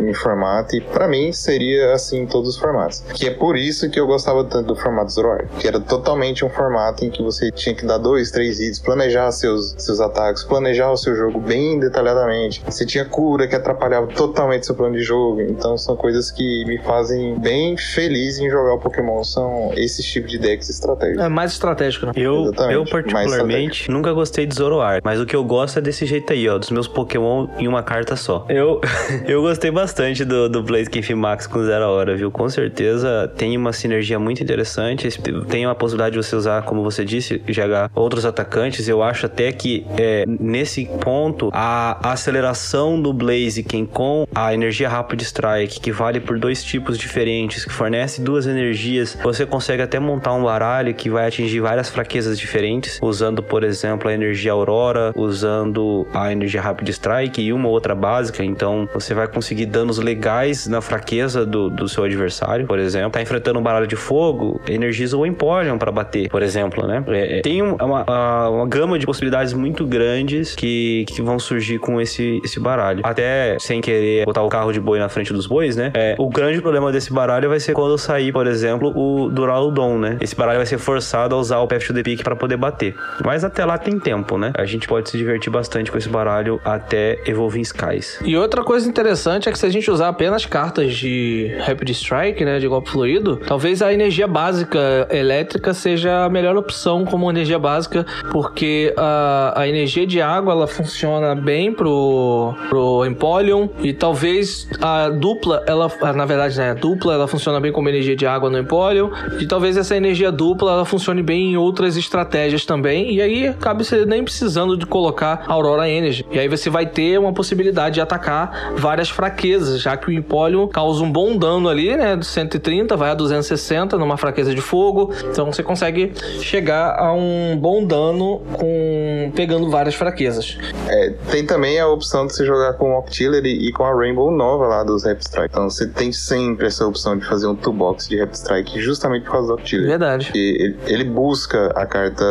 em 0.00 0.14
formato 0.14 0.76
e 0.76 0.80
pra 0.80 1.08
mim 1.08 1.32
seria 1.32 1.92
assim 1.92 2.20
em 2.20 2.26
todos 2.26 2.50
os 2.50 2.56
formatos. 2.56 3.02
Que 3.14 3.26
é 3.26 3.30
por 3.30 3.56
isso 3.56 3.88
que 3.90 3.98
eu 3.98 4.06
gostava 4.06 4.44
tanto 4.44 4.68
do 4.68 4.76
formato 4.76 5.12
Zoroark, 5.12 5.48
que 5.58 5.66
era 5.66 5.80
totalmente 5.80 6.44
um 6.44 6.50
formato 6.50 7.04
em 7.04 7.10
que 7.10 7.22
você 7.22 7.50
tinha 7.50 7.74
que 7.74 7.84
dar 7.86 7.98
dois, 7.98 8.30
três 8.30 8.60
hits, 8.60 8.78
planejar 8.78 9.30
seus, 9.32 9.74
seus 9.78 10.00
ataques, 10.00 10.44
planejar 10.44 10.90
o 10.90 10.96
seu 10.96 11.14
jogo 11.14 11.40
bem 11.40 11.78
detalhadamente. 11.78 12.62
Você 12.66 12.84
tinha 12.84 13.04
cura 13.04 13.46
que 13.46 13.54
atrapalhava 13.54 14.06
totalmente 14.08 14.66
seu 14.66 14.74
plano 14.74 14.96
de 14.96 15.02
jogo. 15.02 15.37
Então 15.42 15.76
são 15.76 15.96
coisas 15.96 16.30
que 16.30 16.64
me 16.66 16.78
fazem 16.78 17.38
bem 17.38 17.76
feliz 17.76 18.38
em 18.38 18.48
jogar 18.50 18.74
o 18.74 18.78
Pokémon. 18.78 19.22
São 19.24 19.72
esses 19.76 20.04
tipos 20.04 20.30
de 20.30 20.38
decks 20.38 20.68
estratégicos. 20.68 21.24
É 21.24 21.28
mais 21.28 21.52
estratégico, 21.52 22.06
né? 22.06 22.12
Eu, 22.16 22.44
Exatamente, 22.44 22.74
eu 22.74 22.84
particularmente, 22.84 23.90
nunca 23.90 24.12
gostei 24.12 24.46
de 24.46 24.54
Zoroark, 24.54 25.02
mas 25.04 25.20
o 25.20 25.26
que 25.26 25.36
eu 25.36 25.44
gosto 25.44 25.78
é 25.78 25.82
desse 25.82 26.06
jeito 26.06 26.32
aí, 26.32 26.48
ó, 26.48 26.58
dos 26.58 26.70
meus 26.70 26.88
Pokémon 26.88 27.48
em 27.58 27.68
uma 27.68 27.82
carta 27.82 28.16
só. 28.16 28.44
Eu, 28.48 28.80
eu 29.26 29.42
gostei 29.42 29.70
bastante 29.70 30.24
do, 30.24 30.48
do 30.48 30.62
Blaze 30.62 30.88
Max 31.14 31.46
com 31.46 31.64
zero 31.64 31.88
hora, 31.88 32.16
viu? 32.16 32.30
Com 32.30 32.48
certeza 32.48 33.30
tem 33.36 33.56
uma 33.56 33.72
sinergia 33.72 34.18
muito 34.18 34.42
interessante. 34.42 35.08
Tem 35.48 35.64
a 35.64 35.74
possibilidade 35.74 36.18
de 36.18 36.24
você 36.24 36.36
usar, 36.36 36.62
como 36.62 36.82
você 36.82 37.04
disse, 37.04 37.38
GH, 37.38 37.90
outros 37.94 38.24
atacantes. 38.24 38.88
Eu 38.88 39.02
acho 39.02 39.26
até 39.26 39.52
que 39.52 39.86
é, 39.96 40.24
nesse 40.26 40.86
ponto 41.00 41.50
a 41.52 42.12
aceleração 42.12 43.00
do 43.00 43.12
Blaziken 43.12 43.86
com 43.86 44.26
a 44.34 44.52
energia 44.52 44.88
Rapid 44.88 45.22
Strike, 45.28 45.80
que 45.80 45.92
vale 45.92 46.20
por 46.20 46.38
dois 46.38 46.62
tipos 46.62 46.98
diferentes, 46.98 47.64
que 47.64 47.72
fornece 47.72 48.20
duas 48.20 48.46
energias, 48.46 49.16
você 49.22 49.46
consegue 49.46 49.82
até 49.82 49.98
montar 49.98 50.32
um 50.34 50.44
baralho 50.44 50.94
que 50.94 51.08
vai 51.08 51.26
atingir 51.26 51.60
várias 51.60 51.88
fraquezas 51.88 52.38
diferentes, 52.38 52.98
usando, 53.02 53.42
por 53.42 53.64
exemplo, 53.64 54.08
a 54.08 54.12
energia 54.12 54.52
Aurora, 54.52 55.12
usando 55.16 56.06
a 56.12 56.32
energia 56.32 56.60
Rapid 56.60 56.88
Strike 56.88 57.40
e 57.40 57.52
uma 57.52 57.68
outra 57.68 57.94
básica. 57.94 58.44
Então 58.44 58.88
você 58.92 59.14
vai 59.14 59.28
conseguir 59.28 59.66
danos 59.66 59.98
legais 59.98 60.66
na 60.66 60.80
fraqueza 60.80 61.44
do, 61.44 61.68
do 61.70 61.88
seu 61.88 62.04
adversário, 62.04 62.66
por 62.66 62.78
exemplo. 62.78 63.10
Tá 63.10 63.22
enfrentando 63.22 63.58
um 63.58 63.62
baralho 63.62 63.86
de 63.86 63.96
fogo, 63.96 64.60
energiza 64.68 65.16
o 65.16 65.26
Emporium 65.26 65.78
para 65.78 65.90
bater, 65.90 66.28
por 66.28 66.42
exemplo, 66.42 66.86
né? 66.86 67.02
É, 67.08 67.38
é 67.38 67.40
tem 67.40 67.62
uma, 67.62 67.84
uma, 67.84 68.48
uma, 68.48 68.66
gama 68.66 68.98
de 68.98 69.06
possibilidades 69.06 69.52
muito 69.52 69.86
grandes 69.86 70.54
que, 70.54 71.04
que 71.08 71.22
vão 71.22 71.38
surgir 71.38 71.78
com 71.78 72.00
esse, 72.00 72.40
esse 72.44 72.60
baralho. 72.60 73.00
Até 73.04 73.56
sem 73.58 73.80
querer 73.80 74.24
botar 74.24 74.42
o 74.42 74.48
carro 74.48 74.72
de 74.72 74.80
boi 74.80 74.98
na 74.98 75.08
frente 75.08 75.17
dos 75.26 75.46
bois, 75.46 75.76
né? 75.76 75.90
É, 75.94 76.14
o 76.18 76.28
grande 76.28 76.60
problema 76.60 76.92
desse 76.92 77.12
baralho 77.12 77.48
vai 77.48 77.60
ser 77.60 77.72
quando 77.72 77.96
sair, 77.98 78.32
por 78.32 78.46
exemplo, 78.46 78.92
o 78.96 79.28
Duraludon, 79.28 79.98
né? 79.98 80.16
Esse 80.20 80.34
baralho 80.34 80.58
vai 80.58 80.66
ser 80.66 80.78
forçado 80.78 81.34
a 81.34 81.38
usar 81.38 81.58
o 81.58 81.66
Path 81.66 81.86
to 81.86 81.94
the 81.94 82.02
Peak 82.02 82.22
para 82.22 82.36
poder 82.36 82.56
bater. 82.56 82.94
Mas 83.24 83.44
até 83.44 83.64
lá 83.64 83.78
tem 83.78 83.98
tempo, 83.98 84.38
né? 84.38 84.52
A 84.56 84.64
gente 84.64 84.86
pode 84.86 85.10
se 85.10 85.16
divertir 85.16 85.50
bastante 85.50 85.90
com 85.90 85.98
esse 85.98 86.08
baralho 86.08 86.60
até 86.64 87.18
Evolving 87.26 87.62
Skies. 87.62 88.20
E 88.24 88.36
outra 88.36 88.62
coisa 88.62 88.88
interessante 88.88 89.48
é 89.48 89.52
que 89.52 89.58
se 89.58 89.66
a 89.66 89.70
gente 89.70 89.90
usar 89.90 90.08
apenas 90.08 90.46
cartas 90.46 90.94
de 90.94 91.54
Rapid 91.60 91.90
Strike, 91.90 92.44
né, 92.44 92.58
de 92.58 92.68
golpe 92.68 92.90
fluido, 92.90 93.36
talvez 93.46 93.82
a 93.82 93.92
energia 93.92 94.26
básica 94.26 95.06
elétrica 95.10 95.74
seja 95.74 96.24
a 96.24 96.28
melhor 96.28 96.56
opção 96.56 97.04
como 97.04 97.30
energia 97.30 97.58
básica, 97.58 98.06
porque 98.30 98.92
a, 98.96 99.54
a 99.56 99.68
energia 99.68 100.06
de 100.06 100.20
água 100.20 100.52
ela 100.52 100.66
funciona 100.66 101.34
bem 101.34 101.72
pro, 101.72 102.54
pro 102.68 103.04
Empoleon 103.06 103.68
e 103.80 103.92
talvez 103.92 104.68
a 104.80 105.07
dupla, 105.08 105.62
ela, 105.66 105.90
na 106.14 106.24
verdade, 106.24 106.58
né, 106.58 106.70
a 106.70 106.74
dupla 106.74 107.14
ela 107.14 107.28
funciona 107.28 107.60
bem 107.60 107.72
como 107.72 107.88
energia 107.88 108.16
de 108.16 108.26
água 108.26 108.50
no 108.50 108.58
Empoleon 108.58 109.10
e 109.40 109.46
talvez 109.46 109.76
essa 109.76 109.96
energia 109.96 110.30
dupla 110.30 110.72
ela 110.72 110.84
funcione 110.84 111.22
bem 111.22 111.52
em 111.52 111.56
outras 111.56 111.96
estratégias 111.96 112.64
também 112.64 113.12
e 113.14 113.20
aí 113.20 113.54
cabe 113.54 113.84
você 113.84 114.04
nem 114.04 114.22
precisando 114.22 114.76
de 114.76 114.86
colocar 114.86 115.44
Aurora 115.46 115.88
Energy. 115.88 116.26
E 116.30 116.38
aí 116.38 116.48
você 116.48 116.70
vai 116.70 116.86
ter 116.86 117.18
uma 117.18 117.32
possibilidade 117.32 117.94
de 117.94 118.00
atacar 118.00 118.72
várias 118.76 119.08
fraquezas, 119.08 119.80
já 119.80 119.96
que 119.96 120.08
o 120.08 120.12
Empoleon 120.12 120.68
causa 120.68 121.02
um 121.02 121.10
bom 121.10 121.36
dano 121.36 121.68
ali, 121.68 121.96
né, 121.96 122.16
de 122.16 122.26
130 122.26 122.96
vai 122.96 123.10
a 123.10 123.14
260 123.14 123.96
numa 123.96 124.16
fraqueza 124.16 124.54
de 124.54 124.60
fogo. 124.60 125.12
Então 125.30 125.46
você 125.46 125.62
consegue 125.62 126.12
chegar 126.40 126.98
a 126.98 127.12
um 127.12 127.56
bom 127.56 127.84
dano 127.84 128.40
com 128.52 129.32
pegando 129.34 129.70
várias 129.70 129.94
fraquezas. 129.94 130.58
É, 130.88 131.14
tem 131.30 131.44
também 131.44 131.78
a 131.78 131.86
opção 131.88 132.26
de 132.26 132.34
você 132.34 132.44
jogar 132.44 132.74
com 132.74 132.92
o 132.92 132.98
Octillery 132.98 133.68
e 133.68 133.72
com 133.72 133.84
a 133.84 133.94
Rainbow 133.94 134.30
Nova 134.30 134.66
lá 134.66 134.82
dos 134.98 135.04
Rap 135.04 135.20
Strike. 135.20 135.48
Então 135.50 135.70
você 135.70 135.86
tem 135.86 136.12
sempre 136.12 136.66
essa 136.66 136.86
opção 136.86 137.16
de 137.16 137.24
fazer 137.24 137.46
um 137.46 137.54
toolbox 137.54 138.08
de 138.08 138.16
Rap 138.16 138.34
Strike 138.34 138.80
justamente 138.80 139.24
por 139.24 139.32
causa 139.32 139.48
do 139.48 139.54
Octillery. 139.54 139.88
Verdade. 139.88 140.32
Ele, 140.34 140.76
ele, 140.86 141.04
busca 141.04 141.68
a 141.74 141.86
carta 141.86 142.24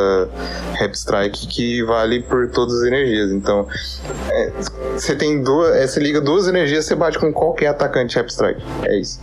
Rap 0.73 0.94
Strike 0.94 1.48
que 1.48 1.84
vale 1.84 2.22
por 2.22 2.49
todas 2.52 2.76
as 2.81 2.88
energias. 2.88 3.31
Então 3.31 3.68
é, 4.30 4.52
você 4.94 5.15
tem 5.15 5.41
duas. 5.41 5.76
É, 5.76 5.88
você 5.88 5.99
liga 5.99 6.22
duas 6.22 6.48
energias, 6.48 6.85
você 6.85 6.95
bate 6.95 7.18
com 7.18 7.31
qualquer 7.31 7.68
atacante 7.68 8.15
Rap 8.15 8.30
Strike. 8.30 8.61
É 8.84 8.99
isso. 8.99 9.19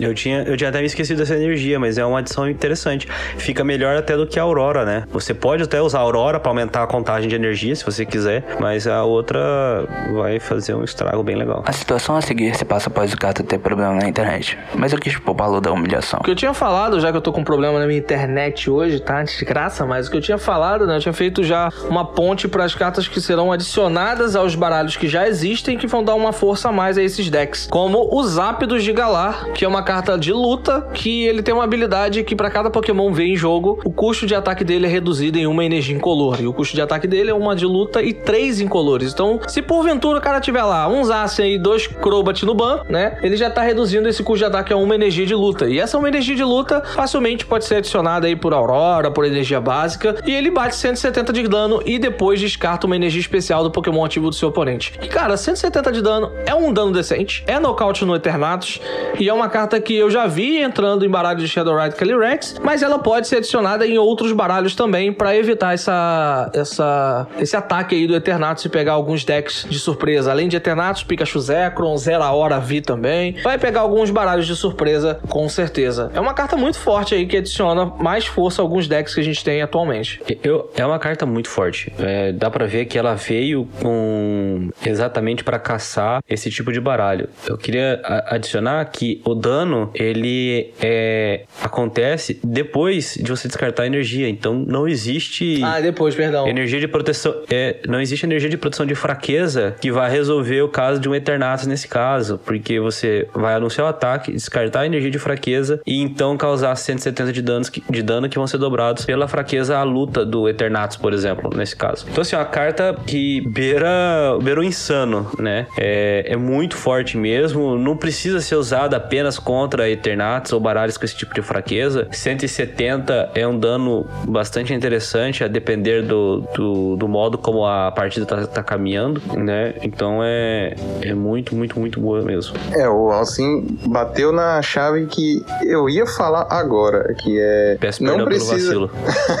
Eu 0.00 0.14
tinha, 0.14 0.42
eu 0.42 0.56
tinha 0.56 0.70
até 0.70 0.80
me 0.80 0.86
esquecido 0.86 1.18
dessa 1.18 1.34
energia, 1.34 1.78
mas 1.78 1.98
é 1.98 2.04
uma 2.04 2.18
adição 2.18 2.48
interessante. 2.48 3.08
Fica 3.38 3.64
melhor 3.64 3.96
até 3.96 4.16
do 4.16 4.26
que 4.26 4.38
a 4.38 4.42
Aurora, 4.42 4.84
né? 4.84 5.04
Você 5.10 5.34
pode 5.34 5.62
até 5.62 5.80
usar 5.80 5.98
a 5.98 6.02
Aurora 6.02 6.38
para 6.38 6.50
aumentar 6.50 6.82
a 6.82 6.86
contagem 6.86 7.28
de 7.28 7.34
energia, 7.34 7.74
se 7.74 7.84
você 7.84 8.04
quiser, 8.04 8.44
mas 8.60 8.86
a 8.86 9.04
outra 9.04 9.86
vai 10.12 10.38
fazer 10.38 10.74
um 10.74 10.84
estrago 10.84 11.22
bem 11.22 11.36
legal. 11.36 11.62
A 11.66 11.72
situação 11.72 12.16
a 12.16 12.22
seguir 12.22 12.54
se 12.54 12.64
passa 12.64 12.88
após 12.88 13.12
o 13.12 13.16
gato 13.16 13.42
ter 13.42 13.58
problema 13.58 13.94
na 13.94 14.08
internet, 14.08 14.58
mas 14.74 14.92
eu 14.92 14.98
quis 14.98 15.18
poupá-lo 15.18 15.60
da 15.60 15.72
humilhação. 15.72 16.20
O 16.20 16.24
que 16.24 16.30
eu 16.30 16.36
tinha 16.36 16.54
falado, 16.54 17.00
já 17.00 17.10
que 17.10 17.16
eu 17.16 17.22
tô 17.22 17.32
com 17.32 17.42
problema 17.42 17.78
na 17.78 17.86
minha 17.86 17.98
internet 17.98 18.70
hoje, 18.70 19.00
tá? 19.00 19.22
De 19.22 19.44
graça, 19.44 19.86
mas 19.86 20.08
o 20.08 20.10
que 20.10 20.16
eu 20.16 20.20
tinha 20.20 20.38
falado, 20.38 20.86
né? 20.86 20.96
Eu 20.96 21.00
tinha 21.00 21.12
feito 21.12 21.42
já 21.42 21.70
uma 21.88 22.04
ponte 22.04 22.48
para 22.48 22.64
as 22.64 22.74
cartas 22.74 23.08
que 23.08 23.20
serão 23.20 23.52
adicionadas 23.52 24.36
aos 24.36 24.54
baralhos 24.54 24.96
que 24.96 25.08
já 25.08 25.26
existem, 25.26 25.76
que 25.76 25.86
vão 25.86 26.04
dar 26.04 26.14
uma 26.14 26.32
força 26.32 26.68
a 26.68 26.72
mais 26.72 26.98
a 26.98 27.02
esses 27.02 27.28
decks. 27.30 27.68
Como 27.70 28.08
o 28.12 28.22
Zápidos 28.24 28.84
de 28.84 28.92
Galar, 28.92 29.52
que 29.52 29.64
é 29.64 29.68
uma 29.68 29.82
carta 29.86 30.18
de 30.18 30.32
luta 30.32 30.88
que 30.92 31.24
ele 31.24 31.42
tem 31.42 31.54
uma 31.54 31.62
habilidade 31.62 32.24
que 32.24 32.34
para 32.34 32.50
cada 32.50 32.68
Pokémon 32.68 33.12
ver 33.12 33.26
em 33.26 33.36
jogo, 33.36 33.80
o 33.84 33.92
custo 33.92 34.26
de 34.26 34.34
ataque 34.34 34.64
dele 34.64 34.84
é 34.84 34.88
reduzido 34.88 35.38
em 35.38 35.46
uma 35.46 35.64
energia 35.64 35.94
incolor. 35.94 36.40
E 36.40 36.46
o 36.46 36.52
custo 36.52 36.74
de 36.74 36.82
ataque 36.82 37.06
dele 37.06 37.30
é 37.30 37.34
uma 37.34 37.54
de 37.54 37.64
luta 37.64 38.02
e 38.02 38.12
três 38.12 38.60
incolores. 38.60 39.12
Então, 39.12 39.38
se 39.46 39.62
porventura 39.62 40.18
o 40.18 40.20
cara 40.20 40.40
tiver 40.40 40.64
lá 40.64 40.88
um 40.88 41.04
Zacian 41.04 41.46
e 41.46 41.56
dois 41.56 41.86
Crobat 41.86 42.44
no 42.44 42.52
ban, 42.52 42.82
né? 42.88 43.16
Ele 43.22 43.36
já 43.36 43.48
tá 43.48 43.62
reduzindo 43.62 44.08
esse 44.08 44.24
custo 44.24 44.38
de 44.38 44.44
ataque 44.46 44.72
a 44.72 44.76
uma 44.76 44.94
energia 44.94 45.24
de 45.24 45.34
luta. 45.34 45.68
E 45.68 45.78
essa 45.78 45.96
uma 45.96 46.08
energia 46.08 46.34
de 46.34 46.42
luta 46.42 46.82
facilmente 46.82 47.46
pode 47.46 47.64
ser 47.64 47.76
adicionada 47.76 48.26
aí 48.26 48.34
por 48.34 48.52
Aurora, 48.52 49.08
por 49.10 49.24
energia 49.24 49.60
básica. 49.60 50.16
E 50.26 50.34
ele 50.34 50.50
bate 50.50 50.74
170 50.74 51.32
de 51.32 51.46
dano 51.46 51.80
e 51.86 51.96
depois 51.96 52.40
descarta 52.40 52.86
uma 52.86 52.96
energia 52.96 53.20
especial 53.20 53.62
do 53.62 53.70
Pokémon 53.70 54.04
ativo 54.04 54.30
do 54.30 54.34
seu 54.34 54.48
oponente. 54.48 54.92
E 55.00 55.06
cara, 55.06 55.36
170 55.36 55.92
de 55.92 56.02
dano 56.02 56.32
é 56.44 56.54
um 56.54 56.72
dano 56.72 56.90
decente, 56.90 57.44
é 57.46 57.60
nocaute 57.60 58.04
no 58.04 58.16
Eternatus 58.16 58.80
e 59.18 59.28
é 59.28 59.32
uma 59.32 59.48
carta 59.48 59.75
carta 59.76 59.80
que 59.80 59.94
eu 59.94 60.10
já 60.10 60.26
vi 60.26 60.58
entrando 60.58 61.04
em 61.04 61.08
baralhos 61.08 61.42
de 61.42 61.48
Shadowrite 61.48 61.96
Calyrex, 61.96 62.56
mas 62.62 62.82
ela 62.82 62.98
pode 62.98 63.28
ser 63.28 63.36
adicionada 63.36 63.86
em 63.86 63.98
outros 63.98 64.32
baralhos 64.32 64.74
também 64.74 65.12
para 65.12 65.36
evitar 65.36 65.74
essa, 65.74 66.50
essa, 66.54 67.26
esse 67.38 67.56
ataque 67.56 67.94
aí 67.94 68.06
do 68.06 68.14
Eternatus 68.14 68.64
e 68.64 68.68
pegar 68.68 68.92
alguns 68.92 69.24
decks 69.24 69.66
de 69.68 69.78
surpresa. 69.78 70.30
Além 70.30 70.48
de 70.48 70.56
Eternatus, 70.56 71.02
Pikachu 71.02 71.40
Zekrom, 71.40 71.96
Zera 71.96 72.30
Hora 72.30 72.58
Vi 72.58 72.80
também. 72.80 73.36
Vai 73.42 73.58
pegar 73.58 73.80
alguns 73.80 74.10
baralhos 74.10 74.46
de 74.46 74.56
surpresa, 74.56 75.20
com 75.28 75.48
certeza. 75.48 76.10
É 76.14 76.20
uma 76.20 76.34
carta 76.34 76.56
muito 76.56 76.78
forte 76.78 77.14
aí 77.14 77.26
que 77.26 77.36
adiciona 77.36 77.86
mais 77.86 78.26
força 78.26 78.62
a 78.62 78.64
alguns 78.64 78.88
decks 78.88 79.14
que 79.14 79.20
a 79.20 79.24
gente 79.24 79.42
tem 79.44 79.62
atualmente. 79.62 80.20
Eu, 80.42 80.70
é 80.76 80.84
uma 80.84 80.98
carta 80.98 81.26
muito 81.26 81.48
forte. 81.48 81.92
É, 81.98 82.32
dá 82.32 82.50
para 82.50 82.66
ver 82.66 82.86
que 82.86 82.98
ela 82.98 83.14
veio 83.14 83.68
com 83.80 84.68
exatamente 84.84 85.44
para 85.44 85.58
caçar 85.58 86.22
esse 86.28 86.50
tipo 86.50 86.72
de 86.72 86.80
baralho. 86.80 87.28
Eu 87.46 87.56
queria 87.56 88.00
adicionar 88.26 88.84
que 88.86 89.20
o 89.24 89.34
dano 89.34 89.65
dano, 89.66 89.90
ele 89.94 90.72
é, 90.80 91.44
acontece 91.62 92.40
depois 92.42 93.18
de 93.20 93.28
você 93.28 93.48
descartar 93.48 93.82
a 93.82 93.86
energia. 93.86 94.28
Então 94.28 94.54
não 94.54 94.86
existe. 94.86 95.60
Ah, 95.62 95.80
depois, 95.80 96.14
perdão. 96.14 96.46
Energia 96.46 96.78
de 96.78 96.88
proteção. 96.88 97.34
É, 97.50 97.80
não 97.86 98.00
existe 98.00 98.24
energia 98.24 98.48
de 98.48 98.56
proteção 98.56 98.86
de 98.86 98.94
fraqueza 98.94 99.74
que 99.80 99.90
vai 99.90 100.10
resolver 100.10 100.62
o 100.62 100.68
caso 100.68 101.00
de 101.00 101.08
um 101.08 101.14
Eternatus 101.14 101.66
nesse 101.66 101.88
caso. 101.88 102.38
Porque 102.44 102.78
você 102.78 103.26
vai 103.34 103.54
anunciar 103.54 103.86
o 103.86 103.90
ataque, 103.90 104.32
descartar 104.32 104.80
a 104.80 104.86
energia 104.86 105.10
de 105.10 105.18
fraqueza 105.18 105.80
e 105.86 106.00
então 106.00 106.36
causar 106.36 106.74
170 106.76 107.32
de, 107.32 107.42
danos 107.42 107.68
que, 107.68 107.82
de 107.90 108.02
dano 108.02 108.28
que 108.28 108.38
vão 108.38 108.46
ser 108.46 108.58
dobrados 108.58 109.04
pela 109.04 109.26
fraqueza 109.26 109.76
à 109.76 109.82
luta 109.82 110.24
do 110.24 110.48
Eternatus, 110.48 110.96
por 110.96 111.12
exemplo, 111.12 111.50
nesse 111.54 111.74
caso. 111.74 112.06
Então, 112.10 112.22
assim, 112.22 112.36
uma 112.36 112.44
carta 112.44 112.96
que 113.06 113.40
beira, 113.48 114.38
beira 114.42 114.60
o 114.60 114.64
insano, 114.64 115.30
né? 115.38 115.66
É, 115.76 116.24
é 116.28 116.36
muito 116.36 116.76
forte 116.76 117.16
mesmo. 117.16 117.76
Não 117.76 117.96
precisa 117.96 118.40
ser 118.40 118.56
usada 118.56 118.96
apenas 118.96 119.38
contra 119.56 119.88
Eternatus 119.88 120.52
ou 120.52 120.60
baralhos 120.60 120.98
com 120.98 121.04
esse 121.06 121.16
tipo 121.16 121.32
de 121.32 121.40
fraqueza. 121.40 122.06
170 122.12 123.30
é 123.34 123.48
um 123.48 123.58
dano 123.58 124.06
bastante 124.28 124.74
interessante, 124.74 125.42
a 125.42 125.48
depender 125.48 126.02
do, 126.02 126.42
do, 126.54 126.94
do 126.96 127.08
modo 127.08 127.38
como 127.38 127.64
a 127.64 127.90
partida 127.90 128.26
tá, 128.26 128.46
tá, 128.46 128.62
caminhando, 128.62 129.18
né? 129.34 129.72
Então 129.80 130.20
é, 130.22 130.76
é 131.00 131.14
muito, 131.14 131.56
muito, 131.56 131.80
muito 131.80 131.98
boa 131.98 132.20
mesmo. 132.20 132.54
É, 132.74 132.86
o 132.86 133.10
Alcim 133.10 133.78
bateu 133.86 134.30
na 134.30 134.60
chave 134.60 135.06
que 135.06 135.42
eu 135.64 135.88
ia 135.88 136.06
falar 136.06 136.46
agora, 136.50 137.14
que 137.14 137.40
é. 137.40 137.78
Peço 137.80 138.04
não 138.04 138.26
precisa. 138.26 138.90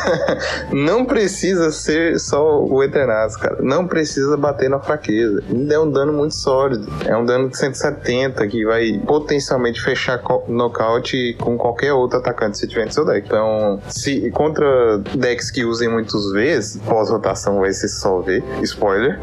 não 0.72 1.04
precisa 1.04 1.70
ser 1.70 2.18
só 2.18 2.64
o 2.64 2.82
Eternatus, 2.82 3.36
cara. 3.36 3.58
Não 3.60 3.86
precisa 3.86 4.34
bater 4.38 4.70
na 4.70 4.80
fraqueza. 4.80 5.44
Ainda 5.50 5.74
é 5.74 5.78
um 5.78 5.90
dano 5.90 6.14
muito 6.14 6.34
sólido. 6.34 6.90
É 7.04 7.14
um 7.14 7.26
dano 7.26 7.50
de 7.50 7.58
170 7.58 8.48
que 8.48 8.64
vai 8.64 8.98
potencialmente 9.06 9.82
fechar 9.82 10.05
co- 10.22 10.44
nocaute 10.48 11.36
com 11.40 11.56
qualquer 11.56 11.92
outro 11.92 12.18
atacante 12.18 12.58
você 12.58 12.66
tiver 12.66 12.86
no 12.86 12.92
seu 12.92 13.04
deck. 13.04 13.26
Então, 13.26 13.80
se 13.88 14.30
contra 14.30 14.98
decks 15.14 15.50
que 15.50 15.64
usem 15.64 15.88
muitos 15.88 16.32
Vs, 16.32 16.78
pós-rotação 16.86 17.60
vai 17.60 17.72
ser 17.72 17.88
só 17.88 18.20
V. 18.20 18.42
Spoiler. 18.62 19.18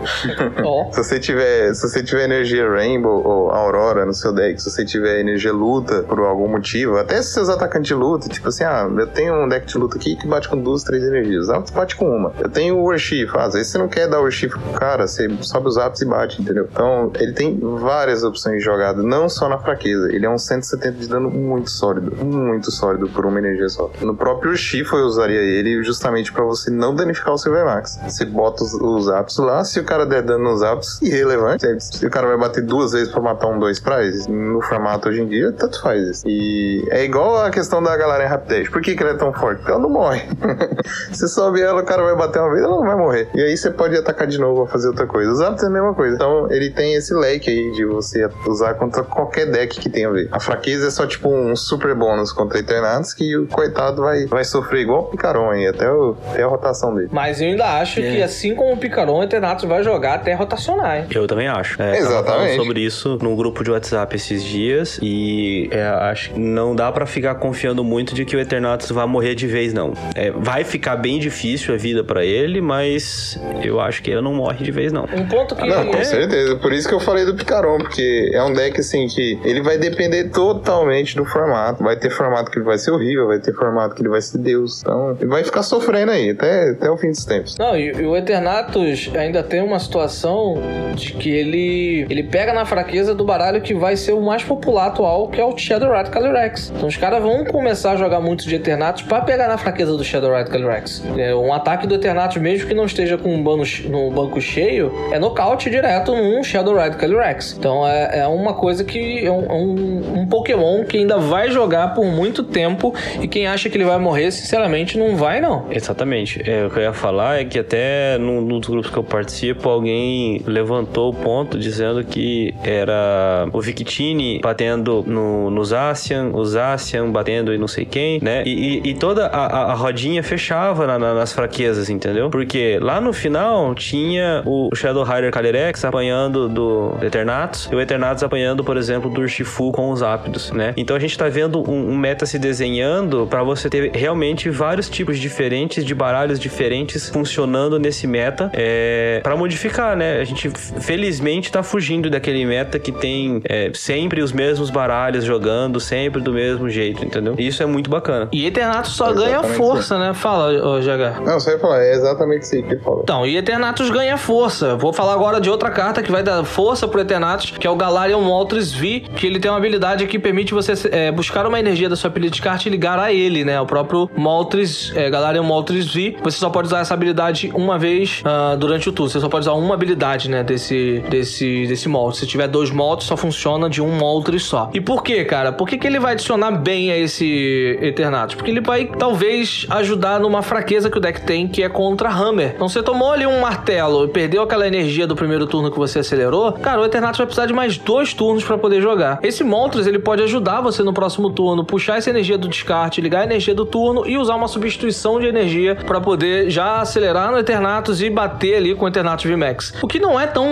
Ó. 0.64 0.92
Se 0.94 1.04
você 1.04 1.20
tiver, 1.20 1.74
se 1.74 1.88
você 1.88 2.04
tiver 2.04 2.24
energia 2.26 2.70
Rainbow 2.70 3.26
ou 3.26 3.52
Aurora 3.52 4.06
no 4.06 4.14
seu 4.14 4.32
deck, 4.34 4.62
se 4.62 4.70
você 4.70 4.86
tiver 4.86 5.20
energia 5.20 5.52
luta 5.54 6.04
por 6.04 6.20
algum 6.20 6.48
motivo, 6.48 6.98
até 6.98 7.22
se 7.22 7.34
seus 7.34 7.50
atacantes 7.50 7.88
de 7.88 7.94
luta, 7.94 8.30
tipo 8.30 8.48
assim, 8.50 8.64
ah, 8.64 8.88
eu 8.98 9.08
tenho 9.08 9.34
um 9.44 9.48
deck 9.50 9.66
de 9.66 9.78
luta 9.78 9.98
aqui 9.98 10.16
que 10.16 10.28
bate 10.28 10.48
com 10.50 10.58
duas, 10.58 10.84
três 10.84 11.04
energias. 11.04 11.50
Ah, 11.50 11.60
você 11.60 11.74
bate 11.74 11.96
com 11.96 12.06
uma. 12.10 12.32
Eu 12.40 12.50
tenho 12.50 12.76
o 12.78 12.84
Worship, 12.84 13.28
ah, 13.36 13.44
às 13.46 13.54
vezes 13.54 13.72
você 13.72 13.78
não 13.78 13.88
quer 13.88 14.08
dar 14.08 14.20
Worship 14.20 14.50
pro 14.50 14.60
cara, 14.80 15.08
você 15.08 15.28
sobe 15.42 15.68
os 15.68 15.78
apps 15.78 16.02
e 16.02 16.06
bate, 16.06 16.42
entendeu? 16.42 16.68
Então, 16.72 17.12
ele 17.20 17.34
tem 17.34 17.60
várias 17.60 18.24
opções 18.24 18.58
de 18.60 18.64
jogada, 18.64 19.02
não 19.04 19.28
só 19.30 19.50
na 19.50 19.58
fraqueza. 19.58 20.12
Ele 20.14 20.26
é 20.26 20.30
um 20.30 20.38
170 20.74 20.98
de 20.98 21.08
dano 21.08 21.30
muito 21.30 21.70
sólido, 21.70 22.16
muito 22.24 22.72
sólido 22.72 23.08
por 23.10 23.26
uma 23.26 23.40
energia 23.40 23.70
só. 23.70 23.92
No 24.02 24.16
próprio 24.16 24.52
Urshifu 24.52 24.96
eu 24.96 25.06
usaria 25.06 25.40
ele 25.40 25.84
justamente 25.84 26.32
pra 26.32 26.44
você 26.44 26.72
não 26.72 26.96
danificar 26.96 27.34
o 27.34 27.38
Silvermax. 27.38 28.00
Você 28.08 28.26
bota 28.26 28.64
os, 28.64 28.74
os 28.74 29.38
lá, 29.38 29.64
se 29.64 29.80
o 29.80 29.84
cara 29.84 30.06
der 30.06 30.24
dano 30.24 30.44
nos 30.44 30.62
apps, 30.62 31.02
irrelevante. 31.02 31.66
Se 31.80 32.06
o 32.06 32.10
cara 32.10 32.28
vai 32.28 32.38
bater 32.38 32.64
duas 32.64 32.92
vezes 32.92 33.10
pra 33.10 33.22
matar 33.22 33.48
um 33.48 33.60
dois 33.60 33.80
praz, 33.80 34.28
no 34.28 34.62
formato 34.62 35.10
hoje 35.10 35.22
em 35.22 35.28
dia, 35.28 35.52
tanto 35.52 35.82
faz 35.82 36.02
isso. 36.08 36.28
E 36.28 36.86
é 36.90 37.04
igual 37.04 37.44
a 37.44 37.50
questão 37.50 37.82
da 37.82 37.96
galera 37.96 38.24
em 38.24 38.28
Rapdash. 38.28 38.70
Por 38.70 38.82
que, 38.82 38.96
que 38.96 39.04
ela 39.04 39.14
é 39.14 39.18
tão 39.18 39.34
forte? 39.34 39.60
Porque 39.60 39.72
ela 39.72 39.82
não 39.82 39.90
morre. 39.90 40.24
você 41.12 41.28
sobe 41.28 41.62
ela, 41.62 41.82
o 41.82 41.86
cara 41.86 42.04
vai 42.04 42.16
bater 42.16 42.40
uma 42.40 42.52
vez, 42.52 42.64
ela 42.64 42.76
não 42.76 42.86
vai 42.86 42.96
morrer. 42.96 43.30
E 43.36 43.42
aí 43.42 43.56
você 43.56 43.70
pode 43.70 43.96
atacar 43.96 44.28
de 44.28 44.38
novo 44.38 44.62
ou 44.62 44.68
fazer 44.68 44.88
outra 44.88 45.06
coisa. 45.06 45.32
Os 45.32 45.42
apps 45.42 45.64
é 45.64 45.68
a 45.68 45.70
mesma 45.70 45.94
coisa. 45.94 46.16
Então 46.16 46.52
ele 46.52 46.70
tem 46.72 46.96
esse 46.96 47.14
leque 47.14 47.50
aí 47.50 47.72
de 47.72 47.86
você 47.86 48.30
usar 48.48 48.74
contra 48.76 49.04
qualquer 49.04 49.46
deck 49.46 49.80
que 49.80 49.90
tenha 49.90 50.10
a 50.10 50.12
ver. 50.12 50.30
A 50.32 50.40
fraqueza 50.40 50.63
é 50.72 50.90
só 50.90 51.06
tipo 51.06 51.30
um 51.30 51.56
super 51.56 51.96
bônus 51.96 52.32
contra 52.32 52.60
Eternatus 52.60 53.14
que 53.14 53.36
o 53.38 53.48
coitado 53.48 54.02
vai, 54.02 54.26
vai 54.26 54.44
sofrer 54.44 54.82
igual 54.82 55.02
o 55.02 55.04
Picaron 55.06 55.50
aí, 55.52 55.68
até, 55.68 55.90
o, 55.90 56.16
até 56.32 56.44
a 56.44 56.48
rotação 56.48 56.96
dele. 56.96 57.10
Mas 57.12 57.42
eu 57.42 57.50
ainda 57.50 57.66
acho 57.80 58.02
que, 58.02 58.22
assim 58.22 58.56
como 58.56 58.74
o 58.74 58.78
Picaron, 58.78 59.20
o 59.20 59.24
Eternatus 59.24 59.66
vai 59.66 59.84
jogar 59.84 60.16
até 60.16 60.34
rotacionar, 60.34 60.98
hein? 60.98 61.06
Eu 61.14 61.28
também 61.28 61.48
acho. 61.48 61.82
É, 61.82 61.98
Exatamente. 61.98 62.56
sobre 62.56 62.82
isso 62.82 63.18
num 63.22 63.36
grupo 63.36 63.64
de 63.64 63.72
WhatsApp 63.72 64.16
esses 64.16 64.44
dias 64.44 65.00
e 65.02 65.70
é, 65.72 65.84
acho 65.84 66.32
que 66.32 66.40
não 66.40 66.76
dá 66.76 66.92
pra 66.92 67.06
ficar 67.06 67.36
confiando 67.36 67.84
muito 67.84 68.14
de 68.14 68.26
que 68.26 68.36
o 68.36 68.40
Eternatus 68.40 68.90
vai 68.92 69.06
morrer 69.06 69.36
de 69.36 69.48
vez, 69.48 69.74
não. 69.74 69.94
É, 70.16 70.32
vai 70.32 70.64
ficar 70.64 70.96
bem 70.96 71.20
difícil 71.20 71.74
a 71.74 71.78
vida 71.78 72.04
pra 72.04 72.24
ele, 72.24 72.62
mas 72.62 73.40
eu 73.64 73.80
acho 73.80 74.02
que 74.02 74.12
ele 74.12 74.22
não 74.22 74.34
morre 74.34 74.64
de 74.64 74.72
vez, 74.72 74.92
não. 74.92 75.06
Um 75.06 75.28
ponto 75.28 75.56
que. 75.56 75.68
Não, 75.68 75.86
com 75.86 76.04
certeza. 76.04 76.56
Por 76.58 76.74
isso 76.74 76.88
que 76.88 76.94
eu 76.94 77.00
falei 77.00 77.26
do 77.26 77.36
Picaron, 77.36 77.78
porque 77.78 78.32
é 78.34 78.44
um 78.44 78.54
deck 78.54 78.80
assim 78.80 79.08
que 79.08 79.40
ele 79.44 79.62
vai 79.62 79.78
depender 79.78 80.30
totalmente 80.44 81.16
do 81.16 81.24
formato. 81.24 81.82
Vai 81.82 81.96
ter 81.96 82.10
formato 82.10 82.52
que 82.52 82.58
ele 82.58 82.66
vai 82.66 82.78
ser 82.78 82.92
horrível, 82.92 83.28
vai 83.28 83.40
ter 83.40 83.54
formato 83.54 83.96
que 83.96 84.02
ele 84.02 84.10
vai 84.10 84.22
ser 84.22 84.38
Deus. 84.40 84.82
Então, 84.82 85.16
ele 85.20 85.30
vai 85.30 85.44
ficar 85.44 85.64
sofrendo 85.64 86.12
aí 86.12 86.32
até, 86.32 86.72
até 86.72 86.90
o 86.90 86.98
fim 86.98 87.12
dos 87.12 87.24
tempos. 87.24 87.58
Não, 87.58 87.78
e, 87.78 87.94
e 87.94 88.06
o 88.06 88.16
Eternatus 88.16 89.10
ainda 89.16 89.42
tem 89.42 89.62
uma 89.62 89.80
situação 89.80 90.58
de 90.96 91.14
que 91.14 91.30
ele 91.30 92.06
ele 92.10 92.24
pega 92.24 92.54
na 92.54 92.66
fraqueza 92.66 93.16
do 93.16 93.24
baralho 93.24 93.62
que 93.62 93.74
vai 93.74 93.96
ser 93.96 94.12
o 94.12 94.22
mais 94.22 94.44
popular 94.44 94.88
atual, 94.88 95.28
que 95.30 95.40
é 95.40 95.46
o 95.46 95.58
Shadowrat 95.58 96.10
Calyrex. 96.10 96.72
Então 96.76 96.88
os 96.88 96.98
caras 96.98 97.22
vão 97.22 97.46
começar 97.46 97.92
a 97.92 97.96
jogar 97.96 98.20
muito 98.20 98.48
de 98.48 98.56
Eternatus 98.56 99.04
pra 99.04 99.22
pegar 99.22 99.48
na 99.48 99.58
fraqueza 99.58 99.96
do 99.96 100.04
Shadowrat 100.04 100.50
Calyrex. 100.50 101.04
É, 101.18 101.34
um 101.34 101.54
ataque 101.54 101.88
do 101.88 101.96
Eternatus, 101.96 102.38
mesmo 102.38 102.68
que 102.68 102.74
não 102.74 102.86
esteja 102.86 103.18
com 103.18 103.34
um 103.34 103.44
bano, 103.44 103.64
no 103.90 104.12
banco 104.12 104.42
cheio, 104.42 104.92
é 105.12 105.20
nocaute 105.20 105.70
direto 105.70 106.14
num 106.14 106.44
Shadowrat 106.44 106.98
Calyrex. 106.98 107.56
Então 107.58 107.88
é, 107.88 108.20
é 108.20 108.28
uma 108.28 108.54
coisa 108.54 108.84
que 108.84 109.26
é 109.26 109.32
um, 109.32 109.46
é 109.46 109.54
um, 109.54 110.20
um 110.22 110.28
Pokémon 110.34 110.84
que 110.84 110.98
ainda 110.98 111.18
vai 111.20 111.52
jogar 111.52 111.94
por 111.94 112.06
muito 112.06 112.44
tempo 112.44 112.92
e 113.22 113.28
quem 113.28 113.46
acha 113.46 113.70
que 113.70 113.78
ele 113.78 113.84
vai 113.86 114.00
morrer, 114.00 114.32
sinceramente, 114.32 114.98
não 114.98 115.16
vai 115.16 115.40
não. 115.40 115.68
Exatamente. 115.70 116.42
É, 116.50 116.66
o 116.66 116.70
que 116.72 116.80
eu 116.80 116.84
ia 116.84 116.94
falar 116.94 117.40
é 117.40 117.46
que 117.46 117.60
até 117.60 118.18
num, 118.18 118.44
dos 118.60 118.68
grupos 118.68 118.90
que 118.90 118.98
eu 118.98 119.04
participo, 119.04 119.70
alguém 119.70 120.42
levantou 120.48 121.12
o 121.12 121.14
ponto 121.14 121.58
dizendo 121.60 122.04
que 122.04 122.52
era 122.64 123.48
o 123.54 123.62
Victini 123.62 124.40
batendo 124.40 125.04
no, 125.06 125.52
no 125.52 125.64
Zacian, 125.64 126.32
o 126.34 126.44
Zacian 126.44 127.12
batendo 127.12 127.54
em 127.54 127.58
não 127.60 127.68
sei 127.68 127.86
quem, 127.86 128.20
né? 128.22 128.42
E, 128.46 128.82
e- 128.84 128.90
e 128.90 128.94
toda 128.96 129.28
a, 129.28 129.72
a- 129.72 129.74
rodinha 129.74 130.24
fechava 130.24 130.88
na- 130.88 130.98
na- 130.98 131.14
nas 131.14 131.32
fraquezas, 131.32 131.90
entendeu? 131.90 132.30
Porque 132.32 132.80
lá 132.82 133.00
no 133.00 133.14
final 133.14 133.76
tinha 133.76 134.42
o 134.46 134.70
Shadow 134.76 135.04
Rider 135.04 135.32
Calyrex 135.32 135.86
apanhando 135.86 136.50
do 136.50 136.94
Eternatus 137.02 137.70
e 137.72 137.76
o 137.76 137.80
Eternatus 137.82 138.24
apanhando, 138.24 138.64
por 138.64 138.78
exemplo, 138.78 139.10
do 139.10 139.22
Urshifu 139.22 139.72
com 139.72 139.92
os 139.92 140.02
Ápidos, 140.24 140.52
né? 140.52 140.74
Então 140.78 140.96
a 140.96 141.00
gente 141.00 141.18
tá 141.18 141.28
vendo 141.28 141.70
um, 141.70 141.92
um 141.92 141.98
meta 141.98 142.26
se 142.26 142.40
desenhando 142.40 143.28
pra 143.28 143.44
você 143.44 143.70
ter 143.70 143.92
realmente 143.94 144.50
vários 144.50 144.90
tipos 144.90 145.20
diferentes 145.20 145.84
de 145.86 145.94
baralhos 145.94 146.40
diferentes 146.40 147.10
funcionando 147.10 147.78
nesse 147.78 148.08
meta 148.08 148.50
é, 148.54 149.20
para 149.22 149.36
modificar, 149.36 149.96
né? 149.96 150.20
A 150.20 150.24
gente 150.24 150.50
felizmente 150.80 151.52
tá 151.52 151.62
fugindo 151.62 152.10
daquele 152.10 152.46
meta 152.46 152.80
que 152.80 152.92
tem 152.92 153.42
é, 153.46 153.72
sempre 153.74 154.22
os 154.22 154.32
mesmos 154.32 154.70
baralhos 154.70 155.26
jogando, 155.26 155.80
sempre 155.80 156.22
do 156.22 156.32
mesmo 156.32 156.70
jeito, 156.70 157.04
entendeu? 157.04 157.36
E 157.38 157.48
isso 157.48 157.62
é 157.62 157.66
muito 157.66 157.90
bacana. 157.90 158.30
E 158.32 158.46
Eternatus 158.46 158.94
só 158.94 159.12
ganha 159.12 159.40
Exatamente 159.40 159.58
força, 159.58 160.00
né? 160.00 160.14
Fala, 160.14 160.52
ô, 160.54 160.80
GH. 160.80 161.22
Não, 161.26 161.40
você 161.40 161.52
vai 161.52 161.60
falar, 161.60 161.84
é 161.84 161.94
exatamente 161.94 162.44
isso 162.44 162.56
aí 162.56 162.64
que 162.64 162.74
ele 162.74 162.82
falou. 162.82 163.02
Então, 163.04 163.26
e 163.26 163.36
Eternatus 163.36 163.90
ganha 163.90 164.18
força. 164.18 164.76
Vou 164.76 164.94
falar 164.94 165.14
agora 165.14 165.42
de 165.42 165.50
outra 165.50 165.70
carta 165.70 166.02
que 166.02 166.12
vai 166.12 166.24
dar 166.24 166.44
força 166.44 166.88
pro 166.88 167.02
Eternatus, 167.02 167.52
que 167.52 167.68
é 167.68 167.70
o 167.70 167.76
Galarian 167.76 168.20
Moltres 168.20 168.72
V, 168.74 169.04
que 169.16 169.28
ele 169.28 169.40
tem 169.40 169.52
uma 169.52 169.58
habilidade 169.58 170.04
que 170.14 170.20
permite 170.20 170.54
você 170.54 170.74
é, 170.92 171.12
buscar 171.12 171.48
uma 171.48 171.60
energia 171.60 171.90
da 171.90 171.96
sua 171.96 172.08
pilha 172.08 172.30
de 172.30 172.40
carta 172.40 172.68
e 172.68 172.72
ligar 172.72 173.00
a 173.00 173.12
ele, 173.12 173.44
né? 173.44 173.60
O 173.60 173.66
próprio 173.66 174.08
Moltres, 174.16 174.94
é, 174.96 175.10
Galarian 175.10 175.42
Moltres 175.42 175.92
V. 175.92 176.18
Você 176.22 176.38
só 176.38 176.52
pode 176.52 176.68
usar 176.68 176.82
essa 176.82 176.94
habilidade 176.94 177.50
uma 177.56 177.80
vez 177.80 178.22
ah, 178.24 178.56
durante 178.56 178.88
o 178.88 178.92
turno. 178.92 179.10
Você 179.10 179.20
só 179.20 179.28
pode 179.28 179.48
usar 179.48 179.54
uma 179.54 179.74
habilidade, 179.74 180.30
né? 180.30 180.44
Desse, 180.44 181.04
desse, 181.10 181.66
desse 181.66 181.90
Moltres. 181.90 182.20
Se 182.20 182.28
tiver 182.28 182.48
dois 182.48 182.70
Moltres, 182.70 183.08
só 183.08 183.18
funciona 183.18 183.68
de 183.68 183.82
um 183.82 183.90
Moltres 183.98 184.44
só. 184.44 184.70
E 184.72 184.80
por 184.80 185.02
quê, 185.02 185.26
cara? 185.26 185.52
Por 185.52 185.68
que, 185.68 185.80
que 185.80 185.88
ele 185.88 186.00
vai 186.00 186.14
adicionar 186.14 186.52
bem 186.52 186.92
a 186.92 186.98
esse 186.98 187.80
Eternatus? 187.82 188.36
Porque 188.36 188.52
ele 188.52 188.62
vai, 188.62 188.86
talvez, 188.86 189.66
ajudar 189.72 190.20
numa 190.20 190.44
fraqueza 190.44 190.92
que 190.92 190.98
o 191.00 191.02
deck 191.02 191.22
tem, 191.22 191.48
que 191.48 191.64
é 191.64 191.70
contra 191.70 192.08
Hammer. 192.12 192.52
Então, 192.54 192.70
você 192.70 192.84
tomou 192.84 193.12
ali 193.12 193.26
um 193.26 193.40
martelo 193.40 194.06
e 194.06 194.10
perdeu 194.10 194.44
aquela 194.44 194.68
energia 194.68 195.08
do 195.08 195.16
primeiro 195.16 195.48
turno 195.48 195.72
que 195.72 195.80
você 195.80 196.00
acelerou, 196.00 196.52
cara, 196.52 196.80
o 196.82 196.86
Eternatus 196.86 197.18
vai 197.18 197.26
precisar 197.26 197.48
de 197.48 197.54
mais 197.54 197.80
dois 197.80 198.14
turnos 198.14 198.44
pra 198.44 198.60
poder 198.60 198.80
jogar. 198.80 199.18
Esse 199.24 199.44
Moltres, 199.44 199.88
ele 199.88 200.03
pode 200.04 200.22
ajudar 200.24 200.62
você 200.62 200.84
no 200.84 200.94
próximo 200.94 201.30
turno, 201.30 201.64
puxar 201.64 201.98
essa 201.98 202.10
energia 202.10 202.38
do 202.38 202.48
descarte, 202.48 203.02
ligar 203.02 203.22
a 203.22 203.24
energia 203.24 203.56
do 203.56 203.66
turno 203.66 204.08
e 204.08 204.18
usar 204.18 204.36
uma 204.36 204.48
substituição 204.48 205.20
de 205.20 205.28
energia 205.28 205.76
pra 205.76 206.00
poder 206.00 206.50
já 206.50 206.82
acelerar 206.82 207.32
no 207.32 207.40
Eternatus 207.40 208.02
e 208.02 208.10
bater 208.10 208.56
ali 208.56 208.76
com 208.76 208.86
o 208.86 208.88
Eternatus 208.88 209.26
VMAX. 209.26 209.74
O 209.82 209.88
que 209.88 210.00
não 210.00 210.20
é 210.20 210.28
tão 210.28 210.46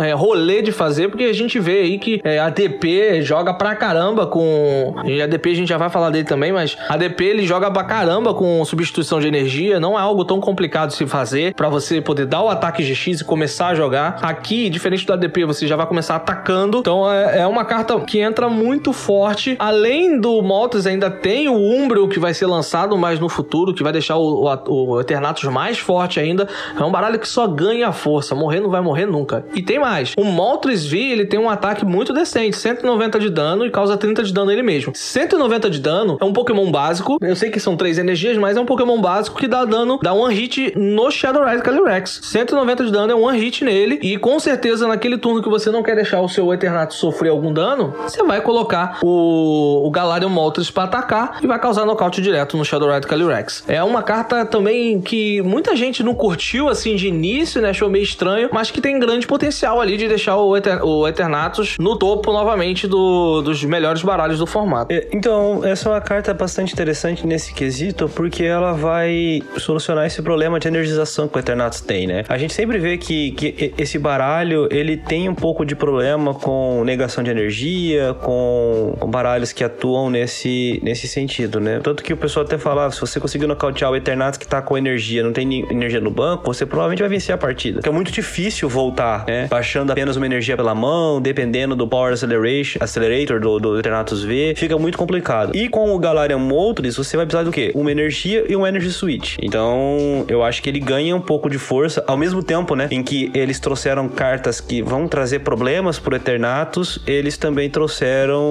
é, 0.00 0.12
rolê 0.12 0.62
de 0.62 0.72
fazer, 0.72 1.08
porque 1.08 1.24
a 1.24 1.32
gente 1.32 1.58
vê 1.58 1.80
aí 1.80 1.98
que 1.98 2.20
é, 2.24 2.38
a 2.38 2.50
DP 2.50 3.22
joga 3.22 3.54
pra 3.54 3.74
caramba 3.74 4.26
com. 4.26 4.94
E 5.04 5.22
a 5.22 5.26
DP 5.26 5.50
a 5.50 5.54
gente 5.54 5.68
já 5.68 5.78
vai 5.78 5.88
falar 5.88 6.10
dele 6.10 6.24
também, 6.24 6.52
mas 6.52 6.76
a 6.88 6.96
DP 6.96 7.24
ele 7.24 7.46
joga 7.46 7.70
pra 7.70 7.84
caramba 7.84 8.34
com 8.34 8.64
substituição 8.64 9.20
de 9.20 9.28
energia. 9.28 9.78
Não 9.78 9.98
é 9.98 10.02
algo 10.02 10.24
tão 10.24 10.40
complicado 10.40 10.90
de 10.90 10.96
se 10.96 11.06
fazer 11.06 11.54
pra 11.54 11.68
você 11.68 12.00
poder 12.00 12.26
dar 12.26 12.42
o 12.42 12.48
ataque 12.48 12.82
GX 12.82 13.20
e 13.20 13.24
começar 13.24 13.68
a 13.68 13.74
jogar. 13.74 14.18
Aqui, 14.22 14.68
diferente 14.68 15.06
do 15.06 15.12
ADP, 15.12 15.44
você 15.44 15.66
já 15.66 15.76
vai 15.76 15.86
começar 15.86 16.16
atacando. 16.16 16.78
Então 16.78 17.10
é, 17.10 17.40
é 17.40 17.46
uma 17.46 17.64
carta 17.64 17.98
que 18.00 18.18
entra 18.18 18.48
muito 18.48 18.87
forte. 18.92 19.56
Além 19.58 20.20
do 20.20 20.42
Moltres, 20.42 20.86
ainda 20.86 21.10
tem 21.10 21.48
o 21.48 21.56
Umbro 21.56 22.08
que 22.08 22.18
vai 22.18 22.34
ser 22.34 22.46
lançado 22.46 22.96
mais 22.96 23.18
no 23.18 23.28
futuro, 23.28 23.74
que 23.74 23.82
vai 23.82 23.92
deixar 23.92 24.16
o, 24.16 24.44
o, 24.44 24.90
o 24.90 25.00
Eternatus 25.00 25.44
mais 25.44 25.78
forte 25.78 26.20
ainda. 26.20 26.48
É 26.78 26.84
um 26.84 26.90
baralho 26.90 27.18
que 27.18 27.28
só 27.28 27.46
ganha 27.46 27.92
força. 27.92 28.34
Morrer 28.34 28.60
não 28.60 28.70
vai 28.70 28.80
morrer 28.80 29.06
nunca. 29.06 29.44
E 29.54 29.62
tem 29.62 29.78
mais. 29.78 30.14
O 30.16 30.24
Moltres 30.24 30.86
V, 30.86 30.98
ele 30.98 31.26
tem 31.26 31.38
um 31.38 31.48
ataque 31.48 31.84
muito 31.84 32.12
decente. 32.12 32.56
190 32.56 33.18
de 33.18 33.30
dano 33.30 33.66
e 33.66 33.70
causa 33.70 33.96
30 33.96 34.22
de 34.22 34.32
dano 34.32 34.50
ele 34.50 34.62
mesmo. 34.62 34.92
190 34.94 35.70
de 35.70 35.80
dano 35.80 36.18
é 36.20 36.24
um 36.24 36.32
Pokémon 36.32 36.70
básico. 36.70 37.18
Eu 37.20 37.36
sei 37.36 37.50
que 37.50 37.60
são 37.60 37.76
três 37.76 37.98
energias, 37.98 38.36
mas 38.36 38.56
é 38.56 38.60
um 38.60 38.66
Pokémon 38.66 39.00
básico 39.00 39.38
que 39.38 39.48
dá 39.48 39.64
dano, 39.64 39.98
dá 40.02 40.12
one 40.12 40.34
hit 40.34 40.72
no 40.76 41.10
Shadow 41.10 41.44
Ride 41.44 41.62
Calyrex. 41.62 42.20
190 42.22 42.84
de 42.84 42.92
dano 42.92 43.12
é 43.12 43.14
one 43.14 43.38
hit 43.38 43.64
nele. 43.64 43.98
E 44.02 44.16
com 44.16 44.38
certeza, 44.38 44.86
naquele 44.86 45.18
turno 45.18 45.42
que 45.42 45.48
você 45.48 45.70
não 45.70 45.82
quer 45.82 45.94
deixar 45.94 46.20
o 46.20 46.28
seu 46.28 46.52
Eternatus 46.52 46.96
sofrer 46.96 47.30
algum 47.30 47.52
dano, 47.52 47.94
você 48.02 48.22
vai 48.22 48.40
colocar 48.40 48.77
o, 49.02 49.86
o 49.86 49.90
Galarian 49.90 50.28
Moltres 50.28 50.70
pra 50.70 50.84
atacar 50.84 51.38
e 51.42 51.46
vai 51.46 51.58
causar 51.58 51.84
nocaute 51.84 52.20
direto 52.20 52.56
no 52.56 52.64
Shadow 52.64 52.90
Ride 52.92 53.06
Calyrex. 53.06 53.64
É 53.68 53.82
uma 53.82 54.02
carta 54.02 54.44
também 54.44 55.00
que 55.00 55.40
muita 55.42 55.74
gente 55.76 56.02
não 56.02 56.14
curtiu 56.14 56.68
assim 56.68 56.96
de 56.96 57.08
início, 57.08 57.60
né? 57.60 57.70
Achou 57.70 57.88
meio 57.90 58.02
estranho, 58.04 58.48
mas 58.52 58.70
que 58.70 58.80
tem 58.80 58.98
grande 58.98 59.26
potencial 59.26 59.80
ali 59.80 59.96
de 59.96 60.08
deixar 60.08 60.36
o, 60.36 60.56
Eter- 60.56 60.84
o 60.84 61.06
Eternatus 61.06 61.76
no 61.78 61.96
topo 61.96 62.32
novamente 62.32 62.86
do- 62.86 63.42
dos 63.42 63.62
melhores 63.64 64.02
baralhos 64.02 64.38
do 64.38 64.46
formato. 64.46 64.92
É, 64.92 65.08
Então, 65.12 65.64
essa 65.64 65.88
é 65.88 65.92
uma 65.92 66.00
carta 66.00 66.32
bastante 66.34 66.72
interessante 66.72 67.26
nesse 67.26 67.52
quesito, 67.52 68.08
porque 68.14 68.44
ela 68.44 68.72
vai 68.72 69.42
solucionar 69.56 70.06
esse 70.06 70.22
problema 70.22 70.58
de 70.60 70.68
energização 70.68 71.26
que 71.28 71.36
o 71.36 71.40
Eternatus 71.40 71.80
tem, 71.80 72.06
né? 72.06 72.24
A 72.28 72.38
gente 72.38 72.52
sempre 72.54 72.78
vê 72.78 72.96
que, 72.98 73.32
que 73.32 73.74
esse 73.78 73.98
baralho, 73.98 74.68
ele 74.70 74.96
tem 74.96 75.28
um 75.28 75.34
pouco 75.34 75.64
de 75.64 75.74
problema 75.74 76.34
com 76.34 76.82
negação 76.84 77.22
de 77.24 77.30
energia, 77.30 78.14
com 78.22 78.67
com, 78.98 79.10
baralhos 79.10 79.52
que 79.52 79.64
atuam 79.64 80.10
nesse, 80.10 80.80
nesse 80.82 81.08
sentido, 81.08 81.60
né? 81.60 81.80
Tanto 81.82 82.02
que 82.02 82.12
o 82.12 82.16
pessoal 82.16 82.44
até 82.44 82.58
falava, 82.58 82.92
se 82.92 83.00
você 83.00 83.18
conseguir 83.18 83.46
nocautear 83.46 83.90
o 83.90 83.96
Eternatus 83.96 84.38
que 84.38 84.46
tá 84.46 84.60
com 84.60 84.76
energia, 84.76 85.22
não 85.22 85.32
tem 85.32 85.66
energia 85.70 86.00
no 86.00 86.10
banco, 86.10 86.44
você 86.44 86.66
provavelmente 86.66 87.00
vai 87.00 87.08
vencer 87.08 87.34
a 87.34 87.38
partida. 87.38 87.76
Porque 87.76 87.88
é 87.88 87.92
muito 87.92 88.12
difícil 88.12 88.68
voltar, 88.68 89.24
né? 89.26 89.46
Baixando 89.48 89.92
apenas 89.92 90.16
uma 90.16 90.26
energia 90.26 90.56
pela 90.56 90.74
mão, 90.74 91.20
dependendo 91.20 91.74
do 91.74 91.86
Power 91.86 92.12
Acceleration, 92.12 92.78
Accelerator 92.82 93.40
do, 93.40 93.58
do 93.58 93.78
Eternatus 93.78 94.22
V, 94.22 94.54
fica 94.56 94.78
muito 94.78 94.98
complicado. 94.98 95.56
E 95.56 95.68
com 95.68 95.94
o 95.94 95.98
Galarian 95.98 96.38
Moltres, 96.38 96.96
você 96.96 97.16
vai 97.16 97.26
precisar 97.26 97.44
do 97.44 97.50
quê? 97.50 97.72
Uma 97.74 97.90
energia 97.90 98.44
e 98.48 98.56
um 98.56 98.66
Energy 98.66 98.92
Switch. 98.92 99.36
Então, 99.40 100.24
eu 100.28 100.42
acho 100.42 100.62
que 100.62 100.68
ele 100.68 100.80
ganha 100.80 101.14
um 101.14 101.20
pouco 101.20 101.48
de 101.48 101.58
força, 101.58 102.04
ao 102.06 102.16
mesmo 102.16 102.42
tempo, 102.42 102.74
né? 102.74 102.88
Em 102.90 103.02
que 103.02 103.30
eles 103.34 103.58
trouxeram 103.60 104.08
cartas 104.08 104.60
que 104.60 104.82
vão 104.82 105.08
trazer 105.08 105.40
problemas 105.40 105.98
pro 105.98 106.14
Eternatus, 106.14 106.98
eles 107.06 107.36
também 107.36 107.70
trouxeram 107.70 108.47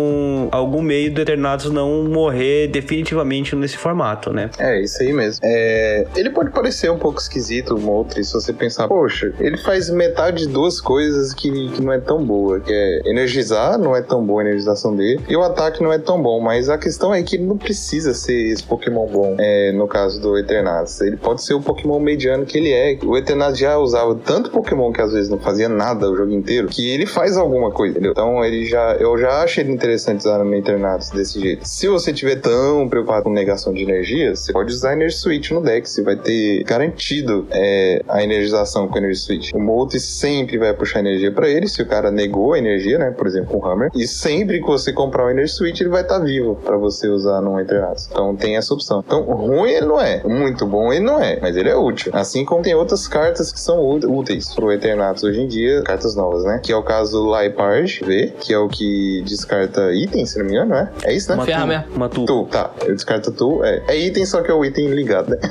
algum 0.51 0.81
meio 0.81 1.13
do 1.13 1.21
Eternatus 1.21 1.71
não 1.71 2.03
morrer 2.03 2.67
definitivamente 2.67 3.55
nesse 3.55 3.77
formato, 3.77 4.31
né? 4.31 4.49
É, 4.57 4.81
isso 4.81 5.01
aí 5.01 5.13
mesmo. 5.13 5.39
É, 5.43 6.05
ele 6.15 6.29
pode 6.29 6.51
parecer 6.51 6.91
um 6.91 6.97
pouco 6.97 7.19
esquisito, 7.19 7.75
o 7.75 7.79
Moltres, 7.79 8.27
se 8.27 8.33
você 8.33 8.53
pensar, 8.53 8.87
poxa, 8.87 9.33
ele 9.39 9.57
faz 9.57 9.89
metade 9.89 10.45
de 10.45 10.47
duas 10.47 10.79
coisas 10.79 11.33
que, 11.33 11.69
que 11.69 11.81
não 11.81 11.93
é 11.93 11.99
tão 11.99 12.23
boa, 12.23 12.59
que 12.59 12.71
é 12.71 13.01
energizar, 13.09 13.77
não 13.77 13.95
é 13.95 14.01
tão 14.01 14.23
boa 14.25 14.41
a 14.41 14.45
energização 14.45 14.95
dele, 14.95 15.21
e 15.27 15.35
o 15.35 15.41
ataque 15.41 15.81
não 15.81 15.91
é 15.91 15.97
tão 15.97 16.21
bom, 16.21 16.39
mas 16.39 16.69
a 16.69 16.77
questão 16.77 17.13
é 17.13 17.21
que 17.23 17.35
ele 17.35 17.45
não 17.45 17.57
precisa 17.57 18.13
ser 18.13 18.51
esse 18.51 18.63
Pokémon 18.63 19.07
bom, 19.07 19.35
é, 19.39 19.71
no 19.71 19.87
caso 19.87 20.21
do 20.21 20.37
Eternatus. 20.37 21.01
Ele 21.01 21.17
pode 21.17 21.43
ser 21.43 21.53
o 21.53 21.61
Pokémon 21.61 21.99
mediano 21.99 22.45
que 22.45 22.57
ele 22.57 22.71
é. 22.71 22.97
O 23.03 23.17
Eternatus 23.17 23.59
já 23.59 23.77
usava 23.77 24.15
tanto 24.15 24.51
Pokémon 24.51 24.91
que 24.91 25.01
às 25.01 25.11
vezes 25.11 25.29
não 25.29 25.39
fazia 25.39 25.69
nada 25.69 26.09
o 26.09 26.15
jogo 26.15 26.31
inteiro, 26.31 26.67
que 26.67 26.89
ele 26.89 27.05
faz 27.05 27.37
alguma 27.37 27.71
coisa, 27.71 27.93
entendeu? 27.93 28.11
Então 28.11 28.43
ele 28.43 28.65
já, 28.65 28.95
eu 28.99 29.17
já 29.17 29.41
acho 29.43 29.59
ele 29.59 29.71
interessante 29.71 29.86
usar 30.17 30.43
no 30.43 30.55
Eternatus 30.55 31.09
desse 31.09 31.39
jeito. 31.39 31.67
Se 31.67 31.87
você 31.87 32.11
tiver 32.11 32.37
tão 32.37 32.87
preocupado 32.89 33.23
com 33.23 33.31
negação 33.31 33.73
de 33.73 33.83
energia, 33.83 34.35
você 34.35 34.51
pode 34.51 34.73
usar 34.73 34.93
Energy 34.93 35.15
Switch 35.15 35.51
no 35.51 35.61
deck, 35.61 35.89
você 35.89 36.01
vai 36.01 36.15
ter 36.15 36.63
garantido 36.63 37.47
é, 37.51 38.01
a 38.07 38.23
energização 38.23 38.87
com 38.87 38.97
Energy 38.97 39.19
Switch. 39.19 39.53
O 39.53 39.59
Moltres 39.59 40.03
sempre 40.03 40.57
vai 40.57 40.73
puxar 40.73 40.99
energia 40.99 41.31
pra 41.31 41.49
ele, 41.49 41.67
se 41.67 41.81
o 41.81 41.85
cara 41.85 42.11
negou 42.11 42.53
a 42.53 42.57
energia, 42.57 42.97
né? 42.97 43.11
Por 43.11 43.27
exemplo, 43.27 43.59
com 43.59 43.65
o 43.65 43.71
Hammer. 43.71 43.89
E 43.95 44.07
sempre 44.07 44.59
que 44.59 44.67
você 44.67 44.91
comprar 44.91 45.25
o 45.25 45.29
Energy 45.29 45.53
Switch, 45.53 45.79
ele 45.81 45.89
vai 45.89 46.01
estar 46.01 46.19
vivo 46.19 46.55
pra 46.63 46.77
você 46.77 47.07
usar 47.07 47.41
no 47.41 47.59
Eternatus. 47.59 48.07
Então 48.11 48.35
tem 48.35 48.57
essa 48.57 48.73
opção. 48.73 49.03
Então, 49.05 49.21
ruim 49.23 49.71
ele 49.71 49.85
não 49.85 49.99
é. 49.99 50.23
Muito 50.23 50.65
bom 50.65 50.91
ele 50.91 51.05
não 51.05 51.19
é, 51.19 51.39
mas 51.41 51.55
ele 51.55 51.69
é 51.69 51.75
útil. 51.75 52.11
Assim 52.13 52.43
como 52.45 52.61
tem 52.61 52.75
outras 52.75 53.07
cartas 53.07 53.51
que 53.51 53.59
são 53.59 53.79
úteis 53.89 54.53
pro 54.53 54.71
Eternatus 54.71 55.23
hoje 55.23 55.41
em 55.41 55.47
dia, 55.47 55.81
cartas 55.83 56.15
novas, 56.15 56.43
né? 56.43 56.59
Que 56.63 56.71
é 56.71 56.75
o 56.75 56.83
caso 56.83 57.25
Liepard 57.35 58.01
V, 58.05 58.33
que 58.39 58.53
é 58.53 58.57
o 58.57 58.67
que 58.67 59.23
descarta 59.25 59.76
itens, 59.93 60.31
se 60.31 60.39
não 60.39 60.45
me 60.45 60.51
engano, 60.51 60.71
né? 60.71 60.89
É 61.03 61.13
isso, 61.13 61.29
né? 61.29 61.35
Uma 61.35 61.45
Ferramenta. 61.45 61.87
tu, 61.89 61.95
uma 61.95 62.09
tu. 62.09 62.25
Tu, 62.25 62.45
tá. 62.45 62.71
Eu 62.85 62.93
descarto 62.93 63.31
tu. 63.31 63.63
É, 63.63 63.83
é 63.87 63.97
item, 63.97 64.25
só 64.25 64.41
que 64.41 64.51
é 64.51 64.53
o 64.53 64.63
item 64.63 64.87
ligado, 64.87 65.29
né? 65.29 65.37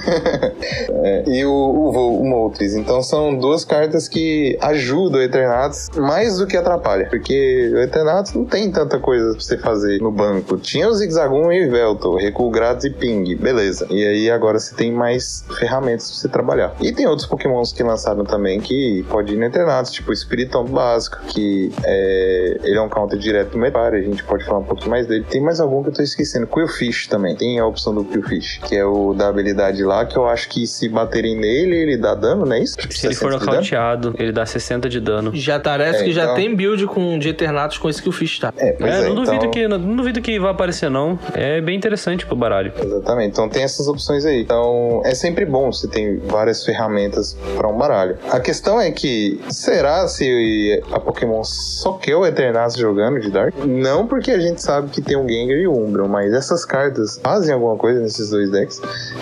É, 0.88 1.24
e 1.26 1.44
o, 1.44 1.50
o, 1.50 2.20
o 2.20 2.24
Moltres. 2.24 2.74
Então 2.74 3.02
são 3.02 3.36
duas 3.36 3.64
cartas 3.64 4.08
que 4.08 4.56
ajudam 4.60 5.20
o 5.20 5.22
Eternatus 5.22 5.88
mais 5.96 6.38
do 6.38 6.46
que 6.46 6.56
atrapalha. 6.56 7.06
Porque 7.08 7.70
o 7.74 7.78
Eternatus 7.78 8.32
não 8.32 8.44
tem 8.44 8.70
tanta 8.70 8.98
coisa 8.98 9.32
pra 9.32 9.40
você 9.40 9.58
fazer 9.58 10.00
no 10.00 10.10
banco. 10.10 10.56
Tinha 10.56 10.88
o 10.88 10.94
Zigzagoon 10.94 11.52
e 11.52 11.68
o 11.68 11.70
Velto, 11.70 12.16
recuo 12.16 12.50
grátis 12.50 12.84
e 12.86 12.90
ping. 12.90 13.36
Beleza. 13.36 13.86
E 13.90 14.06
aí 14.06 14.30
agora 14.30 14.58
você 14.58 14.74
tem 14.74 14.92
mais 14.92 15.44
ferramentas 15.58 16.10
pra 16.10 16.18
você 16.18 16.28
trabalhar. 16.28 16.74
E 16.80 16.92
tem 16.92 17.06
outros 17.06 17.26
Pokémons 17.26 17.72
que 17.72 17.82
lançaram 17.82 18.24
também 18.24 18.60
que 18.60 19.04
pode 19.08 19.34
ir 19.34 19.36
no 19.36 19.44
Eternatus, 19.44 19.92
tipo 19.92 20.10
o 20.10 20.12
Espiritão 20.12 20.64
básico, 20.64 21.18
que 21.26 21.72
é, 21.84 22.60
ele 22.64 22.76
é 22.76 22.82
um 22.82 22.88
counter 22.88 23.18
direto 23.18 23.52
do 23.52 23.58
Medpare. 23.58 23.96
A 23.96 24.02
gente 24.02 24.15
pode 24.24 24.44
falar 24.44 24.58
um 24.60 24.64
pouquinho 24.64 24.90
mais 24.90 25.06
dele. 25.06 25.24
Tem 25.28 25.40
mais 25.40 25.60
algum 25.60 25.82
que 25.82 25.88
eu 25.90 25.92
tô 25.94 26.02
esquecendo. 26.02 26.46
Quillfish 26.46 27.06
também. 27.08 27.34
Tem 27.36 27.58
a 27.58 27.66
opção 27.66 27.94
do 27.94 28.04
Quillfish, 28.04 28.58
que 28.66 28.74
é 28.76 28.84
o 28.84 29.12
da 29.14 29.28
habilidade 29.28 29.82
lá, 29.84 30.04
que 30.06 30.16
eu 30.16 30.26
acho 30.28 30.48
que 30.48 30.66
se 30.66 30.88
baterem 30.88 31.36
nele, 31.36 31.76
ele 31.76 31.96
dá 31.96 32.14
dano, 32.14 32.44
não 32.46 32.54
é 32.54 32.60
isso? 32.60 32.76
Tipo, 32.76 32.94
Se 32.94 33.06
ele 33.06 33.14
for 33.14 33.32
60 33.32 33.38
de 33.38 33.44
dano? 33.46 33.52
nocauteado, 33.56 34.14
ele 34.18 34.32
dá 34.32 34.46
60 34.46 34.88
de 34.88 35.00
dano. 35.00 35.30
Já 35.34 35.58
parece 35.60 36.00
É, 36.00 36.04
que 36.04 36.12
já 36.12 36.22
então- 36.24 36.34
tem 36.36 36.54
build 36.54 36.86
com, 36.86 37.18
de 37.18 37.28
Eternatus 37.28 37.78
com 37.78 37.88
esse 37.88 38.02
que 38.02 38.08
o 38.08 38.12
fiz, 38.12 38.38
tá? 38.38 38.52
É, 38.56 38.72
pois 38.72 38.92
É, 38.94 38.98
é, 39.00 39.08
não, 39.08 39.14
duvido 39.16 39.34
então- 39.36 39.50
que, 39.50 39.68
não 39.68 39.96
duvido 39.96 40.20
que 40.20 40.38
vai 40.38 40.50
aparecer, 40.50 40.90
não. 40.90 41.18
É 41.34 41.60
bem 41.60 41.76
interessante 41.76 42.24
pro 42.26 42.36
baralho. 42.36 42.72
Exatamente. 42.82 43.30
Então 43.32 43.48
tem 43.48 43.62
essas 43.62 43.88
opções 43.88 44.24
aí. 44.24 44.40
Então 44.42 45.02
é 45.04 45.14
sempre 45.14 45.44
bom 45.44 45.72
você 45.72 45.88
tem 45.88 46.18
várias 46.18 46.64
ferramentas 46.64 47.36
para 47.56 47.68
um 47.68 47.76
baralho. 47.76 48.16
A 48.30 48.40
questão 48.40 48.80
é 48.80 48.90
que 48.90 49.40
será 49.50 50.06
se 50.08 50.82
a 50.92 51.00
Pokémon 51.00 51.42
só 51.44 51.92
quer 51.94 52.16
o 52.16 52.24
Eternatus 52.26 52.76
jogando 52.76 53.20
de 53.20 53.30
Dark? 53.30 53.54
Não 53.64 54.05
porque 54.06 54.30
a 54.30 54.40
gente 54.40 54.62
sabe 54.62 54.88
que 54.90 55.00
tem 55.02 55.16
um 55.16 55.28
Gengar 55.28 55.56
e 55.56 55.66
o 55.66 55.72
Umbreon, 55.76 56.08
mas 56.08 56.32
essas 56.32 56.64
cartas 56.64 57.18
fazem 57.22 57.52
alguma 57.54 57.76
coisa 57.76 58.00
nesses 58.00 58.30
dois 58.30 58.50
decks. 58.50 58.80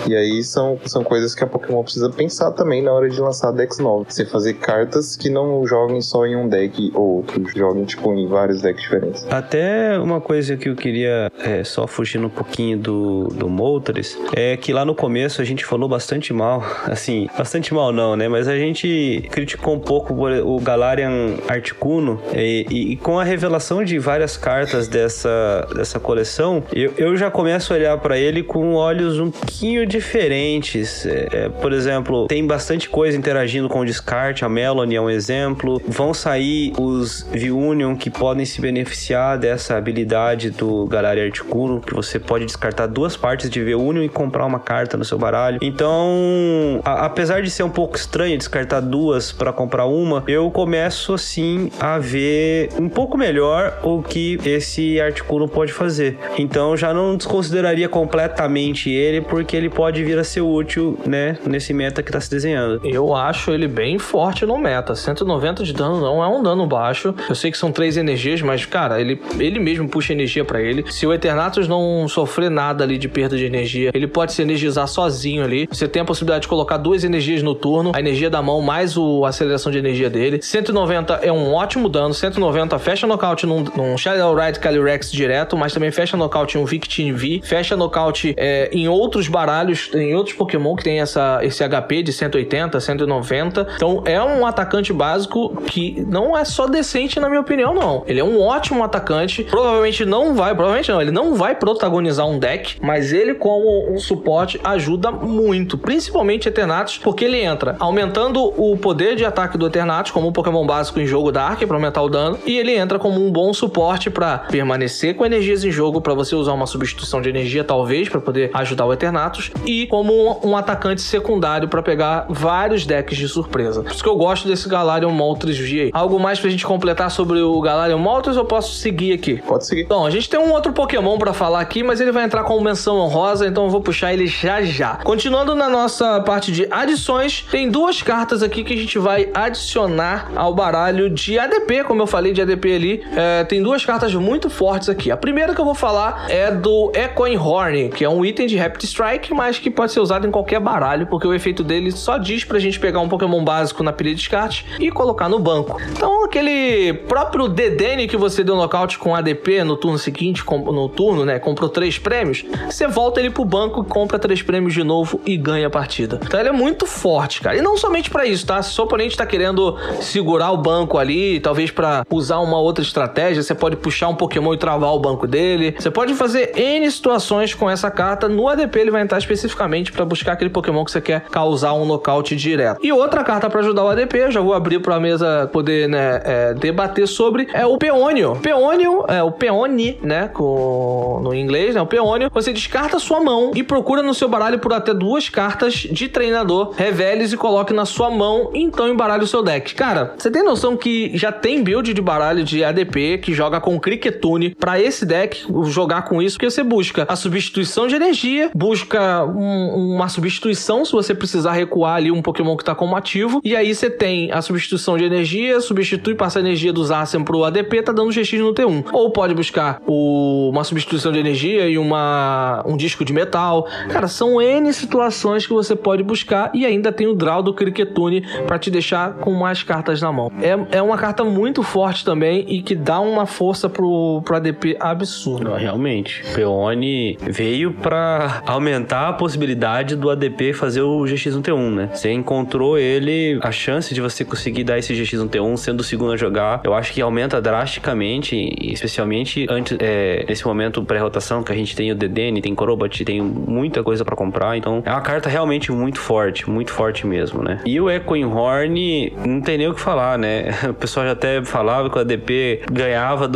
E 0.09 0.15
aí 0.15 0.43
são, 0.43 0.79
são 0.87 1.03
coisas 1.03 1.35
que 1.35 1.43
a 1.45 1.47
Pokémon 1.47 1.83
precisa 1.83 2.11
pensar 2.11 2.51
também 2.53 2.83
na 2.83 2.93
hora 2.93 3.09
de 3.09 3.21
lançar 3.21 3.53
decks 3.53 3.79
novos. 3.79 4.07
Você 4.15 4.25
fazer 4.25 4.55
cartas 4.55 5.17
que 5.17 5.29
não 5.31 5.67
joguem 5.67 6.01
só 6.01 6.27
em 6.27 6.37
um 6.37 6.49
deck 6.49 6.91
ou 6.95 7.17
outro, 7.17 7.43
joguem 7.57 7.85
tipo 7.85 8.13
em 8.13 8.27
vários 8.29 8.61
decks 8.63 8.83
diferentes. 8.83 9.27
Até 9.31 9.99
uma 9.99 10.21
coisa 10.21 10.57
que 10.57 10.69
eu 10.69 10.77
queria, 10.77 11.31
é, 11.43 11.65
só 11.65 11.87
fugindo 11.87 12.27
um 12.27 12.31
pouquinho 12.31 12.79
do, 12.79 13.29
do 13.29 13.49
Moltres, 13.49 14.17
é 14.37 14.57
que 14.57 14.73
lá 14.73 14.85
no 14.85 14.95
começo 14.95 15.41
a 15.41 15.45
gente 15.45 15.65
falou 15.65 15.89
bastante 15.89 16.33
mal, 16.33 16.63
assim, 16.87 17.29
bastante 17.37 17.73
mal 17.73 17.93
não, 17.93 18.17
né? 18.17 18.29
Mas 18.29 18.49
a 18.49 18.57
gente 18.57 19.27
criticou 19.31 19.75
um 19.75 19.81
pouco 19.81 20.15
o 20.15 20.61
Galarian 20.61 21.37
Articuno 21.49 22.21
e, 22.35 22.67
e- 22.71 22.93
e 22.93 22.97
com 22.97 23.19
a 23.19 23.25
revelação 23.25 23.85
de 23.85 23.99
várias 23.99 24.37
cartas 24.37 24.74
dessa, 24.89 25.67
dessa 25.75 25.99
coleção, 26.01 26.63
eu, 26.73 26.93
eu 26.97 27.17
já 27.17 27.31
começo 27.31 27.73
a 27.73 27.77
olhar 27.77 27.99
pra 27.99 28.19
ele 28.19 28.43
com 28.43 28.75
olhos 28.75 29.19
um 29.19 29.31
pouquinho 29.31 29.87
diferentes. 29.87 31.07
É, 31.07 31.29
é, 31.33 31.49
por 31.49 31.73
exemplo, 31.73 32.27
tem 32.27 32.47
bastante 32.47 32.89
coisa 32.89 33.17
interagindo 33.17 33.69
com 33.69 33.81
o 33.81 33.85
descarte, 33.85 34.45
a 34.45 34.49
Melanie 34.49 34.97
é 34.97 35.01
um 35.01 35.11
exemplo. 35.11 35.81
Vão 35.87 36.13
sair 36.13 36.73
os 36.79 37.23
V-Union 37.33 37.97
que 37.97 38.11
podem 38.11 38.45
se 38.45 38.61
beneficiar 38.61 39.39
dessa 39.39 39.77
habilidade 39.77 40.51
do 40.51 40.87
Galarian 40.87 41.25
Articuno, 41.27 41.81
que 41.81 41.95
você 41.95 42.19
pode 42.19 42.45
descartar 42.45 42.87
duas 42.87 43.17
partes 43.17 43.49
de 43.49 43.63
V-Union 43.63 44.03
e 44.03 44.09
comprar 44.09 44.45
uma 44.47 44.59
carta 44.59 44.97
no 44.97 45.05
seu 45.05 45.19
baralho. 45.19 45.59
Então, 45.63 46.81
a- 46.85 47.07
apesar 47.07 47.43
de 47.43 47.51
ser 47.51 47.63
um 47.63 47.71
pouco 47.71 47.97
estranho 47.97 48.37
descartar 48.37 48.81
duas 48.81 49.33
para 49.33 49.53
comprar 49.53 49.87
uma, 49.87 50.25
eu 50.27 50.51
começo 50.51 51.15
assim 51.15 51.71
a 51.79 51.99
ver 51.99 52.69
um 52.79 52.89
pouco 52.89 53.17
melhor 53.17 53.79
o 53.83 54.03
que 54.03 54.39
esse 54.45 54.64
Articuno 55.01 55.49
pode 55.49 55.73
fazer. 55.73 56.19
Então, 56.39 56.77
já 56.77 56.93
não 56.93 57.17
desconsideraria 57.17 57.89
completamente 57.89 58.91
ele, 58.91 59.21
porque 59.21 59.57
ele 59.57 59.69
pode 59.69 60.03
vir 60.03 60.19
a 60.19 60.25
ser 60.25 60.41
útil, 60.41 60.99
né, 61.07 61.39
nesse 61.47 61.73
meta 61.73 62.03
que 62.03 62.11
tá 62.11 62.21
se 62.21 62.31
desenhando. 62.31 62.81
Eu 62.85 63.15
acho 63.15 63.51
ele 63.51 63.69
bem 63.69 63.99
forte 63.99 64.47
no 64.47 64.59
meta. 64.59 64.95
190 64.95 65.65
de 65.65 65.73
dano 65.73 66.01
não 66.01 66.23
é 66.23 66.29
um 66.29 66.43
dano 66.43 66.67
baixo. 66.67 67.15
Eu 67.29 67.35
sei 67.35 67.51
que 67.51 67.59
são 67.59 67.71
três 67.71 67.97
energias, 67.97 68.41
mas, 68.43 68.65
cara, 68.65 69.01
ele, 69.01 69.21
ele 69.39 69.59
mesmo 69.59 69.89
puxa 69.89 70.13
energia 70.13 70.45
pra 70.45 70.61
ele. 70.61 70.85
Se 70.91 71.07
o 71.07 71.13
Eternatus 71.13 71.69
não 71.69 72.07
sofrer 72.09 72.51
nada 72.51 72.85
ali 72.85 72.99
de 72.99 73.09
perda 73.09 73.37
de 73.37 73.45
energia, 73.45 73.91
ele 73.95 74.07
pode 74.07 74.33
se 74.33 74.43
energizar 74.43 74.87
sozinho 74.89 75.45
ali. 75.45 75.69
Você 75.71 75.89
tem 75.89 76.03
a 76.03 76.05
possibilidade 76.05 76.43
de 76.43 76.49
colocar 76.49 76.77
duas 76.77 77.05
energias 77.05 77.43
no 77.43 77.55
turno, 77.55 77.93
a 77.95 78.01
energia 78.01 78.31
da 78.31 78.43
mão 78.43 78.61
mais 78.61 78.97
o, 78.97 79.25
a 79.25 79.29
aceleração 79.29 79.71
de 79.71 79.79
energia 79.79 80.11
dele. 80.11 80.41
190 80.43 81.21
é 81.23 81.33
um 81.33 81.53
ótimo 81.53 81.89
dano. 81.89 82.15
190 82.15 82.79
fecha 82.79 83.07
nocaute 83.07 83.47
num, 83.47 83.65
num 83.77 83.97
Shadow 83.97 84.35
Calyrex 84.59 85.11
direto, 85.11 85.57
mas 85.57 85.73
também 85.73 85.91
fecha 85.91 86.17
nocaute 86.17 86.59
em 86.59 86.61
um 86.61 86.65
Victini 86.65 87.13
V. 87.13 87.41
Fecha 87.43 87.77
nocaute 87.77 88.35
é, 88.37 88.69
em 88.73 88.89
outros 88.89 89.29
baralhos, 89.29 89.91
em 89.95 90.15
outros 90.15 90.35
Pokémon 90.35 90.77
que 90.77 90.85
tem 90.85 91.01
essa, 91.01 91.41
esse 91.43 91.67
HP 91.67 92.03
de 92.03 92.13
180, 92.13 92.79
190. 92.81 93.67
Então 93.77 94.03
é 94.05 94.23
um 94.23 94.47
atacante 94.47 94.93
básico 94.93 95.63
que 95.67 96.05
não 96.09 96.37
é 96.37 96.45
só 96.45 96.67
decente, 96.67 97.19
na 97.21 97.29
minha 97.29 97.41
opinião, 97.41 97.75
não. 97.75 98.03
Ele 98.07 98.21
é 98.21 98.25
um 98.25 98.41
ótimo 98.41 98.83
atacante. 98.83 99.45
Provavelmente 99.45 100.05
não 100.05 100.35
vai, 100.35 100.55
provavelmente 100.55 100.91
não, 100.91 101.01
ele 101.01 101.11
não 101.11 101.35
vai 101.35 101.55
protagonizar 101.55 102.27
um 102.27 102.39
deck, 102.39 102.79
mas 102.81 103.13
ele, 103.13 103.35
como 103.35 103.93
um 103.93 103.99
suporte, 103.99 104.61
ajuda 104.63 105.11
muito. 105.11 105.79
Principalmente 105.79 106.49
Eternatus, 106.49 106.99
porque 106.99 107.25
ele 107.25 107.41
entra 107.41 107.77
aumentando 107.79 108.43
o 108.57 108.77
poder 108.77 109.17
de 109.17 109.25
ataque 109.25 109.57
do 109.57 109.67
Eternatus, 109.67 110.13
como 110.13 110.29
um 110.29 110.33
Pokémon 110.33 110.67
básico 110.67 111.01
em 111.01 111.07
jogo 111.07 111.33
Dark, 111.33 111.63
para 111.63 111.77
aumentar 111.77 112.03
o 112.03 112.09
dano. 112.09 112.39
E 112.47 112.59
ele 112.59 112.75
entra 112.75 112.99
como 112.99 113.25
um 113.25 113.31
bom 113.31 113.53
suporte 113.53 114.11
para 114.11 114.34
permanecer 114.39 115.15
com 115.15 115.25
energias 115.25 115.65
em 115.65 115.71
jogo, 115.71 116.01
para 116.01 116.15
você 116.15 116.35
usar 116.35 116.53
uma 116.53 116.67
substituição 116.67 117.21
de 117.21 117.29
energia, 117.29 117.65
talvez, 117.65 118.09
para 118.09 118.21
poder 118.21 118.51
ajudar 118.55 118.87
o 118.87 118.93
Eternatus. 118.93 119.51
E 119.67 119.87
como 119.87 120.13
um, 120.13 120.51
um 120.51 120.57
atacante 120.57 121.03
secundário 121.03 121.69
para 121.69 121.83
pegar 121.83 122.27
vários 122.29 122.87
decks 122.87 123.17
de 123.17 123.29
surpresa. 123.29 123.83
Por 123.83 123.93
isso 123.93 124.03
que 124.03 124.09
eu 124.09 124.17
gosto 124.17 124.49
desse 124.49 124.69
Galarian 124.69 125.11
Moltres 125.11 125.59
V 125.59 125.81
aí. 125.83 125.91
Algo 125.93 126.19
mais 126.19 126.41
pra 126.41 126.51
gente 126.51 126.67
completar 126.67 127.11
sobre 127.11 127.41
o 127.41 127.61
Galarian 127.61 127.99
Moltres 127.99 128.37
ou 128.37 128.43
eu 128.43 128.47
posso 128.47 128.75
seguir 128.75 129.13
aqui? 129.13 129.37
Pode 129.47 129.67
seguir. 129.67 129.83
Então, 129.83 130.05
a 130.05 130.11
gente 130.11 130.29
tem 130.29 130.39
um 130.39 130.53
outro 130.53 130.73
Pokémon 130.73 131.19
pra 131.19 131.33
falar 131.33 131.61
aqui, 131.61 131.83
mas 131.83 132.01
ele 132.01 132.13
vai 132.13 132.25
entrar 132.25 132.45
com 132.45 132.61
menção 132.61 132.99
honrosa, 132.99 133.47
então 133.47 133.65
eu 133.65 133.71
vou 133.71 133.81
puxar 133.81 134.13
ele 134.13 134.27
já 134.27 134.63
já. 134.63 134.97
Continuando 134.97 135.55
na 135.55 135.69
nossa 135.69 136.21
parte 136.21 136.53
de 136.53 136.67
adições, 136.71 137.45
tem 137.51 137.71
duas 137.71 138.03
cartas 138.03 138.43
aqui 138.43 138.65
que 138.65 138.75
a 138.75 138.77
gente 138.77 138.99
vai 138.99 139.29
adicionar 139.35 140.31
ao 140.35 140.55
baralho 140.55 141.11
de 141.11 141.39
ADP, 141.39 141.85
como 141.85 142.03
eu 142.03 142.07
falei 142.07 142.33
de 142.33 142.43
ADP 142.43 142.75
ali. 142.75 143.05
É, 143.17 143.45
tem 143.45 143.63
duas 143.63 143.85
cartas 143.85 144.15
muito 144.25 144.49
fortes 144.49 144.89
aqui. 144.89 145.11
A 145.11 145.17
primeira 145.17 145.55
que 145.55 145.61
eu 145.61 145.65
vou 145.65 145.75
falar 145.75 146.27
é 146.29 146.51
do 146.51 146.91
Echoing 146.95 147.37
Horn, 147.37 147.91
que 147.91 148.05
é 148.05 148.09
um 148.09 148.25
item 148.25 148.47
de 148.47 148.57
Rapid 148.57 148.85
Strike, 148.85 149.35
mas 149.35 149.59
que 149.59 149.71
pode 149.71 149.93
ser 149.93 150.01
usado 150.01 150.27
em 150.27 150.31
qualquer 150.31 150.59
baralho, 150.59 151.07
porque 151.07 151.27
o 151.27 151.35
efeito 151.35 151.63
dele 151.63 151.93
só 151.93 152.17
diz 152.17 152.45
pra 152.45 152.59
gente 152.59 152.81
pegar 152.81 153.01
um 153.01 153.09
Pokémon 153.09 153.45
básico 153.45 153.83
na 153.83 153.93
pilha 153.93 154.11
de 154.11 154.17
descarte 154.17 154.65
e 154.81 154.91
colocar 154.91 155.29
no 155.29 155.39
banco. 155.39 155.81
Então, 155.93 156.25
aquele 156.25 156.95
próprio 156.95 157.49
Dedenne 157.49 158.09
que 158.09 158.17
você 158.17 158.43
deu 158.43 158.57
nocaute 158.57 158.99
com 158.99 159.15
ADP 159.15 159.63
no 159.65 159.77
turno 159.77 159.99
seguinte, 159.99 160.43
no 160.49 160.89
turno, 160.89 161.25
né? 161.25 161.39
Comprou 161.39 161.69
três 161.69 161.99
prêmios, 161.99 162.45
você 162.69 162.87
volta 162.87 163.21
ele 163.21 163.31
pro 163.31 163.45
banco, 163.45 163.85
compra 163.85 164.19
três 164.19 164.43
prêmios 164.43 164.73
de 164.73 164.83
novo 164.83 165.21
e 165.27 165.37
ganha 165.37 165.67
a 165.67 165.71
partida. 165.71 166.19
Então 166.23 166.41
ele 166.41 166.49
é 166.49 166.53
muito 166.53 166.87
forte, 166.87 167.41
cara. 167.41 167.57
E 167.57 167.63
não 167.63 167.77
somente 167.77 168.11
para 168.11 168.25
isso, 168.25 168.47
tá? 168.47 168.63
Se 168.63 168.81
o 168.81 168.85
oponente 168.85 169.17
tá 169.17 169.27
querendo 169.27 169.77
segurar 170.01 170.51
o 170.53 170.57
banco 170.57 170.99
ali, 170.99 171.41
talvez 171.41 171.71
para 171.71 172.05
usar 172.11 172.39
uma 172.39 172.59
outra 172.59 172.83
estratégia, 172.83 173.43
você 173.43 173.55
pode 173.55 173.77
puxar 173.77 174.09
um 174.09 174.14
Pokémon 174.15 174.55
e 174.55 174.57
travar 174.57 174.95
o 174.95 174.99
banco 174.99 175.27
dele. 175.27 175.75
Você 175.79 175.91
pode 175.91 176.15
fazer 176.15 176.53
N 176.59 176.91
situações 176.91 177.55
com 177.55 177.69
essa 177.69 177.91
carta. 177.91 178.29
No 178.29 178.49
ADP 178.49 178.79
ele 178.79 178.91
vai 178.91 179.03
entrar 179.03 179.19
especificamente 179.19 179.93
para 179.93 180.05
buscar 180.05 180.33
aquele 180.33 180.51
Pokémon 180.51 180.85
que 180.85 180.91
você 180.91 181.01
quer 181.01 181.23
causar 181.31 181.75
um 181.75 181.85
nocaute 181.85 182.37
direto. 182.37 182.79
E 182.83 182.93
outra 182.93 183.25
carta 183.25 183.49
para 183.49 183.61
ajudar 183.61 183.85
o 183.85 183.89
ADP, 183.89 184.19
eu 184.19 184.31
já 184.31 184.41
vou 184.41 184.55
abrir 184.55 184.81
pra 184.81 185.01
mesa 185.01 185.49
poder, 185.53 185.89
né, 185.89 186.21
é, 186.25 186.55
debater 186.55 187.07
sobre, 187.07 187.49
é 187.53 187.67
o 187.67 187.79
Peônio. 187.79 188.37
Peônio, 188.43 189.05
é 189.09 189.23
o 189.23 189.33
Peone, 189.33 189.99
né, 190.03 190.29
com, 190.29 191.21
no 191.23 191.35
inglês, 191.35 191.75
né, 191.75 191.81
o 191.81 191.87
Peônio. 191.87 192.31
Você 192.33 192.53
descarta 192.53 192.99
sua 192.99 193.21
mão 193.21 193.53
e 193.55 193.63
procura 193.63 194.03
no 194.03 194.15
seu 194.15 194.29
baralho 194.29 194.59
por 194.59 194.73
até 194.73 194.93
duas 194.93 195.29
cartas 195.29 195.75
de 195.75 196.09
treinador, 196.09 196.73
revele 196.77 197.25
e 197.25 197.37
coloque 197.37 197.73
na 197.73 197.85
sua 197.85 198.11
mão, 198.11 198.51
então 198.55 198.89
embaralhe 198.89 199.25
o 199.25 199.27
seu 199.27 199.43
deck. 199.43 199.75
Cara, 199.75 200.15
você 200.17 200.31
tem 200.31 200.43
noção 200.43 200.77
que 200.77 201.17
já 201.17 201.31
tem 201.31 201.63
build 201.63 201.95
de 201.95 202.03
baralho 202.03 202.45
de 202.45 202.65
ADP 202.65 203.19
que 203.19 203.33
joga 203.33 203.61
com 203.61 203.79
Cricketune 204.05 204.55
para 204.55 204.81
esse 204.81 205.07
deck 205.07 205.47
jogar 205.65 206.03
com 206.03 206.21
isso, 206.21 206.37
porque 206.37 206.51
você 206.51 206.63
busca 206.63 207.07
a 207.09 207.17
substituição 207.17 207.87
de 207.87 207.95
energia, 207.95 208.51
busca 208.55 209.25
um, 209.25 209.95
uma 209.95 210.09
substituição 210.09 210.85
se 210.85 210.93
você 210.93 211.15
precisar 211.15 211.53
recuar 211.53 211.97
ali 211.97 212.11
um 212.11 212.21
Pokémon 212.21 212.57
que 212.57 212.65
tá 212.65 212.75
como 212.75 212.97
ativo, 212.97 213.41
e 213.43 213.57
aí 213.57 213.75
você 213.75 213.89
tem 213.89 214.31
a 214.31 214.43
substituição 214.43 214.99
de 214.99 215.05
energia, 215.05 215.61
substitui, 215.61 216.15
passa 216.15 216.39
a 216.39 216.43
energia 216.43 216.73
do 216.73 216.85
Zacian 216.85 217.23
pro 217.23 217.45
ADP, 217.45 217.83
tá 217.83 217.93
dando 217.93 218.11
GX 218.11 218.33
no 218.35 218.55
T1. 218.55 218.87
Ou 218.93 219.11
pode 219.11 219.35
buscar 219.35 219.81
o, 219.87 220.51
uma 220.51 220.65
substituição 220.65 221.13
de 221.13 221.19
energia 221.19 221.69
e 221.69 221.79
uma, 221.79 222.63
um 222.67 222.77
disco 222.77 223.05
de 223.05 223.13
metal. 223.13 223.67
Cara, 223.89 224.09
são 224.09 224.41
N 224.41 224.73
situações 224.73 225.47
que 225.47 225.53
você 225.53 225.75
pode 225.75 226.03
buscar 226.03 226.51
e 226.55 226.67
ainda 226.67 226.93
tem 226.93 227.07
o 227.07 227.15
draw 227.15 227.43
do 227.43 227.55
Cricketune 227.55 228.23
para 228.47 228.59
te 228.59 228.71
deixar 228.71 229.15
com 229.15 229.33
mais 229.33 229.63
cartas 229.63 230.01
na 230.03 230.13
mão. 230.13 230.31
É, 230.41 230.79
é 230.79 230.83
uma 230.83 230.99
carta 230.99 231.25
muito 231.25 231.63
forte 231.63 232.05
também 232.05 232.45
e 232.49 232.63
que 232.63 232.75
dá 232.75 233.01
uma 233.01 233.27
força 233.27 233.69
pro, 233.69 233.94
pro 234.25 234.37
ADP 234.37 234.77
absurda. 234.79 235.57
Realmente. 235.57 236.23
Peone 236.35 237.17
veio 237.21 237.73
para 237.73 238.43
aumentar 238.47 239.09
a 239.09 239.13
possibilidade 239.13 239.97
do 239.97 240.11
ADP 240.11 240.53
fazer 240.53 240.83
o 240.83 241.05
GX 241.05 241.37
no 241.37 241.43
T1, 241.43 241.75
né? 241.75 241.91
Você 241.93 242.11
encontrou 242.13 242.79
ele, 242.79 243.39
a 243.43 243.51
chance 243.51 243.95
de 243.95 244.01
você 244.01 244.25
conseguir 244.25 244.65
dar 244.65 244.79
esse 244.79 244.95
GX 244.95 245.21
no 245.21 245.29
T1 245.29 245.57
sendo 245.57 245.81
o 245.81 245.85
segundo 245.85 246.13
a 246.13 246.17
jogar, 246.17 246.61
eu 246.65 246.75
acho 246.75 246.93
que 246.93 247.01
aumenta 247.01 247.41
drasticamente, 247.41 248.37
especialmente 248.61 249.47
antes, 249.49 249.77
é, 249.81 250.25
nesse 250.29 250.47
momento 250.47 250.83
pré-rotação 250.85 251.43
que 251.43 251.53
a 251.53 251.55
gente 251.55 251.75
tem 251.75 251.91
o 251.91 251.95
DDN, 251.95 252.41
tem 252.41 252.55
Crobat, 252.55 253.05
tem 253.05 253.21
muita 253.21 253.83
coisa 253.83 254.05
para 254.05 254.17
comprar, 254.17 254.57
então 254.57 254.83
é 254.85 254.91
uma 254.91 255.01
carta 255.01 255.29
realmente 255.29 255.71
muito 255.73 255.99
forte, 255.99 256.49
muito 256.49 256.73
forte 256.73 257.07
mesmo, 257.07 257.43
né? 257.43 257.61
E 257.65 257.81
o 257.81 257.91
Echoing 257.91 258.25
Horn, 258.25 259.13
não 259.25 259.41
tem 259.41 259.59
nem 259.59 259.69
o 259.69 259.75
que 259.75 259.81
falar, 259.81 260.19
né? 260.19 260.45
O 260.75 260.75
pessoal 260.75 261.07
já 261.07 261.13
até 261.13 261.43
falava 261.45 261.89
que 261.89 261.97
o 261.97 262.01
ADP 262.01 262.63
ganhava 262.71 263.29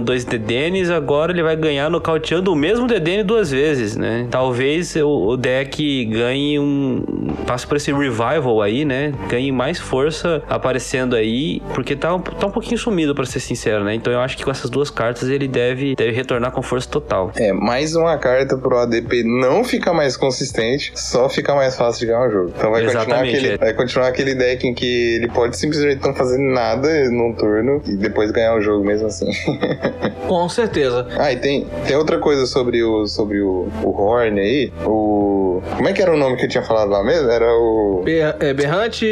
dois 0.00 0.24
DDNs, 0.24 0.90
agora 0.90 1.32
ele 1.32 1.42
vai 1.42 1.56
ganhar 1.56 1.90
nocauteando 1.90 2.52
o 2.52 2.56
mesmo 2.56 2.86
DDN 2.86 3.22
duas 3.22 3.50
vezes, 3.50 3.96
né? 3.96 4.26
Talvez 4.30 4.94
o 4.96 5.36
deck 5.36 6.04
ganhe 6.06 6.58
um. 6.58 7.02
passe 7.46 7.66
por 7.66 7.76
esse 7.76 7.92
revival 7.92 8.62
aí, 8.62 8.84
né? 8.84 9.12
Ganhe 9.28 9.52
mais 9.52 9.78
força 9.78 10.42
aparecendo 10.48 11.14
aí, 11.16 11.60
porque 11.74 11.94
tá, 11.96 12.14
um- 12.14 12.20
tá 12.20 12.46
um 12.46 12.50
pouquinho 12.50 12.78
sumido, 12.78 13.14
pra 13.14 13.24
ser 13.24 13.40
sincero, 13.40 13.84
né? 13.84 13.94
Então 13.94 14.12
eu 14.12 14.20
acho 14.20 14.36
que 14.36 14.44
com 14.44 14.50
essas 14.50 14.70
duas 14.70 14.90
cartas 14.90 15.28
ele 15.28 15.46
deve, 15.48 15.94
deve 15.94 16.12
retornar 16.12 16.52
com 16.52 16.62
força 16.62 16.88
total. 16.88 17.32
É, 17.36 17.52
mais 17.52 17.94
uma 17.94 18.16
carta 18.18 18.56
pro 18.56 18.76
ADP 18.78 19.22
não 19.24 19.64
ficar 19.64 19.92
mais 19.92 20.16
consistente, 20.16 20.92
só 20.94 21.28
ficar 21.28 21.54
mais 21.54 21.76
fácil 21.76 22.00
de 22.00 22.06
ganhar 22.06 22.26
o 22.26 22.30
jogo. 22.30 22.52
Então 22.56 22.70
vai 22.70 22.82
continuar, 22.82 23.04
Exatamente, 23.06 23.36
aquele, 23.36 23.54
é. 23.54 23.58
vai 23.58 23.74
continuar 23.74 24.08
aquele 24.08 24.34
deck 24.34 24.66
em 24.66 24.74
que 24.74 25.14
ele 25.16 25.28
pode 25.28 25.56
simplesmente 25.56 26.02
não 26.04 26.14
fazer 26.14 26.38
nada 26.38 26.88
num 27.10 27.32
turno 27.34 27.82
e 27.86 27.96
depois 27.96 28.30
ganhar 28.30 28.54
o 28.56 28.60
jogo 28.60 28.84
mesmo 28.84 29.06
assim. 29.06 29.26
Com 30.26 30.48
certeza. 30.48 31.06
ah, 31.18 31.32
e 31.32 31.36
tem, 31.36 31.66
tem 31.86 31.96
outra 31.96 32.18
coisa 32.18 32.46
sobre 32.46 32.82
o 32.82 33.06
sobre 33.06 33.40
o, 33.40 33.68
o 33.82 33.90
Horn 33.90 34.40
aí. 34.40 34.72
O. 34.84 35.62
Como 35.76 35.88
é 35.88 35.92
que 35.92 36.00
era 36.00 36.12
o 36.12 36.16
nome 36.16 36.36
que 36.36 36.44
eu 36.44 36.48
tinha 36.48 36.62
falado 36.62 36.90
lá 36.90 37.02
mesmo? 37.02 37.30
Era 37.30 37.46
o. 37.46 38.04
É, 38.40 38.54
berrante. 38.54 39.06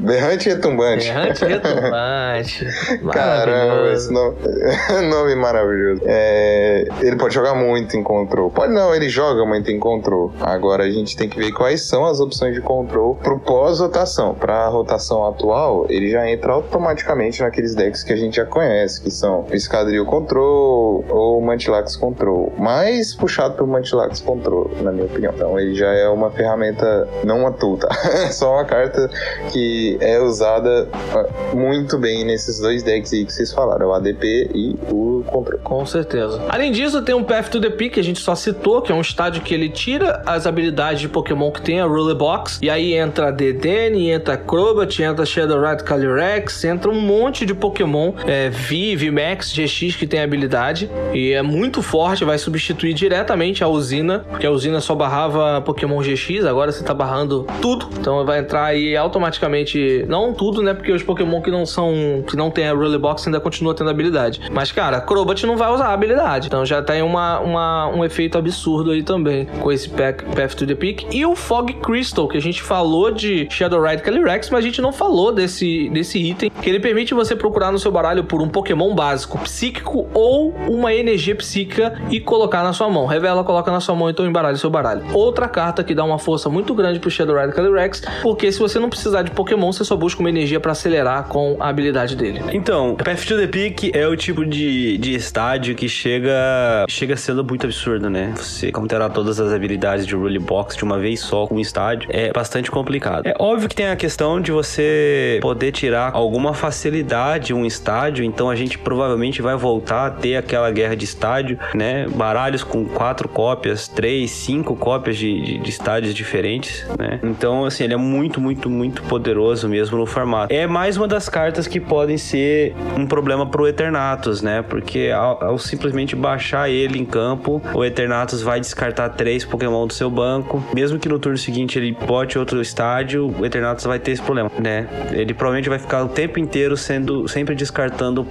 Berrante 0.00 0.48
Retumbante. 0.48 1.06
Berrante 1.06 1.44
retumbante. 1.44 2.66
Caramba, 3.12 3.92
esse 3.92 4.12
nome, 4.12 4.36
nome 5.08 5.34
maravilhoso. 5.36 6.02
É, 6.04 6.86
ele 7.00 7.16
pode 7.16 7.34
jogar 7.34 7.54
muito 7.54 7.96
em 7.96 8.02
control. 8.02 8.50
Pode 8.50 8.72
não, 8.72 8.94
ele 8.94 9.08
joga 9.08 9.44
muito 9.46 9.70
em 9.70 9.78
control. 9.78 10.32
Agora 10.40 10.84
a 10.84 10.90
gente 10.90 11.16
tem 11.16 11.28
que 11.28 11.38
ver 11.38 11.52
quais 11.52 11.82
são 11.82 12.04
as 12.04 12.20
opções 12.20 12.54
de 12.54 12.60
control 12.60 13.14
pro 13.16 13.38
pós-rotação. 13.38 14.34
Pra 14.34 14.66
rotação 14.68 15.26
atual, 15.26 15.86
ele 15.88 16.10
já 16.10 16.28
entra 16.28 16.52
automaticamente 16.52 17.40
naqueles 17.42 17.74
decks 17.74 18.02
que 18.02 18.12
a 18.12 18.16
gente 18.16 18.36
já 18.36 18.44
conhece, 18.44 19.00
que 19.00 19.10
são 19.10 19.44
Escadril 19.84 20.04
Control 20.06 21.04
ou 21.08 21.40
Mantilax 21.40 21.96
Control. 21.96 22.52
Mais 22.58 23.14
puxado 23.14 23.54
pro 23.54 23.66
Mantilax 23.66 24.20
Control, 24.20 24.70
na 24.80 24.90
minha 24.90 25.06
opinião. 25.06 25.32
Então 25.34 25.58
ele 25.58 25.74
já 25.74 25.92
é 25.92 26.08
uma 26.08 26.30
ferramenta, 26.30 27.06
não 27.24 27.44
tool, 27.52 27.76
tá? 27.78 27.88
Só 28.32 28.54
uma 28.54 28.64
carta 28.64 29.10
que 29.52 29.98
é 30.00 30.18
usada 30.20 30.88
ah, 30.92 31.54
muito 31.54 31.98
bem 31.98 32.24
nesses 32.24 32.58
dois 32.58 32.82
decks 32.82 33.12
aí 33.12 33.24
que 33.24 33.32
vocês 33.32 33.52
falaram, 33.52 33.88
o 33.88 33.92
ADP 33.92 34.50
e 34.54 34.76
o 34.90 35.22
Control. 35.26 35.60
Com 35.62 35.84
certeza. 35.86 36.40
Além 36.48 36.72
disso, 36.72 37.02
tem 37.02 37.14
um 37.14 37.22
Path 37.22 37.48
to 37.48 37.60
the 37.60 37.70
Peak 37.70 37.94
que 37.94 38.00
a 38.00 38.04
gente 38.04 38.20
só 38.20 38.34
citou, 38.34 38.82
que 38.82 38.90
é 38.90 38.94
um 38.94 39.00
estádio 39.00 39.42
que 39.42 39.54
ele 39.54 39.68
tira 39.68 40.22
as 40.26 40.46
habilidades 40.46 41.00
de 41.00 41.08
Pokémon 41.08 41.50
que 41.50 41.60
tem 41.60 41.80
a 41.80 41.86
Rule 41.86 42.14
Box. 42.14 42.58
E 42.62 42.70
aí 42.70 42.94
entra 42.94 43.30
Dedenne, 43.30 44.10
entra 44.10 44.36
Crobat, 44.36 45.02
entra 45.02 45.24
Shadowrat 45.24 45.82
Calyrex, 45.82 46.64
entra 46.64 46.90
um 46.90 47.00
monte 47.00 47.44
de 47.44 47.54
Pokémon 47.54 48.14
é, 48.26 48.48
V, 48.48 48.96
VMAX, 48.96 49.52
GX 49.52 49.73
que 49.96 50.06
tem 50.06 50.20
habilidade. 50.20 50.90
E 51.12 51.32
é 51.32 51.42
muito 51.42 51.82
forte, 51.82 52.24
vai 52.24 52.38
substituir 52.38 52.92
diretamente 52.94 53.62
a 53.64 53.68
usina, 53.68 54.24
porque 54.30 54.46
a 54.46 54.50
usina 54.50 54.80
só 54.80 54.94
barrava 54.94 55.60
Pokémon 55.62 56.00
GX, 56.00 56.44
agora 56.46 56.72
você 56.72 56.82
tá 56.84 56.94
barrando 56.94 57.46
tudo. 57.60 57.88
Então 57.98 58.24
vai 58.24 58.38
entrar 58.40 58.64
aí 58.66 58.96
automaticamente, 58.96 60.04
não 60.08 60.32
tudo, 60.32 60.62
né? 60.62 60.74
Porque 60.74 60.92
os 60.92 61.02
Pokémon 61.02 61.40
que 61.42 61.50
não 61.50 61.66
são, 61.66 62.24
que 62.26 62.36
não 62.36 62.50
tem 62.50 62.66
a 62.68 62.72
Rule 62.72 62.98
Box 62.98 63.26
ainda 63.26 63.40
continua 63.40 63.74
tendo 63.74 63.90
habilidade. 63.90 64.40
Mas 64.52 64.70
cara, 64.72 65.00
Crobat 65.00 65.44
não 65.46 65.56
vai 65.56 65.70
usar 65.72 65.86
a 65.88 65.92
habilidade. 65.92 66.46
Então 66.46 66.64
já 66.64 66.82
tem 66.82 67.02
uma, 67.02 67.40
uma- 67.40 67.88
um 67.88 68.04
efeito 68.04 68.38
absurdo 68.38 68.90
aí 68.90 69.02
também 69.02 69.46
com 69.60 69.70
esse 69.72 69.88
pack, 69.88 70.24
Path 70.34 70.54
to 70.54 70.66
the 70.66 70.74
Peak. 70.74 71.06
E 71.10 71.24
o 71.26 71.34
Fog 71.34 71.72
Crystal, 71.74 72.26
que 72.28 72.36
a 72.36 72.40
gente 72.40 72.62
falou 72.62 73.10
de 73.10 73.46
Shadowride 73.50 74.02
Calyrex, 74.02 74.50
mas 74.50 74.60
a 74.64 74.66
gente 74.66 74.80
não 74.80 74.92
falou 74.92 75.32
desse, 75.32 75.88
desse 75.90 76.18
item, 76.18 76.50
que 76.50 76.68
ele 76.68 76.80
permite 76.80 77.14
você 77.14 77.34
procurar 77.34 77.72
no 77.72 77.78
seu 77.78 77.90
baralho 77.90 78.24
por 78.24 78.40
um 78.42 78.48
Pokémon 78.48 78.94
básico 78.94 79.38
psíquico 79.54 80.08
ou 80.12 80.52
uma 80.68 80.92
energia 80.92 81.36
psíquica 81.36 81.94
e 82.10 82.18
colocar 82.18 82.64
na 82.64 82.72
sua 82.72 82.90
mão. 82.90 83.06
Revela, 83.06 83.44
coloca 83.44 83.70
na 83.70 83.78
sua 83.78 83.94
mão, 83.94 84.10
então 84.10 84.26
embaralha 84.26 84.56
seu 84.56 84.68
baralho. 84.68 85.04
Outra 85.12 85.48
carta 85.48 85.84
que 85.84 85.94
dá 85.94 86.02
uma 86.02 86.18
força 86.18 86.50
muito 86.50 86.74
grande 86.74 86.98
pro 86.98 87.08
Shadowride 87.08 87.54
Calyrex, 87.54 88.02
porque 88.20 88.50
se 88.50 88.58
você 88.58 88.80
não 88.80 88.90
precisar 88.90 89.22
de 89.22 89.30
Pokémon, 89.30 89.72
você 89.72 89.84
só 89.84 89.94
busca 89.94 90.20
uma 90.20 90.28
energia 90.28 90.58
pra 90.58 90.72
acelerar 90.72 91.28
com 91.28 91.56
a 91.60 91.68
habilidade 91.68 92.16
dele. 92.16 92.40
Então, 92.52 92.96
Path 92.96 93.26
to 93.26 93.36
the 93.36 93.46
Peak 93.46 93.92
é 93.94 94.08
o 94.08 94.16
tipo 94.16 94.44
de, 94.44 94.98
de 94.98 95.14
estádio 95.14 95.76
que 95.76 95.88
chega 95.88 96.84
chega 96.88 97.16
sendo 97.16 97.44
muito 97.44 97.64
absurdo, 97.64 98.10
né? 98.10 98.34
Você 98.36 98.72
counterar 98.72 99.10
todas 99.12 99.38
as 99.38 99.52
habilidades 99.52 100.04
de 100.04 100.16
Rule 100.16 100.40
Box 100.40 100.76
de 100.76 100.82
uma 100.82 100.98
vez 100.98 101.20
só 101.20 101.46
com 101.46 101.54
um 101.54 101.60
estádio 101.60 102.08
é 102.12 102.32
bastante 102.32 102.72
complicado. 102.72 103.24
É 103.24 103.36
óbvio 103.38 103.68
que 103.68 103.76
tem 103.76 103.86
a 103.86 103.94
questão 103.94 104.40
de 104.40 104.50
você 104.50 105.38
poder 105.40 105.70
tirar 105.70 106.10
alguma 106.12 106.52
facilidade 106.52 107.54
um 107.54 107.64
estádio, 107.64 108.24
então 108.24 108.50
a 108.50 108.56
gente 108.56 108.78
provavelmente 108.78 109.43
vai 109.44 109.56
voltar 109.56 110.06
a 110.06 110.10
ter 110.10 110.36
aquela 110.36 110.70
guerra 110.70 110.96
de 110.96 111.04
estádio, 111.04 111.58
né? 111.74 112.06
Baralhos 112.08 112.64
com 112.64 112.84
quatro 112.84 113.28
cópias, 113.28 113.86
três, 113.86 114.30
cinco 114.30 114.74
cópias 114.74 115.16
de, 115.16 115.40
de, 115.40 115.58
de 115.58 115.70
estádios 115.70 116.14
diferentes. 116.14 116.84
Né? 116.98 117.20
Então, 117.22 117.64
assim, 117.64 117.84
ele 117.84 117.94
é 117.94 117.96
muito, 117.96 118.40
muito, 118.40 118.68
muito 118.68 119.02
poderoso 119.04 119.68
mesmo 119.68 119.98
no 119.98 120.06
formato. 120.06 120.52
É 120.52 120.66
mais 120.66 120.96
uma 120.96 121.06
das 121.06 121.28
cartas 121.28 121.66
que 121.66 121.78
podem 121.78 122.16
ser 122.16 122.74
um 122.96 123.06
problema 123.06 123.46
pro 123.46 123.66
Eternatus, 123.66 124.42
né? 124.42 124.62
Porque 124.62 125.12
ao, 125.14 125.44
ao 125.44 125.58
simplesmente 125.58 126.16
baixar 126.16 126.70
ele 126.70 126.98
em 126.98 127.04
campo, 127.04 127.62
o 127.74 127.84
Eternatus 127.84 128.42
vai 128.42 128.60
descartar 128.60 129.10
três 129.10 129.44
Pokémon 129.44 129.86
do 129.86 129.92
seu 129.92 130.10
banco. 130.10 130.62
Mesmo 130.74 130.98
que 130.98 131.08
no 131.08 131.18
turno 131.18 131.38
seguinte 131.38 131.78
ele 131.78 131.92
bote 131.92 132.38
outro 132.38 132.60
estádio, 132.60 133.34
o 133.38 133.44
Eternatus 133.44 133.84
vai 133.84 133.98
ter 133.98 134.12
esse 134.12 134.22
problema, 134.22 134.50
né? 134.58 134.88
Ele 135.12 135.34
provavelmente 135.34 135.68
vai 135.68 135.78
ficar 135.78 136.02
o 136.02 136.08
tempo 136.08 136.38
inteiro 136.38 136.76
sendo 136.76 137.28
sempre 137.28 137.54
descartando 137.54 138.26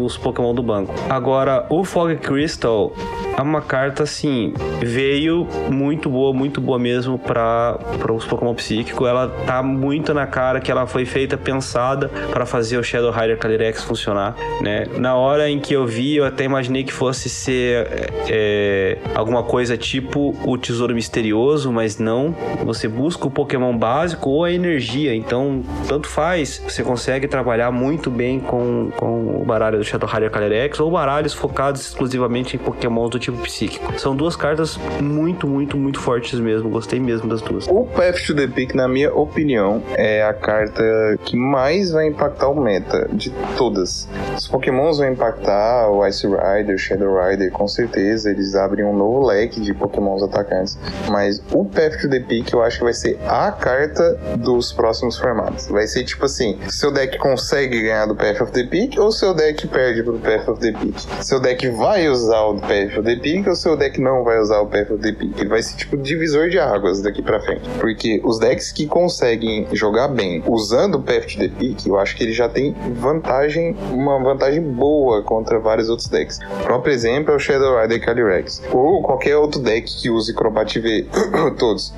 os 0.00 0.16
Pokémon 0.16 0.51
do 0.52 0.62
banco. 0.62 0.94
Agora, 1.08 1.66
o 1.68 1.84
Fog 1.84 2.16
Crystal 2.16 2.92
é 3.36 3.40
uma 3.40 3.62
carta 3.62 4.02
assim, 4.02 4.52
veio 4.80 5.46
muito 5.70 6.08
boa, 6.08 6.32
muito 6.32 6.60
boa 6.60 6.78
mesmo 6.78 7.18
para 7.18 7.78
os 8.12 8.24
Pokémon 8.24 8.54
psíquico. 8.54 9.06
Ela 9.06 9.28
tá 9.46 9.62
muito 9.62 10.12
na 10.12 10.26
cara 10.26 10.60
que 10.60 10.70
ela 10.70 10.86
foi 10.86 11.04
feita 11.04 11.36
pensada 11.36 12.08
para 12.30 12.44
fazer 12.44 12.76
o 12.76 12.82
Shadow 12.82 13.10
Rider 13.10 13.38
Calyrex 13.38 13.82
funcionar, 13.82 14.36
né? 14.60 14.86
Na 14.98 15.14
hora 15.14 15.48
em 15.48 15.58
que 15.58 15.74
eu 15.74 15.86
vi, 15.86 16.16
eu 16.16 16.24
até 16.24 16.44
imaginei 16.44 16.84
que 16.84 16.92
fosse 16.92 17.28
ser 17.28 18.10
é, 18.28 18.98
alguma 19.14 19.42
coisa 19.42 19.76
tipo 19.76 20.34
o 20.44 20.58
Tesouro 20.58 20.94
Misterioso, 20.94 21.72
mas 21.72 21.98
não. 21.98 22.34
Você 22.64 22.86
busca 22.86 23.26
o 23.26 23.30
Pokémon 23.30 23.76
básico 23.76 24.28
ou 24.28 24.44
a 24.44 24.52
energia, 24.52 25.14
então 25.14 25.62
tanto 25.88 26.08
faz. 26.08 26.62
Você 26.68 26.82
consegue 26.82 27.26
trabalhar 27.26 27.70
muito 27.70 28.10
bem 28.10 28.40
com, 28.40 28.90
com 28.96 29.40
o 29.40 29.44
baralho 29.44 29.78
do 29.78 29.84
Shadow 29.84 30.08
Rider 30.08 30.30
Calyrex 30.30 30.41
ou 30.80 30.90
baralhos 30.90 31.34
focados 31.34 31.80
exclusivamente 31.80 32.56
em 32.56 32.58
Pokémon 32.58 33.08
do 33.08 33.18
tipo 33.18 33.38
psíquico. 33.38 33.98
São 33.98 34.14
duas 34.14 34.36
cartas 34.36 34.78
muito, 35.00 35.46
muito, 35.46 35.76
muito 35.76 36.00
fortes 36.00 36.38
mesmo. 36.38 36.68
Gostei 36.70 37.00
mesmo 37.00 37.28
das 37.28 37.42
duas. 37.42 37.66
O 37.68 37.84
Path 37.84 38.26
to 38.26 38.34
the 38.34 38.46
Peak, 38.46 38.76
na 38.76 38.88
minha 38.88 39.12
opinião, 39.12 39.82
é 39.94 40.22
a 40.22 40.32
carta 40.32 40.82
que 41.24 41.36
mais 41.36 41.90
vai 41.90 42.06
impactar 42.06 42.48
o 42.48 42.60
meta 42.60 43.08
de 43.12 43.30
todas. 43.56 44.08
Os 44.36 44.48
Pokémons 44.48 44.98
vão 44.98 45.10
impactar 45.10 45.88
o 45.88 46.06
Ice 46.06 46.26
Rider, 46.26 46.78
Shadow 46.78 47.14
Rider, 47.22 47.50
com 47.52 47.68
certeza. 47.68 48.30
Eles 48.30 48.54
abrem 48.54 48.84
um 48.84 48.96
novo 48.96 49.26
leque 49.26 49.60
de 49.60 49.74
Pokémons 49.74 50.22
atacantes. 50.22 50.78
Mas 51.08 51.42
o 51.52 51.64
Path 51.64 52.00
to 52.00 52.08
the 52.08 52.20
Peak 52.20 52.52
eu 52.52 52.62
acho 52.62 52.78
que 52.78 52.84
vai 52.84 52.94
ser 52.94 53.18
a 53.26 53.50
carta 53.52 54.18
dos 54.38 54.72
próximos 54.72 55.18
formatos. 55.18 55.66
Vai 55.68 55.86
ser 55.86 56.04
tipo 56.04 56.24
assim: 56.24 56.58
seu 56.68 56.92
deck 56.92 57.18
consegue 57.18 57.82
ganhar 57.82 58.06
do 58.06 58.14
Path 58.14 58.40
of 58.40 58.52
the 58.52 58.64
Peak 58.64 58.98
ou 58.98 59.10
seu 59.12 59.34
deck 59.34 59.66
perde 59.68 60.02
pro 60.02 60.18
Path 60.18 60.31
of 60.48 60.60
the 60.60 60.72
Peak? 60.72 61.24
Seu 61.24 61.40
deck 61.40 61.68
vai 61.70 62.08
usar 62.08 62.42
o 62.42 62.54
Path 62.56 62.98
of 62.98 63.02
the 63.02 63.16
Peak 63.16 63.48
ou 63.48 63.54
seu 63.54 63.76
deck 63.76 64.00
não 64.00 64.24
vai 64.24 64.38
usar 64.38 64.60
o 64.60 64.66
Path 64.66 64.90
of 64.90 65.02
the 65.02 65.12
Peak? 65.12 65.34
Ele 65.38 65.48
vai 65.48 65.62
ser 65.62 65.76
tipo 65.76 65.96
divisor 65.96 66.48
de 66.48 66.58
águas 66.58 67.02
daqui 67.02 67.22
pra 67.22 67.40
frente. 67.40 67.68
Porque 67.80 68.20
os 68.24 68.38
decks 68.38 68.72
que 68.72 68.86
conseguem 68.86 69.66
jogar 69.72 70.08
bem 70.08 70.42
usando 70.46 70.96
o 70.96 71.02
Path 71.02 71.26
to 71.26 71.38
the 71.38 71.48
Peak, 71.48 71.88
eu 71.88 71.98
acho 71.98 72.16
que 72.16 72.24
ele 72.24 72.32
já 72.32 72.48
tem 72.48 72.74
vantagem, 72.94 73.76
uma 73.90 74.18
vantagem 74.22 74.62
boa 74.62 75.22
contra 75.22 75.58
vários 75.58 75.88
outros 75.88 76.08
decks. 76.08 76.38
O 76.60 76.64
próprio 76.64 76.92
exemplo 76.92 77.32
é 77.32 77.36
o 77.36 77.38
Shadow 77.38 77.80
Rider 77.80 78.04
Calyrex. 78.04 78.62
Ou 78.72 79.02
qualquer 79.02 79.36
outro 79.36 79.60
deck 79.60 79.90
que 80.00 80.10
use 80.10 80.34
Crobat 80.34 80.78
V. 80.78 81.06
Todos. 81.58 81.92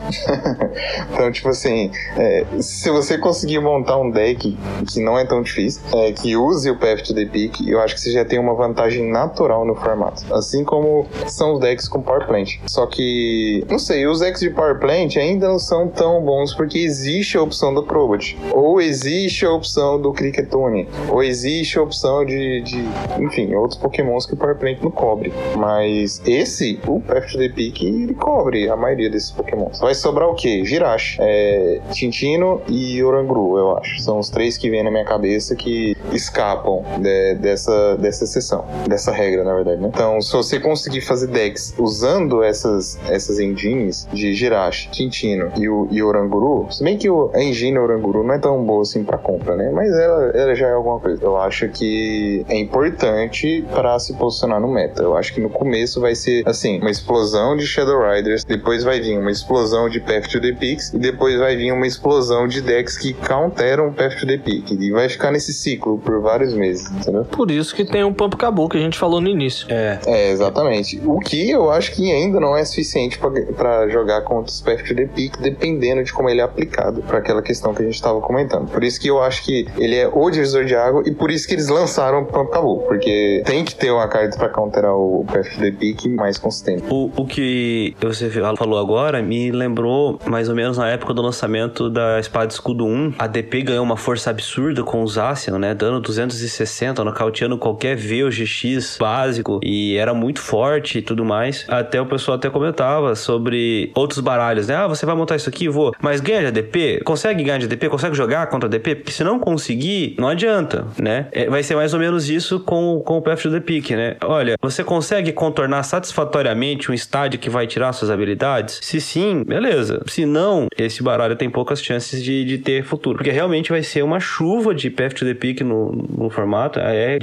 então, 1.12 1.30
tipo 1.30 1.48
assim, 1.48 1.90
é, 2.16 2.44
se 2.60 2.90
você 2.90 3.18
conseguir 3.18 3.60
montar 3.60 3.98
um 3.98 4.10
deck 4.10 4.56
que 4.86 5.00
não 5.00 5.18
é 5.18 5.24
tão 5.24 5.42
difícil, 5.42 5.82
é, 5.94 6.12
que 6.12 6.36
use 6.36 6.70
o 6.70 6.76
Path 6.76 7.02
to 7.02 7.14
the 7.14 7.24
Peak, 7.26 7.68
eu 7.68 7.80
acho 7.80 7.94
que 7.94 8.00
você 8.00 8.10
já 8.10 8.23
tem 8.24 8.38
uma 8.38 8.54
vantagem 8.54 9.10
natural 9.10 9.64
no 9.64 9.74
formato. 9.74 10.22
Assim 10.34 10.64
como 10.64 11.06
são 11.26 11.54
os 11.54 11.60
decks 11.60 11.88
com 11.88 12.02
Power 12.02 12.26
Plant. 12.26 12.58
Só 12.66 12.86
que, 12.86 13.64
não 13.68 13.78
sei, 13.78 14.06
os 14.06 14.20
decks 14.20 14.40
de 14.40 14.50
Power 14.50 14.78
Plant 14.78 15.16
ainda 15.16 15.48
não 15.48 15.58
são 15.58 15.88
tão 15.88 16.22
bons 16.22 16.54
porque 16.54 16.78
existe 16.78 17.36
a 17.36 17.42
opção 17.42 17.74
do 17.74 17.82
Crobat. 17.82 18.36
Ou 18.52 18.80
existe 18.80 19.44
a 19.44 19.52
opção 19.52 20.00
do 20.00 20.12
Cricketune. 20.12 20.88
Ou 21.08 21.22
existe 21.22 21.78
a 21.78 21.82
opção 21.82 22.24
de, 22.24 22.62
de 22.62 22.84
enfim, 23.22 23.54
outros 23.54 23.78
Pokémons 23.78 24.26
que 24.26 24.34
o 24.34 24.36
Power 24.36 24.56
Plant 24.56 24.78
não 24.82 24.90
cobre. 24.90 25.32
Mas 25.56 26.20
esse, 26.26 26.78
o 26.86 27.00
Path 27.00 27.32
to 27.32 27.38
the 27.38 27.48
Peak, 27.48 27.84
ele 27.84 28.14
cobre 28.14 28.68
a 28.68 28.76
maioria 28.76 29.10
desses 29.10 29.30
Pokémons. 29.30 29.80
Vai 29.80 29.94
sobrar 29.94 30.28
o 30.28 30.34
quê? 30.34 30.64
Girache, 30.64 31.18
é, 31.20 31.80
Tintino 31.92 32.62
e 32.68 33.02
Oranguru, 33.02 33.58
eu 33.58 33.76
acho. 33.76 34.00
São 34.00 34.18
os 34.18 34.30
três 34.30 34.56
que 34.56 34.70
vêm 34.70 34.82
na 34.82 34.90
minha 34.90 35.04
cabeça 35.04 35.54
que 35.54 35.96
escapam 36.12 36.84
de, 36.98 37.34
dessa, 37.34 37.96
dessa 37.96 38.13
exceção, 38.22 38.64
dessa 38.88 39.10
regra, 39.10 39.42
na 39.42 39.54
verdade, 39.54 39.80
né? 39.80 39.90
Então, 39.92 40.20
se 40.20 40.32
você 40.32 40.60
conseguir 40.60 41.00
fazer 41.00 41.26
decks 41.26 41.74
usando 41.76 42.42
essas, 42.42 42.98
essas 43.08 43.40
engines 43.40 44.06
de 44.12 44.32
Girache, 44.32 44.88
Tintino 44.90 45.50
e, 45.56 45.68
o, 45.68 45.88
e 45.90 46.02
Oranguru, 46.02 46.68
se 46.70 46.84
bem 46.84 46.96
que 46.96 47.10
o, 47.10 47.30
a 47.34 47.42
engine 47.42 47.78
Oranguru 47.78 48.22
não 48.22 48.34
é 48.34 48.38
tão 48.38 48.62
boa 48.64 48.82
assim 48.82 49.02
pra 49.02 49.18
compra, 49.18 49.56
né? 49.56 49.70
Mas 49.72 49.90
ela, 49.92 50.30
ela 50.34 50.54
já 50.54 50.68
é 50.68 50.72
alguma 50.72 51.00
coisa. 51.00 51.22
Eu 51.22 51.36
acho 51.36 51.68
que 51.68 52.44
é 52.48 52.58
importante 52.58 53.64
para 53.72 53.98
se 53.98 54.14
posicionar 54.14 54.60
no 54.60 54.68
meta. 54.68 55.02
Eu 55.02 55.16
acho 55.16 55.32
que 55.32 55.40
no 55.40 55.50
começo 55.50 56.00
vai 56.00 56.14
ser, 56.14 56.46
assim, 56.46 56.80
uma 56.80 56.90
explosão 56.90 57.56
de 57.56 57.66
Shadow 57.66 58.00
Riders, 58.00 58.44
depois 58.44 58.84
vai 58.84 59.00
vir 59.00 59.18
uma 59.18 59.30
explosão 59.30 59.88
de 59.88 60.00
Path 60.00 60.28
to 60.30 60.40
the 60.40 60.52
Peaks 60.52 60.92
e 60.92 60.98
depois 60.98 61.38
vai 61.38 61.56
vir 61.56 61.72
uma 61.72 61.86
explosão 61.86 62.46
de 62.46 62.60
decks 62.60 62.96
que 62.96 63.12
counteram 63.12 63.92
Path 63.92 64.20
to 64.20 64.26
the 64.26 64.38
Peak. 64.38 64.74
E 64.74 64.90
vai 64.90 65.08
ficar 65.08 65.30
nesse 65.30 65.52
ciclo 65.52 65.98
por 65.98 66.20
vários 66.20 66.54
meses, 66.54 66.90
entendeu? 66.90 67.24
Por 67.24 67.50
isso 67.50 67.74
que 67.74 67.84
tem 67.84 68.03
um 68.04 68.12
Pump 68.12 68.36
Cabu 68.36 68.68
que 68.68 68.76
a 68.76 68.80
gente 68.80 68.98
falou 68.98 69.20
no 69.20 69.28
início. 69.28 69.66
É. 69.70 69.98
É, 70.06 70.30
exatamente. 70.30 71.00
O 71.04 71.18
que 71.18 71.50
eu 71.50 71.70
acho 71.70 71.92
que 71.92 72.10
ainda 72.10 72.40
não 72.40 72.56
é 72.56 72.64
suficiente 72.64 73.18
para 73.18 73.88
jogar 73.88 74.22
contra 74.22 74.50
os 74.50 74.60
Path 74.60 74.82
to 74.86 74.94
the 74.94 75.06
Peak, 75.06 75.40
dependendo 75.40 76.02
de 76.02 76.12
como 76.12 76.28
ele 76.28 76.40
é 76.40 76.44
aplicado 76.44 77.02
para 77.02 77.18
aquela 77.18 77.42
questão 77.42 77.74
que 77.74 77.82
a 77.82 77.84
gente 77.84 77.94
estava 77.94 78.20
comentando. 78.20 78.70
Por 78.70 78.82
isso 78.82 79.00
que 79.00 79.08
eu 79.08 79.22
acho 79.22 79.44
que 79.44 79.66
ele 79.78 79.96
é 79.96 80.08
o 80.08 80.30
divisor 80.30 80.64
de 80.64 80.74
água 80.74 81.02
e 81.06 81.10
por 81.10 81.30
isso 81.30 81.46
que 81.46 81.54
eles 81.54 81.68
lançaram 81.68 82.22
o 82.22 82.26
Pump 82.26 82.50
Cabu, 82.50 82.84
porque 82.86 83.42
tem 83.44 83.64
que 83.64 83.74
ter 83.74 83.90
uma 83.90 84.08
carta 84.08 84.36
para 84.36 84.48
counterar 84.48 84.94
o 84.94 85.24
Path 85.26 85.54
to 85.54 85.60
the 85.60 85.70
Peak 85.70 86.08
mais 86.08 86.38
consistente. 86.38 86.84
O, 86.88 87.10
o 87.16 87.26
que 87.26 87.94
você 88.00 88.30
falou 88.30 88.78
agora 88.78 89.22
me 89.22 89.50
lembrou 89.50 90.18
mais 90.26 90.48
ou 90.48 90.54
menos 90.54 90.78
na 90.78 90.88
época 90.88 91.14
do 91.14 91.22
lançamento 91.22 91.90
da 91.90 92.18
Espada 92.18 92.52
Escudo 92.52 92.86
1. 92.86 93.14
A 93.18 93.26
DP 93.26 93.62
ganhou 93.62 93.84
uma 93.84 93.96
força 93.96 94.30
absurda 94.30 94.82
com 94.82 95.02
o 95.02 95.06
Zacian, 95.06 95.58
né? 95.58 95.74
Dando 95.74 96.00
260, 96.00 97.04
nocauteando 97.04 97.58
qualquer 97.58 97.83
V 97.92 98.24
ou 98.24 98.30
GX 98.30 98.96
básico. 98.98 99.60
E 99.62 99.96
era 99.96 100.14
muito 100.14 100.40
forte 100.40 100.98
e 100.98 101.02
tudo 101.02 101.24
mais. 101.24 101.66
Até 101.68 102.00
o 102.00 102.06
pessoal 102.06 102.36
até 102.36 102.48
comentava 102.48 103.14
sobre 103.14 103.90
outros 103.94 104.20
baralhos, 104.20 104.68
né? 104.68 104.76
Ah, 104.76 104.86
você 104.86 105.04
vai 105.04 105.14
montar 105.14 105.36
isso 105.36 105.48
aqui? 105.48 105.68
Vou. 105.68 105.92
Mas 106.00 106.20
ganha 106.20 106.40
de 106.40 106.46
ADP? 106.46 107.02
Consegue 107.04 107.42
ganhar 107.42 107.58
de 107.58 107.66
ADP? 107.66 107.88
Consegue 107.88 108.14
jogar 108.14 108.46
contra 108.46 108.68
ADP? 108.68 108.94
Porque 108.96 109.12
se 109.12 109.24
não 109.24 109.38
conseguir, 109.38 110.14
não 110.18 110.28
adianta, 110.28 110.86
né? 110.98 111.26
É, 111.32 111.48
vai 111.48 111.62
ser 111.62 111.74
mais 111.74 111.92
ou 111.92 112.00
menos 112.00 112.30
isso 112.30 112.60
com, 112.60 113.02
com 113.04 113.18
o 113.18 113.22
Path 113.22 113.42
to 113.42 113.50
the 113.50 113.60
Peak, 113.60 113.94
né? 113.94 114.16
Olha, 114.22 114.56
você 114.60 114.84
consegue 114.84 115.32
contornar 115.32 115.82
satisfatoriamente 115.82 116.90
um 116.90 116.94
estádio 116.94 117.38
que 117.38 117.50
vai 117.50 117.66
tirar 117.66 117.92
suas 117.92 118.10
habilidades? 118.10 118.78
Se 118.82 119.00
sim, 119.00 119.42
beleza. 119.44 120.02
Se 120.06 120.24
não, 120.24 120.68
esse 120.78 121.02
baralho 121.02 121.36
tem 121.36 121.50
poucas 121.50 121.82
chances 121.82 122.22
de, 122.22 122.44
de 122.44 122.58
ter 122.58 122.84
futuro. 122.84 123.16
Porque 123.16 123.30
realmente 123.30 123.70
vai 123.70 123.82
ser 123.82 124.02
uma 124.02 124.20
chuva 124.20 124.74
de 124.74 124.90
Path 124.90 125.14
to 125.14 125.24
the 125.24 125.34
Peak 125.34 125.64
no, 125.64 125.92
no 125.92 126.30
formato. 126.30 126.78
É 126.78 127.18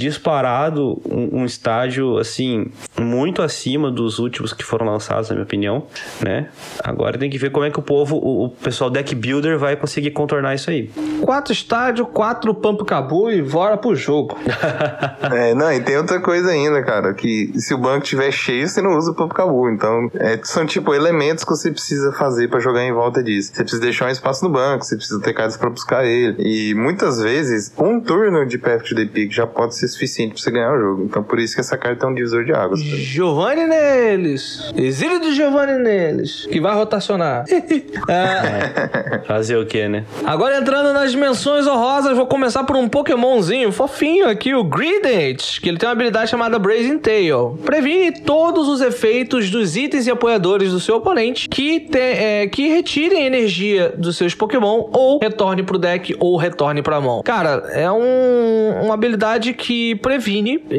disparado 0.52 1.00
um, 1.08 1.40
um 1.40 1.44
estágio, 1.44 2.18
assim, 2.18 2.70
muito 3.00 3.42
acima 3.42 3.90
dos 3.90 4.18
últimos 4.18 4.52
que 4.52 4.64
foram 4.64 4.86
lançados, 4.86 5.28
na 5.28 5.34
minha 5.34 5.44
opinião, 5.44 5.86
né? 6.22 6.48
Agora 6.82 7.18
tem 7.18 7.30
que 7.30 7.38
ver 7.38 7.50
como 7.50 7.64
é 7.64 7.70
que 7.70 7.78
o 7.78 7.82
povo, 7.82 8.16
o, 8.16 8.46
o 8.46 8.48
pessoal 8.50 8.90
deck 8.90 9.14
builder 9.14 9.58
vai 9.58 9.76
conseguir 9.76 10.10
contornar 10.10 10.54
isso 10.54 10.70
aí. 10.70 10.90
Quatro 11.22 11.52
estádio, 11.52 12.06
quatro 12.06 12.54
Pump 12.54 12.84
Cabu 12.84 13.30
e 13.30 13.42
bora 13.42 13.76
pro 13.76 13.94
jogo. 13.94 14.38
É, 15.32 15.54
não, 15.54 15.72
e 15.72 15.80
tem 15.80 15.96
outra 15.96 16.20
coisa 16.20 16.50
ainda, 16.50 16.82
cara, 16.82 17.14
que 17.14 17.52
se 17.58 17.72
o 17.72 17.78
banco 17.78 18.04
tiver 18.04 18.30
cheio, 18.30 18.68
você 18.68 18.82
não 18.82 18.96
usa 18.98 19.12
o 19.12 19.14
Pump 19.14 19.32
Cabu. 19.32 19.70
Então, 19.70 20.10
é, 20.14 20.38
são 20.42 20.66
tipo 20.66 20.92
elementos 20.92 21.44
que 21.44 21.50
você 21.50 21.70
precisa 21.70 22.12
fazer 22.12 22.48
para 22.48 22.60
jogar 22.60 22.82
em 22.82 22.92
volta 22.92 23.22
disso. 23.22 23.52
Você 23.54 23.62
precisa 23.62 23.80
deixar 23.80 24.06
um 24.06 24.10
espaço 24.10 24.44
no 24.44 24.50
banco, 24.50 24.84
você 24.84 24.96
precisa 24.96 25.20
ter 25.20 25.32
cartas 25.32 25.56
para 25.56 25.70
buscar 25.70 26.04
ele. 26.04 26.36
E 26.38 26.74
muitas 26.74 27.20
vezes, 27.20 27.72
um 27.78 28.00
turno 28.00 28.44
de 28.44 28.58
Path 28.58 28.82
to 28.82 28.94
the 28.94 29.06
Peak 29.06 29.34
já 29.34 29.46
pode 29.46 29.74
ser 29.74 29.88
suficiente 29.88 30.34
você 30.42 30.50
ganhar 30.50 30.72
o 30.72 30.78
jogo. 30.80 31.04
Então, 31.04 31.22
por 31.22 31.38
isso 31.38 31.54
que 31.54 31.60
essa 31.60 31.76
carta 31.76 32.06
é 32.06 32.08
um 32.08 32.14
divisor 32.14 32.44
de 32.44 32.52
águas. 32.52 32.80
Giovanni 32.80 33.66
Neles. 33.66 34.72
Exílio 34.76 35.20
de 35.20 35.34
Giovanni 35.34 35.78
Neles. 35.82 36.46
Que 36.50 36.60
vai 36.60 36.74
rotacionar. 36.74 37.44
Ah, 38.08 39.22
Fazer 39.26 39.56
o 39.56 39.66
quê, 39.66 39.88
né? 39.88 40.04
agora 40.24 40.58
entrando 40.58 40.92
nas 40.92 41.10
dimensões 41.12 41.66
honrosas, 41.66 42.16
vou 42.16 42.26
começar 42.26 42.64
por 42.64 42.76
um 42.76 42.88
Pokémonzinho 42.88 43.70
fofinho 43.72 44.28
aqui, 44.28 44.54
o 44.54 44.64
Greedent, 44.64 45.60
que 45.60 45.68
ele 45.68 45.78
tem 45.78 45.88
uma 45.88 45.92
habilidade 45.92 46.30
chamada 46.30 46.58
Brazen 46.58 46.98
Tail. 46.98 47.58
Previne 47.64 48.12
todos 48.20 48.68
os 48.68 48.80
efeitos 48.80 49.50
dos 49.50 49.76
itens 49.76 50.06
e 50.06 50.10
apoiadores 50.10 50.70
do 50.72 50.80
seu 50.80 50.96
oponente 50.96 51.48
que, 51.48 51.80
te- 51.80 51.98
é, 51.98 52.46
que 52.46 52.68
retirem 52.68 53.24
energia 53.26 53.92
dos 53.96 54.16
seus 54.16 54.34
Pokémon 54.34 54.88
ou 54.92 55.18
retorne 55.20 55.62
pro 55.62 55.78
deck 55.78 56.14
ou 56.18 56.36
retorne 56.36 56.82
pra 56.82 57.00
mão. 57.00 57.22
Cara, 57.22 57.64
é 57.72 57.90
um, 57.90 58.84
uma 58.84 58.94
habilidade 58.94 59.52
que 59.52 59.94
previne, 59.96 60.31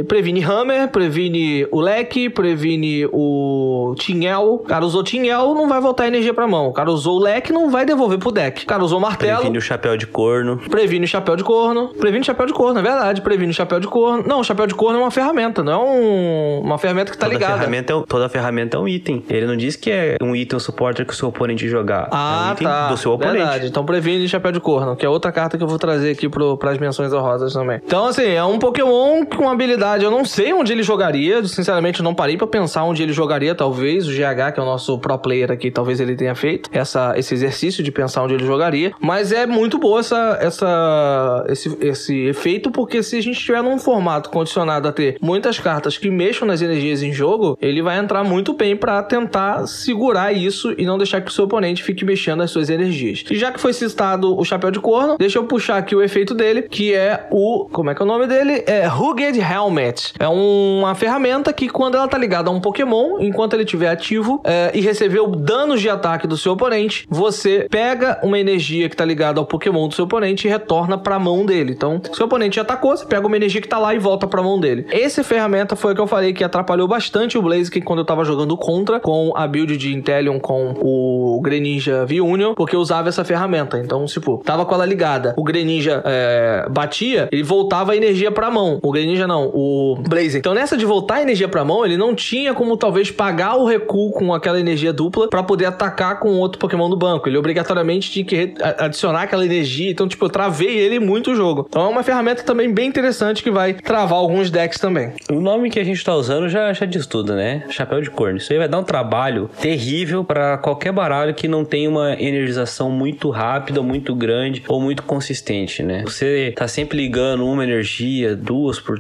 previne 0.07 0.43
Hammer, 0.43 0.88
previne 0.89 1.67
o 1.71 1.80
leque, 1.80 2.30
previne 2.30 3.05
o 3.11 3.93
Tinhel. 3.97 4.63
Cara, 4.67 4.85
usou 4.85 5.03
Tinhel, 5.03 5.53
não 5.53 5.67
vai 5.67 5.80
voltar 5.81 6.07
energia 6.07 6.34
pra 6.34 6.47
mão. 6.47 6.67
O 6.67 6.73
cara 6.73 6.89
usou 6.91 7.17
o 7.17 7.19
leque, 7.21 7.51
não 7.51 7.69
vai 7.69 7.85
devolver 7.85 8.17
pro 8.19 8.31
deck. 8.31 8.63
O 8.63 8.67
cara 8.67 8.84
usou 8.84 8.97
o 8.99 9.01
martelo. 9.01 9.38
Previne 9.39 9.57
o 9.57 9.61
chapéu 9.61 9.97
de 9.97 10.07
corno. 10.07 10.57
Previne 10.69 11.05
o 11.05 11.07
chapéu 11.07 11.35
de 11.35 11.43
corno. 11.43 11.89
Previne 11.89 12.21
o 12.21 12.25
chapéu 12.25 12.45
de 12.45 12.53
corno, 12.53 12.80
é 12.80 12.84
verdade. 12.84 13.21
Previne 13.21 13.51
o 13.51 13.53
chapéu 13.53 13.80
de 13.80 13.88
corno. 13.88 14.23
Não, 14.27 14.39
o 14.39 14.43
chapéu 14.43 14.67
de 14.67 14.73
corno 14.75 14.99
é 14.99 15.01
uma 15.01 15.11
ferramenta, 15.11 15.63
não 15.63 15.71
é 15.73 15.77
um- 15.77 16.61
uma 16.63 16.77
ferramenta 16.77 17.11
que 17.11 17.17
tá 17.17 17.25
toda 17.25 17.38
ligada. 17.38 17.57
Ferramenta 17.57 17.93
é, 17.93 17.95
um- 17.95 18.01
toda 18.03 18.30
ferramenta 18.30 18.77
é 18.77 18.80
um 18.80 18.88
item. 18.88 19.23
Ele 19.30 19.45
não 19.45 19.55
diz 19.57 19.75
que 19.75 19.91
é 19.91 20.17
um 20.21 20.35
item 20.35 20.59
supporter 20.59 21.05
que 21.05 21.13
o 21.13 21.15
seu 21.15 21.30
oponente 21.30 21.67
jogar. 21.67 22.03
é 22.11 22.15
um 22.15 22.17
Ah, 22.17 22.49
item 22.53 22.67
tá. 22.67 22.88
do 22.89 22.97
seu 22.97 23.11
oponente. 23.13 23.38
Verdade. 23.38 23.67
Então 23.67 23.85
previne 23.85 24.27
chapéu 24.27 24.51
de 24.51 24.59
corno, 24.59 24.95
que 24.95 25.05
é 25.05 25.09
outra 25.09 25.31
carta 25.31 25.57
que 25.57 25.63
eu 25.63 25.67
vou 25.67 25.77
trazer 25.77 26.11
aqui 26.11 26.27
pro, 26.30 26.57
pras 26.57 26.77
menções 26.77 27.11
honrosas 27.13 27.53
também. 27.53 27.80
Então, 27.85 28.05
assim, 28.05 28.23
é 28.25 28.43
um 28.43 28.59
Pokémon 28.59 29.25
com 29.25 29.43
habilidade. 29.52 30.03
Eu 30.03 30.11
não 30.11 30.26
sei 30.26 30.53
onde 30.53 30.72
ele 30.72 30.84
jogaria. 30.84 31.44
Sinceramente, 31.45 32.02
não 32.02 32.14
parei 32.14 32.38
pra 32.38 32.48
pensar 32.48 32.84
onde 32.84 33.03
ele 33.03 33.14
jogaria. 33.14 33.56
Talvez 33.56 34.07
o 34.07 34.11
GH, 34.11 34.53
que 34.53 34.60
é 34.60 34.64
o 34.64 34.65
nosso 34.65 34.98
pro 34.99 35.18
player 35.18 35.52
aqui, 35.52 35.72
talvez 35.72 35.99
ele 35.99 36.15
tenha 36.15 36.36
feito 36.36 36.70
essa, 36.72 37.14
esse 37.18 37.34
exercício 37.34 37.84
de 37.84 37.91
pensar 37.91 38.24
onde 38.24 38.34
ele 38.34 38.45
jogaria. 38.45 38.91
Mas 38.99 39.32
é 39.32 39.45
muito 39.45 39.78
boa 39.78 39.99
essa, 39.99 40.38
essa, 40.41 41.45
esse, 41.49 41.78
esse 41.82 42.26
efeito, 42.26 42.72
porque 42.72 43.03
se 43.03 43.18
a 43.18 43.22
gente 43.22 43.38
estiver 43.38 43.61
num 43.61 43.78
formato 43.78 44.30
condicionado 44.30 44.88
a 44.88 44.91
ter 44.91 45.18
muitas 45.22 45.60
cartas 45.60 45.98
que 45.98 46.10
mexam 46.10 46.48
nas 46.48 46.61
energias 46.61 47.02
em 47.02 47.11
jogo, 47.11 47.57
ele 47.61 47.82
vai 47.82 47.98
entrar 47.98 48.24
muito 48.24 48.53
bem 48.53 48.76
pra 48.76 49.02
tentar 49.03 49.68
segurar 49.68 50.34
isso 50.34 50.74
e 50.78 50.86
não 50.86 50.98
deixar 50.98 51.22
que 51.22 51.30
o 51.30 51.34
seu 51.34 51.45
oponente 51.45 51.84
fique 51.84 52.06
mexendo 52.06 52.40
nas 52.40 52.52
suas 52.52 52.70
energias. 52.70 53.24
E 53.30 53.36
já 53.36 53.52
que 53.52 53.60
foi 53.60 53.74
citado 53.74 54.38
o 54.38 54.44
chapéu 54.44 54.72
de 54.72 54.80
corno, 54.80 55.18
deixa 55.18 55.38
eu 55.40 55.45
puxar 55.45 55.78
aqui 55.78 55.95
o 55.95 56.02
efeito 56.02 56.34
dele, 56.34 56.64
que 56.64 56.94
é 56.94 57.28
o. 57.32 57.68
Como 57.72 57.90
é 57.90 57.95
que 57.95 58.02
é 58.02 58.06
o 58.06 58.07
nome 58.07 58.28
dele? 58.28 58.64
É 58.65 58.86
Rugged 58.86 59.32
Helmet. 59.39 60.14
É 60.19 60.27
uma 60.27 60.95
ferramenta 60.95 61.51
que, 61.53 61.69
quando 61.69 61.95
ela 61.95 62.07
tá 62.07 62.18
ligada 62.18 62.49
a 62.49 62.53
um 62.53 62.60
Pokémon, 62.60 63.19
enquanto 63.19 63.53
ele 63.53 63.64
estiver 63.64 63.89
ativo 63.89 64.41
é, 64.43 64.72
e 64.73 64.81
recebeu 64.81 65.27
danos 65.27 65.81
de 65.81 65.89
ataque 65.89 66.27
do 66.27 66.38
seu 66.38 66.53
oponente, 66.53 67.05
você 67.10 67.68
pega 67.69 68.19
uma 68.23 68.39
energia 68.39 68.89
que 68.89 68.95
tá 68.95 69.05
ligada 69.05 69.39
ao 69.39 69.45
Pokémon 69.45 69.88
do 69.88 69.93
seu 69.93 70.05
oponente 70.05 70.47
e 70.47 70.49
retorna 70.49 70.97
pra 70.97 71.19
mão 71.19 71.45
dele. 71.45 71.73
Então, 71.73 72.01
seu 72.14 72.26
oponente 72.26 72.60
atacou, 72.60 72.95
você 72.95 73.05
pega 73.05 73.26
uma 73.26 73.35
energia 73.35 73.61
que 73.61 73.68
tá 73.68 73.77
lá 73.77 73.93
e 73.93 73.99
volta 73.99 74.27
pra 74.27 74.41
mão 74.41 74.60
dele. 74.60 74.85
Essa 74.91 75.23
ferramenta 75.23 75.76
foi 75.76 75.91
a 75.91 75.95
que 75.95 76.01
eu 76.01 76.07
falei 76.07 76.34
que 76.34 76.43
atrapalhou 76.43 76.88
bastante 76.88 77.38
o 77.38 77.41
Blaziken 77.41 77.81
quando 77.81 77.99
eu 77.99 78.05
tava 78.05 78.23
jogando 78.23 78.55
contra, 78.57 78.99
com 78.99 79.34
a 79.35 79.47
build 79.47 79.77
de 79.77 79.93
Inteleon 79.93 80.39
com 80.39 80.73
o 80.81 81.39
Greninja 81.41 82.05
V-Union, 82.05 82.53
porque 82.53 82.76
eu 82.76 82.80
usava 82.80 83.10
essa 83.10 83.23
ferramenta. 83.23 83.80
Então, 83.80 84.05
tipo, 84.05 84.41
tava 84.43 84.65
com 84.65 84.73
ela 84.76 84.85
ligada. 84.85 85.34
O 85.38 85.43
Greninja 85.43 86.01
é, 86.05 86.68
batia, 86.69 87.27
ele 87.31 87.43
voltava 87.43 87.93
a 87.93 87.95
energia 87.95 88.31
pra 88.31 88.49
mão. 88.49 88.80
O 88.81 88.91
Greninja 88.91 89.23
não, 89.28 89.52
o 89.54 89.95
Blaziken. 90.08 90.40
Então, 90.40 90.54
nessa 90.54 90.78
de 90.78 90.86
voltar 90.86 91.16
a 91.16 91.22
energia 91.22 91.48
pra 91.48 91.64
mão, 91.64 91.86
ele 91.86 91.98
não 91.98 92.16
tinha 92.16 92.54
como 92.54 92.78
talvez 92.78 93.12
pagar 93.12 93.56
o 93.56 93.66
recuo 93.66 94.12
com 94.12 94.34
aquela 94.34 94.60
energia 94.60 94.94
dupla 94.94 95.28
pra 95.28 95.44
poder 95.44 95.66
atacar 95.66 96.20
com 96.20 96.40
outro 96.40 96.60
Pokémon 96.60 96.90
do 96.90 96.98
banco. 96.98 97.28
Ele 97.28 97.38
obrigatoriamente 97.38 98.12
tinha 98.12 98.26
que 98.26 98.54
adicionar 98.62 99.24
aquela 99.24 99.45
energia. 99.45 99.91
Então, 99.91 100.08
tipo, 100.08 100.26
eu 100.26 100.30
travei 100.30 100.78
ele 100.78 101.00
muito 101.00 101.32
o 101.32 101.36
jogo. 101.36 101.66
Então, 101.68 101.86
é 101.86 101.88
uma 101.88 102.04
ferramenta 102.04 102.44
também 102.44 102.74
bem 102.74 102.88
interessante 102.88 103.44
que 103.44 103.52
vai 103.52 103.74
travar 103.74 104.18
alguns 104.18 104.50
decks 104.50 104.80
também. 104.80 105.14
O 105.32 105.40
nome 105.40 105.70
que 105.70 105.80
a 105.80 105.84
gente 105.84 106.04
tá 106.04 106.16
usando 106.16 106.50
já, 106.50 106.72
já 106.74 106.86
diz 106.86 107.06
tudo, 107.06 107.34
né? 107.34 107.64
Chapéu 107.70 108.02
de 108.02 108.10
corno. 108.10 108.38
Isso 108.38 108.52
aí 108.52 108.60
vai 108.60 108.68
dar 108.68 108.80
um 108.80 108.84
trabalho 108.84 109.50
terrível 109.60 110.24
pra 110.24 110.58
qualquer 110.58 110.91
baralho 110.91 111.34
que 111.34 111.48
não 111.48 111.64
tenha 111.66 111.90
uma 111.90 112.14
energização 112.14 112.90
muito 112.90 113.30
rápida, 113.30 113.82
muito 113.82 114.16
grande 114.16 114.64
ou 114.68 114.80
muito 114.80 115.04
consistente, 115.04 115.84
né? 115.84 116.04
Você 116.06 116.54
tá 116.56 116.68
sempre 116.68 116.98
ligando 116.98 117.45
uma 117.45 117.64
energia, 117.64 118.36
duas 118.36 118.80
por 118.80 119.00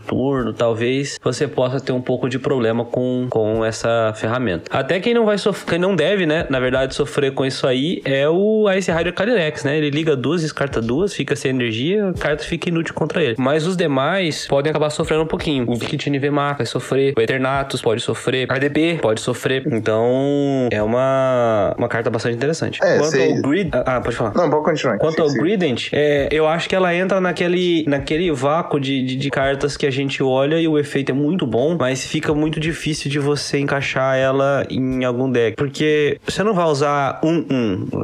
talvez 0.53 1.19
você 1.23 1.47
possa 1.47 1.79
ter 1.79 1.91
um 1.91 2.01
pouco 2.01 2.29
de 2.29 2.39
problema 2.39 2.85
com, 2.85 3.27
com 3.29 3.63
essa 3.63 4.13
ferramenta. 4.15 4.65
Até 4.75 4.99
quem 4.99 5.13
não 5.13 5.25
vai 5.25 5.37
sofrer, 5.37 5.69
quem 5.71 5.79
não 5.79 5.95
deve, 5.95 6.25
né? 6.25 6.45
Na 6.49 6.59
verdade, 6.59 6.93
sofrer 6.95 7.31
com 7.33 7.45
isso 7.45 7.65
aí 7.67 8.01
é 8.05 8.27
o 8.29 8.69
Ice 8.77 8.91
Rider 8.91 9.13
Calyrex, 9.13 9.63
né? 9.63 9.77
Ele 9.77 9.89
liga 9.89 10.15
duas, 10.15 10.41
descarta 10.41 10.81
duas, 10.81 11.13
fica 11.13 11.35
sem 11.35 11.51
energia, 11.51 12.09
a 12.09 12.13
carta 12.13 12.43
fica 12.43 12.69
inútil 12.69 12.93
contra 12.93 13.23
ele. 13.23 13.35
Mas 13.37 13.65
os 13.65 13.75
demais 13.77 14.47
podem 14.47 14.69
acabar 14.69 14.89
sofrendo 14.89 15.23
um 15.23 15.27
pouquinho. 15.27 15.65
O 15.69 15.75
Victini 15.75 16.19
VMAC 16.19 16.57
vai 16.57 16.65
sofrer, 16.65 17.13
o 17.17 17.21
Eternatus 17.21 17.81
pode 17.81 18.01
sofrer, 18.01 18.47
RDP 18.51 18.99
pode 19.01 19.21
sofrer. 19.21 19.63
Então, 19.71 20.67
é 20.71 20.81
uma, 20.81 21.73
uma 21.77 21.87
carta 21.87 22.09
bastante 22.09 22.35
interessante. 22.35 22.79
É, 22.83 22.97
Quanto 22.97 23.11
sei- 23.11 23.31
ao 23.35 23.41
Grid... 23.41 23.69
Ah, 23.73 24.01
pode 24.01 24.15
falar. 24.15 24.33
Não, 24.35 24.49
pode 24.49 24.63
continuar. 24.65 24.97
Quanto 24.97 25.21
ao 25.21 25.29
Sim, 25.29 25.35
sim. 25.35 25.41
Grident, 25.41 25.89
é, 25.93 26.27
eu 26.31 26.47
acho 26.47 26.67
que 26.69 26.75
ela 26.75 26.93
entra 26.95 27.19
naquele, 27.21 27.83
naquele 27.87 28.31
vácuo 28.31 28.79
de, 28.79 29.03
de, 29.03 29.15
de 29.15 29.29
cartas 29.29 29.75
que 29.77 29.85
a 29.85 29.91
gente 29.93 30.21
olha 30.21 30.59
e 30.59 30.67
o 30.67 30.77
efeito 30.77 31.11
é 31.11 31.15
muito 31.15 31.47
bom, 31.47 31.77
mas 31.79 32.05
fica 32.05 32.33
muito 32.33 32.59
difícil 32.59 33.09
de 33.09 33.19
você 33.19 33.59
encaixar 33.59 34.17
ela 34.17 34.65
em 34.69 35.03
algum 35.05 35.31
deck. 35.31 35.55
Porque 35.55 36.17
você 36.25 36.43
não 36.43 36.53
vai 36.53 36.65
usar 36.65 37.21
um 37.23 37.45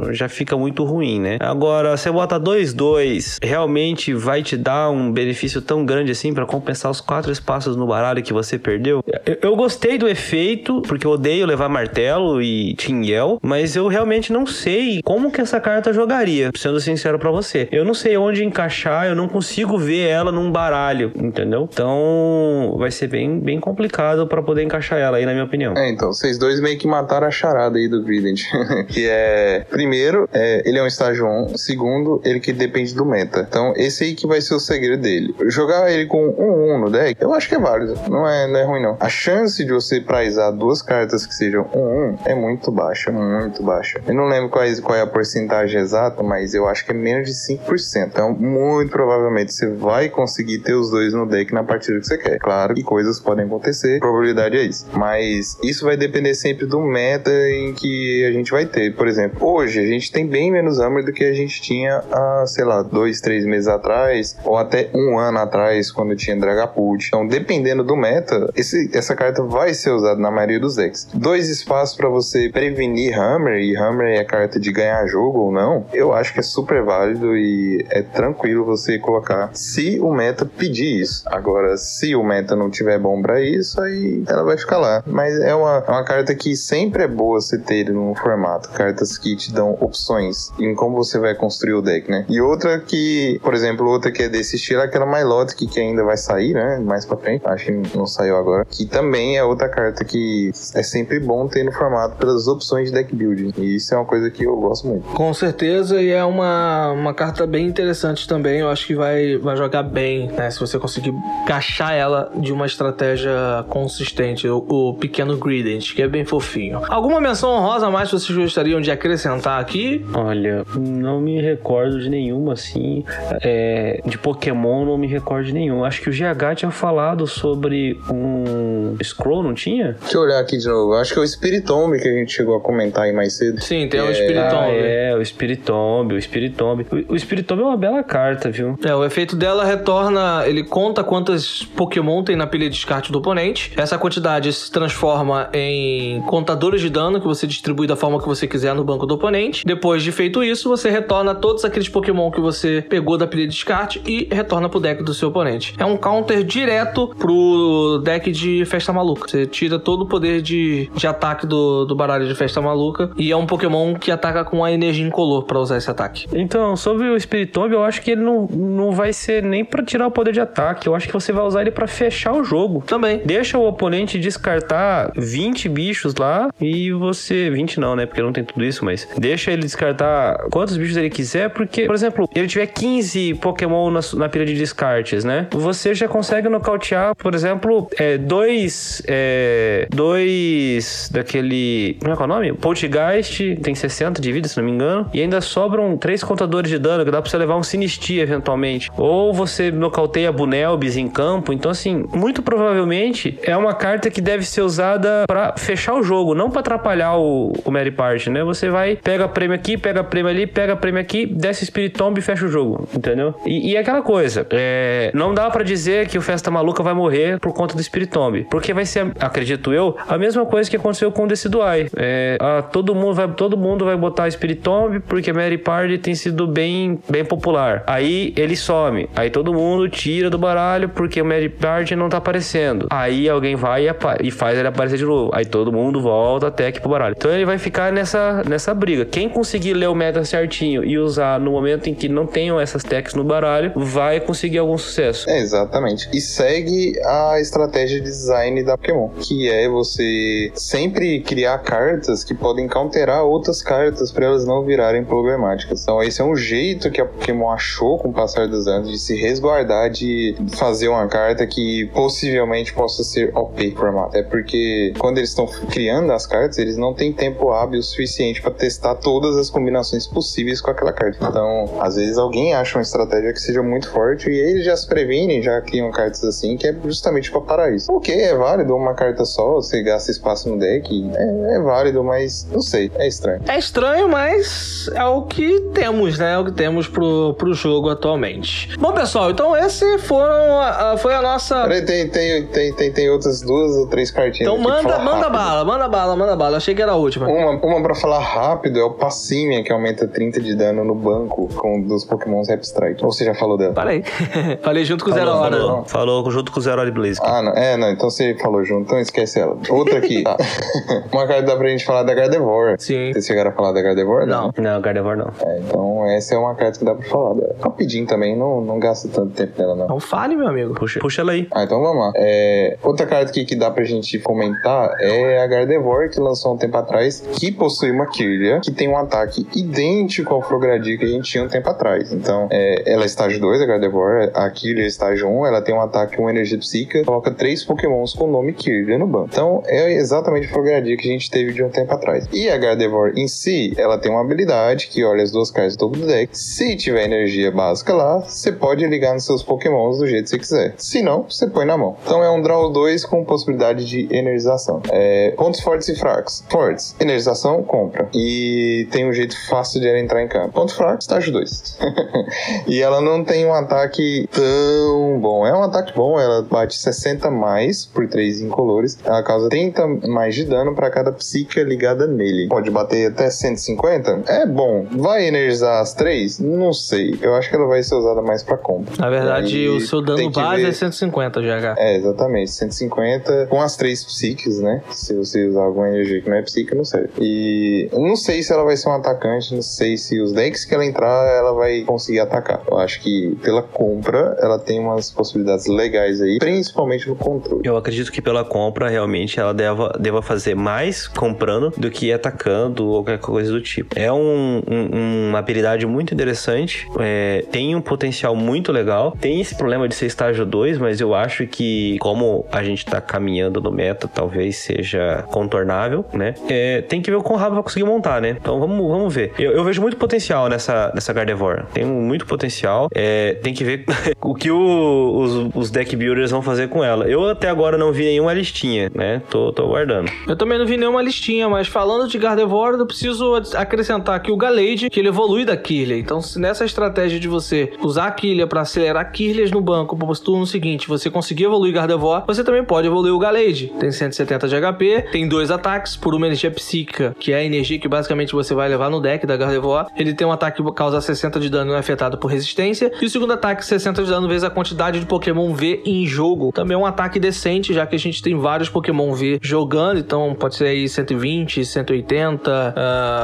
1, 0.09 0.13
já 0.13 0.29
fica 0.29 0.55
muito 0.55 0.83
ruim, 0.83 1.19
né? 1.19 1.37
Agora, 1.39 1.97
você 1.97 2.11
bota 2.11 2.39
2 2.39 2.73
2, 2.73 3.39
realmente 3.41 4.13
vai 4.13 4.41
te 4.41 4.55
dar 4.55 4.89
um 4.89 5.11
benefício 5.11 5.61
tão 5.61 5.85
grande 5.85 6.11
assim 6.11 6.33
pra 6.33 6.45
compensar 6.45 6.91
os 6.91 7.01
quatro 7.01 7.31
espaços 7.31 7.75
no 7.75 7.87
baralho 7.87 8.23
que 8.23 8.33
você 8.33 8.57
perdeu? 8.57 9.03
Eu, 9.25 9.37
eu 9.41 9.55
gostei 9.55 9.97
do 9.97 10.07
efeito, 10.07 10.81
porque 10.83 11.05
eu 11.05 11.11
odeio 11.11 11.45
levar 11.45 11.69
martelo 11.69 12.41
e 12.41 12.73
Tinguel, 12.75 13.39
mas 13.41 13.75
eu 13.75 13.87
realmente 13.87 14.31
não 14.31 14.45
sei 14.45 15.01
como 15.03 15.31
que 15.31 15.41
essa 15.41 15.59
carta 15.59 15.91
jogaria, 15.93 16.51
sendo 16.55 16.79
sincero 16.79 17.17
pra 17.17 17.31
você. 17.31 17.67
Eu 17.71 17.83
não 17.83 17.93
sei 17.93 18.17
onde 18.17 18.43
encaixar, 18.43 19.07
eu 19.07 19.15
não 19.15 19.27
consigo 19.27 19.77
ver 19.77 20.07
ela 20.07 20.31
num 20.31 20.51
baralho, 20.51 21.11
entendeu? 21.15 21.67
Então, 21.79 22.75
vai 22.77 22.91
ser 22.91 23.07
bem, 23.07 23.39
bem 23.39 23.57
complicado 23.57 24.27
pra 24.27 24.43
poder 24.43 24.63
encaixar 24.63 24.99
ela 24.99 25.15
aí, 25.15 25.25
na 25.25 25.31
minha 25.31 25.45
opinião. 25.45 25.77
É, 25.77 25.89
então, 25.89 26.11
vocês 26.11 26.37
dois 26.37 26.59
meio 26.59 26.77
que 26.77 26.85
mataram 26.85 27.25
a 27.25 27.31
charada 27.31 27.77
aí 27.77 27.87
do 27.87 28.03
Grident. 28.03 28.43
que 28.91 29.07
é, 29.07 29.65
primeiro, 29.69 30.27
é, 30.33 30.61
ele 30.67 30.77
é 30.77 30.83
um 30.83 30.87
estágio 30.87 31.25
1. 31.25 31.57
Segundo, 31.57 32.21
ele 32.25 32.41
que 32.41 32.51
depende 32.51 32.93
do 32.93 33.05
meta. 33.05 33.47
Então, 33.49 33.71
esse 33.77 34.03
aí 34.03 34.13
que 34.13 34.27
vai 34.27 34.41
ser 34.41 34.55
o 34.55 34.59
segredo 34.59 35.01
dele. 35.01 35.33
Jogar 35.45 35.89
ele 35.89 36.05
com 36.05 36.21
um 36.21 36.75
1 36.75 36.79
no 36.79 36.89
deck, 36.89 37.21
eu 37.21 37.33
acho 37.33 37.47
que 37.47 37.55
é 37.55 37.59
válido. 37.59 37.97
Não 38.09 38.27
é, 38.27 38.45
não 38.45 38.59
é 38.59 38.63
ruim, 38.65 38.81
não. 38.81 38.97
A 38.99 39.07
chance 39.07 39.63
de 39.63 39.71
você 39.71 40.01
prizar 40.01 40.51
duas 40.51 40.81
cartas 40.81 41.25
que 41.25 41.33
sejam 41.33 41.65
um 41.73 42.15
1 42.15 42.17
é 42.25 42.35
muito 42.35 42.73
baixa, 42.73 43.09
muito 43.09 43.63
baixa. 43.63 44.01
Eu 44.05 44.13
não 44.13 44.27
lembro 44.27 44.49
qual 44.49 44.65
é, 44.65 44.75
qual 44.81 44.97
é 44.97 45.01
a 45.01 45.07
porcentagem 45.07 45.79
exata, 45.79 46.21
mas 46.23 46.53
eu 46.53 46.67
acho 46.67 46.83
que 46.83 46.91
é 46.91 46.93
menos 46.93 47.25
de 47.25 47.55
5%. 47.57 48.07
Então, 48.07 48.33
muito 48.33 48.91
provavelmente 48.91 49.53
você 49.53 49.69
vai 49.69 50.09
conseguir 50.09 50.59
ter 50.59 50.73
os 50.73 50.91
dois 50.91 51.13
no 51.13 51.25
deck 51.25 51.53
na 51.53 51.68
partida 51.69 51.99
que 51.99 52.07
você 52.07 52.17
quer. 52.17 52.39
Claro 52.39 52.73
que 52.73 52.83
coisas 52.83 53.19
podem 53.19 53.45
acontecer, 53.45 53.99
probabilidade 53.99 54.57
é 54.57 54.63
isso. 54.63 54.87
Mas 54.93 55.57
isso 55.63 55.85
vai 55.85 55.95
depender 55.95 56.33
sempre 56.33 56.65
do 56.65 56.81
meta 56.81 57.31
em 57.31 57.73
que 57.73 58.25
a 58.25 58.31
gente 58.31 58.51
vai 58.51 58.65
ter. 58.65 58.95
Por 58.95 59.07
exemplo, 59.07 59.47
hoje 59.47 59.79
a 59.79 59.85
gente 59.85 60.11
tem 60.11 60.27
bem 60.27 60.51
menos 60.51 60.79
Hammer 60.79 61.05
do 61.05 61.13
que 61.13 61.23
a 61.23 61.33
gente 61.33 61.61
tinha 61.61 62.03
há, 62.11 62.43
sei 62.47 62.65
lá, 62.65 62.81
dois, 62.81 63.21
três 63.21 63.45
meses 63.45 63.67
atrás, 63.67 64.35
ou 64.43 64.57
até 64.57 64.89
um 64.93 65.17
ano 65.17 65.37
atrás, 65.39 65.91
quando 65.91 66.15
tinha 66.15 66.35
Dragapult. 66.35 67.07
Então, 67.07 67.27
dependendo 67.27 67.83
do 67.83 67.95
meta, 67.95 68.49
esse, 68.55 68.89
essa 68.93 69.15
carta 69.15 69.43
vai 69.43 69.73
ser 69.73 69.91
usada 69.91 70.19
na 70.19 70.31
maioria 70.31 70.59
dos 70.59 70.75
decks. 70.75 71.07
Dois 71.13 71.49
espaços 71.49 71.95
para 71.95 72.09
você 72.09 72.49
prevenir 72.49 73.19
Hammer, 73.19 73.59
e 73.59 73.75
Hammer 73.77 74.17
é 74.17 74.19
a 74.19 74.25
carta 74.25 74.59
de 74.59 74.71
ganhar 74.71 75.05
jogo 75.07 75.39
ou 75.39 75.51
não, 75.51 75.85
eu 75.93 76.13
acho 76.13 76.33
que 76.33 76.39
é 76.39 76.43
super 76.43 76.83
válido 76.83 77.35
e 77.37 77.85
é 77.89 78.01
tranquilo 78.01 78.65
você 78.65 78.97
colocar 78.97 79.49
se 79.53 79.99
o 79.99 80.13
meta 80.13 80.45
pedir 80.45 81.01
isso. 81.01 81.23
Agora, 81.27 81.58
se 81.77 82.15
o 82.15 82.23
meta 82.23 82.55
não 82.55 82.69
tiver 82.69 82.99
bom 82.99 83.21
pra 83.21 83.41
isso, 83.41 83.79
aí 83.81 84.23
ela 84.27 84.43
vai 84.43 84.57
ficar 84.57 84.77
lá. 84.77 85.03
Mas 85.05 85.39
é 85.39 85.53
uma, 85.53 85.83
é 85.87 85.91
uma 85.91 86.03
carta 86.03 86.35
que 86.35 86.55
sempre 86.55 87.03
é 87.03 87.07
boa 87.07 87.39
você 87.39 87.57
ter 87.57 87.91
no 87.91 88.13
formato. 88.15 88.69
Cartas 88.69 89.17
que 89.17 89.35
te 89.35 89.53
dão 89.53 89.77
opções 89.79 90.51
em 90.59 90.75
como 90.75 90.95
você 90.95 91.19
vai 91.19 91.35
construir 91.35 91.73
o 91.73 91.81
deck, 91.81 92.09
né? 92.09 92.25
E 92.29 92.41
outra 92.41 92.79
que, 92.79 93.39
por 93.43 93.53
exemplo, 93.53 93.87
outra 93.87 94.11
que 94.11 94.23
é 94.23 94.29
desse 94.29 94.55
estilo 94.55 94.81
é 94.81 94.85
aquela 94.85 95.05
Milotic 95.05 95.69
que 95.69 95.79
ainda 95.79 96.03
vai 96.03 96.17
sair, 96.17 96.53
né? 96.53 96.79
Mais 96.79 97.05
pra 97.05 97.17
frente. 97.17 97.45
Acho 97.45 97.65
que 97.65 97.97
não 97.97 98.05
saiu 98.05 98.37
agora. 98.37 98.65
Que 98.65 98.85
também 98.85 99.37
é 99.37 99.43
outra 99.43 99.69
carta 99.69 100.03
que 100.03 100.51
é 100.73 100.83
sempre 100.83 101.19
bom 101.19 101.47
ter 101.47 101.63
no 101.63 101.71
formato 101.71 102.17
pelas 102.17 102.47
opções 102.47 102.89
de 102.89 102.95
deck 102.95 103.15
building. 103.15 103.53
E 103.57 103.75
isso 103.75 103.93
é 103.93 103.97
uma 103.97 104.05
coisa 104.05 104.29
que 104.29 104.43
eu 104.43 104.55
gosto 104.55 104.87
muito. 104.87 105.07
Com 105.09 105.33
certeza, 105.33 106.01
e 106.01 106.09
é 106.09 106.23
uma, 106.23 106.91
uma 106.91 107.13
carta 107.13 107.45
bem 107.45 107.67
interessante 107.67 108.27
também. 108.27 108.59
Eu 108.59 108.69
acho 108.69 108.85
que 108.85 108.95
vai, 108.95 109.37
vai 109.37 109.55
jogar 109.55 109.83
bem, 109.83 110.27
né? 110.27 110.49
Se 110.49 110.59
você 110.59 110.77
conseguir 110.79 111.13
encaixar 111.53 111.93
ela 111.93 112.31
de 112.35 112.53
uma 112.53 112.67
estratégia 112.67 113.31
consistente. 113.67 114.47
O, 114.47 114.63
o 114.69 114.93
pequeno 114.93 115.35
Grident, 115.35 115.95
que 115.95 116.01
é 116.01 116.07
bem 116.07 116.23
fofinho. 116.23 116.81
Alguma 116.87 117.19
menção 117.19 117.49
honrosa 117.51 117.87
a 117.87 117.91
mais 117.91 118.09
que 118.09 118.19
vocês 118.19 118.37
gostariam 118.37 118.79
de 118.79 118.91
acrescentar 118.91 119.59
aqui? 119.59 120.05
Olha, 120.13 120.63
não 120.77 121.19
me 121.19 121.41
recordo 121.41 121.99
de 121.99 122.07
nenhuma, 122.09 122.53
assim. 122.53 123.03
é, 123.41 123.99
de 124.05 124.17
Pokémon, 124.19 124.85
não 124.85 124.97
me 124.97 125.07
recordo 125.07 125.45
de 125.47 125.53
nenhum. 125.53 125.83
Acho 125.83 126.01
que 126.01 126.09
o 126.09 126.13
GH 126.13 126.55
tinha 126.55 126.71
falado 126.71 127.25
sobre 127.25 127.99
um 128.11 128.95
Scroll, 129.03 129.41
não 129.41 129.53
tinha? 129.55 129.95
Deixa 129.99 130.17
eu 130.17 130.21
olhar 130.21 130.39
aqui 130.39 130.57
de 130.57 130.67
novo. 130.67 130.93
Acho 130.93 131.13
que 131.13 131.19
é 131.19 131.23
o 131.23 131.27
Spiritomb 131.27 131.97
que 131.99 132.07
a 132.07 132.11
gente 132.13 132.31
chegou 132.31 132.55
a 132.57 132.61
comentar 132.61 133.05
aí 133.05 133.11
mais 133.11 133.33
cedo. 133.33 133.59
Sim, 133.61 133.87
tem 133.87 133.99
o 134.01 134.09
É, 134.09 134.13
Spiritomb. 134.13 134.53
Ah, 134.55 134.69
é, 134.71 135.15
o 135.15 135.25
Spiritomb, 135.25 136.13
o 136.13 136.21
Spiritomb. 136.21 136.85
O, 137.09 137.13
o 137.13 137.19
Spiritomb 137.19 137.61
é 137.61 137.65
uma 137.65 137.77
bela 137.77 138.03
carta, 138.03 138.51
viu? 138.51 138.77
É, 138.85 138.93
o 138.93 139.03
efeito 139.03 139.35
dela 139.35 139.65
retorna, 139.65 140.43
ele 140.45 140.63
conta 140.63 141.03
quantas 141.03 141.38
Pokémon 141.75 142.23
tem 142.23 142.35
na 142.35 142.47
pilha 142.47 142.69
de 142.69 142.75
descarte 142.75 143.11
do 143.11 143.19
oponente. 143.19 143.71
Essa 143.75 143.97
quantidade 143.97 144.51
se 144.53 144.71
transforma 144.71 145.49
em 145.53 146.21
contadores 146.21 146.81
de 146.81 146.89
dano 146.89 147.19
que 147.19 147.27
você 147.27 147.45
distribui 147.45 147.87
da 147.87 147.95
forma 147.95 148.19
que 148.19 148.27
você 148.27 148.47
quiser 148.47 148.73
no 148.73 148.83
banco 148.83 149.05
do 149.05 149.15
oponente. 149.15 149.65
Depois 149.65 150.03
de 150.03 150.11
feito 150.11 150.43
isso, 150.43 150.69
você 150.69 150.89
retorna 150.89 151.35
todos 151.35 151.65
aqueles 151.65 151.89
Pokémon 151.89 152.31
que 152.31 152.41
você 152.41 152.85
pegou 152.87 153.17
da 153.17 153.27
pilha 153.27 153.47
de 153.47 153.53
descarte 153.53 154.01
e 154.05 154.27
retorna 154.31 154.69
pro 154.69 154.79
deck 154.79 155.03
do 155.03 155.13
seu 155.13 155.29
oponente. 155.29 155.73
É 155.77 155.85
um 155.85 155.97
counter 155.97 156.43
direto 156.43 157.07
pro 157.17 158.01
deck 158.03 158.31
de 158.31 158.65
Festa 158.65 158.93
Maluca. 158.93 159.27
Você 159.27 159.45
tira 159.45 159.79
todo 159.79 160.03
o 160.03 160.05
poder 160.05 160.41
de, 160.41 160.89
de 160.95 161.07
ataque 161.07 161.45
do, 161.45 161.85
do 161.85 161.95
baralho 161.95 162.27
de 162.27 162.35
Festa 162.35 162.61
Maluca 162.61 163.11
e 163.17 163.31
é 163.31 163.35
um 163.35 163.45
Pokémon 163.45 163.95
que 163.95 164.11
ataca 164.11 164.43
com 164.43 164.63
a 164.63 164.71
energia 164.71 165.05
incolor 165.05 165.43
para 165.43 165.59
usar 165.59 165.77
esse 165.77 165.89
ataque. 165.89 166.27
Então, 166.33 166.75
sobre 166.75 167.09
o 167.09 167.19
Spiritomb, 167.19 167.73
eu 167.73 167.83
acho 167.83 168.01
que 168.01 168.11
ele 168.11 168.21
não, 168.21 168.47
não 168.47 168.91
vai 168.91 169.13
ser 169.13 169.43
nem 169.43 169.63
pra 169.63 169.83
tirar 169.83 170.07
o 170.07 170.11
poder 170.11 170.31
de 170.31 170.39
ataque. 170.39 170.87
Eu 170.87 170.95
acho 170.95 171.07
que 171.07 171.13
você 171.13 171.28
vai 171.31 171.43
usar 171.43 171.61
ele 171.61 171.71
pra 171.71 171.87
fechar 171.87 172.33
o 172.33 172.43
jogo. 172.43 172.83
Também. 172.85 173.21
Deixa 173.25 173.57
o 173.57 173.67
oponente 173.67 174.19
descartar 174.19 175.11
20 175.15 175.69
bichos 175.69 176.15
lá 176.15 176.49
e 176.59 176.91
você. 176.91 177.49
20 177.49 177.79
não, 177.79 177.95
né? 177.95 178.05
Porque 178.05 178.21
não 178.21 178.33
tem 178.33 178.43
tudo 178.43 178.63
isso, 178.63 178.83
mas 178.85 179.07
deixa 179.17 179.51
ele 179.51 179.61
descartar 179.61 180.37
quantos 180.51 180.77
bichos 180.77 180.97
ele 180.97 181.09
quiser, 181.09 181.49
porque, 181.49 181.85
por 181.85 181.95
exemplo, 181.95 182.29
ele 182.35 182.47
tiver 182.47 182.67
15 182.67 183.35
Pokémon 183.35 183.91
na, 183.91 183.99
na 184.15 184.29
pilha 184.29 184.45
de 184.45 184.55
descartes, 184.55 185.23
né? 185.23 185.47
Você 185.51 185.93
já 185.93 186.07
consegue 186.07 186.49
nocautear, 186.49 187.15
por 187.15 187.33
exemplo, 187.33 187.89
é, 187.97 188.17
dois. 188.17 189.01
É, 189.07 189.87
dois 189.89 191.09
daquele. 191.11 191.97
Como 191.99 192.13
é 192.13 192.15
que 192.15 192.21
é 192.21 192.25
o 192.25 192.27
nome? 192.27 192.53
Poltergeist, 192.53 193.55
tem 193.57 193.75
60 193.75 194.21
de 194.21 194.31
vida, 194.31 194.47
se 194.47 194.57
não 194.57 194.63
me 194.63 194.71
engano. 194.71 195.09
E 195.13 195.21
ainda 195.21 195.41
sobram 195.41 195.97
três 195.97 196.23
contadores 196.23 196.69
de 196.69 196.77
dano, 196.77 197.05
que 197.05 197.11
dá 197.11 197.21
pra 197.21 197.29
você 197.29 197.37
levar 197.37 197.55
um 197.55 197.63
Sinistia 197.63 198.23
eventualmente. 198.23 198.89
Ou 198.97 199.33
você 199.33 199.71
nocauteia 199.71 200.31
Bunelbis 200.31 200.97
em 200.97 201.07
campo. 201.19 201.51
Então, 201.51 201.69
assim, 201.69 202.05
muito 202.13 202.41
provavelmente 202.41 203.37
é 203.43 203.55
uma 203.57 203.73
carta 203.73 204.09
que 204.09 204.21
deve 204.21 204.45
ser 204.45 204.61
usada 204.61 205.25
pra 205.27 205.53
fechar 205.57 205.95
o 205.95 206.01
jogo, 206.01 206.33
não 206.33 206.49
pra 206.49 206.61
atrapalhar 206.61 207.17
o, 207.17 207.51
o 207.65 207.71
Mary 207.71 207.91
Party, 207.91 208.29
né? 208.29 208.41
Você 208.45 208.69
vai, 208.69 208.95
pega 208.95 209.27
prêmio 209.27 209.53
aqui, 209.53 209.77
pega 209.77 210.01
prêmio 210.01 210.31
ali, 210.31 210.47
pega 210.47 210.77
prêmio 210.77 211.01
aqui, 211.01 211.25
desce 211.25 211.65
Spirit 211.65 211.93
Tomb 211.93 212.17
e 212.17 212.21
fecha 212.21 212.45
o 212.45 212.47
jogo, 212.47 212.87
entendeu? 212.95 213.35
E, 213.45 213.71
e 213.71 213.77
aquela 213.77 214.01
coisa, 214.01 214.47
é, 214.49 215.11
não 215.13 215.33
dá 215.33 215.49
pra 215.49 215.61
dizer 215.61 216.07
que 216.07 216.17
o 216.17 216.21
Festa 216.21 216.49
Maluca 216.49 216.81
vai 216.81 216.93
morrer 216.93 217.37
por 217.39 217.53
conta 217.53 217.75
do 217.75 217.83
Spirit 217.83 218.09
Tomb, 218.09 218.47
porque 218.49 218.73
vai 218.73 218.85
ser, 218.85 219.11
acredito 219.19 219.73
eu, 219.73 219.97
a 220.07 220.17
mesma 220.17 220.45
coisa 220.45 220.69
que 220.69 220.77
aconteceu 220.77 221.11
com 221.11 221.25
o 221.25 221.27
Decidueye. 221.27 221.89
É, 221.97 222.37
a, 222.39 222.61
todo, 222.61 222.95
mundo 222.95 223.13
vai, 223.13 223.27
todo 223.27 223.57
mundo 223.57 223.83
vai 223.83 223.97
botar 223.97 224.31
Spirit 224.31 224.61
Tomb 224.61 225.01
porque 225.01 225.33
Mary 225.33 225.57
Party 225.57 225.97
tem 225.97 226.15
sido 226.15 226.47
bem, 226.47 226.97
bem 227.09 227.25
popular. 227.25 227.83
Aí 227.85 228.33
ele 228.37 228.55
some, 228.55 229.09
aí 229.17 229.29
todo 229.29 229.53
mundo 229.53 229.89
tira 229.89 230.29
do 230.29 230.37
baralho 230.37 230.87
porque 230.87 231.08
o 231.21 231.25
Mary 231.25 231.49
Party 231.49 231.95
não 231.95 232.09
tá 232.09 232.17
aparecendo. 232.17 232.87
Aí 232.89 233.29
alguém 233.29 233.55
vai 233.55 233.87
e, 233.87 233.95
e 234.23 234.31
faz 234.31 234.57
ele 234.57 234.67
aparecer 234.67 234.97
de 234.97 235.05
novo. 235.05 235.31
Aí 235.33 235.45
todo 235.45 235.71
mundo 235.71 236.01
volta 236.01 236.47
até 236.47 236.67
aqui 236.67 236.79
pro 236.79 236.89
baralho. 236.89 237.15
Então 237.17 237.31
ele 237.31 237.45
vai 237.45 237.57
ficar 237.57 237.91
nessa, 237.91 238.43
nessa 238.47 238.73
briga. 238.73 239.05
Quem 239.05 239.29
conseguir 239.29 239.73
ler 239.73 239.87
o 239.87 239.95
meta 239.95 240.23
certinho 240.23 240.83
e 240.83 240.97
usar 240.97 241.39
no 241.39 241.51
momento 241.51 241.89
em 241.89 241.93
que 241.93 242.09
não 242.09 242.25
tenham 242.25 242.59
essas 242.59 242.83
techs 242.83 243.13
no 243.13 243.23
baralho, 243.23 243.71
vai 243.75 244.19
conseguir 244.19 244.57
algum 244.57 244.77
sucesso. 244.77 245.29
É, 245.29 245.39
exatamente. 245.39 246.09
E 246.13 246.19
segue 246.19 246.99
a 247.03 247.39
estratégia 247.39 247.99
de 247.99 248.05
design 248.05 248.63
da 248.63 248.77
Pokémon, 248.77 249.09
que 249.09 249.49
é 249.49 249.69
você 249.69 250.51
sempre 250.55 251.21
criar 251.21 251.59
cartas 251.59 252.23
que 252.23 252.33
podem 252.33 252.67
counterar 252.67 253.23
outras 253.23 253.61
cartas 253.61 254.11
para 254.11 254.25
elas 254.25 254.45
não 254.45 254.63
virarem 254.63 255.03
problemáticas. 255.03 255.83
Então 255.83 256.01
esse 256.01 256.21
é 256.21 256.25
um 256.25 256.35
jeito 256.35 256.91
que 256.91 257.01
a 257.01 257.05
Pokémon 257.05 257.49
achou 257.49 257.97
com 257.97 258.09
o 258.09 258.13
passar 258.13 258.47
dos 258.47 258.67
anos 258.67 258.89
de 258.89 258.97
se 258.97 259.15
resguardar 259.15 259.89
de 259.89 260.35
fazer 260.57 260.88
uma 260.89 261.07
carta 261.07 261.45
que 261.45 261.85
possivelmente 261.93 262.73
possa 262.73 263.03
ser 263.03 263.31
OP 263.35 263.71
formato. 263.71 264.17
É 264.17 264.23
porque 264.23 264.93
quando 264.97 265.17
eles 265.17 265.29
estão 265.29 265.45
criando 265.45 266.11
as 266.11 266.25
cartas, 266.25 266.57
eles 266.57 266.77
não 266.77 266.93
têm 266.93 267.13
tempo 267.13 267.51
hábil 267.51 267.81
suficiente 267.81 268.41
para 268.41 268.51
testar 268.51 268.95
todas 268.95 269.37
as 269.37 269.49
combinações 269.49 270.07
possíveis 270.07 270.61
com 270.61 270.71
aquela 270.71 270.93
carta. 270.93 271.17
Então, 271.21 271.77
às 271.79 271.95
vezes 271.95 272.17
alguém 272.17 272.53
acha 272.53 272.77
uma 272.77 272.81
estratégia 272.81 273.33
que 273.33 273.39
seja 273.39 273.61
muito 273.61 273.89
forte 273.91 274.29
e 274.29 274.37
eles 274.37 274.65
já 274.65 274.75
se 274.75 274.87
previnem, 274.87 275.41
já 275.41 275.59
criam 275.61 275.91
cartas 275.91 276.23
assim, 276.23 276.57
que 276.57 276.67
é 276.67 276.75
justamente 276.85 277.31
para 277.31 277.41
parar 277.41 277.73
isso. 277.73 277.91
Ok, 277.91 278.13
é 278.13 278.35
válido 278.35 278.75
uma 278.75 278.93
carta 278.93 279.25
só, 279.25 279.55
você 279.55 279.81
gasta 279.81 280.11
espaço 280.11 280.49
no 280.49 280.57
deck, 280.57 281.11
é, 281.15 281.55
é 281.55 281.59
válido, 281.59 282.03
mas 282.03 282.47
não 282.51 282.61
sei, 282.61 282.91
é 282.95 283.07
estranho. 283.07 283.41
É 283.47 283.57
estranho, 283.57 284.09
mas 284.09 284.89
é 284.93 285.05
o 285.05 285.23
que 285.23 285.59
temos, 285.73 286.17
né? 286.17 286.33
É 286.33 286.37
o 286.37 286.45
que 286.45 286.51
temos 286.51 286.87
pro, 286.87 287.33
pro 287.33 287.53
jogo 287.53 287.89
atualmente. 287.89 288.77
Bom, 288.77 288.93
pessoal, 288.93 289.31
então 289.31 289.55
esse 289.55 289.97
foram 289.99 290.61
a- 290.79 290.91
a- 290.93 290.97
foi 290.97 291.13
a 291.13 291.21
nossa. 291.21 291.61
Peraí, 291.63 291.83
tem, 291.85 292.07
tem, 292.09 292.45
tem, 292.47 292.73
tem, 292.73 292.91
tem 292.91 293.09
outras 293.09 293.41
duas 293.41 293.75
ou 293.75 293.87
três 293.87 294.11
cartinhas. 294.11 294.41
Então 294.51 294.55
aqui 294.55 294.63
pra 294.63 294.73
manda, 294.77 294.89
falar 294.89 295.03
manda 295.05 295.17
rápido. 295.27 295.31
bala, 295.37 295.65
manda 295.65 295.87
bala, 295.87 296.15
manda 296.15 296.35
bala. 296.35 296.57
Achei 296.57 296.73
que 296.75 296.81
era 296.81 296.91
a 296.91 296.95
última. 296.95 297.27
Uma, 297.27 297.51
uma 297.51 297.81
pra 297.83 297.95
falar 297.95 298.19
rápido 298.19 298.79
é 298.79 298.83
o 298.83 298.91
Passimian, 298.91 299.63
que 299.63 299.71
aumenta 299.71 300.07
30 300.07 300.39
de 300.41 300.55
dano 300.55 300.83
no 300.83 300.95
banco 300.95 301.47
com 301.55 301.81
dos 301.81 302.05
Pokémon 302.05 302.41
Rap 302.43 302.61
Strike. 302.63 303.03
Ou 303.03 303.11
você 303.11 303.25
já 303.25 303.33
falou 303.35 303.57
dela? 303.57 303.73
Falei. 303.73 304.03
Falei 304.61 304.83
junto 304.85 305.03
com 305.03 305.11
o 305.11 305.13
Zero 305.13 305.27
Falou, 305.31 305.41
Hora. 305.43 305.55
falou, 305.57 305.85
falou 305.85 306.31
junto 306.31 306.51
com 306.51 306.59
o 306.59 306.61
Zero 306.63 306.81
Hora 306.81 306.91
Blaze. 306.91 307.19
Ah, 307.23 307.41
não. 307.41 307.53
É, 307.53 307.77
não. 307.77 307.89
Então 307.91 308.09
você 308.09 308.35
falou 308.35 308.63
junto. 308.63 308.83
Então 308.85 308.99
esquece 308.99 309.39
ela. 309.39 309.57
Outra 309.69 309.97
aqui. 309.97 310.23
Tá. 310.23 310.37
Uma 311.11 311.27
carta 311.27 311.43
dá 311.43 311.55
pra 311.55 311.67
gente 311.69 311.85
falar 311.85 312.03
da 312.03 312.13
Gardevoir. 312.13 312.75
Sim. 312.79 313.11
Vocês 313.13 313.25
chegaram 313.25 313.51
a 313.51 313.53
falar 313.53 313.71
da 313.71 313.81
Gardevoir? 313.81 314.25
Não. 314.25 314.51
Não, 314.57 314.81
Gardevoir 314.81 315.17
não. 315.17 315.31
É, 315.45 315.59
então 315.59 316.05
essa 316.09 316.35
é 316.35 316.37
uma 316.37 316.55
carta 316.55 316.79
que 316.79 316.85
dá 316.85 316.93
pra 316.95 317.07
falar 317.07 317.33
dela. 317.35 317.55
Rapidinho 317.61 318.05
também, 318.07 318.35
não, 318.37 318.61
não 318.61 318.79
gasta 318.79 319.07
tanto 319.07 319.31
tempo 319.33 319.57
dela, 319.57 319.75
não. 319.75 319.85
Então 319.85 319.99
fale, 319.99 320.35
meu 320.35 320.47
amigo. 320.47 320.68
Puxa, 320.73 320.99
puxa 320.99 321.21
ela 321.21 321.31
aí. 321.31 321.47
Ah, 321.51 321.63
então 321.63 321.81
vamos 321.81 321.99
lá. 321.99 322.11
É, 322.15 322.77
outra 322.83 323.05
carta 323.05 323.29
aqui 323.29 323.45
que 323.45 323.55
dá 323.55 323.71
pra 323.71 323.83
gente 323.83 324.17
comentar 324.19 324.95
é 324.99 325.41
a 325.41 325.47
Gardevoir, 325.47 326.09
que 326.09 326.19
lançou 326.19 326.53
um 326.53 326.57
tempo 326.57 326.77
atrás, 326.77 327.21
que 327.33 327.51
possui 327.51 327.91
uma 327.91 328.07
Kirlia, 328.07 328.59
que 328.61 328.71
tem 328.71 328.87
um 328.87 328.97
ataque 328.97 329.47
idêntico 329.55 330.33
ao 330.33 330.41
Frogadier 330.41 330.97
que 330.97 331.05
a 331.05 331.07
gente 331.07 331.29
tinha 331.29 331.43
um 331.43 331.47
tempo 331.47 331.69
atrás. 331.69 332.11
Então, 332.11 332.47
é, 332.51 332.91
ela 332.91 333.03
é 333.03 333.05
estágio 333.05 333.39
2, 333.39 333.61
a 333.61 333.65
Gardevoir, 333.65 334.31
a 334.33 334.49
Kirlia 334.49 334.83
é 334.83 334.87
estágio 334.87 335.27
1, 335.27 335.45
ela 335.45 335.61
tem 335.61 335.73
um 335.73 335.81
ataque 335.81 336.17
com 336.17 336.29
energia 336.29 336.57
psíquica, 336.57 337.03
coloca 337.03 337.31
três 337.31 337.63
pokémons 337.63 338.13
com 338.13 338.25
o 338.25 338.31
nome 338.31 338.53
Kirlia 338.53 338.97
no 338.97 339.07
banco. 339.07 339.29
Então, 339.31 339.63
é 339.65 339.93
exatamente 339.93 340.47
o 340.47 340.49
Frogadier 340.49 340.97
que 340.97 341.07
a 341.09 341.11
gente 341.11 341.29
teve 341.29 341.53
de 341.53 341.63
um 341.63 341.69
tempo 341.69 341.93
atrás. 341.93 342.27
E 342.31 342.49
a 342.49 342.57
Gardevoir 342.57 343.13
em 343.15 343.27
si, 343.27 343.73
ela 343.77 343.97
tem 343.97 344.11
uma 344.11 344.21
habilidade 344.21 344.87
que 344.87 345.03
olha 345.03 345.23
as 345.23 345.31
duas 345.31 345.51
cartas 345.51 345.75
do 345.75 345.79
topo 345.79 345.97
do 345.97 346.07
deck. 346.07 346.37
Se 346.37 346.75
tiver 346.75 347.05
energia 347.05 347.51
básica 347.51 347.93
lá, 347.93 348.19
você 348.19 348.51
pode 348.51 348.85
ligar 348.85 349.13
nos 349.13 349.25
seus 349.25 349.43
pokémons 349.43 349.97
do 349.97 350.07
jeito 350.07 350.23
que 350.23 350.29
você 350.29 350.39
quiser. 350.39 350.58
Se 350.77 351.01
não, 351.01 351.23
você 351.23 351.47
põe 351.47 351.65
na 351.65 351.77
mão. 351.77 351.95
Então 352.03 352.23
é 352.23 352.29
um 352.29 352.41
draw 352.41 352.71
2 352.71 353.05
com 353.05 353.23
possibilidade 353.23 353.85
de 353.85 354.07
energização. 354.11 354.81
É, 354.91 355.31
pontos 355.31 355.59
fortes 355.61 355.87
e 355.89 355.95
fracos. 355.95 356.43
Fortes, 356.49 356.95
energização, 356.99 357.63
compra. 357.63 358.09
E 358.13 358.87
tem 358.91 359.07
um 359.07 359.13
jeito 359.13 359.35
fácil 359.47 359.79
de 359.79 359.87
ela 359.87 359.99
entrar 359.99 360.23
em 360.23 360.27
campo. 360.27 360.53
Pontos 360.53 360.75
fracos, 360.75 361.05
estágio 361.05 361.31
2. 361.33 361.79
e 362.67 362.81
ela 362.81 363.01
não 363.01 363.23
tem 363.23 363.45
um 363.45 363.53
ataque 363.53 364.27
tão 364.31 365.19
bom. 365.19 365.45
É 365.45 365.53
um 365.55 365.63
ataque 365.63 365.93
bom, 365.95 366.19
ela 366.19 366.41
bate 366.41 366.77
60 366.77 367.29
mais 367.29 367.85
por 367.85 368.07
3 368.07 368.41
incolores. 368.41 368.97
Ela 369.03 369.23
causa 369.23 369.49
30 369.49 369.87
mais 370.07 370.35
de 370.35 370.45
dano 370.45 370.75
para 370.75 370.89
cada 370.89 371.11
psíquica 371.11 371.61
ligada 371.63 372.07
nele. 372.07 372.47
Pode 372.47 372.69
bater 372.69 373.11
até 373.11 373.29
150? 373.29 374.23
É 374.27 374.45
bom. 374.45 374.85
Vai 374.91 375.27
energizar 375.27 375.81
as 375.81 375.93
3? 375.93 376.39
Não 376.39 376.73
sei. 376.73 377.17
Eu 377.21 377.35
acho 377.35 377.49
que 377.49 377.55
ela 377.55 377.67
vai 377.67 377.83
ser 377.83 377.95
usada 377.95 378.21
mais 378.21 378.43
para 378.43 378.57
compra. 378.57 378.95
Na 378.97 379.09
verdade, 379.09 379.57
E 379.57 379.69
o 379.69 379.79
seu 379.79 380.01
dano 380.01 380.31
que 380.31 380.39
base 380.51 380.65
é 380.65 380.71
150 380.71 381.41
GH. 381.41 381.75
é, 381.77 381.95
exatamente. 381.97 382.51
150 382.51 383.47
com 383.47 383.61
as 383.61 383.75
três 383.75 384.03
psíquicas, 384.03 384.59
né? 384.59 384.81
Se 384.91 385.13
você 385.15 385.45
usar 385.47 385.61
alguma 385.63 385.87
energia 385.89 386.21
que 386.21 386.29
não 386.29 386.37
é 386.37 386.41
psíquica, 386.41 386.75
não 386.75 386.85
serve. 386.85 387.09
E 387.19 387.89
não 387.93 388.15
sei 388.15 388.41
se 388.43 388.51
ela 388.53 388.63
vai 388.63 388.75
ser 388.77 388.89
um 388.89 388.93
atacante, 388.93 389.53
não 389.53 389.61
sei 389.61 389.97
se 389.97 390.19
os 390.21 390.31
decks 390.33 390.65
que 390.65 390.73
ela 390.73 390.85
entrar, 390.85 391.25
ela 391.37 391.53
vai 391.53 391.81
conseguir 391.81 392.19
atacar. 392.19 392.61
Eu 392.69 392.77
acho 392.77 393.01
que 393.01 393.37
pela 393.43 393.61
compra, 393.61 394.35
ela 394.39 394.57
tem 394.59 394.79
umas 394.79 395.11
possibilidades 395.11 395.67
legais 395.67 396.21
aí, 396.21 396.37
principalmente 396.39 397.07
no 397.07 397.15
controle. 397.15 397.61
Eu 397.65 397.77
acredito 397.77 398.11
que 398.11 398.21
pela 398.21 398.43
compra, 398.43 398.89
realmente, 398.89 399.39
ela 399.39 399.53
deva, 399.53 399.95
deva 399.99 400.21
fazer 400.21 400.55
mais 400.55 401.07
comprando 401.07 401.71
do 401.77 401.89
que 401.89 402.11
atacando 402.11 402.87
ou 402.87 403.03
qualquer 403.03 403.19
coisa 403.19 403.51
do 403.51 403.61
tipo. 403.61 403.97
É 403.97 404.11
um, 404.11 404.61
um- 404.69 405.29
uma 405.29 405.39
habilidade 405.39 405.85
muito 405.85 406.13
interessante, 406.13 406.87
é, 406.99 407.45
tem 407.51 407.75
um 407.75 407.81
potencial 407.81 408.35
muito 408.35 408.71
legal. 408.71 409.15
Tem 409.19 409.39
esse 409.41 409.55
problema 409.55 409.87
de 409.87 409.95
ser 409.95 410.05
estágio 410.05 410.38
2, 410.45 410.77
mas 410.77 410.99
eu 411.01 411.13
acho 411.13 411.45
que, 411.47 411.97
como 411.99 412.45
a 412.51 412.63
gente 412.63 412.85
tá 412.85 412.99
caminhando 413.01 413.61
no 413.61 413.71
meta, 413.71 414.07
talvez 414.07 414.57
seja 414.57 415.23
contornável, 415.31 416.05
né? 416.13 416.35
É, 416.49 416.81
tem 416.81 417.01
que 417.01 417.09
ver 417.09 417.17
o 417.17 417.23
quão 417.23 417.37
rápido 417.37 417.55
vai 417.55 417.63
conseguir 417.63 417.85
montar, 417.85 418.21
né? 418.21 418.35
Então 418.39 418.59
vamos, 418.59 418.87
vamos 418.89 419.13
ver. 419.13 419.31
Eu, 419.39 419.51
eu 419.53 419.63
vejo 419.63 419.81
muito 419.81 419.97
potencial 419.97 420.47
nessa, 420.49 420.91
nessa 420.93 421.11
Gardevoir. 421.13 421.65
Tem 421.73 421.85
muito 421.85 422.25
potencial. 422.25 422.89
É, 422.93 423.33
tem 423.35 423.53
que 423.53 423.63
ver 423.63 423.85
o 424.21 424.33
que 424.35 424.51
o- 424.51 425.17
os, 425.17 425.55
os 425.55 425.71
deck 425.71 425.95
builders 425.95 426.31
vão 426.31 426.41
fazer 426.41 426.67
com 426.69 426.83
ela. 426.83 427.05
Eu 427.07 427.27
até 427.29 427.49
agora 427.49 427.77
não 427.77 427.91
vi 427.91 428.03
nenhuma 428.05 428.33
listinha, 428.33 428.91
né? 428.93 429.21
Tô, 429.29 429.51
tô 429.51 429.63
aguardando. 429.63 430.11
Eu 430.27 430.35
também 430.35 430.57
não 430.57 430.65
vi 430.65 430.77
nenhuma 430.77 431.01
listinha, 431.01 431.47
mas 431.49 431.67
falando 431.67 432.07
de 432.07 432.17
Gardevoir, 432.17 432.73
eu 432.75 432.85
preciso 432.85 433.35
acrescentar 433.55 434.15
aqui 434.15 434.31
o 434.31 434.37
Galade, 434.37 434.89
que 434.89 434.99
ele 434.99 435.07
evoluir 435.09 435.45
da 435.45 435.57
Kirlia. 435.57 435.97
Então, 435.97 436.21
se 436.21 436.39
nessa 436.39 436.65
estratégia 436.65 437.19
de 437.19 437.27
você 437.27 437.71
usar 437.81 438.07
a 438.07 438.11
Kirlia 438.11 438.47
para 438.47 438.61
acelerar 438.61 439.11
Kirlias 439.11 439.51
no 439.51 439.61
banco 439.61 439.95
pro 439.97 440.05
turno 440.29 440.45
seguinte, 440.45 440.87
você 440.87 441.09
conseguir 441.09 441.45
evoluir 441.45 441.73
Gardevoir, 441.73 442.23
você 442.27 442.43
também 442.43 442.63
pode 442.63 442.85
evoluir 442.85 443.11
o 443.11 443.17
Galade. 443.17 443.73
Tem 443.79 443.91
170 443.91 444.47
de 444.47 444.61
HP, 444.61 445.05
tem 445.11 445.27
dois 445.27 445.49
ataques 445.49 445.97
por 445.97 446.13
uma 446.13 446.27
energia 446.27 446.51
psíquica, 446.51 447.15
que 447.19 447.31
é 447.31 447.37
a 447.37 447.43
energia 447.43 447.79
que 447.79 447.87
basicamente 447.87 448.31
você 448.31 448.53
vai 448.53 448.69
levar 448.69 448.91
no 448.91 449.01
deck 449.01 449.25
da 449.25 449.35
Gardevoir. 449.35 449.87
Ele 449.97 450.13
tem 450.13 450.27
um 450.27 450.31
ataque 450.31 450.61
que 450.63 450.71
causa 450.73 451.01
60 451.01 451.39
de 451.39 451.49
dano 451.49 451.73
é 451.73 451.79
afetado 451.79 452.19
por 452.19 452.27
resistência. 452.27 452.91
E 453.01 453.05
o 453.07 453.09
segundo 453.09 453.33
ataque, 453.33 453.65
60 453.65 454.03
de 454.03 454.09
dano 454.09 454.27
vezes 454.27 454.43
a 454.43 454.51
quantidade 454.51 454.99
de 454.99 455.07
Pokémon 455.07 455.51
V 455.51 455.81
em 455.83 456.05
jogo. 456.05 456.51
Também 456.51 456.75
é 456.75 456.77
um 456.77 456.85
ataque 456.85 457.19
decente, 457.19 457.73
já 457.73 457.87
que 457.87 457.95
a 457.95 457.99
gente 457.99 458.21
tem 458.21 458.37
vários 458.37 458.69
Pokémon 458.69 459.11
V 459.15 459.39
jogando, 459.41 459.99
então 459.99 460.35
pode 460.35 460.57
ser 460.57 460.65
aí 460.65 460.87
120, 460.87 461.65
180, 461.65 462.75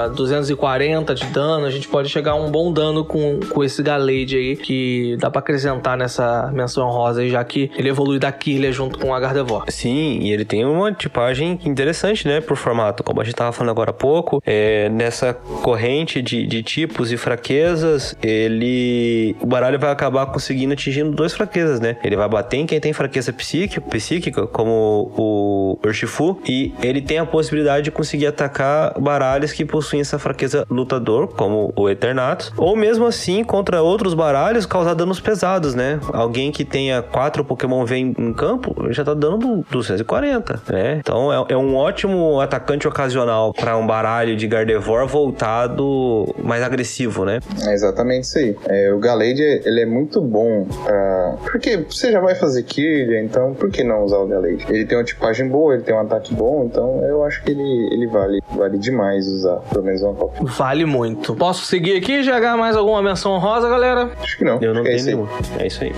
uh, 0.10 0.16
240 0.16 1.14
de 1.14 1.26
dano. 1.28 1.68
A 1.68 1.72
gente 1.72 1.88
pode 1.88 2.10
chegar 2.10 2.32
a 2.32 2.36
um 2.36 2.50
bom 2.50 2.74
dano 2.74 3.06
com, 3.06 3.40
com 3.48 3.64
esse 3.64 3.84
Galade 3.84 4.36
aí, 4.36 4.56
que 4.56 5.18
dá 5.20 5.30
para 5.30 5.42
acrescentar 5.42 5.96
nessa 5.96 6.50
menção 6.52 6.95
rosa 6.96 7.22
aí, 7.22 7.30
já 7.30 7.44
que 7.44 7.72
ele 7.76 7.90
evolui 7.90 8.20
da 8.20 8.32
Kirlia 8.32 8.72
junto 8.72 9.00
com 9.00 9.14
a 9.14 9.20
Gardevoir. 9.20 9.64
Sim, 9.70 10.20
e 10.22 10.32
ele 10.32 10.46
tem 10.46 10.66
uma 10.66 10.92
tipagem 10.92 11.60
interessante, 11.66 12.28
né, 12.28 12.42
por 12.42 12.58
formato. 12.58 13.04
Como 13.04 13.22
a 13.22 13.24
gente 13.24 13.36
tava 13.36 13.52
falando 13.52 13.72
agora 13.72 13.92
há 13.92 13.94
pouco, 13.94 14.42
é, 14.46 14.90
nessa 14.90 15.34
corrente 15.34 16.22
de, 16.22 16.46
de 16.46 16.64
tipos 16.64 17.12
e 17.12 17.18
fraquezas, 17.18 18.16
ele. 18.22 19.36
O 19.42 19.46
baralho 19.46 19.80
vai 19.80 19.92
acabar 19.92 20.26
conseguindo 20.28 20.74
atingindo 20.74 21.12
duas 21.12 21.34
fraquezas, 21.34 21.80
né? 21.80 21.98
Ele 22.04 22.16
vai 22.16 22.28
bater 22.28 22.58
em 22.58 22.66
quem 22.66 22.80
tem 22.80 22.94
fraqueza 22.94 23.32
psíquica, 23.34 23.82
psíquica 23.82 24.48
como 24.48 25.12
o 25.18 25.80
Urshifu, 25.86 26.40
e 26.48 26.74
ele 26.82 27.02
tem 27.02 27.18
a 27.18 27.26
possibilidade 27.26 27.86
de 27.86 27.92
conseguir 27.92 28.28
atacar 28.28 29.00
baralhos 29.00 29.52
que 29.52 29.66
possuem 29.66 30.02
essa 30.02 30.20
fraqueza 30.20 30.66
lutador, 30.70 31.28
como 31.28 31.74
o 31.76 31.90
Eternatus, 31.90 32.52
ou 32.58 32.76
mesmo 32.76 33.06
assim 33.06 33.44
contra 33.44 33.82
outros 33.82 34.14
baralhos 34.14 34.66
causar 34.66 34.94
danos 34.94 35.20
pesados, 35.20 35.76
né? 35.76 36.00
Alguém 36.14 36.52
que 36.52 36.66
tenha 36.76 37.02
quatro 37.02 37.46
Pokémon 37.46 37.86
V 37.86 37.96
em 37.96 38.34
campo 38.34 38.76
já 38.90 39.02
tá 39.02 39.14
dando 39.14 39.66
240, 39.72 40.62
né? 40.74 40.98
Então 41.00 41.32
é, 41.32 41.54
é 41.54 41.58
um 41.58 41.74
ótimo 41.74 42.42
atacante 42.42 42.86
ocasional 42.86 43.54
para 43.54 43.78
um 43.78 43.88
baralho 43.88 44.36
de 44.36 44.46
Gardevoir 44.46 45.08
voltado 45.08 46.36
mais 46.44 46.62
agressivo, 46.62 47.24
né? 47.24 47.40
É 47.66 47.74
exatamente 47.74 48.24
isso 48.26 48.38
aí. 48.40 48.58
É, 48.68 48.92
o 48.92 49.00
Galade, 49.00 49.42
ele 49.64 49.84
é 49.84 49.86
muito 49.86 50.20
bom 50.20 50.68
pra... 50.84 51.38
Porque 51.50 51.78
você 51.78 52.12
já 52.12 52.20
vai 52.20 52.36
fazer 52.36 52.62
Kirlia, 52.64 53.24
então 53.24 53.54
por 53.54 53.72
que 53.72 53.82
não 53.82 54.04
usar 54.04 54.18
o 54.18 54.28
Galade? 54.28 54.66
Ele 54.68 54.86
tem 54.86 54.98
uma 54.98 55.06
tipagem 55.06 55.48
boa, 55.48 55.76
ele 55.76 55.84
tem 55.84 55.96
um 55.96 56.02
ataque 56.02 56.34
bom, 56.34 56.66
então 56.66 57.02
eu 57.06 57.24
acho 57.24 57.42
que 57.42 57.52
ele, 57.52 57.90
ele 57.94 58.08
vale, 58.08 58.42
vale 58.54 58.78
demais 58.78 59.26
usar, 59.30 59.62
pelo 59.72 59.86
menos 59.86 60.02
uma 60.02 60.14
cópia. 60.14 60.44
Vale 60.44 60.84
muito. 60.84 61.36
Posso 61.36 61.66
seguir 61.66 61.96
aqui 61.96 62.16
e 62.16 62.24
jogar 62.24 62.58
mais 62.58 62.76
alguma 62.76 63.02
menção 63.02 63.38
rosa, 63.38 63.70
galera? 63.70 64.12
Acho 64.22 64.38
que 64.38 64.44
não. 64.44 64.60
Eu 64.62 64.74
não 64.74 64.82
é 64.82 64.90
tenho 64.90 65.06
nenhuma. 65.06 65.30
É 65.58 65.68
isso 65.68 65.82
aí. 65.82 65.94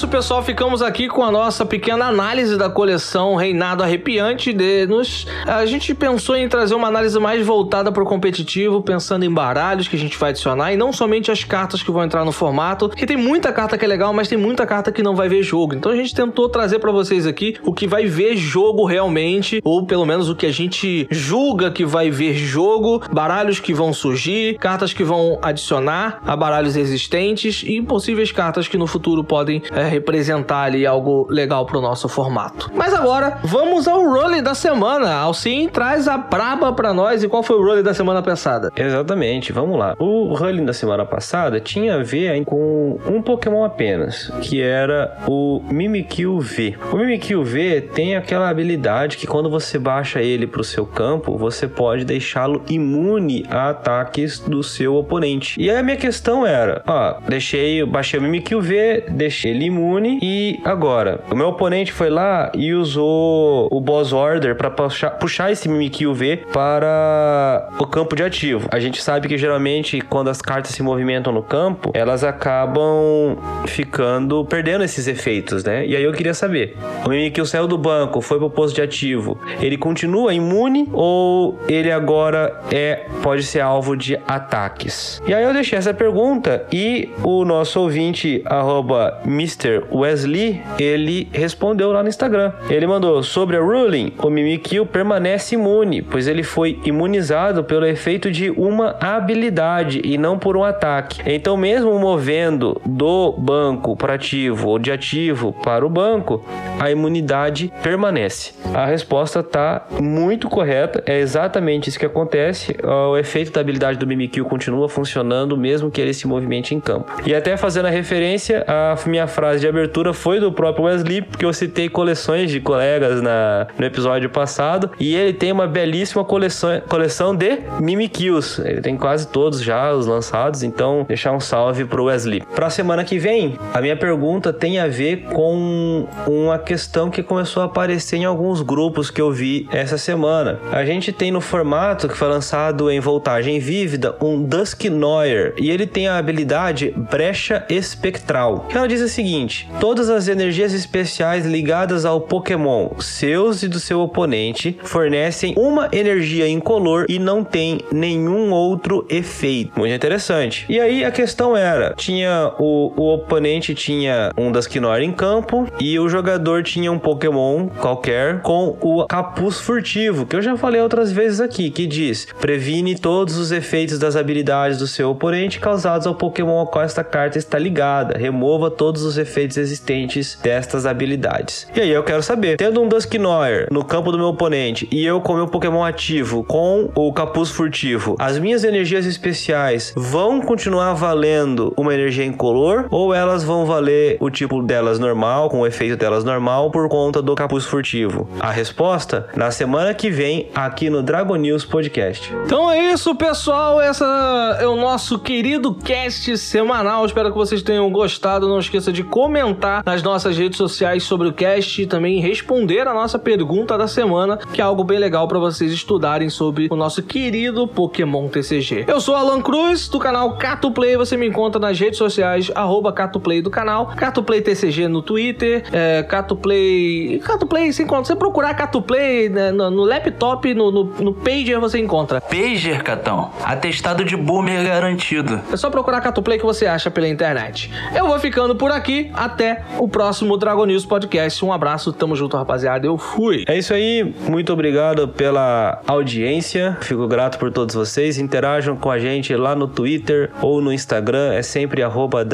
Isso, 0.00 0.08
pessoal. 0.08 0.42
Ficamos 0.42 0.80
aqui 0.80 1.08
com 1.08 1.22
a 1.22 1.30
nossa 1.30 1.66
pequena 1.66 2.06
análise 2.06 2.56
da 2.56 2.70
coleção 2.70 3.34
Reinado 3.34 3.82
Arrepiante. 3.82 4.50
De 4.50 4.86
nos... 4.86 5.26
A 5.46 5.66
gente 5.66 5.94
pensou 5.94 6.34
em 6.34 6.48
trazer 6.48 6.74
uma 6.74 6.88
análise 6.88 7.18
mais 7.18 7.44
voltada 7.44 7.92
para 7.92 8.02
o 8.02 8.06
competitivo, 8.06 8.80
pensando 8.80 9.26
em 9.26 9.30
baralhos 9.30 9.88
que 9.88 9.96
a 9.96 9.98
gente 9.98 10.16
vai 10.16 10.30
adicionar 10.30 10.72
e 10.72 10.76
não 10.76 10.90
somente 10.90 11.30
as 11.30 11.44
cartas 11.44 11.82
que 11.82 11.90
vão 11.90 12.02
entrar 12.02 12.24
no 12.24 12.32
formato, 12.32 12.88
que 12.88 13.04
tem 13.04 13.16
muita 13.16 13.52
carta 13.52 13.76
que 13.76 13.84
é 13.84 13.88
legal, 13.88 14.10
mas 14.14 14.26
tem 14.26 14.38
muita 14.38 14.66
carta 14.66 14.90
que 14.90 15.02
não 15.02 15.14
vai 15.14 15.28
ver 15.28 15.42
jogo. 15.42 15.74
Então 15.74 15.92
a 15.92 15.96
gente 15.96 16.14
tentou 16.14 16.48
trazer 16.48 16.78
para 16.78 16.90
vocês 16.90 17.26
aqui 17.26 17.56
o 17.62 17.74
que 17.74 17.86
vai 17.86 18.06
ver 18.06 18.38
jogo 18.38 18.86
realmente, 18.86 19.60
ou 19.62 19.84
pelo 19.84 20.06
menos 20.06 20.30
o 20.30 20.34
que 20.34 20.46
a 20.46 20.52
gente 20.52 21.06
julga 21.10 21.70
que 21.70 21.84
vai 21.84 22.10
ver 22.10 22.32
jogo, 22.32 23.02
baralhos 23.12 23.60
que 23.60 23.74
vão 23.74 23.92
surgir, 23.92 24.56
cartas 24.56 24.94
que 24.94 25.04
vão 25.04 25.38
adicionar 25.42 26.22
a 26.24 26.34
baralhos 26.34 26.74
existentes 26.74 27.62
e 27.66 27.82
possíveis 27.82 28.32
cartas 28.32 28.66
que 28.66 28.78
no 28.78 28.86
futuro 28.86 29.22
podem 29.22 29.62
é, 29.70 29.89
representar 29.90 30.62
ali 30.62 30.86
algo 30.86 31.26
legal 31.28 31.66
pro 31.66 31.80
nosso 31.80 32.08
formato. 32.08 32.70
Mas 32.74 32.94
agora, 32.94 33.38
vamos 33.42 33.86
ao 33.86 34.02
role 34.02 34.40
da 34.40 34.54
semana. 34.54 35.12
Alcim 35.14 35.68
traz 35.68 36.08
a 36.08 36.16
braba 36.16 36.72
pra 36.72 36.94
nós. 36.94 37.22
E 37.22 37.28
qual 37.28 37.42
foi 37.42 37.56
o 37.56 37.64
role 37.64 37.82
da 37.82 37.92
semana 37.92 38.22
passada? 38.22 38.70
Exatamente, 38.76 39.52
vamos 39.52 39.78
lá. 39.78 39.94
O 39.98 40.34
Hulling 40.34 40.64
da 40.64 40.72
semana 40.72 41.04
passada 41.04 41.60
tinha 41.60 41.96
a 41.96 42.02
ver 42.02 42.44
com 42.44 42.98
um 43.06 43.20
Pokémon 43.20 43.64
apenas, 43.64 44.30
que 44.40 44.62
era 44.62 45.16
o 45.26 45.60
Mimikyu 45.70 46.38
V. 46.40 46.76
O 46.92 46.96
Mimikyu 46.96 47.42
V 47.42 47.80
tem 47.94 48.16
aquela 48.16 48.48
habilidade 48.48 49.16
que 49.16 49.26
quando 49.26 49.50
você 49.50 49.78
baixa 49.78 50.22
ele 50.22 50.46
pro 50.46 50.62
seu 50.62 50.86
campo, 50.86 51.36
você 51.36 51.66
pode 51.66 52.04
deixá-lo 52.04 52.62
imune 52.68 53.44
a 53.50 53.70
ataques 53.70 54.38
do 54.38 54.62
seu 54.62 54.94
oponente. 54.94 55.60
E 55.60 55.70
aí 55.70 55.78
a 55.78 55.82
minha 55.82 55.96
questão 55.96 56.46
era, 56.46 56.82
ó, 56.86 57.16
deixei, 57.28 57.84
baixei 57.84 58.20
o 58.20 58.22
Mimikyu 58.22 58.60
V, 58.60 59.04
deixei 59.10 59.50
ele 59.50 59.64
imune 59.64 59.79
e 60.22 60.60
agora, 60.64 61.20
o 61.30 61.34
meu 61.34 61.48
oponente 61.48 61.92
foi 61.92 62.10
lá 62.10 62.50
e 62.54 62.72
usou 62.72 63.68
o 63.70 63.80
Boss 63.80 64.12
Order 64.12 64.54
para 64.56 64.70
puxar, 64.70 65.10
puxar 65.10 65.50
esse 65.50 65.68
Mimikyu 65.68 66.12
V 66.14 66.44
para 66.52 67.68
o 67.78 67.86
campo 67.86 68.14
de 68.16 68.22
ativo. 68.22 68.68
A 68.70 68.78
gente 68.78 69.02
sabe 69.02 69.28
que 69.28 69.38
geralmente 69.38 70.00
quando 70.00 70.28
as 70.28 70.40
cartas 70.40 70.72
se 70.72 70.82
movimentam 70.82 71.32
no 71.32 71.42
campo, 71.42 71.90
elas 71.94 72.24
acabam 72.24 73.36
ficando 73.66 74.44
perdendo 74.44 74.84
esses 74.84 75.06
efeitos, 75.06 75.64
né? 75.64 75.86
E 75.86 75.96
aí 75.96 76.02
eu 76.02 76.12
queria 76.12 76.34
saber, 76.34 76.76
o 77.04 77.08
Mimikyu 77.08 77.46
saiu 77.46 77.66
do 77.66 77.78
banco, 77.78 78.20
foi 78.20 78.38
pro 78.38 78.50
posto 78.50 78.74
de 78.74 78.82
ativo, 78.82 79.38
ele 79.60 79.76
continua 79.76 80.34
imune 80.34 80.88
ou 80.92 81.58
ele 81.68 81.90
agora 81.90 82.60
é 82.70 83.06
pode 83.22 83.42
ser 83.42 83.60
alvo 83.60 83.96
de 83.96 84.18
ataques? 84.26 85.20
E 85.26 85.34
aí 85.34 85.44
eu 85.44 85.52
deixei 85.52 85.78
essa 85.78 85.94
pergunta 85.94 86.66
e 86.72 87.10
o 87.22 87.44
nosso 87.44 87.80
ouvinte 87.80 88.42
arroba 88.44 89.20
Mr. 89.24 89.69
Wesley, 89.92 90.60
ele 90.78 91.28
respondeu 91.32 91.92
lá 91.92 92.02
no 92.02 92.08
Instagram. 92.08 92.52
Ele 92.68 92.86
mandou 92.86 93.22
sobre 93.22 93.56
a 93.56 93.60
ruling, 93.60 94.12
o 94.18 94.30
Mimikyu 94.30 94.86
permanece 94.86 95.54
imune, 95.54 96.02
pois 96.02 96.26
ele 96.26 96.42
foi 96.42 96.78
imunizado 96.84 97.64
pelo 97.64 97.86
efeito 97.86 98.30
de 98.30 98.50
uma 98.50 98.96
habilidade 99.00 100.00
e 100.04 100.18
não 100.18 100.38
por 100.38 100.56
um 100.56 100.64
ataque. 100.64 101.20
Então, 101.24 101.56
mesmo 101.56 101.98
movendo 101.98 102.80
do 102.84 103.32
banco 103.32 103.96
para 103.96 104.14
ativo 104.14 104.68
ou 104.68 104.78
de 104.78 104.90
ativo 104.90 105.52
para 105.62 105.84
o 105.84 105.90
banco, 105.90 106.44
a 106.78 106.90
imunidade 106.90 107.72
permanece. 107.82 108.52
A 108.74 108.86
resposta 108.86 109.42
tá 109.42 109.86
muito 110.00 110.48
correta, 110.48 111.02
é 111.06 111.18
exatamente 111.18 111.88
isso 111.88 111.98
que 111.98 112.06
acontece. 112.06 112.76
O 112.82 113.16
efeito 113.16 113.52
da 113.52 113.60
habilidade 113.60 113.98
do 113.98 114.06
Mimikyu 114.06 114.44
continua 114.44 114.88
funcionando 114.88 115.56
mesmo 115.56 115.90
que 115.90 116.00
ele 116.00 116.14
se 116.14 116.26
movimente 116.26 116.74
em 116.74 116.80
campo. 116.80 117.10
E 117.26 117.34
até 117.34 117.56
fazendo 117.56 117.86
a 117.86 117.90
referência, 117.90 118.64
a 118.66 118.96
minha 119.06 119.26
frase 119.26 119.59
de 119.60 119.68
abertura 119.68 120.12
foi 120.12 120.40
do 120.40 120.50
próprio 120.52 120.86
Wesley, 120.86 121.22
porque 121.22 121.44
eu 121.44 121.52
citei 121.52 121.88
coleções 121.88 122.50
de 122.50 122.60
colegas 122.60 123.22
na, 123.22 123.66
no 123.78 123.84
episódio 123.84 124.28
passado, 124.30 124.90
e 124.98 125.14
ele 125.14 125.32
tem 125.32 125.52
uma 125.52 125.66
belíssima 125.66 126.24
coleção, 126.24 126.80
coleção 126.88 127.34
de 127.34 127.58
Mimikyus. 127.80 128.58
Ele 128.58 128.80
tem 128.80 128.96
quase 128.96 129.28
todos 129.28 129.62
já 129.62 129.92
os 129.92 130.06
lançados, 130.06 130.62
então 130.62 131.04
deixar 131.06 131.32
um 131.32 131.40
salve 131.40 131.84
pro 131.84 132.04
Wesley. 132.04 132.42
Pra 132.54 132.70
semana 132.70 133.04
que 133.04 133.18
vem, 133.18 133.58
a 133.72 133.80
minha 133.80 133.96
pergunta 133.96 134.52
tem 134.52 134.78
a 134.78 134.88
ver 134.88 135.24
com 135.24 136.06
uma 136.26 136.58
questão 136.58 137.10
que 137.10 137.22
começou 137.22 137.62
a 137.62 137.66
aparecer 137.66 138.16
em 138.16 138.24
alguns 138.24 138.62
grupos 138.62 139.10
que 139.10 139.20
eu 139.20 139.30
vi 139.30 139.68
essa 139.70 139.98
semana. 139.98 140.58
A 140.72 140.84
gente 140.84 141.12
tem 141.12 141.30
no 141.30 141.40
formato 141.40 142.08
que 142.08 142.16
foi 142.16 142.28
lançado 142.28 142.90
em 142.90 143.00
voltagem 143.00 143.58
vívida 143.58 144.16
um 144.20 144.42
Dusknoir, 144.42 145.54
e 145.58 145.70
ele 145.70 145.86
tem 145.86 146.08
a 146.08 146.18
habilidade 146.18 146.94
Brecha 147.10 147.64
Espectral. 147.68 148.66
Ela 148.74 148.86
diz 148.86 149.00
o 149.00 149.08
seguinte: 149.08 149.39
todas 149.80 150.08
as 150.08 150.28
energias 150.28 150.72
especiais 150.72 151.46
ligadas 151.46 152.04
ao 152.04 152.20
Pokémon, 152.20 152.90
seus 152.98 153.62
e 153.62 153.68
do 153.68 153.80
seu 153.80 154.00
oponente, 154.00 154.78
fornecem 154.82 155.54
uma 155.56 155.88
energia 155.92 156.48
incolor 156.48 157.06
e 157.08 157.18
não 157.18 157.42
tem 157.42 157.80
nenhum 157.92 158.52
outro 158.52 159.06
efeito. 159.08 159.78
Muito 159.78 159.94
interessante. 159.94 160.66
E 160.68 160.78
aí 160.78 161.04
a 161.04 161.10
questão 161.10 161.56
era: 161.56 161.94
tinha 161.96 162.52
o, 162.58 162.92
o 162.96 163.14
oponente 163.14 163.74
tinha 163.74 164.30
um 164.36 164.52
Dusknoir 164.52 165.02
em 165.02 165.12
campo 165.12 165.66
e 165.80 165.98
o 165.98 166.08
jogador 166.08 166.62
tinha 166.62 166.90
um 166.92 166.98
Pokémon 166.98 167.68
qualquer 167.68 168.42
com 168.42 168.76
o 168.80 169.06
capuz 169.06 169.58
furtivo, 169.58 170.26
que 170.26 170.36
eu 170.36 170.42
já 170.42 170.56
falei 170.56 170.80
outras 170.80 171.10
vezes 171.12 171.40
aqui, 171.40 171.70
que 171.70 171.86
diz: 171.86 172.26
previne 172.40 172.94
todos 172.94 173.36
os 173.36 173.52
efeitos 173.52 173.98
das 173.98 174.16
habilidades 174.16 174.78
do 174.78 174.86
seu 174.86 175.10
oponente 175.10 175.58
causados 175.58 176.06
ao 176.06 176.14
Pokémon 176.14 176.58
ao 176.58 176.66
qual 176.66 176.84
esta 176.84 177.02
carta 177.02 177.38
está 177.38 177.58
ligada. 177.58 178.18
Remova 178.18 178.70
todos 178.70 179.02
os 179.02 179.16
efeitos 179.16 179.29
macetes 179.30 179.56
existentes 179.56 180.38
destas 180.42 180.84
habilidades. 180.84 181.66
E 181.74 181.80
aí 181.80 181.90
eu 181.90 182.02
quero 182.02 182.22
saber, 182.22 182.56
tendo 182.56 182.82
um 182.82 182.88
Dusknoir 182.88 183.68
no 183.70 183.84
campo 183.84 184.10
do 184.10 184.18
meu 184.18 184.28
oponente 184.28 184.88
e 184.90 185.04
eu 185.04 185.20
com 185.20 185.34
meu 185.34 185.46
Pokémon 185.46 185.84
ativo 185.84 186.42
com 186.44 186.90
o 186.94 187.12
capuz 187.12 187.50
furtivo, 187.50 188.16
as 188.18 188.38
minhas 188.38 188.64
energias 188.64 189.06
especiais 189.06 189.94
vão 189.96 190.40
continuar 190.40 190.94
valendo 190.94 191.72
uma 191.76 191.94
energia 191.94 192.24
incolor 192.24 192.86
ou 192.90 193.14
elas 193.14 193.44
vão 193.44 193.64
valer 193.64 194.16
o 194.20 194.28
tipo 194.28 194.60
delas 194.62 194.98
normal, 194.98 195.48
com 195.48 195.60
o 195.60 195.66
efeito 195.66 195.96
delas 195.96 196.24
normal 196.24 196.70
por 196.70 196.88
conta 196.88 197.22
do 197.22 197.34
capuz 197.34 197.64
furtivo? 197.64 198.28
A 198.40 198.50
resposta 198.50 199.28
na 199.36 199.50
semana 199.50 199.94
que 199.94 200.10
vem 200.10 200.48
aqui 200.54 200.90
no 200.90 201.02
Dragon 201.02 201.36
News 201.36 201.64
Podcast. 201.64 202.34
Então 202.44 202.70
é 202.70 202.92
isso, 202.92 203.14
pessoal. 203.14 203.80
Essa 203.80 204.58
é 204.60 204.66
o 204.66 204.76
nosso 204.76 205.18
querido 205.18 205.74
cast 205.74 206.36
semanal. 206.36 207.06
Espero 207.06 207.30
que 207.30 207.38
vocês 207.38 207.62
tenham 207.62 207.90
gostado. 207.90 208.48
Não 208.48 208.58
esqueça 208.58 208.92
de 208.92 209.04
comentar 209.20 209.82
nas 209.84 210.02
nossas 210.02 210.38
redes 210.38 210.56
sociais 210.56 211.02
sobre 211.02 211.28
o 211.28 211.32
cast 211.34 211.82
e 211.82 211.86
também 211.86 212.22
responder 212.22 212.88
a 212.88 212.94
nossa 212.94 213.18
pergunta 213.18 213.76
da 213.76 213.86
semana, 213.86 214.38
que 214.38 214.62
é 214.62 214.64
algo 214.64 214.82
bem 214.82 214.98
legal 214.98 215.28
para 215.28 215.38
vocês 215.38 215.70
estudarem 215.70 216.30
sobre 216.30 216.68
o 216.70 216.74
nosso 216.74 217.02
querido 217.02 217.68
Pokémon 217.68 218.28
TCG. 218.28 218.86
Eu 218.88 218.98
sou 218.98 219.14
Alan 219.14 219.42
Cruz, 219.42 219.88
do 219.88 219.98
canal 219.98 220.38
Cato 220.38 220.70
Play. 220.70 220.96
Você 220.96 221.18
me 221.18 221.28
encontra 221.28 221.60
nas 221.60 221.78
redes 221.78 221.98
sociais, 221.98 222.50
arroba 222.54 222.94
Cato 222.94 223.20
Play 223.20 223.42
do 223.42 223.50
canal, 223.50 223.88
Cato 223.88 224.22
Play 224.22 224.40
TCG 224.40 224.88
no 224.88 225.02
Twitter, 225.02 225.64
é, 225.70 226.02
Cato 226.02 226.34
Play. 226.34 227.20
Cato 227.22 227.46
Play 227.46 227.70
você 227.74 227.82
encontra. 227.82 228.06
Você 228.06 228.16
procurar 228.16 228.54
Cato 228.54 228.80
Play 228.80 229.28
né, 229.28 229.50
no, 229.50 229.70
no 229.70 229.84
laptop, 229.84 230.54
no, 230.54 230.70
no, 230.70 230.84
no 230.84 231.12
Pager, 231.12 231.60
você 231.60 231.78
encontra. 231.78 232.22
Pager, 232.22 232.82
Catão. 232.82 233.30
Atestado 233.44 234.02
de 234.02 234.16
boomer 234.16 234.64
garantido. 234.64 235.42
É 235.52 235.58
só 235.58 235.68
procurar 235.68 236.00
Catuplay 236.00 236.38
que 236.38 236.46
você 236.46 236.66
acha 236.66 236.90
pela 236.90 237.06
internet. 237.06 237.70
Eu 237.94 238.06
vou 238.06 238.18
ficando 238.18 238.56
por 238.56 238.72
aqui. 238.72 239.09
Até 239.12 239.64
o 239.78 239.88
próximo 239.88 240.36
Dragon 240.36 240.64
News 240.66 240.84
Podcast. 240.84 241.44
Um 241.44 241.52
abraço, 241.52 241.92
tamo 241.92 242.16
junto, 242.16 242.36
rapaziada. 242.36 242.86
Eu 242.86 242.96
fui. 242.96 243.44
É 243.46 243.56
isso 243.56 243.72
aí, 243.74 244.14
muito 244.28 244.52
obrigado 244.52 245.08
pela 245.08 245.80
audiência. 245.86 246.76
Fico 246.80 247.06
grato 247.06 247.38
por 247.38 247.50
todos 247.50 247.74
vocês. 247.74 248.18
Interajam 248.18 248.76
com 248.76 248.90
a 248.90 248.98
gente 248.98 249.34
lá 249.34 249.54
no 249.54 249.66
Twitter 249.66 250.30
ou 250.40 250.60
no 250.60 250.72
Instagram. 250.72 251.32
É 251.32 251.42
sempre 251.42 251.82
arroba 251.82 252.26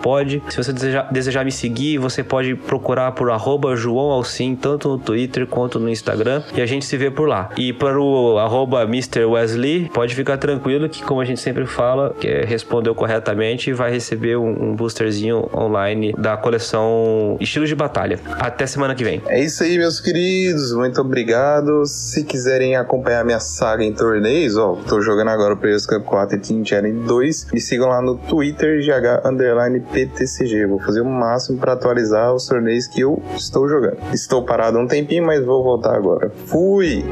pod. 0.00 0.42
Se 0.48 0.56
você 0.56 0.72
desejar, 0.72 1.12
desejar 1.12 1.44
me 1.44 1.52
seguir, 1.52 1.98
você 1.98 2.22
pode 2.22 2.54
procurar 2.54 3.12
por 3.12 3.30
arroba 3.30 3.76
João 3.76 4.10
Alcim, 4.10 4.54
tanto 4.54 4.88
no 4.88 4.98
Twitter 4.98 5.46
quanto 5.46 5.78
no 5.78 5.88
Instagram. 5.88 6.42
E 6.54 6.60
a 6.60 6.66
gente 6.66 6.84
se 6.84 6.96
vê 6.96 7.10
por 7.10 7.28
lá. 7.28 7.50
E 7.56 7.72
para 7.72 8.00
o 8.00 8.38
arroba 8.38 8.82
Mr. 8.82 9.24
Wesley, 9.24 9.90
pode 9.92 10.14
ficar 10.14 10.36
tranquilo 10.36 10.88
que, 10.88 11.02
como 11.02 11.20
a 11.20 11.24
gente 11.24 11.40
sempre 11.40 11.66
fala, 11.66 12.14
que 12.18 12.28
respondeu 12.42 12.94
corretamente, 12.94 13.72
vai 13.72 13.90
receber 13.90 14.36
um, 14.36 14.70
um 14.70 14.74
boosterzinho 14.74 15.43
online 15.54 16.12
da 16.16 16.36
coleção 16.36 17.36
Estilos 17.40 17.68
de 17.68 17.74
Batalha. 17.74 18.18
Até 18.38 18.66
semana 18.66 18.94
que 18.94 19.04
vem. 19.04 19.22
É 19.26 19.40
isso 19.40 19.62
aí, 19.62 19.78
meus 19.78 20.00
queridos. 20.00 20.72
Muito 20.72 21.00
obrigado. 21.00 21.84
Se 21.86 22.24
quiserem 22.24 22.76
acompanhar 22.76 23.24
minha 23.24 23.40
saga 23.40 23.84
em 23.84 23.92
torneios, 23.92 24.56
ó, 24.56 24.76
tô 24.88 25.00
jogando 25.00 25.28
agora 25.28 25.54
o 25.54 25.56
Players 25.56 25.86
Cup 25.86 26.04
4 26.04 26.36
e 26.36 26.40
Team 26.40 26.64
Challenge 26.64 27.06
2. 27.06 27.46
Me 27.52 27.60
sigam 27.60 27.88
lá 27.88 28.00
no 28.00 28.16
Twitter, 28.16 28.80
GH 28.80 29.26
underline 29.26 29.80
PTCG. 29.80 30.66
Vou 30.66 30.80
fazer 30.80 31.00
o 31.00 31.06
máximo 31.06 31.58
para 31.58 31.72
atualizar 31.72 32.34
os 32.34 32.46
torneios 32.46 32.86
que 32.86 33.00
eu 33.00 33.22
estou 33.36 33.68
jogando. 33.68 33.98
Estou 34.12 34.44
parado 34.44 34.78
um 34.78 34.86
tempinho, 34.86 35.24
mas 35.24 35.44
vou 35.44 35.62
voltar 35.62 35.94
agora. 35.94 36.30
Fui! 36.46 37.04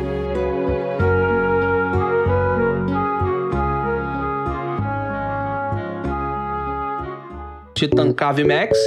Titan 7.82 8.14
Cave 8.14 8.44
Max. 8.46 8.78